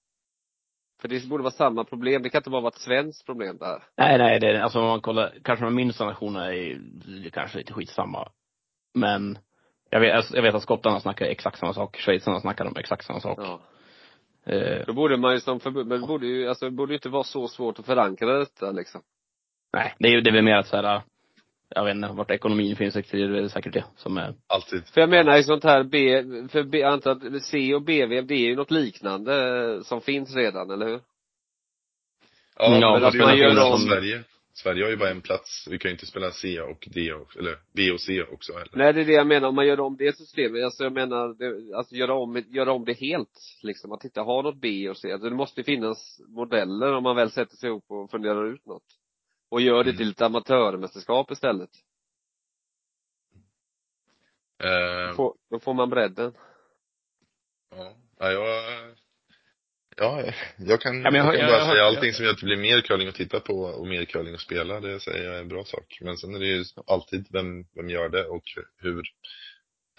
för 1.01 1.09
det 1.09 1.29
borde 1.29 1.43
vara 1.43 1.53
samma 1.53 1.85
problem, 1.85 2.23
det 2.23 2.31
kan 2.31 2.39
inte 2.39 2.51
bara 2.51 2.61
vara 2.61 2.73
ett 2.73 2.81
svenskt 2.81 3.27
problem 3.27 3.57
där. 3.59 3.83
Nej, 3.97 4.19
nej, 4.19 4.41
det 4.41 4.63
alltså 4.63 4.81
om 4.81 4.87
man 4.87 5.01
kollar, 5.01 5.35
kanske 5.45 5.65
de 5.65 5.75
minsta 5.75 6.05
nationerna 6.05 6.55
är 6.55 6.81
det 7.25 7.31
kanske 7.31 7.59
lite 7.59 7.73
skitsamma. 7.73 8.29
Men 8.95 9.39
jag 9.91 10.01
vet, 10.01 10.31
jag 10.31 10.43
vet 10.43 10.55
att 10.55 10.63
skottarna 10.63 11.01
snackar 11.01 11.27
exakt 11.27 11.59
samma 11.59 11.75
sak, 11.75 11.97
schweizarna 11.97 12.41
snackar 12.41 12.65
om 12.65 12.77
exakt 12.77 13.05
samma 13.05 13.21
sak. 13.21 13.39
Ja. 13.43 13.61
Eh, 14.53 14.87
Då 14.87 14.93
borde 14.93 15.17
man 15.17 15.33
ju 15.33 15.41
som 15.41 15.61
förbund, 15.61 15.89
men 15.89 16.01
det 16.01 16.07
borde 16.07 16.27
ju, 16.27 16.49
alltså 16.49 16.65
det 16.65 16.71
borde 16.71 16.93
ju 16.93 16.97
inte 16.97 17.09
vara 17.09 17.25
så 17.25 17.49
svårt 17.49 17.79
att 17.79 17.87
förankra 17.87 18.39
detta 18.39 18.71
liksom. 18.71 19.03
nej, 19.73 19.95
det 19.99 20.09
är 20.09 20.13
ju, 20.13 20.21
det 20.21 20.31
är 20.31 20.35
väl 20.35 20.45
mer 20.45 20.57
att 20.57 20.67
så 20.67 20.77
här, 20.77 21.03
jag 21.75 21.85
vet 21.85 21.95
inte, 21.95 22.09
vart 22.09 22.31
ekonomin 22.31 22.77
finns, 22.77 22.95
det 22.95 23.13
är 23.15 23.49
säkert 23.49 23.73
det 23.73 23.85
som 23.97 24.17
är 24.17 24.35
alltid 24.47 24.87
För 24.87 25.01
jag 25.01 25.11
menar 25.11 25.37
i 25.39 25.43
sånt 25.45 25.65
här 25.65 25.83
B, 25.83 26.23
för 26.49 26.63
B, 26.63 26.79
jag 26.79 26.93
antar 26.93 27.11
att 27.11 27.43
C 27.43 27.75
och 27.75 27.83
BV, 27.83 28.23
det 28.23 28.35
är 28.35 28.49
ju 28.49 28.57
något 28.57 28.71
liknande 28.71 29.35
som 29.85 30.01
finns 30.01 30.35
redan, 30.37 30.71
eller 30.71 30.87
hur? 30.87 31.01
Ja, 32.57 32.79
Ja, 32.81 32.95
men 32.95 33.05
att 33.05 33.15
är 33.15 33.19
man 33.19 33.37
ju 33.37 33.43
gör 33.43 33.73
om- 33.73 33.79
Sverige. 33.79 34.23
Sverige 34.55 34.85
har 34.85 34.91
ju 34.91 34.97
bara 34.97 35.11
en 35.11 35.21
plats. 35.21 35.67
Vi 35.71 35.79
kan 35.79 35.89
ju 35.89 35.93
inte 35.93 36.07
spela 36.07 36.31
C 36.31 36.61
och 36.61 36.89
D 36.95 37.13
och, 37.13 37.37
eller 37.37 37.57
B 37.75 37.91
och 37.93 38.01
C 38.01 38.23
också 38.23 38.53
heller. 38.53 38.71
Nej, 38.73 38.93
det 38.93 39.01
är 39.01 39.05
det 39.05 39.13
jag 39.13 39.27
menar, 39.27 39.49
om 39.49 39.55
man 39.55 39.67
gör 39.67 39.81
om 39.81 39.97
det 39.97 40.17
systemet, 40.17 40.65
alltså 40.65 40.85
jag 40.85 40.93
menar, 40.93 41.35
det, 41.39 41.77
alltså 41.77 41.95
göra 41.95 42.15
om, 42.15 42.45
göra 42.49 42.73
om 42.73 42.85
det 42.85 42.93
helt, 43.01 43.41
liksom, 43.63 43.93
att 43.93 44.05
inte 44.05 44.21
ha 44.21 44.43
något 44.43 44.61
B 44.61 44.89
och 44.91 44.97
C. 44.97 45.13
Alltså 45.13 45.29
det 45.29 45.37
måste 45.37 45.63
finnas 45.63 46.21
modeller 46.29 46.93
om 46.95 47.03
man 47.03 47.17
väl 47.17 47.31
sätter 47.31 47.57
sig 47.57 47.69
ihop 47.69 47.85
och 47.89 48.11
funderar 48.11 48.47
ut 48.55 48.67
något. 48.67 48.83
Och 49.51 49.61
gör 49.61 49.85
det 49.85 49.91
Mm. 49.91 49.97
till 49.97 50.11
ett 50.11 50.21
amatörmästerskap 50.21 51.31
istället. 51.31 51.71
Eh, 54.63 55.15
Få, 55.17 55.37
då 55.51 55.61
får 55.61 55.75
man 55.75 55.91
bredden. 55.91 56.33
ja, 57.71 57.95
ja, 58.19 58.31
jag, 58.33 58.95
ja, 59.97 60.33
jag 60.59 60.81
kan, 60.81 61.03
Ja, 61.03 61.11
jag 61.11 61.15
jag, 61.15 61.25
kan 61.25 61.41
jag- 61.41 61.49
bara 61.51 61.59
jag 61.59 61.71
säga 61.73 61.85
allting 61.85 62.13
som 62.13 62.25
gör 62.25 62.33
att 62.33 62.39
det 62.41 62.47
blir 62.47 62.57
mer 62.57 62.81
curling 62.81 63.09
att 63.09 63.15
titta 63.15 63.41
på 63.41 63.55
och 63.61 63.87
mer 63.87 64.05
curling 64.05 64.35
att 64.35 64.41
spela. 64.41 64.81
Det 64.81 65.01
säger 65.01 65.25
jag 65.25 65.35
är 65.37 65.41
en 65.41 65.49
bra 65.49 65.65
sak. 65.65 65.99
Men 66.01 66.17
sen 66.17 66.35
är 66.35 66.39
det 66.39 66.47
ju 66.47 66.65
alltid 66.87 67.27
vem, 67.31 67.65
vem 67.75 67.91
gör 67.91 68.09
det 68.09 68.25
och 68.27 68.45
hur. 68.77 69.03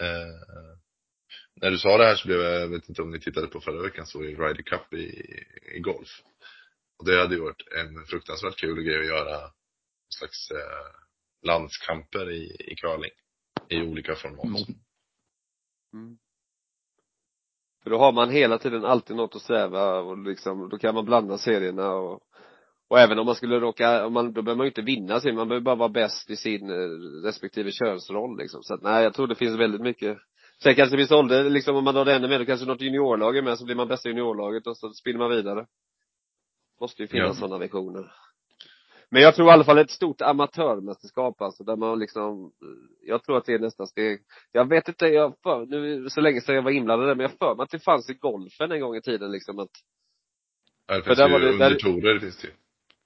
Eh, 0.02 0.86
när 1.54 1.70
du 1.70 1.78
sa 1.78 1.98
det 1.98 2.04
här 2.04 2.16
så 2.16 2.28
blev 2.28 2.40
jag, 2.40 2.60
jag 2.60 2.68
vet 2.68 2.88
inte 2.88 3.02
om 3.02 3.10
ni 3.10 3.20
tittade 3.20 3.46
på 3.46 3.60
förra 3.60 3.82
veckan 3.82 4.06
så 4.06 4.24
i 4.24 4.34
Ryder 4.34 4.62
Cup 4.62 4.92
i, 4.94 5.36
i 5.74 5.78
golf. 5.80 6.22
Och 7.02 7.08
det 7.08 7.20
hade 7.20 7.34
ju 7.34 7.40
varit 7.40 7.62
en 7.78 8.04
fruktansvärt 8.04 8.56
kul 8.56 8.82
grej 8.82 9.00
att 9.00 9.06
göra 9.06 9.44
en 9.44 9.50
slags 10.18 10.50
eh, 10.50 11.46
landskamper 11.46 12.30
i, 12.30 12.56
i 12.72 12.74
curling. 12.76 13.10
I 13.68 13.82
olika 13.82 14.14
format. 14.14 14.68
Mm. 15.94 16.18
För 17.82 17.90
då 17.90 17.98
har 17.98 18.12
man 18.12 18.30
hela 18.30 18.58
tiden 18.58 18.84
alltid 18.84 19.16
något 19.16 19.36
att 19.36 19.42
sträva 19.42 19.98
och 19.98 20.18
liksom, 20.18 20.68
då 20.68 20.78
kan 20.78 20.94
man 20.94 21.04
blanda 21.04 21.38
serierna 21.38 21.94
och 21.94 22.20
och 22.88 22.98
även 22.98 23.18
om 23.18 23.26
man 23.26 23.34
skulle 23.34 23.60
råka, 23.60 24.06
om 24.06 24.12
man, 24.12 24.32
då 24.32 24.42
behöver 24.42 24.56
man 24.56 24.66
ju 24.66 24.70
inte 24.70 24.82
vinna 24.82 25.20
sin, 25.20 25.34
man 25.34 25.48
behöver 25.48 25.64
bara 25.64 25.74
vara 25.74 25.88
bäst 25.88 26.30
i 26.30 26.36
sin 26.36 26.70
eh, 26.70 27.24
respektive 27.24 27.70
könsroll 27.72 28.38
liksom. 28.38 28.62
Så 28.62 28.74
att 28.74 28.82
nej, 28.82 29.04
jag 29.04 29.14
tror 29.14 29.26
det 29.26 29.34
finns 29.34 29.60
väldigt 29.60 29.80
mycket 29.80 30.18
Sen 30.62 30.74
kanske 30.74 30.96
det 30.96 31.00
finns 31.00 31.12
ålder, 31.12 31.50
liksom 31.50 31.76
om 31.76 31.84
man 31.84 31.94
drar 31.94 32.04
det 32.04 32.14
ännu 32.14 32.28
mer, 32.28 32.38
då 32.38 32.44
kanske 32.44 32.66
något 32.66 32.80
juniorlag 32.80 33.36
är 33.36 33.42
med, 33.42 33.58
så 33.58 33.64
blir 33.64 33.76
man 33.76 33.88
bästa 33.88 34.08
juniorlaget 34.08 34.66
och 34.66 34.76
så 34.76 34.92
spinner 34.92 35.18
man 35.18 35.30
vidare. 35.30 35.66
Måste 36.82 37.02
ju 37.02 37.08
finnas 37.08 37.28
Ja. 37.28 37.34
sådana 37.34 37.58
visioner. 37.58 38.12
Men 39.10 39.22
jag 39.22 39.34
tror 39.34 39.48
i 39.48 39.50
alla 39.50 39.64
fall 39.64 39.78
ett 39.78 39.90
stort 39.90 40.20
amatörmästerskap 40.22 41.42
alltså, 41.42 41.64
där 41.64 41.76
man 41.76 41.98
liksom, 41.98 42.52
jag 43.02 43.22
tror 43.24 43.36
att 43.36 43.44
det 43.44 43.52
är 43.54 43.58
nästa 43.58 43.86
steg. 43.86 44.20
Jag 44.52 44.68
vet 44.68 44.88
inte, 44.88 45.06
jag 45.06 45.34
för, 45.42 45.66
nu 45.66 46.10
så 46.10 46.20
länge 46.20 46.40
sedan 46.40 46.54
jag 46.54 46.62
var 46.62 46.70
inblandad 46.70 47.08
där, 47.08 47.14
men 47.14 47.22
jag 47.22 47.38
för 47.38 47.54
mig 47.54 47.64
att 47.64 47.70
det 47.70 47.78
fanns 47.78 48.10
i 48.10 48.14
golfen 48.14 48.72
en 48.72 48.80
gång 48.80 48.96
i 48.96 49.02
tiden 49.02 49.30
liksom 49.30 49.58
att 49.58 49.70
Ja, 50.86 50.94
det 50.96 51.02
För 51.02 51.06
finns 51.06 51.18
där 51.18 51.26
ju 51.26 51.32
var 51.32 51.40
det- 51.40 51.46
där- 51.58 51.66
undertorer 51.70 52.18
finns 52.18 52.36
det 52.40 52.46
ju. 52.48 52.54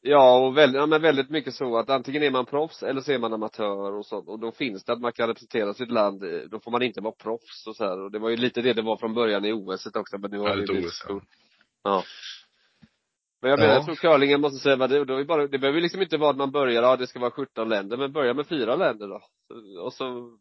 Ja, 0.00 0.46
och 0.46 0.56
väldigt, 0.56 0.78
ja, 0.80 0.86
men 0.86 1.02
väldigt 1.02 1.30
mycket 1.30 1.54
så 1.54 1.78
att 1.78 1.90
antingen 1.90 2.22
är 2.22 2.30
man 2.30 2.46
proffs 2.46 2.82
eller 2.82 3.00
så 3.00 3.12
är 3.12 3.18
man 3.18 3.32
amatör 3.32 3.92
och 3.92 4.06
sånt. 4.06 4.28
Och 4.28 4.38
då 4.38 4.52
finns 4.52 4.84
det 4.84 4.92
att 4.92 5.00
man 5.00 5.12
kan 5.12 5.28
representera 5.28 5.74
sitt 5.74 5.90
land, 5.90 6.22
eh, 6.24 6.40
då 6.50 6.60
får 6.60 6.70
man 6.70 6.82
inte 6.82 7.00
vara 7.00 7.14
proffs 7.14 7.66
och 7.66 7.76
så 7.76 7.84
här. 7.84 8.00
Och 8.00 8.10
det 8.10 8.18
var 8.18 8.30
ju 8.30 8.36
lite 8.36 8.62
det 8.62 8.72
det 8.72 8.82
var 8.82 8.96
från 8.96 9.14
början 9.14 9.44
i 9.44 9.52
OS 9.52 9.86
också, 9.86 10.18
men 10.18 10.30
nu 10.30 10.38
har 10.38 10.48
Ja, 10.48 10.56
det 10.56 10.62
blivit 10.62 10.86
OS, 10.86 10.94
stort. 10.98 11.22
Ja. 11.82 12.02
Men 13.42 13.50
jag 13.50 13.58
menar, 13.58 13.72
Ja. 13.72 13.78
jag 13.78 13.84
tror 13.84 13.94
curlingen 13.94 14.40
måste 14.40 14.58
säga 14.58 14.76
vad 14.76 14.90
det, 14.90 15.04
då 15.04 15.16
är 15.16 15.24
bara, 15.24 15.46
det 15.46 15.58
behöver 15.58 15.80
liksom 15.80 16.02
inte 16.02 16.16
vara 16.16 16.30
att 16.30 16.36
man 16.36 16.50
börjar, 16.50 16.82
ja 16.82 16.96
det 16.96 17.06
ska 17.06 17.18
vara 17.20 17.30
17 17.30 17.68
länder, 17.68 17.96
men 17.96 18.12
börja 18.12 18.34
med 18.34 18.46
fyra 18.46 18.76
länder 18.76 19.08
då. 19.08 19.20
Och 19.82 19.92
så 19.92 20.36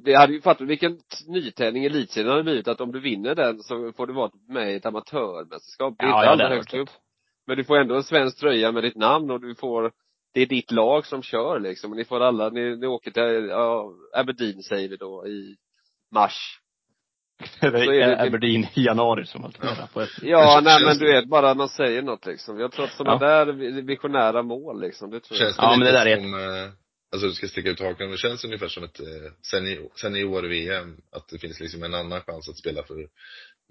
det 0.00 0.14
hade 0.14 0.32
ju 0.32 0.40
fattat 0.40 0.68
vilken 0.68 0.98
nytändning 1.26 1.84
elitserien 1.84 2.30
hade 2.30 2.42
blivit 2.42 2.68
att 2.68 2.80
om 2.80 2.92
du 2.92 3.00
vinner 3.00 3.34
den 3.34 3.58
så 3.62 3.92
får 3.92 4.06
du 4.06 4.12
vara 4.12 4.30
med 4.48 4.72
i 4.72 4.76
ett 4.76 4.86
amatörmästerskap. 4.86 5.94
Det 5.98 6.04
är 6.04 6.08
Ja, 6.08 6.32
inte 6.32 6.44
ja, 6.44 6.48
högst 6.48 6.74
upp. 6.74 6.88
Men 7.46 7.56
du 7.56 7.64
får 7.64 7.76
ändå 7.76 7.94
en 7.94 8.02
svensk 8.02 8.38
tröja 8.40 8.72
med 8.72 8.82
ditt 8.82 8.96
namn 8.96 9.30
och 9.30 9.40
du 9.40 9.54
får 9.54 9.92
det 10.34 10.40
är 10.40 10.46
ditt 10.46 10.70
lag 10.70 11.06
som 11.06 11.22
kör 11.22 11.60
liksom. 11.60 11.90
Och 11.90 11.96
ni 11.96 12.04
får 12.04 12.20
alla, 12.20 12.48
ni, 12.48 12.76
ni 12.76 12.86
åker 12.86 13.10
till, 13.10 13.48
ja, 13.48 13.92
Aberdeen 14.14 14.62
säger 14.62 14.88
vi 14.88 14.96
då 14.96 15.26
i 15.26 15.56
mars. 16.14 16.60
det 17.60 17.66
är 17.66 17.72
det- 17.72 18.02
är 18.02 18.26
Aberdeen 18.26 18.66
i 18.74 18.82
januari 18.84 19.26
som 19.26 19.44
alternerar 19.44 19.86
på 19.92 20.00
ett. 20.00 20.08
Ja, 20.22 20.60
nej 20.64 20.84
men 20.84 20.98
du 20.98 21.12
vet, 21.12 21.28
bara 21.28 21.54
man 21.54 21.68
säger 21.68 22.02
något 22.02 22.26
liksom. 22.26 22.60
Jag 22.60 22.72
tror 22.72 22.84
att 22.84 22.92
sådana 22.92 23.26
Ja. 23.26 23.44
där 23.44 23.52
vi- 23.52 23.80
visionära 23.82 24.42
mål 24.42 24.80
liksom, 24.80 25.10
det 25.10 25.20
tror 25.20 25.38
jag. 25.38 25.46
Känns 25.46 25.56
det 25.56 25.62
Ja, 25.62 25.70
men 25.76 25.86
det 25.86 25.92
där 25.92 26.06
är 26.06 26.16
som, 26.16 26.34
eh, 26.34 26.70
alltså 27.12 27.26
du 27.26 27.32
ska 27.32 27.46
sticka 27.46 27.70
ut 27.70 27.80
hakan, 27.80 28.10
det 28.10 28.16
känns 28.16 28.44
ungefär 28.44 28.68
som 28.68 28.84
ett 28.84 29.00
eh, 29.00 29.06
senior, 29.50 29.88
senior-VM, 29.94 30.96
att 31.12 31.28
det 31.28 31.38
finns 31.38 31.60
liksom 31.60 31.82
en 31.82 31.94
annan 31.94 32.20
chans 32.20 32.48
att 32.48 32.56
spela 32.58 32.82
för 32.82 32.94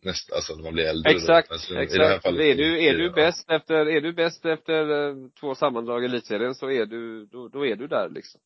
nästa, 0.03 0.35
alltså 0.35 0.55
när 0.55 0.63
man 0.63 0.73
blir 0.73 0.85
äldre 0.85 1.11
Exakt, 1.11 1.49
då. 1.49 1.53
Alltså, 1.53 1.73
i 1.73 1.75
det 1.75 1.79
här 1.81 1.85
exakt. 2.05 2.23
fallet 2.23 2.41
är 2.41 2.55
du, 2.55 2.83
är 2.85 2.93
du 2.97 3.05
ja. 3.05 3.11
bäst 3.13 3.49
efter, 3.51 3.75
är 3.89 4.01
du 4.01 4.13
bäst 4.13 4.45
efter 4.45 5.07
eh, 5.09 5.15
två 5.39 5.55
sammandrag 5.55 6.03
i 6.03 6.05
elitserien 6.05 6.55
så 6.55 6.71
är 6.71 6.85
du, 6.85 7.25
då, 7.25 7.47
då 7.47 7.65
är 7.65 7.75
du 7.75 7.87
där 7.87 8.09
liksom. 8.09 8.41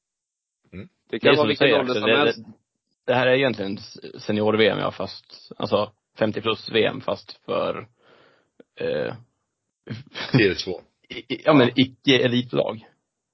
Mm. 0.74 0.86
Det 0.88 0.91
Det 1.09 1.19
kan 1.19 1.34
är 1.34 1.38
vara 1.38 1.47
vilken 1.47 1.67
ålder 1.74 1.82
Axel, 1.82 2.01
som 2.01 2.09
det, 2.09 2.17
helst. 2.17 2.39
Det, 3.06 3.14
här 3.14 3.28
är 3.28 3.34
egentligen 3.36 3.78
senior-VM 4.20 4.80
ja, 4.80 4.91
fast, 4.91 5.51
alltså 5.58 5.91
50 6.18 6.41
plus 6.41 6.70
VM 6.72 7.01
fast 7.01 7.45
för, 7.45 7.88
eh, 8.80 9.14
Tier 10.32 10.56
2. 10.66 10.82
i- 11.10 11.34
i- 11.34 11.41
ja 11.45 11.54
men 11.54 11.70
icke-elitlag. 11.76 12.88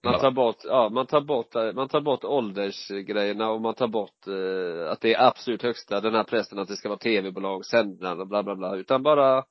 Man 0.04 0.20
tar 0.20 0.32
bort, 0.32 0.58
ja, 0.64 0.90
man 0.90 1.06
tar 1.08 1.22
bort, 1.22 1.54
man 1.76 1.88
tar 1.90 2.02
bort 2.02 2.24
åldersgrejerna 2.24 3.50
och 3.50 3.62
man 3.62 3.74
tar 3.76 3.88
bort 3.88 4.28
eh, 4.28 4.92
att 4.92 5.02
det 5.02 5.14
är 5.14 5.28
absolut 5.28 5.64
högsta, 5.64 6.02
den 6.02 6.14
här 6.14 6.24
pressen 6.24 6.60
att 6.60 6.68
det 6.68 6.76
ska 6.76 6.90
vara 6.90 7.00
tv-bolag, 7.00 7.66
sändningar 7.66 8.20
och 8.20 8.28
bla 8.28 8.44
bla 8.44 8.56
bla. 8.56 8.76
Utan 8.76 9.04
bara, 9.04 9.46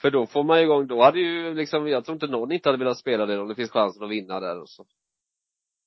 för 0.00 0.10
då 0.10 0.26
får 0.26 0.44
man 0.44 0.58
igång, 0.60 0.86
då 0.86 1.02
hade 1.02 1.20
ju 1.20 1.54
liksom, 1.54 1.88
jag 1.88 2.04
tror 2.04 2.14
inte 2.14 2.26
någon 2.26 2.52
inte 2.52 2.68
hade 2.68 2.78
velat 2.78 2.98
spela 2.98 3.26
det 3.26 3.38
om 3.38 3.48
det 3.48 3.54
finns 3.54 3.70
chansen 3.70 4.04
att 4.04 4.10
vinna 4.10 4.40
där 4.40 4.60
och 4.60 4.68
så. 4.68 4.86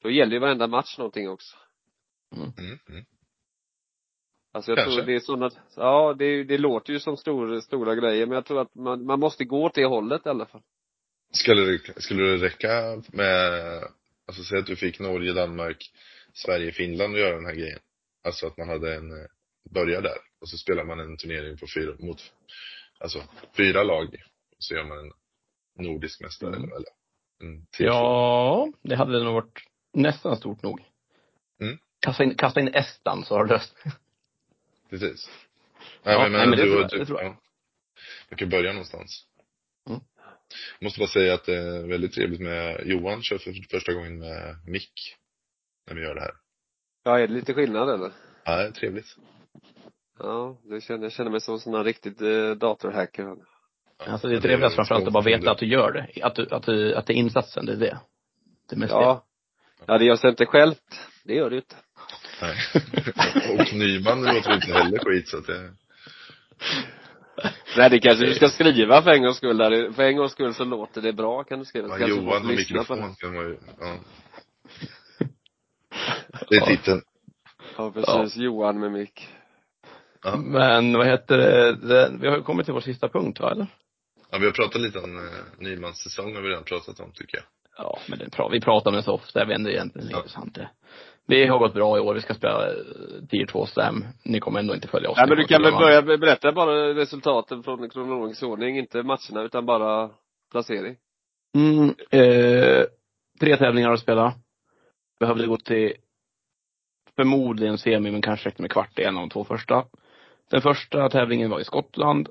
Då 0.04 0.10
gäller 0.10 0.34
ju 0.34 0.40
varenda 0.40 0.68
match 0.68 0.98
någonting 0.98 1.30
också. 1.30 1.58
Mm, 2.36 2.52
mm. 2.90 3.06
Alltså 4.56 4.72
jag 4.72 4.78
Kanske. 4.78 4.96
tror 4.96 5.06
det 5.06 5.16
är 5.16 5.20
sådana, 5.20 5.50
ja 5.76 6.16
det, 6.20 6.44
det 6.44 6.58
låter 6.58 6.94
ju 6.94 7.00
som 7.00 7.18
stor, 7.18 7.60
stora 7.60 7.96
grejer 7.96 8.26
men 8.26 8.36
jag 8.36 8.46
tror 8.46 8.62
att 8.62 8.76
man, 8.76 9.06
man 9.06 9.20
måste 9.20 9.46
gå 9.46 9.64
åt 9.64 9.74
det 9.74 9.86
hållet 9.86 10.26
i 10.26 10.30
alla 10.30 10.46
fall. 10.46 10.62
Skulle 11.32 11.62
det, 11.62 12.02
skulle 12.02 12.24
det 12.24 12.38
räcka 12.46 13.02
med, 13.14 13.52
alltså 14.28 14.44
säg 14.44 14.60
att 14.60 14.66
du 14.66 14.76
fick 14.76 15.00
Norge, 15.00 15.34
Danmark, 15.34 15.92
Sverige, 16.34 16.72
Finland 16.72 17.14
att 17.14 17.20
göra 17.20 17.36
den 17.36 17.46
här 17.46 17.54
grejen. 17.56 17.80
Alltså 18.24 18.48
att 18.48 18.58
man 18.58 18.70
hade 18.70 18.96
en, 18.96 19.12
eh, 19.12 19.28
börjar 19.70 20.02
där 20.02 20.18
och 20.42 20.50
så 20.50 20.58
spelar 20.58 20.84
man 20.84 21.00
en 21.00 21.18
turnering 21.18 21.58
på 21.58 21.66
fyra, 21.76 21.96
mot, 22.00 22.34
alltså 23.00 23.24
fyra 23.58 23.84
lag. 23.84 24.06
Och 24.52 24.64
så 24.64 24.74
gör 24.76 24.84
man 24.84 24.98
en 24.98 25.12
nordisk 25.86 26.22
mästare 26.22 26.50
Mm. 26.56 26.64
eller, 26.64 26.76
eller 26.76 26.88
en. 27.42 27.66
Ja, 27.80 28.68
det 28.82 28.96
hade 28.96 29.24
nog 29.24 29.34
varit 29.34 29.60
nästan 29.94 30.38
stort 30.38 30.64
nog. 30.64 30.80
Mm. 31.62 31.78
Kasta 32.00 32.24
in, 32.24 32.36
kasta 32.36 32.60
in 32.60 32.68
Estland 32.68 33.26
så 33.28 33.36
har 33.36 33.46
du 33.46 33.54
löst 33.54 33.76
Precis. 35.00 35.30
Ja, 36.04 36.12
Nej, 36.12 36.20
men, 36.22 36.32
nej, 36.32 36.48
men 36.48 36.58
det 36.58 36.64
du, 36.64 36.70
tror 36.70 36.82
jag, 36.82 36.90
du, 36.92 36.98
det 36.98 37.06
tror 37.06 37.22
jag. 37.22 37.32
Ja. 37.32 37.38
Man 38.30 38.38
kan 38.38 38.50
börja 38.50 38.72
någonstans. 38.72 39.26
Mm. 39.90 40.02
Jag 40.80 40.86
måste 40.86 41.00
bara 41.00 41.10
säga 41.10 41.34
att 41.34 41.46
det 41.46 41.56
är 41.56 41.88
väldigt 41.88 42.14
trevligt 42.14 42.42
med 42.42 42.82
Johan 42.88 43.22
kör 43.22 43.38
för 43.38 43.54
första 43.72 43.94
gången 43.94 44.20
med 44.20 44.56
mick. 44.68 45.16
När 45.88 45.96
vi 45.96 46.02
gör 46.02 46.16
det 46.16 46.22
här. 46.22 46.32
Ja, 47.04 47.20
är 47.20 47.28
det 47.28 47.34
lite 47.34 47.54
skillnad 47.54 47.90
eller? 47.90 48.12
Ja, 48.46 48.56
det 48.58 48.64
är 48.68 48.72
trevligt. 48.72 49.16
Ja, 50.20 50.58
det 50.64 50.82
känner, 50.82 51.04
jag 51.04 51.12
känner 51.12 51.32
mig 51.32 51.42
som 51.42 51.54
en 51.54 51.60
sån 51.60 51.74
här 51.74 51.84
riktigt 51.84 52.22
eh, 52.22 52.52
datorhacker. 52.52 53.24
Ja, 53.24 53.36
Alltså 53.98 54.28
det 54.28 54.36
är 54.38 54.42
trevligast 54.42 54.76
framförallt 54.76 55.08
att 55.08 55.14
bara 55.14 55.24
veta 55.24 55.44
det- 55.44 55.52
att 55.52 55.58
du 55.58 55.66
gör 55.68 55.92
det. 55.92 56.24
Att 56.24 56.36
du, 56.36 56.48
att 56.52 56.64
du, 56.64 56.96
att 56.96 57.06
det 57.08 57.14
är 57.14 57.18
insatsen, 57.18 57.66
det 57.66 57.74
är 57.74 57.78
det. 57.78 58.00
Det 58.70 58.76
mesta. 58.76 58.96
Ja. 58.96 59.26
Ja, 59.86 59.98
det 59.98 60.06
gör 60.06 60.16
sig 60.16 60.30
inte 60.30 60.46
självt. 60.46 61.00
Det 61.24 61.34
gör 61.34 61.50
det 61.50 61.56
ju 61.56 61.62
inte. 61.62 61.76
Nej. 62.42 62.56
och 63.60 63.74
Nyman 63.74 64.24
låter 64.24 64.54
inte 64.54 64.74
heller 64.74 65.00
skit 65.00 65.30
så 65.30 65.38
att 65.38 65.48
det, 65.48 65.74
Nej, 67.78 67.90
det 67.90 68.00
kanske 68.00 68.26
du 68.26 68.34
ska 68.34 68.50
skriva 68.50 69.02
för 69.02 69.12
en 69.12 69.24
gångs 69.24 69.38
skull. 69.38 69.58
Där. 69.58 69.92
För 69.92 70.04
en 70.04 70.18
gångs 70.18 70.32
skull 70.32 70.54
så 70.54 70.64
låter 70.64 71.02
det 71.02 71.14
bra 71.14 71.44
kan 71.44 71.60
du 71.60 71.66
skriva. 71.66 71.88
Ja, 71.88 71.98
kanske 71.98 72.18
Johan 72.18 72.42
och 72.42 72.48
mikrofon 72.48 73.16
kan 73.16 73.36
man 73.36 73.44
ju, 73.44 73.58
ja. 73.80 73.98
Det 76.50 76.56
är 76.56 76.66
titeln. 76.66 77.02
Ja, 77.78 77.92
precis. 77.92 78.38
Johan 78.38 78.80
med 78.80 78.92
mick. 78.92 79.30
Ja. 80.24 80.38
Men 80.38 80.94
vad 80.98 81.08
heter 81.08 81.38
det, 81.38 82.12
vi 82.22 82.28
har 82.28 82.38
ju 82.38 82.44
kommit 82.44 82.66
till 82.66 82.74
vår 82.74 82.82
sista 82.82 83.10
punkt 83.10 83.40
va, 83.40 83.52
eller? 83.52 83.68
ja, 84.32 84.38
vi 84.38 84.46
har 84.46 84.52
pratat 84.54 84.82
lite 84.82 85.00
om 85.00 85.18
eh, 85.18 85.24
Nymans 85.60 85.98
säsong 85.98 86.36
har 86.36 86.42
vi 86.42 86.50
redan 86.50 86.64
pratat 86.64 87.00
om 87.00 87.12
tycker 87.12 87.38
jag. 87.38 87.46
Ja, 87.78 88.00
men 88.08 88.20
det. 88.20 88.30
Vi 88.52 88.62
pratar 88.62 88.92
om 88.92 88.96
det 88.96 89.04
så 89.04 89.12
ofta, 89.12 89.46
vi 89.46 89.54
ändå 89.54 89.70
egentligen 89.70 90.08
Ja. 90.12 90.18
intressant 90.18 90.56
det. 90.56 90.70
Vi 91.28 91.48
har 91.48 91.60
gått 91.60 91.74
bra 91.74 91.98
i 91.98 92.00
år, 92.00 92.14
vi 92.14 92.22
ska 92.22 92.34
spela 92.34 92.68
eh, 92.68 92.74
tier 93.30 93.46
2 93.46 93.66
slam. 93.66 94.06
Ni 94.24 94.40
kommer 94.40 94.60
ändå 94.60 94.76
inte 94.76 94.88
följa 94.88 95.10
oss. 95.10 95.18
Nej, 95.18 95.28
men 95.28 95.38
du 95.38 95.44
kan 95.44 95.62
väl 95.62 95.74
börja 95.74 96.02
berätta 96.02 96.52
bara 96.52 96.94
resultaten 96.94 97.64
från 97.64 97.90
kronologisk 97.90 98.44
ordning. 98.44 98.78
Inte 98.78 99.04
matcherna 99.04 99.42
utan 99.42 99.66
bara 99.66 100.10
placering. 100.52 100.96
Mm, 101.56 101.96
eh, 102.12 102.86
tre 103.40 103.58
tävlingar 103.58 103.92
att 103.92 104.00
spela. 104.00 104.34
Behövde 105.20 105.48
gå 105.48 105.58
till 105.58 105.94
förmodligen 107.16 107.78
semi, 107.78 108.12
men 108.12 108.22
kanske 108.22 108.48
räckte 108.50 108.62
med 108.62 108.72
kvart 108.72 109.00
i 109.00 109.04
en 109.04 109.16
av 109.16 109.22
de 109.22 109.30
två 109.30 109.44
första. 109.44 109.86
Den 110.52 110.62
första 110.62 111.10
tävlingen 111.10 111.50
var 111.50 111.60
i 111.60 111.64
Skottland. 111.64 112.30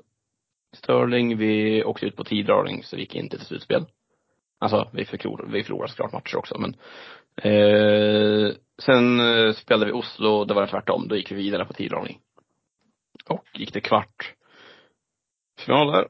Sterling, 0.73 1.37
vi 1.37 1.83
åkte 1.83 2.05
ut 2.05 2.15
på 2.15 2.23
tiddragning 2.23 2.83
så 2.83 2.95
vi 2.95 3.01
gick 3.01 3.15
inte 3.15 3.37
till 3.37 3.45
slutspel. 3.45 3.85
Alltså, 4.59 4.89
vi 4.93 5.05
förlorade, 5.05 5.51
vi 5.51 5.63
förlorade 5.63 5.89
såklart 5.89 6.13
matcher 6.13 6.37
också 6.37 6.57
men 6.57 6.75
eh, 7.43 8.55
Sen 8.81 9.19
eh, 9.19 9.53
spelade 9.53 9.85
vi 9.85 9.91
Oslo, 9.91 10.45
det 10.45 10.53
var 10.53 10.61
det 10.61 10.67
tvärtom. 10.67 11.07
Då 11.07 11.15
gick 11.15 11.31
vi 11.31 11.35
vidare 11.35 11.65
på 11.65 11.73
tiddragning. 11.73 12.19
Och 13.25 13.45
gick 13.53 13.71
till 13.71 13.81
kvart 13.81 14.33
finaler. 15.59 16.07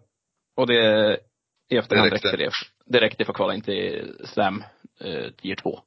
Och 0.56 0.68
det 0.68 1.20
i 1.70 1.78
efterhand 1.78 2.12
räckte. 2.12 2.38
det. 2.38 2.52
Det 2.86 3.02
räckte 3.02 3.26
för 3.26 3.32
att 3.32 3.38
kvala 3.38 3.54
in 3.54 3.62
till 3.62 4.16
Slam 4.24 4.64
eh, 5.00 5.32
tier 5.32 5.56
2. 5.56 5.80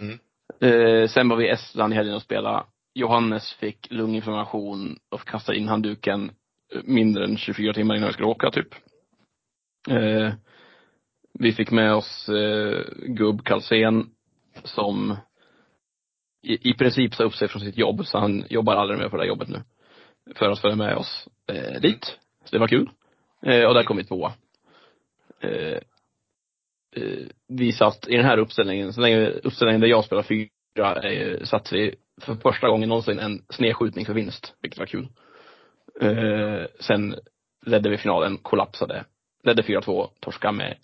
Mm. 0.00 0.18
Eh, 0.60 1.08
sen 1.08 1.28
var 1.28 1.36
vi 1.36 1.46
i 1.46 1.50
Estland 1.50 1.92
i 1.92 1.96
helgen 1.96 2.14
och 2.14 2.22
spela. 2.22 2.66
Johannes 2.94 3.52
fick 3.52 3.90
lunginflammation 3.90 4.98
och 5.08 5.24
kastade 5.24 5.58
in 5.58 5.68
handduken 5.68 6.30
eh, 6.74 6.80
mindre 6.84 7.24
än 7.24 7.36
24 7.36 7.72
timmar 7.72 7.94
innan 7.94 8.06
vi 8.06 8.12
skulle 8.12 8.28
åka 8.28 8.50
typ. 8.50 8.74
Eh, 9.90 10.32
vi 11.38 11.52
fick 11.52 11.70
med 11.70 11.94
oss 11.94 12.28
eh, 12.28 12.84
Gubb 13.06 13.44
Kalsén 13.44 14.10
som 14.64 15.16
i, 16.42 16.70
i 16.70 16.74
princip 16.74 17.14
sa 17.14 17.24
upp 17.24 17.34
sig 17.34 17.48
från 17.48 17.62
sitt 17.62 17.78
jobb, 17.78 18.06
så 18.06 18.18
han 18.18 18.44
jobbar 18.48 18.76
aldrig 18.76 18.98
mer 18.98 19.08
på 19.08 19.16
det 19.16 19.22
här 19.22 19.28
jobbet 19.28 19.48
nu. 19.48 19.62
För 20.34 20.50
att 20.50 20.60
följa 20.60 20.76
med 20.76 20.96
oss 20.96 21.28
eh, 21.46 21.80
dit. 21.80 22.18
Så 22.44 22.50
det 22.50 22.58
var 22.58 22.68
kul. 22.68 22.90
Eh, 23.42 23.64
och 23.64 23.74
där 23.74 23.82
kom 23.82 23.96
vi 23.96 24.04
tvåa. 24.04 24.32
Eh, 25.40 25.78
eh, 26.96 27.26
vi 27.48 27.72
satt 27.72 28.08
i 28.08 28.16
den 28.16 28.24
här 28.24 28.38
uppställningen, 28.38 28.92
så 28.92 29.00
länge 29.00 29.28
uppställningen 29.28 29.80
där 29.80 29.88
jag 29.88 30.04
spelar 30.04 30.22
fyra, 30.22 31.02
eh, 31.02 31.44
satt 31.44 31.72
vi 31.72 31.94
för 32.20 32.34
första 32.34 32.68
gången 32.68 32.88
någonsin 32.88 33.18
en 33.18 33.44
snedskjutning 33.48 34.06
för 34.06 34.14
vinst, 34.14 34.54
vilket 34.62 34.78
var 34.78 34.86
kul. 34.86 35.08
Eh, 36.00 36.66
sen 36.80 37.16
ledde 37.66 37.90
vi 37.90 37.98
finalen, 37.98 38.38
kollapsade. 38.38 39.04
Ledde 39.42 39.62
4-2, 39.62 40.10
torska 40.20 40.52
med 40.52 40.76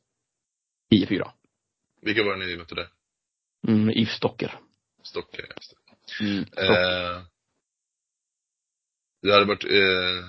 10-4. 0.93 1.31
Vilka 2.03 2.25
var 2.25 2.37
det 2.37 2.47
ni 2.47 2.57
mötte 2.57 2.75
där? 2.75 2.87
Mm, 3.69 3.91
Yves 3.91 4.15
Stocker. 4.17 4.59
Stockholm, 5.03 5.47
just 5.57 5.75
det. 6.19 6.25
Mm, 6.25 6.39
Eh, 6.43 7.23
det 9.23 9.33
hade 9.33 9.45
varit 9.45 9.65
eh, 9.65 10.25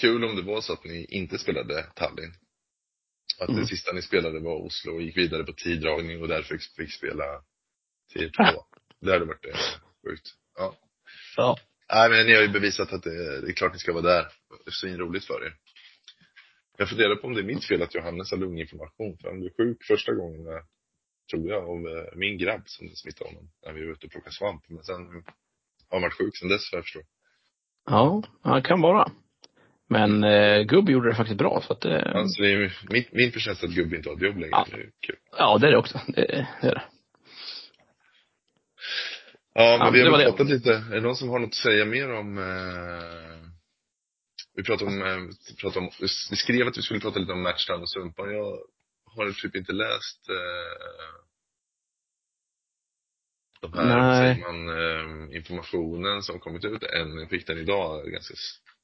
kul 0.00 0.24
om 0.24 0.36
det 0.36 0.42
var 0.42 0.60
så 0.60 0.72
att 0.72 0.84
ni 0.84 1.04
inte 1.04 1.38
spelade 1.38 1.82
Tallinn. 1.82 2.34
Att 3.40 3.48
Mm. 3.48 3.60
det 3.60 3.66
sista 3.66 3.92
ni 3.92 4.02
spelade 4.02 4.40
var 4.40 4.56
Oslo 4.66 4.92
och 4.94 5.02
gick 5.02 5.16
vidare 5.16 5.44
på 5.44 5.52
tiddragning 5.52 6.22
och 6.22 6.28
därför 6.28 6.58
fick, 6.76 6.92
spela 6.92 7.24
tier 8.12 8.28
2. 8.30 8.64
Det 9.00 9.12
hade 9.12 9.24
varit 9.24 9.44
eh, 9.46 9.56
sjukt. 10.06 10.28
Ja. 10.58 10.76
ja. 11.36 11.56
Nej 11.92 12.10
men 12.10 12.26
ni 12.26 12.34
har 12.34 12.42
ju 12.42 12.48
bevisat 12.48 12.92
att 12.92 13.02
det, 13.02 13.40
det 13.40 13.48
är 13.48 13.52
klart 13.52 13.72
ni 13.72 13.78
ska 13.78 13.92
vara 13.92 14.02
där. 14.02 14.22
Det 14.64 14.68
är 14.70 14.72
svinroligt 14.72 15.26
för 15.26 15.46
er. 15.46 15.56
Jag 16.78 16.88
funderar 16.88 17.16
på 17.16 17.26
om 17.26 17.34
det 17.34 17.40
är 17.40 17.44
mitt 17.44 17.64
fel 17.64 17.82
att 17.82 17.94
Johannes 17.94 18.30
har 18.30 18.38
lunginflammation. 18.38 19.18
För 19.18 19.28
han 19.28 19.40
blev 19.40 19.50
sjuk 19.56 19.84
första 19.84 20.12
gången, 20.12 20.46
tror 21.30 21.48
jag, 21.50 21.62
av 21.68 21.78
eh, 21.96 22.04
min 22.16 22.38
grabb 22.38 22.62
som 22.66 22.88
smittade 22.88 23.30
honom. 23.30 23.50
När 23.66 23.72
vi 23.72 23.84
var 23.86 23.92
ute 23.92 24.06
och 24.06 24.12
plockade 24.12 24.34
svamp. 24.34 24.62
Men 24.68 24.84
sen 24.84 24.96
har 25.06 25.22
han 25.90 26.02
varit 26.02 26.14
sjuk 26.18 26.36
sen 26.36 26.48
dess 26.48 26.72
vad 26.72 26.78
jag 26.78 26.84
förstår. 26.84 27.02
Ja, 27.86 28.22
det 28.54 28.62
kan 28.62 28.80
vara. 28.80 29.10
Men 29.88 30.24
eh, 30.24 30.62
Gubb 30.62 30.88
gjorde 30.88 31.08
det 31.08 31.14
faktiskt 31.14 31.38
bra 31.38 31.62
så 31.66 31.72
att 31.72 31.84
eh, 31.84 32.16
Alltså 32.16 32.42
det 32.42 32.52
är 32.52 32.78
min, 32.90 33.04
min 33.12 33.32
förtjänst 33.32 33.64
att 33.64 33.70
gubben 33.70 33.96
inte 33.96 34.08
har 34.08 34.16
ett 34.16 34.22
jobb 34.22 34.36
längre. 34.38 34.50
Ja. 34.50 34.66
Det 34.70 34.76
är 34.76 34.90
kul. 35.06 35.16
ja 35.38 35.58
det 35.58 35.66
är 35.66 35.70
det 35.70 35.78
också. 35.78 36.00
Det, 36.06 36.46
det 36.62 36.68
är 36.68 36.74
det. 36.74 36.82
Ja, 39.54 39.62
men 39.78 39.86
Ja, 39.86 39.90
vi 39.90 39.98
det 39.98 40.04
har 40.10 40.18
väl 40.18 40.26
det. 40.26 40.30
pratat 40.30 40.48
lite. 40.48 40.70
Är 40.72 40.94
det 40.94 41.00
någon 41.00 41.16
som 41.16 41.28
har 41.28 41.38
något 41.38 41.48
att 41.48 41.54
säga 41.54 41.84
mer 41.84 42.12
om 42.12 42.38
eh, 42.38 43.48
Vi 44.56 44.62
pratade 44.62 44.90
om, 44.90 45.02
eh, 45.02 45.16
vi 45.50 45.56
pratade 45.60 45.86
om, 45.86 45.92
vi 46.30 46.36
skrev 46.36 46.66
att 46.66 46.78
vi 46.78 46.82
skulle 46.82 47.00
prata 47.00 47.18
lite 47.18 47.32
om 47.32 47.42
matchdown 47.42 47.80
och 47.82 47.90
Sumpan. 47.90 48.34
Jag 48.34 48.58
har 49.16 49.32
typ 49.32 49.56
inte 49.56 49.72
läst 49.72 50.28
eh, 50.28 51.24
de 53.60 53.72
här, 53.72 53.98
Nej. 53.98 54.34
säger 54.34 54.52
man, 54.52 54.68
eh, 54.68 55.36
informationen 55.36 56.22
som 56.22 56.40
kommit 56.40 56.64
ut 56.64 56.82
än. 56.82 57.18
Jag 57.18 57.30
fick 57.30 57.46
den 57.46 57.58
idag, 57.58 58.06
ganska 58.06 58.34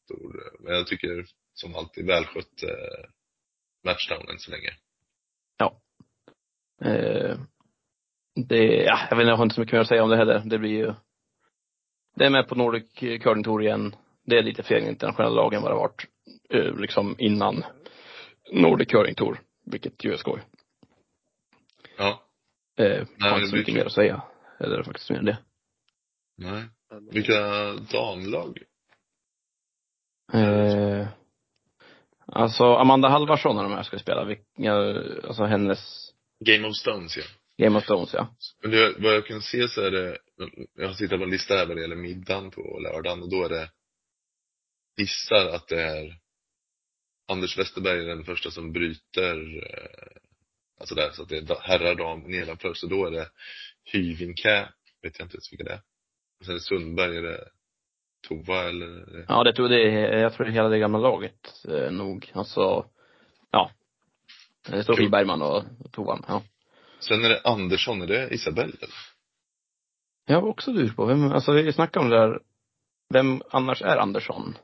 stor. 0.04 0.52
Men 0.60 0.74
jag 0.74 0.86
tycker 0.86 1.26
som 1.54 1.74
alltid 1.74 2.06
välskött 2.06 2.62
eh, 2.62 3.10
matchdown 3.84 4.28
än 4.28 4.38
så 4.38 4.50
länge. 4.50 4.70
Eh, 6.84 7.38
det, 8.34 8.64
ja, 8.64 8.98
jag 9.10 9.16
vet 9.16 9.22
inte, 9.22 9.30
jag 9.30 9.36
har 9.36 9.42
inte 9.44 9.54
så 9.54 9.60
mycket 9.60 9.72
mer 9.72 9.80
att 9.80 9.88
säga 9.88 10.02
om 10.02 10.10
det 10.10 10.16
heller. 10.16 10.42
Det 10.44 10.58
blir 10.58 10.70
ju, 10.70 10.94
det 12.16 12.24
är 12.24 12.30
med 12.30 12.48
på 12.48 12.54
Nordic 12.54 12.84
Curling 12.94 13.44
Tour 13.44 13.62
igen. 13.62 13.96
Det 14.26 14.38
är 14.38 14.42
lite 14.42 14.62
fler 14.62 14.78
internationella 14.78 15.34
lag 15.34 15.54
än 15.54 15.62
vad 15.62 15.70
det 15.70 15.76
varit, 15.76 16.06
eh, 16.50 16.76
liksom 16.76 17.14
innan 17.18 17.64
Nordic 18.52 18.88
Curling 18.88 19.14
Tour. 19.14 19.40
Vilket 19.70 20.04
ju 20.04 20.12
är 20.12 20.16
skoj. 20.16 20.42
Ja. 21.96 22.22
Eh, 22.78 23.06
Nej, 23.16 23.30
har 23.30 23.30
det 23.30 23.36
inte 23.36 23.50
så 23.50 23.56
mycket 23.56 23.74
mer 23.74 23.84
att 23.84 23.92
säga. 23.92 24.22
Eller 24.60 24.82
faktiskt 24.82 25.10
mer 25.10 25.18
än 25.18 25.24
det. 25.24 25.38
Nej. 26.36 26.64
Vilka 27.10 27.72
damlag? 27.72 28.62
Eh, 30.32 31.08
alltså 32.26 32.64
Amanda 32.64 33.08
Halvarsson 33.08 33.56
och 33.56 33.62
de 33.62 33.72
här 33.72 33.82
ska 33.82 33.98
spela. 33.98 34.24
Vilka, 34.24 34.74
alltså 35.28 35.44
hennes 35.44 36.10
Game 36.44 36.68
of 36.68 36.76
Stones 36.76 37.16
ja. 37.16 37.24
Game 37.60 37.78
of 37.78 37.86
Thrones 37.86 38.14
ja. 38.14 38.34
Men 38.62 38.70
det, 38.70 38.94
vad 38.98 39.14
jag 39.14 39.26
kan 39.26 39.42
se 39.42 39.68
så 39.68 39.80
är 39.80 39.90
det, 39.90 40.18
jag 40.74 40.88
har 40.88 40.94
tittat 40.94 41.18
på 41.18 41.24
en 41.24 41.30
lista 41.30 41.54
här 41.54 41.66
vad 41.66 41.76
det 41.76 41.80
gäller 41.80 41.96
middagen 41.96 42.50
på 42.50 42.78
lördagen 42.82 43.22
och 43.22 43.30
då 43.30 43.44
är 43.44 43.48
det, 43.48 43.70
gissar 44.96 45.46
att 45.46 45.68
det 45.68 45.82
är 45.82 46.18
Anders 47.30 47.58
Westerberg 47.58 48.00
är 48.00 48.08
den 48.08 48.24
första 48.24 48.50
som 48.50 48.72
bryter, 48.72 49.56
eh, 49.56 50.20
alltså 50.80 50.94
där, 50.94 51.10
så 51.10 51.22
att 51.22 51.28
det 51.28 51.36
är 51.36 51.60
herrar, 51.60 51.94
dam 51.94 52.20
nedanför, 52.20 52.74
så 52.74 52.86
då 52.86 53.06
är 53.06 53.10
det 53.10 53.28
Hyvinkää, 53.84 54.72
vet 55.02 55.18
jag 55.18 55.26
inte 55.26 55.36
ens 55.36 55.52
vilka 55.52 55.64
det 55.64 55.72
är. 55.72 55.80
Och 56.40 56.46
sen 56.46 56.54
är 56.54 56.58
Sundberg 56.58 57.16
är 57.16 57.22
det 57.22 57.48
Tova 58.28 58.68
eller? 58.68 59.24
Ja, 59.28 59.44
det 59.44 59.52
tror 59.52 59.68
det 59.68 59.82
är, 59.82 60.18
jag 60.18 60.34
tror 60.34 60.44
det 60.44 60.50
är 60.50 60.54
hela 60.54 60.68
det 60.68 60.78
gamla 60.78 60.98
laget 60.98 61.64
eh, 61.68 61.90
nog. 61.90 62.30
Alltså, 62.34 62.86
ja. 63.50 63.70
Det 64.66 64.82
står. 64.82 64.94
Fri 64.94 65.08
Bergman 65.08 65.42
och, 65.42 65.64
och 65.84 65.92
Tovan, 65.92 66.24
ja. 66.28 66.42
Sen 67.00 67.24
är 67.24 67.28
det 67.28 67.40
Andersson, 67.44 68.02
är 68.02 68.06
det 68.06 68.34
Isabelle 68.34 68.76
eller? 68.78 68.94
Jag 70.26 70.40
var 70.40 70.48
också 70.48 70.72
dur 70.72 70.92
på, 70.92 71.06
vem, 71.06 71.32
alltså 71.32 71.52
vi 71.52 71.72
snackade 71.72 72.04
om 72.04 72.10
det 72.10 72.16
där, 72.16 72.40
vem 73.08 73.42
annars 73.50 73.82
är 73.82 73.96
Andersson? 73.96 74.58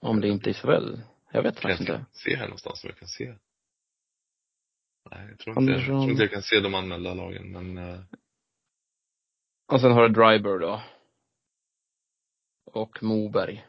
Om 0.00 0.20
det 0.20 0.28
inte 0.28 0.50
är 0.50 0.50
Isabel. 0.50 1.00
Jag 1.32 1.42
vet 1.42 1.60
Kan 1.60 1.62
faktiskt 1.70 1.80
inte. 1.90 1.92
inte 2.00 2.06
se 2.18 2.36
här 2.36 2.44
någonstans 2.44 2.84
om 2.84 2.88
jag 2.90 2.98
kan 2.98 3.08
se. 3.08 3.34
Nej, 5.10 5.26
jag 5.30 5.38
tror 5.38 5.58
inte, 5.60 5.72
jag 5.72 5.84
tror 5.84 6.10
inte 6.10 6.22
jag 6.22 6.30
kan 6.32 6.42
se 6.42 6.60
de 6.60 6.74
anmälda 6.74 7.14
lagen, 7.14 7.52
men 7.52 7.78
eh, 7.78 8.00
Och 9.72 9.80
sen 9.80 9.92
har 9.92 10.08
du 10.08 10.14
Dryber 10.14 10.58
då. 10.58 10.82
Och 12.66 13.02
Moberg. 13.02 13.66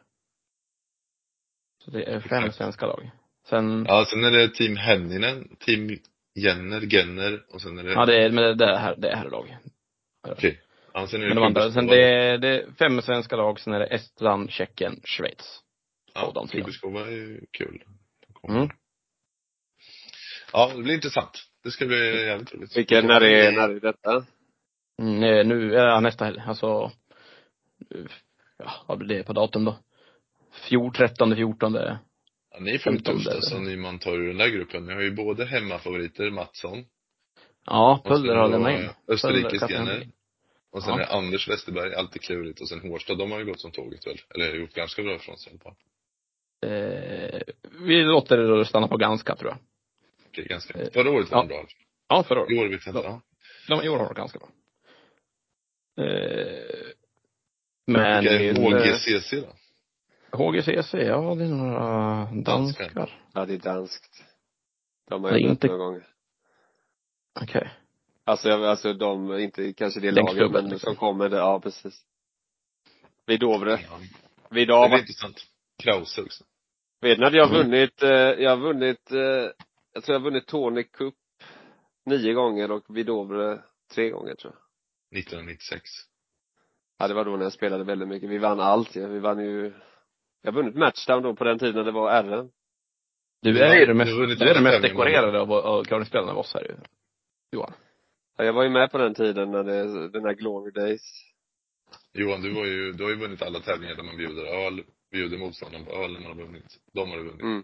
Så 1.83 1.91
det 1.91 2.03
är 2.03 2.19
fem 2.19 2.37
Exakt. 2.43 2.55
svenska 2.55 2.85
lag. 2.85 3.11
Sen, 3.45 3.85
ja, 3.87 4.05
sen 4.09 4.23
är 4.23 4.31
det 4.31 4.49
Team 4.49 4.75
Henninen, 4.75 5.55
Team 5.59 5.97
Jenner, 6.35 6.81
Genner 6.81 7.45
och 7.49 7.61
sen 7.61 7.77
är 7.79 7.83
det, 7.83 7.91
ja 7.93 8.05
det 8.05 8.23
är, 8.25 8.31
men 8.31 8.57
det 8.57 8.65
är 8.65 8.77
här, 8.77 8.95
det 8.97 9.09
är 9.09 9.15
här 9.15 9.29
lag. 9.29 9.57
okej. 10.27 10.61
Ja, 10.93 11.07
sen 11.07 11.21
är 11.21 11.25
det 11.25 11.29
Men 11.35 11.43
de 11.43 11.45
andra, 11.47 11.71
sen 11.71 11.87
det 11.87 12.03
är, 12.03 12.37
det 12.37 12.47
är 12.61 12.71
fem 12.71 13.01
svenska 13.01 13.35
lag, 13.35 13.59
sen 13.59 13.73
är 13.73 13.79
det 13.79 13.85
Estland, 13.85 14.51
Tjeckien, 14.51 15.01
Schweiz. 15.03 15.62
Ja, 16.13 16.31
de 16.35 16.47
fyra. 16.47 16.61
Klubbeskova 16.61 17.07
är 17.07 17.11
ju 17.11 17.45
kul. 17.51 17.83
Mm. 18.49 18.69
Ja, 20.53 20.71
det 20.75 20.83
blir 20.83 20.93
intressant. 20.95 21.43
Det 21.63 21.71
ska 21.71 21.85
bli 21.85 22.25
jävligt 22.25 22.53
roligt. 22.53 22.77
Vilken, 22.77 23.07
när 23.07 23.23
är, 23.23 23.51
när 23.51 23.69
är 23.69 23.79
detta? 23.79 24.25
Mm, 25.01 25.23
eh, 25.23 25.45
nu, 25.45 25.73
ja, 25.73 25.99
nästa 25.99 26.25
helg, 26.25 26.39
alltså, 26.47 26.91
eh, 27.95 28.05
ja, 28.57 28.71
vad 28.87 28.97
blir 28.97 29.17
det 29.17 29.23
på 29.23 29.33
datum 29.33 29.65
då? 29.65 29.77
Fjord, 30.69 30.95
13, 30.95 31.35
14. 31.35 31.73
Ja, 31.73 31.99
ni 32.59 32.79
får 32.79 32.91
ju 32.91 32.97
15 32.97 33.13
tufft 33.15 33.25
där. 33.25 33.35
alltså, 33.35 33.59
ni 33.59 33.75
man 33.75 33.99
tar 33.99 34.11
ur 34.13 34.27
den 34.27 34.37
där 34.37 34.49
gruppen. 34.49 34.85
Ni 34.85 34.93
har 34.93 35.01
ju 35.01 35.11
både 35.11 35.45
hemmafavoriter, 35.45 36.29
Mattsson. 36.29 36.85
Ja, 37.65 37.97
och 38.03 38.09
Pöller 38.09 38.27
sen 38.27 38.37
har 38.37 38.47
lämnat 38.47 38.79
in. 38.79 38.89
Österrikes 39.07 39.59
Pöller, 39.59 39.77
Genner. 39.77 40.07
Och 40.71 40.83
sen 40.83 40.93
Ja. 40.97 41.03
är 41.03 41.17
Anders 41.17 41.49
Westerberg, 41.49 41.95
alltid 41.95 42.21
klurigt. 42.21 42.61
Och 42.61 42.69
sen 42.69 42.79
Hårstad, 42.81 43.17
de 43.17 43.31
har 43.31 43.39
ju 43.39 43.45
gått 43.45 43.61
som 43.61 43.71
tåget 43.71 44.07
väl? 44.07 44.17
Eller 44.35 44.55
gjort 44.55 44.73
ganska 44.73 45.03
bra 45.03 45.15
ifrån 45.15 45.37
sig 45.37 45.51
i 45.51 45.55
alla 45.55 45.63
fall. 45.63 45.75
Eh, 46.63 47.41
vi 47.79 48.03
låter 48.03 48.37
det 48.37 48.65
stanna 48.65 48.87
på 48.87 48.97
ganska 48.97 49.35
tror 49.35 49.51
jag. 49.51 49.57
Okej, 50.27 50.45
ganska. 50.45 50.79
Eh, 50.81 50.89
Förra 50.91 51.09
året 51.11 51.31
var 51.31 51.37
ja. 51.37 51.41
de 51.41 51.47
bra. 51.47 51.65
Ja, 52.07 52.23
förra 52.23 52.39
året. 52.41 52.51
I 52.51 52.57
år 52.59 52.67
vet 52.69 52.85
jag 52.85 52.95
inte. 52.95 53.07
Ja. 53.07 53.21
De 53.67 53.83
i 53.85 53.89
år 53.89 53.97
har 53.99 54.07
det 54.09 54.13
ganska 54.13 54.39
bra. 54.39 54.49
Eh, 56.05 56.63
men 57.87 58.19
Vilka 58.23 58.39
är 58.39 58.53
HGCC 58.55 59.31
då? 59.31 59.53
HGCC, 60.37 60.93
ja 60.93 61.35
det 61.35 61.43
är 61.43 61.47
några 61.47 62.25
danskar. 62.25 62.83
Danskar. 62.83 63.21
Ja, 63.33 63.45
det 63.45 63.53
är 63.53 63.57
danskt. 63.57 64.23
De 65.09 65.23
har 65.23 65.31
Det 65.31 65.37
är 65.37 65.39
jag 65.41 65.49
inte- 65.51 65.67
inte 65.67 65.67
några 65.67 65.85
gånger. 65.85 66.07
Okej. 67.41 67.69
Alltså, 68.25 68.49
jag, 68.49 68.65
alltså 68.65 68.93
de, 68.93 69.39
inte 69.39 69.73
kanske 69.73 69.99
det 69.99 70.11
Längst 70.11 70.33
laget, 70.33 70.51
men 70.51 70.63
liksom. 70.69 70.79
som 70.79 70.95
kommer, 70.95 71.29
det, 71.29 71.37
ja 71.37 71.59
precis. 71.59 72.01
Vid 73.25 73.39
Dovre. 73.39 73.71
Ja. 73.71 73.99
Vid 74.49 74.67
Det 74.67 74.73
Dovre. 74.73 74.89
blir 74.89 74.99
intressant. 74.99 75.43
Krause 75.83 76.21
också. 76.21 76.43
Vet 77.03 77.19
att 77.21 77.33
jag 77.33 77.45
har 77.47 77.55
Mm. 77.55 77.63
vunnit, 77.71 78.03
eh, 78.03 78.09
jag 78.43 78.49
har 78.49 78.57
vunnit, 78.57 79.11
eh, 79.11 79.17
jag 79.93 80.03
tror 80.03 80.13
jag 80.13 80.19
har 80.19 80.23
vunnit 80.23 80.47
Tony 80.47 80.83
Cup 80.83 81.13
nio 82.05 82.33
gånger 82.33 82.71
och 82.71 82.83
vid 82.97 83.05
Dovre 83.05 83.59
tre 83.95 84.09
gånger 84.09 84.35
tror 84.35 84.53
jag. 84.53 85.17
1996. 85.19 85.81
Ja, 86.99 87.07
det 87.07 87.13
var 87.13 87.25
då 87.25 87.31
när 87.37 87.43
jag 87.43 87.53
spelade 87.53 87.83
väldigt 87.83 88.07
mycket. 88.07 88.29
Vi 88.29 88.37
vann 88.37 88.59
allt 88.59 88.95
ju. 88.95 89.07
Vi 89.07 89.19
vann 89.19 89.39
ju, 89.39 89.73
jag 90.41 90.51
har 90.51 90.55
vunnit 90.61 90.75
Matchdown 90.75 91.23
då 91.23 91.35
på 91.35 91.43
den 91.43 91.59
tiden 91.59 91.75
när 91.75 91.83
det 91.83 91.91
var 91.91 92.23
RM. 92.23 92.49
Du 93.41 93.57
Ja, 93.59 93.65
är 93.65 93.79
ju 93.79 93.85
det 93.85 93.93
mest, 93.93 94.11
du 94.11 94.45
är 94.45 94.51
alla 94.51 94.61
mest 94.61 94.81
dekorerade 94.81 95.39
av, 95.41 95.51
av 95.53 95.83
curlingspelarna 95.83 96.31
av 96.31 96.37
oss 96.37 96.53
här 96.53 96.61
ju. 96.63 96.75
Johan. 97.51 97.73
Ja, 98.37 98.43
jag 98.43 98.53
var 98.53 98.63
ju 98.63 98.69
med 98.69 98.91
på 98.91 98.97
den 98.97 99.13
tiden 99.13 99.51
när 99.51 99.63
det, 99.63 100.09
den 100.09 100.25
här 100.25 100.33
Glory 100.33 100.71
Days. 100.71 101.01
Johan, 102.13 102.41
du 102.41 102.53
har 102.53 102.65
ju, 102.65 102.91
du 102.91 103.03
har 103.03 103.09
ju 103.11 103.17
vunnit 103.17 103.41
alla 103.41 103.59
tävlingar 103.59 103.95
där 103.95 104.03
man 104.03 104.17
bjuder 104.17 104.45
öl, 104.45 104.83
bjuder 105.13 105.37
motståndaren 105.37 105.85
på 105.85 105.91
öl 105.91 106.13
när 106.13 106.19
man 106.19 106.29
har 106.37 106.45
vunnit. 106.45 106.79
De 106.93 107.09
har 107.09 107.17
du 107.17 107.23
vunnit. 107.23 107.41
Mm. 107.41 107.63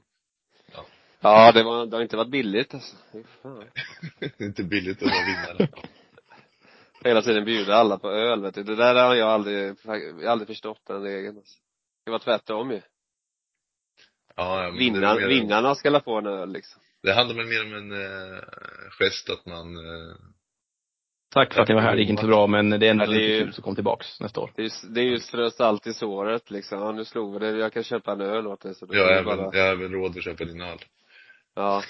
Ja. 0.74 0.86
Ja, 1.22 1.52
det 1.52 1.64
var, 1.64 1.86
det 1.86 1.96
har 1.98 2.02
inte 2.04 2.18
varit 2.18 2.32
billigt 2.32 2.74
alltså. 2.74 2.96
Fan. 3.42 3.66
det 4.20 4.40
är 4.42 4.46
inte 4.46 4.64
billigt 4.64 5.04
att 5.04 5.10
vara 5.12 5.26
vinnare. 5.26 5.70
Hela 7.04 7.22
tiden 7.22 7.46
bjuda 7.46 7.76
alla 7.76 7.98
på 8.00 8.12
öl 8.12 8.42
vet 8.42 8.56
du. 8.56 8.64
Det 8.64 8.76
där 8.76 8.96
har 9.08 9.16
jag 9.16 9.30
aldrig, 9.30 9.76
jag 9.86 9.92
har 9.92 10.26
aldrig 10.26 10.48
förstått 10.48 10.82
den 10.88 11.02
regeln 11.04 11.38
alltså. 11.38 11.58
Det 12.06 12.12
var 12.12 12.20
tvärtom 12.20 12.72
ju. 12.72 12.82
Ja, 14.36 14.64
ja, 14.64 14.70
Vinnarna, 14.72 15.16
mer- 15.16 15.28
vinnarna 15.28 15.76
ska 15.76 15.90
la 15.90 16.02
få 16.02 16.18
en 16.18 16.28
öl 16.28 16.52
liksom. 16.52 16.82
det 17.04 17.14
handlar 17.14 17.36
väl 17.36 17.46
mer 17.48 17.66
om 17.66 17.74
en 17.74 17.92
eh, 17.92 18.40
gest 19.00 19.30
att 19.30 19.46
man 19.46 19.76
eh, 19.78 20.16
Tack 21.34 21.54
för 21.54 21.62
att 21.62 21.68
ni 21.70 21.76
var 21.76 21.82
här, 21.82 21.96
det 21.96 22.02
gick 22.02 22.10
inte 22.10 22.22
så 22.22 22.28
bra 22.28 22.48
men 22.48 22.70
det 22.70 22.88
är 22.88 22.92
ändå 22.92 23.04
Ja, 23.06 23.10
det 23.10 23.16
är 23.16 23.38
ju- 23.38 23.44
kul 23.44 23.54
så 23.54 23.62
kom 23.62 23.76
tillbaks 23.76 24.20
nästa 24.20 24.42
år. 24.42 24.52
Det 24.56 24.62
är 24.62 24.64
ju, 24.66 24.94
det 24.94 25.00
är 25.00 25.04
ju 25.06 25.20
strö 25.20 25.50
salt 25.50 25.88
i 25.88 25.94
såret 25.94 26.52
liksom. 26.52 26.80
Ja, 26.80 26.92
nu 26.92 27.06
slog 27.06 27.34
vi 27.34 27.40
det. 27.40 27.58
Jag 27.58 27.74
kan 27.74 27.84
köpa 27.84 28.12
en 28.12 28.22
öl 28.22 28.48
åt 28.48 28.62
dig. 28.62 28.76
Så 28.76 28.86
jag 28.90 29.04
har 29.04 29.12
även, 29.12 29.26
bara, 29.38 29.56
jag 29.58 29.64
har 29.66 29.72
även 29.72 29.92
råd 29.92 30.18
att 30.18 30.24
köpa 30.24 30.46
din 30.46 30.62
öl. 30.62 30.78
ja. 31.56 31.82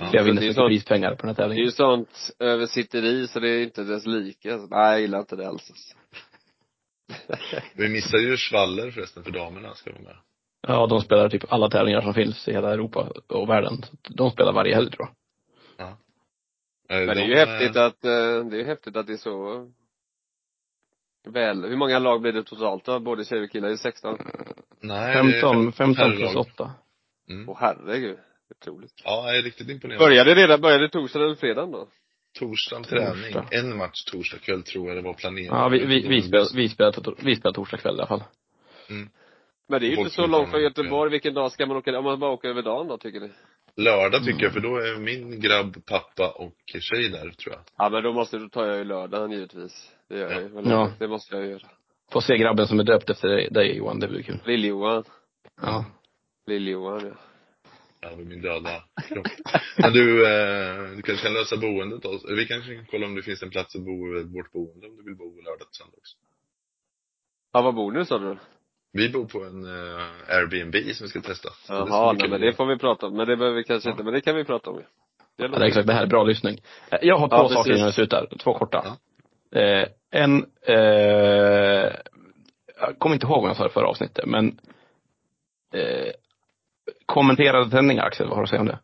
Ja. 0.00 0.08
Jag 0.12 0.24
vinner 0.24 0.40
så 0.40 0.46
mycket 0.46 0.66
prispengar 0.66 1.14
på 1.14 1.26
den 1.26 1.28
här 1.28 1.34
Det 1.34 1.42
är 1.42 1.44
tävlingen. 1.44 1.64
ju 1.64 1.70
sånt 1.70 2.30
översitteri 2.38 3.26
så 3.28 3.40
det 3.40 3.48
är 3.48 3.62
inte 3.62 3.84
dess 3.84 4.06
like. 4.06 4.52
Alltså. 4.52 4.68
Nej, 4.76 4.90
jag 4.92 5.00
gillar 5.00 5.18
inte 5.18 5.36
det 5.36 5.48
alls. 5.48 5.70
Alltså. 5.70 5.94
Vi 7.74 7.88
missar 7.88 8.18
ju 8.18 8.36
Schwaller 8.36 8.90
förresten 8.90 9.24
för 9.24 9.30
damerna 9.30 9.74
ska 9.74 9.90
vara 9.92 10.02
med. 10.02 10.16
Ja, 10.68 10.86
de 10.86 11.00
spelar 11.00 11.28
typ 11.28 11.44
alla 11.52 11.70
tävlingar 11.70 12.00
som 12.00 12.14
finns 12.14 12.48
i 12.48 12.52
hela 12.52 12.72
Europa 12.72 13.12
och 13.28 13.48
världen. 13.48 13.82
De 14.08 14.30
spelar 14.30 14.52
varje 14.52 14.74
helg 14.74 14.90
tror 14.90 15.06
jag. 15.08 15.14
Eh, 16.88 16.96
Men 16.96 17.06
det 17.06 17.12
är 17.12 17.14
de, 17.14 17.22
ju 17.22 17.34
eh, 17.34 17.46
häftigt 17.46 17.76
att, 17.76 18.04
eh, 18.04 18.10
det 18.50 18.56
är 18.56 18.58
ju 18.58 18.64
häftigt 18.64 18.96
att 18.96 19.06
det 19.06 19.12
är 19.12 19.16
så 19.16 19.66
väl, 21.28 21.64
hur 21.64 21.76
många 21.76 21.98
lag 21.98 22.20
blir 22.20 22.32
det 22.32 22.42
totalt 22.42 22.84
då? 22.84 23.00
Både 23.00 23.24
tjejer 23.24 23.42
och 23.42 23.50
killar? 23.50 23.68
Är 23.68 23.72
det 23.72 23.78
16? 23.78 24.18
Nej, 24.80 25.14
det 25.14 25.18
är 25.18 25.40
15, 25.40 25.72
15 25.72 26.10
plus 26.10 26.20
herrlag. 26.20 26.46
8. 26.54 26.70
Mm. 27.28 27.48
Åh 27.48 27.56
herregud. 27.60 28.18
Otroligt. 28.50 28.92
Ja, 29.04 29.26
jag 29.26 29.38
är 29.38 29.42
riktigt 29.42 29.68
imponerad. 29.68 29.98
Började 29.98 30.34
det 30.34 30.42
redan, 30.42 30.60
började 30.60 30.84
det 30.84 30.90
torsdag 30.90 31.24
eller 31.24 31.34
fredag 31.34 31.66
då? 31.66 31.88
Torsdag 32.38 32.82
träning. 32.82 33.32
Torsdag. 33.32 33.46
En 33.50 33.76
match 33.76 34.04
torsdag 34.04 34.38
kväll 34.38 34.62
tror 34.62 34.88
jag 34.88 34.96
det 34.96 35.02
var 35.02 35.14
planerat. 35.14 35.46
Ja, 35.46 35.68
vi, 35.68 35.86
vi, 35.86 36.08
vi, 36.08 36.22
spelar, 36.22 36.46
vi, 36.54 36.68
spelar, 36.68 37.24
vi 37.24 37.40
torsdag 37.40 37.76
kväll 37.76 37.94
i 37.94 37.98
alla 37.98 38.06
fall. 38.06 38.24
Men 39.68 39.80
det 39.80 39.86
är 39.86 39.90
ju 39.90 39.96
inte 39.96 40.10
så 40.10 40.26
långt 40.26 40.50
från 40.50 40.62
Göteborg. 40.62 41.10
Vilken 41.10 41.34
dag 41.34 41.52
ska 41.52 41.66
man 41.66 41.76
åka? 41.76 41.98
Om 41.98 42.04
man 42.04 42.20
bara 42.20 42.30
åker 42.30 42.48
över 42.48 42.62
dagen 42.62 42.88
då, 42.88 42.98
tycker 42.98 43.20
ni? 43.20 43.30
Lördag 43.76 44.24
tycker 44.24 44.42
jag, 44.42 44.52
för 44.52 44.60
då 44.60 44.76
är 44.76 44.98
min 44.98 45.40
grabb, 45.40 45.86
pappa 45.86 46.30
och 46.30 46.56
tjej 46.66 47.08
där 47.08 47.30
tror 47.30 47.54
jag. 47.54 47.62
Ja 47.76 47.90
men 47.90 48.02
då 48.02 48.12
måste, 48.12 48.38
då 48.38 48.48
tar 48.48 48.66
jag 48.66 48.78
ju 48.78 48.84
lördagen 48.84 49.32
givetvis. 49.32 49.92
Det 50.08 50.18
gör 50.18 50.30
jag 50.30 50.42
ju. 50.42 50.70
Ja. 50.70 50.92
Det 50.98 51.08
måste 51.08 51.36
jag 51.36 51.46
göra. 51.46 51.68
Få 52.12 52.20
se 52.20 52.36
grabben 52.36 52.66
som 52.66 52.80
är 52.80 52.84
döpt 52.84 53.10
efter 53.10 53.28
dig, 53.28 53.48
dig 53.50 53.76
Johan, 53.76 54.00
det 54.00 54.08
blir 54.08 54.22
kul. 54.22 54.40
Lill-Johan. 54.44 55.04
Ja. 55.62 55.84
Lill-Johan 56.46 57.06
ja. 57.06 57.14
Ja, 58.00 58.16
med 58.16 58.26
min 58.26 58.42
döda 58.42 58.84
kropp. 59.08 59.26
Men 59.78 59.92
du, 59.92 60.26
eh, 60.26 60.90
du 60.96 61.02
kanske 61.02 61.24
kan 61.24 61.34
lösa 61.34 61.56
boendet 61.56 62.02
då? 62.02 62.20
Vi 62.36 62.46
kanske 62.46 62.74
kan 62.74 62.86
kolla 62.86 63.06
om 63.06 63.14
det 63.14 63.22
finns 63.22 63.42
en 63.42 63.50
plats 63.50 63.76
att 63.76 63.82
bo 63.82 64.18
i 64.18 64.22
vårt 64.22 64.52
boende 64.52 64.86
om 64.86 64.96
du 64.96 65.02
vill 65.02 65.16
bo 65.16 65.40
lördag 65.40 65.68
till 65.68 65.78
söndag 65.78 65.96
också. 65.96 66.16
Ja, 67.52 67.62
var 67.62 67.72
bor 67.72 67.92
ni 67.92 68.04
sa 68.04 68.18
du? 68.18 68.38
Vi 68.96 69.08
bor 69.08 69.24
på 69.24 69.44
en 69.44 69.64
eh, 69.64 70.36
Airbnb 70.36 70.74
som 70.94 71.04
vi 71.04 71.08
ska 71.08 71.20
testa. 71.20 71.48
Jaha, 71.68 72.12
nej 72.12 72.28
men 72.28 72.40
det 72.40 72.52
får 72.52 72.66
vi 72.66 72.78
prata 72.78 73.06
om. 73.06 73.16
Men 73.16 73.26
det 73.28 73.36
behöver 73.36 73.56
vi 73.56 73.64
kanske 73.64 73.88
Ja. 73.88 73.92
inte, 73.92 74.04
men 74.04 74.12
det 74.12 74.20
kan 74.20 74.36
vi 74.36 74.44
prata 74.44 74.70
om 74.70 74.76
ju. 74.76 74.82
Ja, 75.36 75.48
det 75.48 75.56
är 75.56 75.60
exakt, 75.64 75.86
det 75.86 75.92
här 75.92 76.02
är 76.02 76.06
bra 76.06 76.24
lyssning. 76.24 76.60
Eh, 76.90 76.98
Jag 77.02 77.18
har 77.18 77.28
två 77.28 77.36
Ja, 77.36 77.48
saker 77.48 77.72
innan 77.72 77.86
vi 77.86 77.92
slutar, 77.92 78.28
två 78.38 78.54
korta. 78.54 78.96
Eh, 79.54 79.88
en, 80.10 80.46
eh, 80.62 80.76
jag 82.80 82.98
kommer 82.98 83.14
inte 83.14 83.26
ihåg 83.26 83.40
vad 83.42 83.50
jag 83.50 83.56
sa 83.56 83.66
i 83.66 83.70
förra 83.70 83.86
avsnittet, 83.88 84.26
men 84.26 84.58
eh, 85.74 86.12
kommenterade 87.06 87.70
tändningar 87.70 88.04
Axel, 88.04 88.26
vad 88.26 88.36
har 88.36 88.42
du 88.42 88.44
att 88.44 88.50
säga 88.50 88.60
om 88.60 88.66
det? 88.66 88.78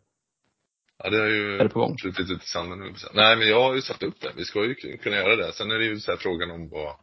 Ja, 1.03 1.09
det 1.09 1.17
har 1.17 1.27
ju 1.27 1.55
Är 1.55 1.63
det 1.63 1.69
på 1.69 1.79
gång? 1.79 1.97
flutit 2.01 2.31
ut 2.31 2.43
i 2.43 2.47
sanden 2.47 2.79
nu. 2.79 2.93
Nej, 3.13 3.35
men 3.37 3.47
jag 3.47 3.61
har 3.63 3.75
ju 3.75 3.81
satt 3.81 4.03
upp 4.03 4.21
det. 4.21 4.31
Vi 4.35 4.45
ska 4.45 4.65
ju 4.65 4.75
kunna 4.97 5.15
göra 5.15 5.35
det. 5.35 5.51
Sen 5.53 5.71
är 5.71 5.79
det 5.79 5.85
ju 5.85 5.99
så 5.99 6.11
här 6.11 6.17
frågan 6.17 6.51
om 6.51 6.69
vad 6.69 6.95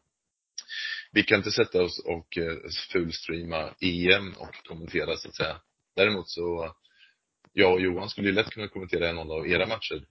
vi 1.13 1.23
kan 1.23 1.39
inte 1.39 1.51
sätta 1.51 1.83
oss 1.83 1.99
och 1.99 2.39
eh, 2.39 2.57
fulstreama 2.93 3.75
EM 3.81 4.33
och 4.33 4.55
kommentera 4.65 5.17
så 5.17 5.29
att 5.29 5.37
säga. 5.37 5.61
Däremot 5.97 6.29
så, 6.29 6.75
jag 7.53 7.73
och 7.73 7.81
Johan 7.81 8.09
skulle 8.09 8.29
ju 8.29 8.35
lätt 8.35 8.51
kunna 8.51 8.69
kommentera 8.69 9.13
någon 9.13 9.31
av 9.31 9.49
era 9.49 9.67
matcher. 9.67 10.05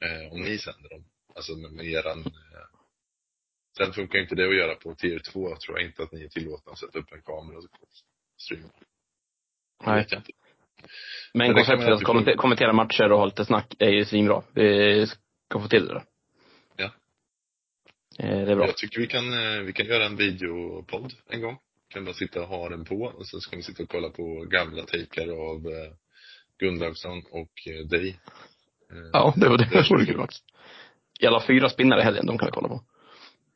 Eh, 0.00 0.32
om 0.32 0.40
ni 0.40 0.58
sänder 0.58 0.88
dem. 0.88 1.04
Alltså 1.34 1.56
med, 1.56 1.72
med 1.72 1.86
eran 1.86 2.18
eh, 2.26 2.76
Sen 3.76 3.92
funkar 3.92 4.18
inte 4.18 4.34
det 4.34 4.48
att 4.48 4.56
göra 4.56 4.74
på 4.74 4.94
tier 4.94 5.18
2, 5.18 5.56
tror 5.56 5.78
jag 5.78 5.88
inte 5.88 6.02
att 6.02 6.12
ni 6.12 6.24
är 6.24 6.28
tillåtna 6.28 6.72
att 6.72 6.78
sätta 6.78 6.98
upp 6.98 7.12
en 7.12 7.22
kamera 7.22 7.58
och 7.58 7.64
streama. 8.38 8.68
Nej. 9.86 10.06
Men 11.34 11.54
Men 11.54 11.54
konceptet 11.54 11.88
att 11.88 12.36
kommentera, 12.36 12.72
matcher 12.72 13.12
och 13.12 13.18
ha 13.18 13.26
lite 13.26 13.44
snack 13.44 13.74
är 13.78 13.88
ju 13.88 14.04
svinbra. 14.04 14.42
Vi 14.54 15.06
ska 15.06 15.60
få 15.60 15.68
till 15.68 15.86
det. 15.86 16.02
Eh, 18.18 18.28
det 18.28 18.52
är 18.52 18.56
bra. 18.56 18.66
Jag 18.66 18.76
tycker 18.76 19.00
vi 19.00 19.06
kan, 19.06 19.32
eh, 19.32 19.60
vi 19.60 19.72
kan 19.72 19.86
göra 19.86 20.06
en 20.06 20.16
videopodd 20.16 21.12
en 21.28 21.40
gång. 21.40 21.58
Kan 21.88 22.04
bara 22.04 22.14
sitta 22.14 22.42
och 22.42 22.48
ha 22.48 22.68
den 22.68 22.84
på 22.84 22.94
och 22.94 23.26
sen 23.26 23.40
ska 23.40 23.56
vi 23.56 23.62
sitta 23.62 23.82
och 23.82 23.88
kolla 23.88 24.08
på 24.10 24.46
gamla 24.50 24.82
taker 24.82 25.28
av 25.28 25.66
eh, 25.66 25.92
Gunnlaugsson 26.58 27.22
och 27.30 27.52
dig. 27.90 28.20
Ja, 29.12 29.34
det 29.36 29.48
var 29.48 29.58
det. 29.58 29.90
vore 29.90 30.06
kul 30.06 30.16
faktiskt. 30.16 30.44
Jävla 31.20 31.42
fyra 31.46 31.68
spinnar 31.68 31.98
i 31.98 32.02
helgen, 32.02 32.26
de 32.26 32.38
kan 32.38 32.46
vi 32.46 32.52
kolla 32.52 32.68
på. 32.68 32.84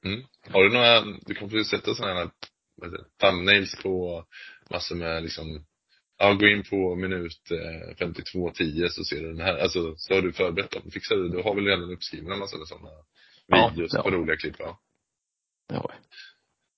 Mm. 0.04 0.24
Har 0.48 0.62
du 0.62 0.70
några, 0.70 1.00
du 1.00 1.34
kan 1.34 1.50
få 1.50 1.64
sätta 1.64 1.94
sådana 1.94 2.14
här 2.14 2.30
det, 2.76 3.04
thumbnails 3.20 3.82
på 3.82 4.24
massor 4.70 4.96
med 4.96 5.22
liksom 5.22 5.64
Ja, 6.22 6.32
gå 6.32 6.46
in 6.46 6.62
på 6.62 6.96
minut 6.96 7.50
eh, 7.50 8.06
52.10 8.06 8.88
så 8.88 9.04
ser 9.04 9.20
du 9.20 9.28
den 9.28 9.40
här, 9.40 9.58
alltså 9.58 9.94
så 9.96 10.14
har 10.14 10.22
du 10.22 10.32
förberett 10.32 10.70
dem. 10.70 10.90
Fixar 10.90 11.16
du, 11.16 11.28
du 11.28 11.42
har 11.42 11.54
väl 11.54 11.64
redan 11.64 11.92
uppskrivna 11.92 12.36
massor 12.36 12.58
med 12.58 12.68
sådana 12.68 12.88
Ja, 13.50 13.70
videos 13.74 13.92
ja. 13.94 14.02
på 14.02 14.10
roliga 14.10 14.36
klipp? 14.36 14.56
Ja. 14.58 14.80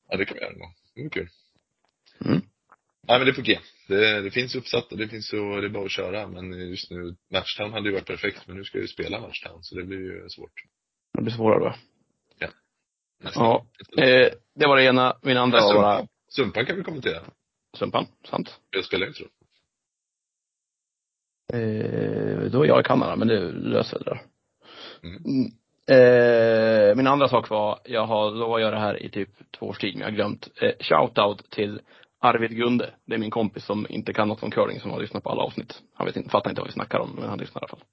Ja, 0.09 0.17
det 0.17 0.25
kan 0.25 0.35
vi 0.35 0.41
göra 0.41 0.53
någon. 0.53 0.73
Det 0.95 1.01
är 1.03 1.09
kul. 1.09 1.29
Mm. 2.25 2.41
Nej 3.09 3.19
men 3.19 3.27
det 3.27 3.31
är 3.31 3.35
på 3.35 3.41
G. 3.41 3.59
Det, 3.89 4.21
det 4.21 4.31
finns 4.31 4.55
uppsatt 4.55 4.93
och 4.93 4.99
det 4.99 5.09
finns 5.09 5.29
så, 5.29 5.61
det 5.61 5.67
är 5.67 5.69
bara 5.69 5.85
att 5.85 5.91
köra. 5.91 6.29
Men 6.29 6.71
just 6.71 6.91
nu, 6.91 7.17
Matchtown 7.31 7.73
hade 7.73 7.89
ju 7.89 7.95
varit 7.95 8.07
perfekt 8.07 8.47
men 8.47 8.57
nu 8.57 8.65
ska 8.65 8.79
jag 8.79 8.83
ju 8.83 8.89
spela 8.89 9.21
Matchtown 9.21 9.63
så 9.63 9.75
det 9.75 9.85
blir 9.85 9.99
ju 9.99 10.29
svårt. 10.29 10.53
Det 11.13 11.23
blir 11.23 11.33
svårare 11.33 11.59
då. 11.61 11.75
Nästan. 13.23 13.45
Ja. 13.45 13.67
Eh, 14.03 14.33
det 14.55 14.67
var 14.67 14.77
det 14.77 14.85
ena. 14.85 15.19
Min 15.23 15.37
andra 15.37 15.59
Ja, 15.59 15.65
var 15.65 15.73
Sumpan. 15.73 15.83
bara 15.83 16.09
Sumpan 16.29 16.67
kan 16.67 16.77
vi 16.77 16.83
kommentera. 16.83 17.23
Sumpan. 17.79 18.07
Sant. 18.25 18.61
Jag 18.71 18.85
spelar 18.85 19.07
ju 19.07 19.13
tror 19.13 19.29
Eh, 21.53 22.51
då 22.51 22.63
är 22.63 22.67
jag 22.67 22.81
i 22.81 22.85
Kanada, 22.85 23.17
men 23.17 23.29
det 23.29 23.53
löser 23.53 23.99
det 23.99 24.05
där. 24.05 24.23
Mm. 25.03 25.51
Eh, 25.91 26.97
min 26.97 27.07
andra 27.07 27.29
sak 27.29 27.51
var, 27.51 27.79
jag 27.85 28.07
har 28.07 28.31
lovat 28.31 28.57
att 28.57 28.61
göra 28.61 28.75
det 28.75 28.81
här 28.81 29.03
i 29.03 29.09
typ 29.11 29.29
två 29.59 29.67
års 29.67 29.79
tid, 29.79 29.95
men 29.95 30.01
jag 30.01 30.07
har 30.09 30.15
glömt. 30.15 30.49
Eh, 30.61 30.73
shoutout 30.81 31.51
till 31.51 31.81
Arvid 32.21 32.57
Gunde. 32.57 32.95
Det 33.07 33.15
är 33.15 33.19
min 33.19 33.31
kompis 33.31 33.65
som 33.65 33.87
inte 33.89 34.13
kan 34.13 34.29
något 34.29 34.43
om 34.43 34.51
curling 34.51 34.81
som 34.81 34.91
har 34.91 35.01
lyssnat 35.01 35.23
på 35.25 35.31
alla 35.31 35.43
avsnitt. 35.43 35.83
Han 35.95 36.07
vet 36.07 36.17
inte, 36.17 36.31
fattar 36.31 36.51
inte 36.51 36.61
vad 36.61 36.69
vi 36.69 36.73
snackar 36.75 36.99
om, 36.99 37.11
men 37.21 37.29
han 37.29 37.39
lyssnar 37.39 37.61
i 37.61 37.63
alla 37.63 37.69
fall. 37.69 37.85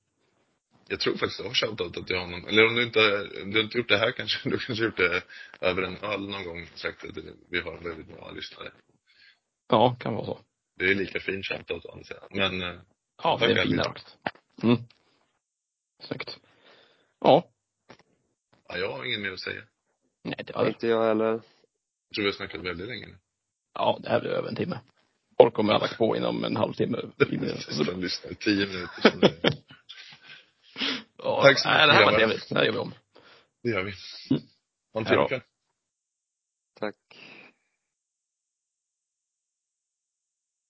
Jag 0.88 1.00
tror 1.00 1.14
faktiskt 1.14 1.40
jag 1.40 1.48
har 1.48 1.54
shoutoutat 1.54 2.08
till 2.08 2.18
honom. 2.18 2.48
Eller 2.48 2.68
om 2.68 2.76
du 2.76 2.84
inte, 2.84 3.00
om 3.44 3.52
du 3.52 3.62
inte 3.62 3.78
gjort 3.78 3.90
det 3.90 3.98
här 3.98 4.12
kanske, 4.12 4.50
du 4.50 4.58
kanske 4.58 4.86
gjort 4.86 4.98
det 4.98 5.22
över 5.62 5.82
en 5.82 5.98
öl 5.98 6.30
någon 6.30 6.44
gång 6.44 6.66
sagt 6.76 7.06
att 7.06 7.18
vi 7.52 7.60
har 7.60 7.78
en 7.78 7.84
väldigt 7.84 8.08
bra 8.08 8.32
lyssnare. 8.32 8.72
Ja, 9.70 9.96
kan 10.00 10.14
vara 10.14 10.26
så. 10.26 10.40
Det 10.78 10.86
är 10.86 10.96
lika 10.96 11.20
fin 11.20 11.44
shoutout 11.44 11.86
å 11.86 11.92
andra 11.92 12.04
sidan. 12.04 12.24
Men 12.30 12.62
eh, 12.62 12.80
Ja, 13.24 13.38
det 13.40 13.46
är 13.46 13.50
fina 13.50 13.62
Arvid. 13.62 13.80
rakt. 13.80 14.18
Mm. 14.64 14.78
Snyggt. 16.00 16.38
Ja. 17.22 17.44
Ja, 18.70 18.78
jag 18.78 18.92
har 18.92 19.06
ingen 19.06 19.22
mer 19.22 19.32
att 19.32 19.40
säga. 19.40 19.62
Nej, 20.24 20.36
det 20.38 20.54
det. 20.54 20.68
Inte 20.68 20.88
jag 20.88 21.08
heller. 21.08 21.26
Jag 21.26 22.16
tror 22.16 22.24
vi 22.24 22.30
har 22.30 22.32
snackat 22.32 22.62
väldigt 22.62 22.88
länge 22.88 23.08
nu. 23.08 23.16
Ja, 23.74 24.00
det 24.04 24.10
här 24.10 24.20
blir 24.20 24.32
över 24.32 24.50
en 24.50 24.56
timme. 24.56 24.80
Folk 25.38 25.54
kommer 25.54 25.74
att 25.74 25.82
lagt 25.82 25.98
på 25.98 26.16
inom 26.16 26.44
en 26.44 26.56
halvtimme. 26.56 26.98
Som 27.58 28.02
lyssnar 28.02 28.34
tio 28.34 28.66
minuter. 28.68 29.54
Ja, 31.18 31.42
Tack 31.44 31.60
så 31.60 31.70
nej, 31.70 31.88
mycket, 31.88 31.88
det 31.88 31.94
här 31.94 32.06
var 32.06 32.18
trevligt. 32.18 32.50
Det 32.50 32.56
här 32.56 32.64
gör 32.66 32.72
vi 32.72 32.78
om. 32.78 32.94
Det 33.64 33.70
gör 33.70 33.84
vi. 33.84 33.94
Mm. 34.30 34.44
Ha 34.94 35.00
en 35.00 35.06
trevlig 35.06 35.28
kväll. 35.28 35.42
Tack. 36.80 36.96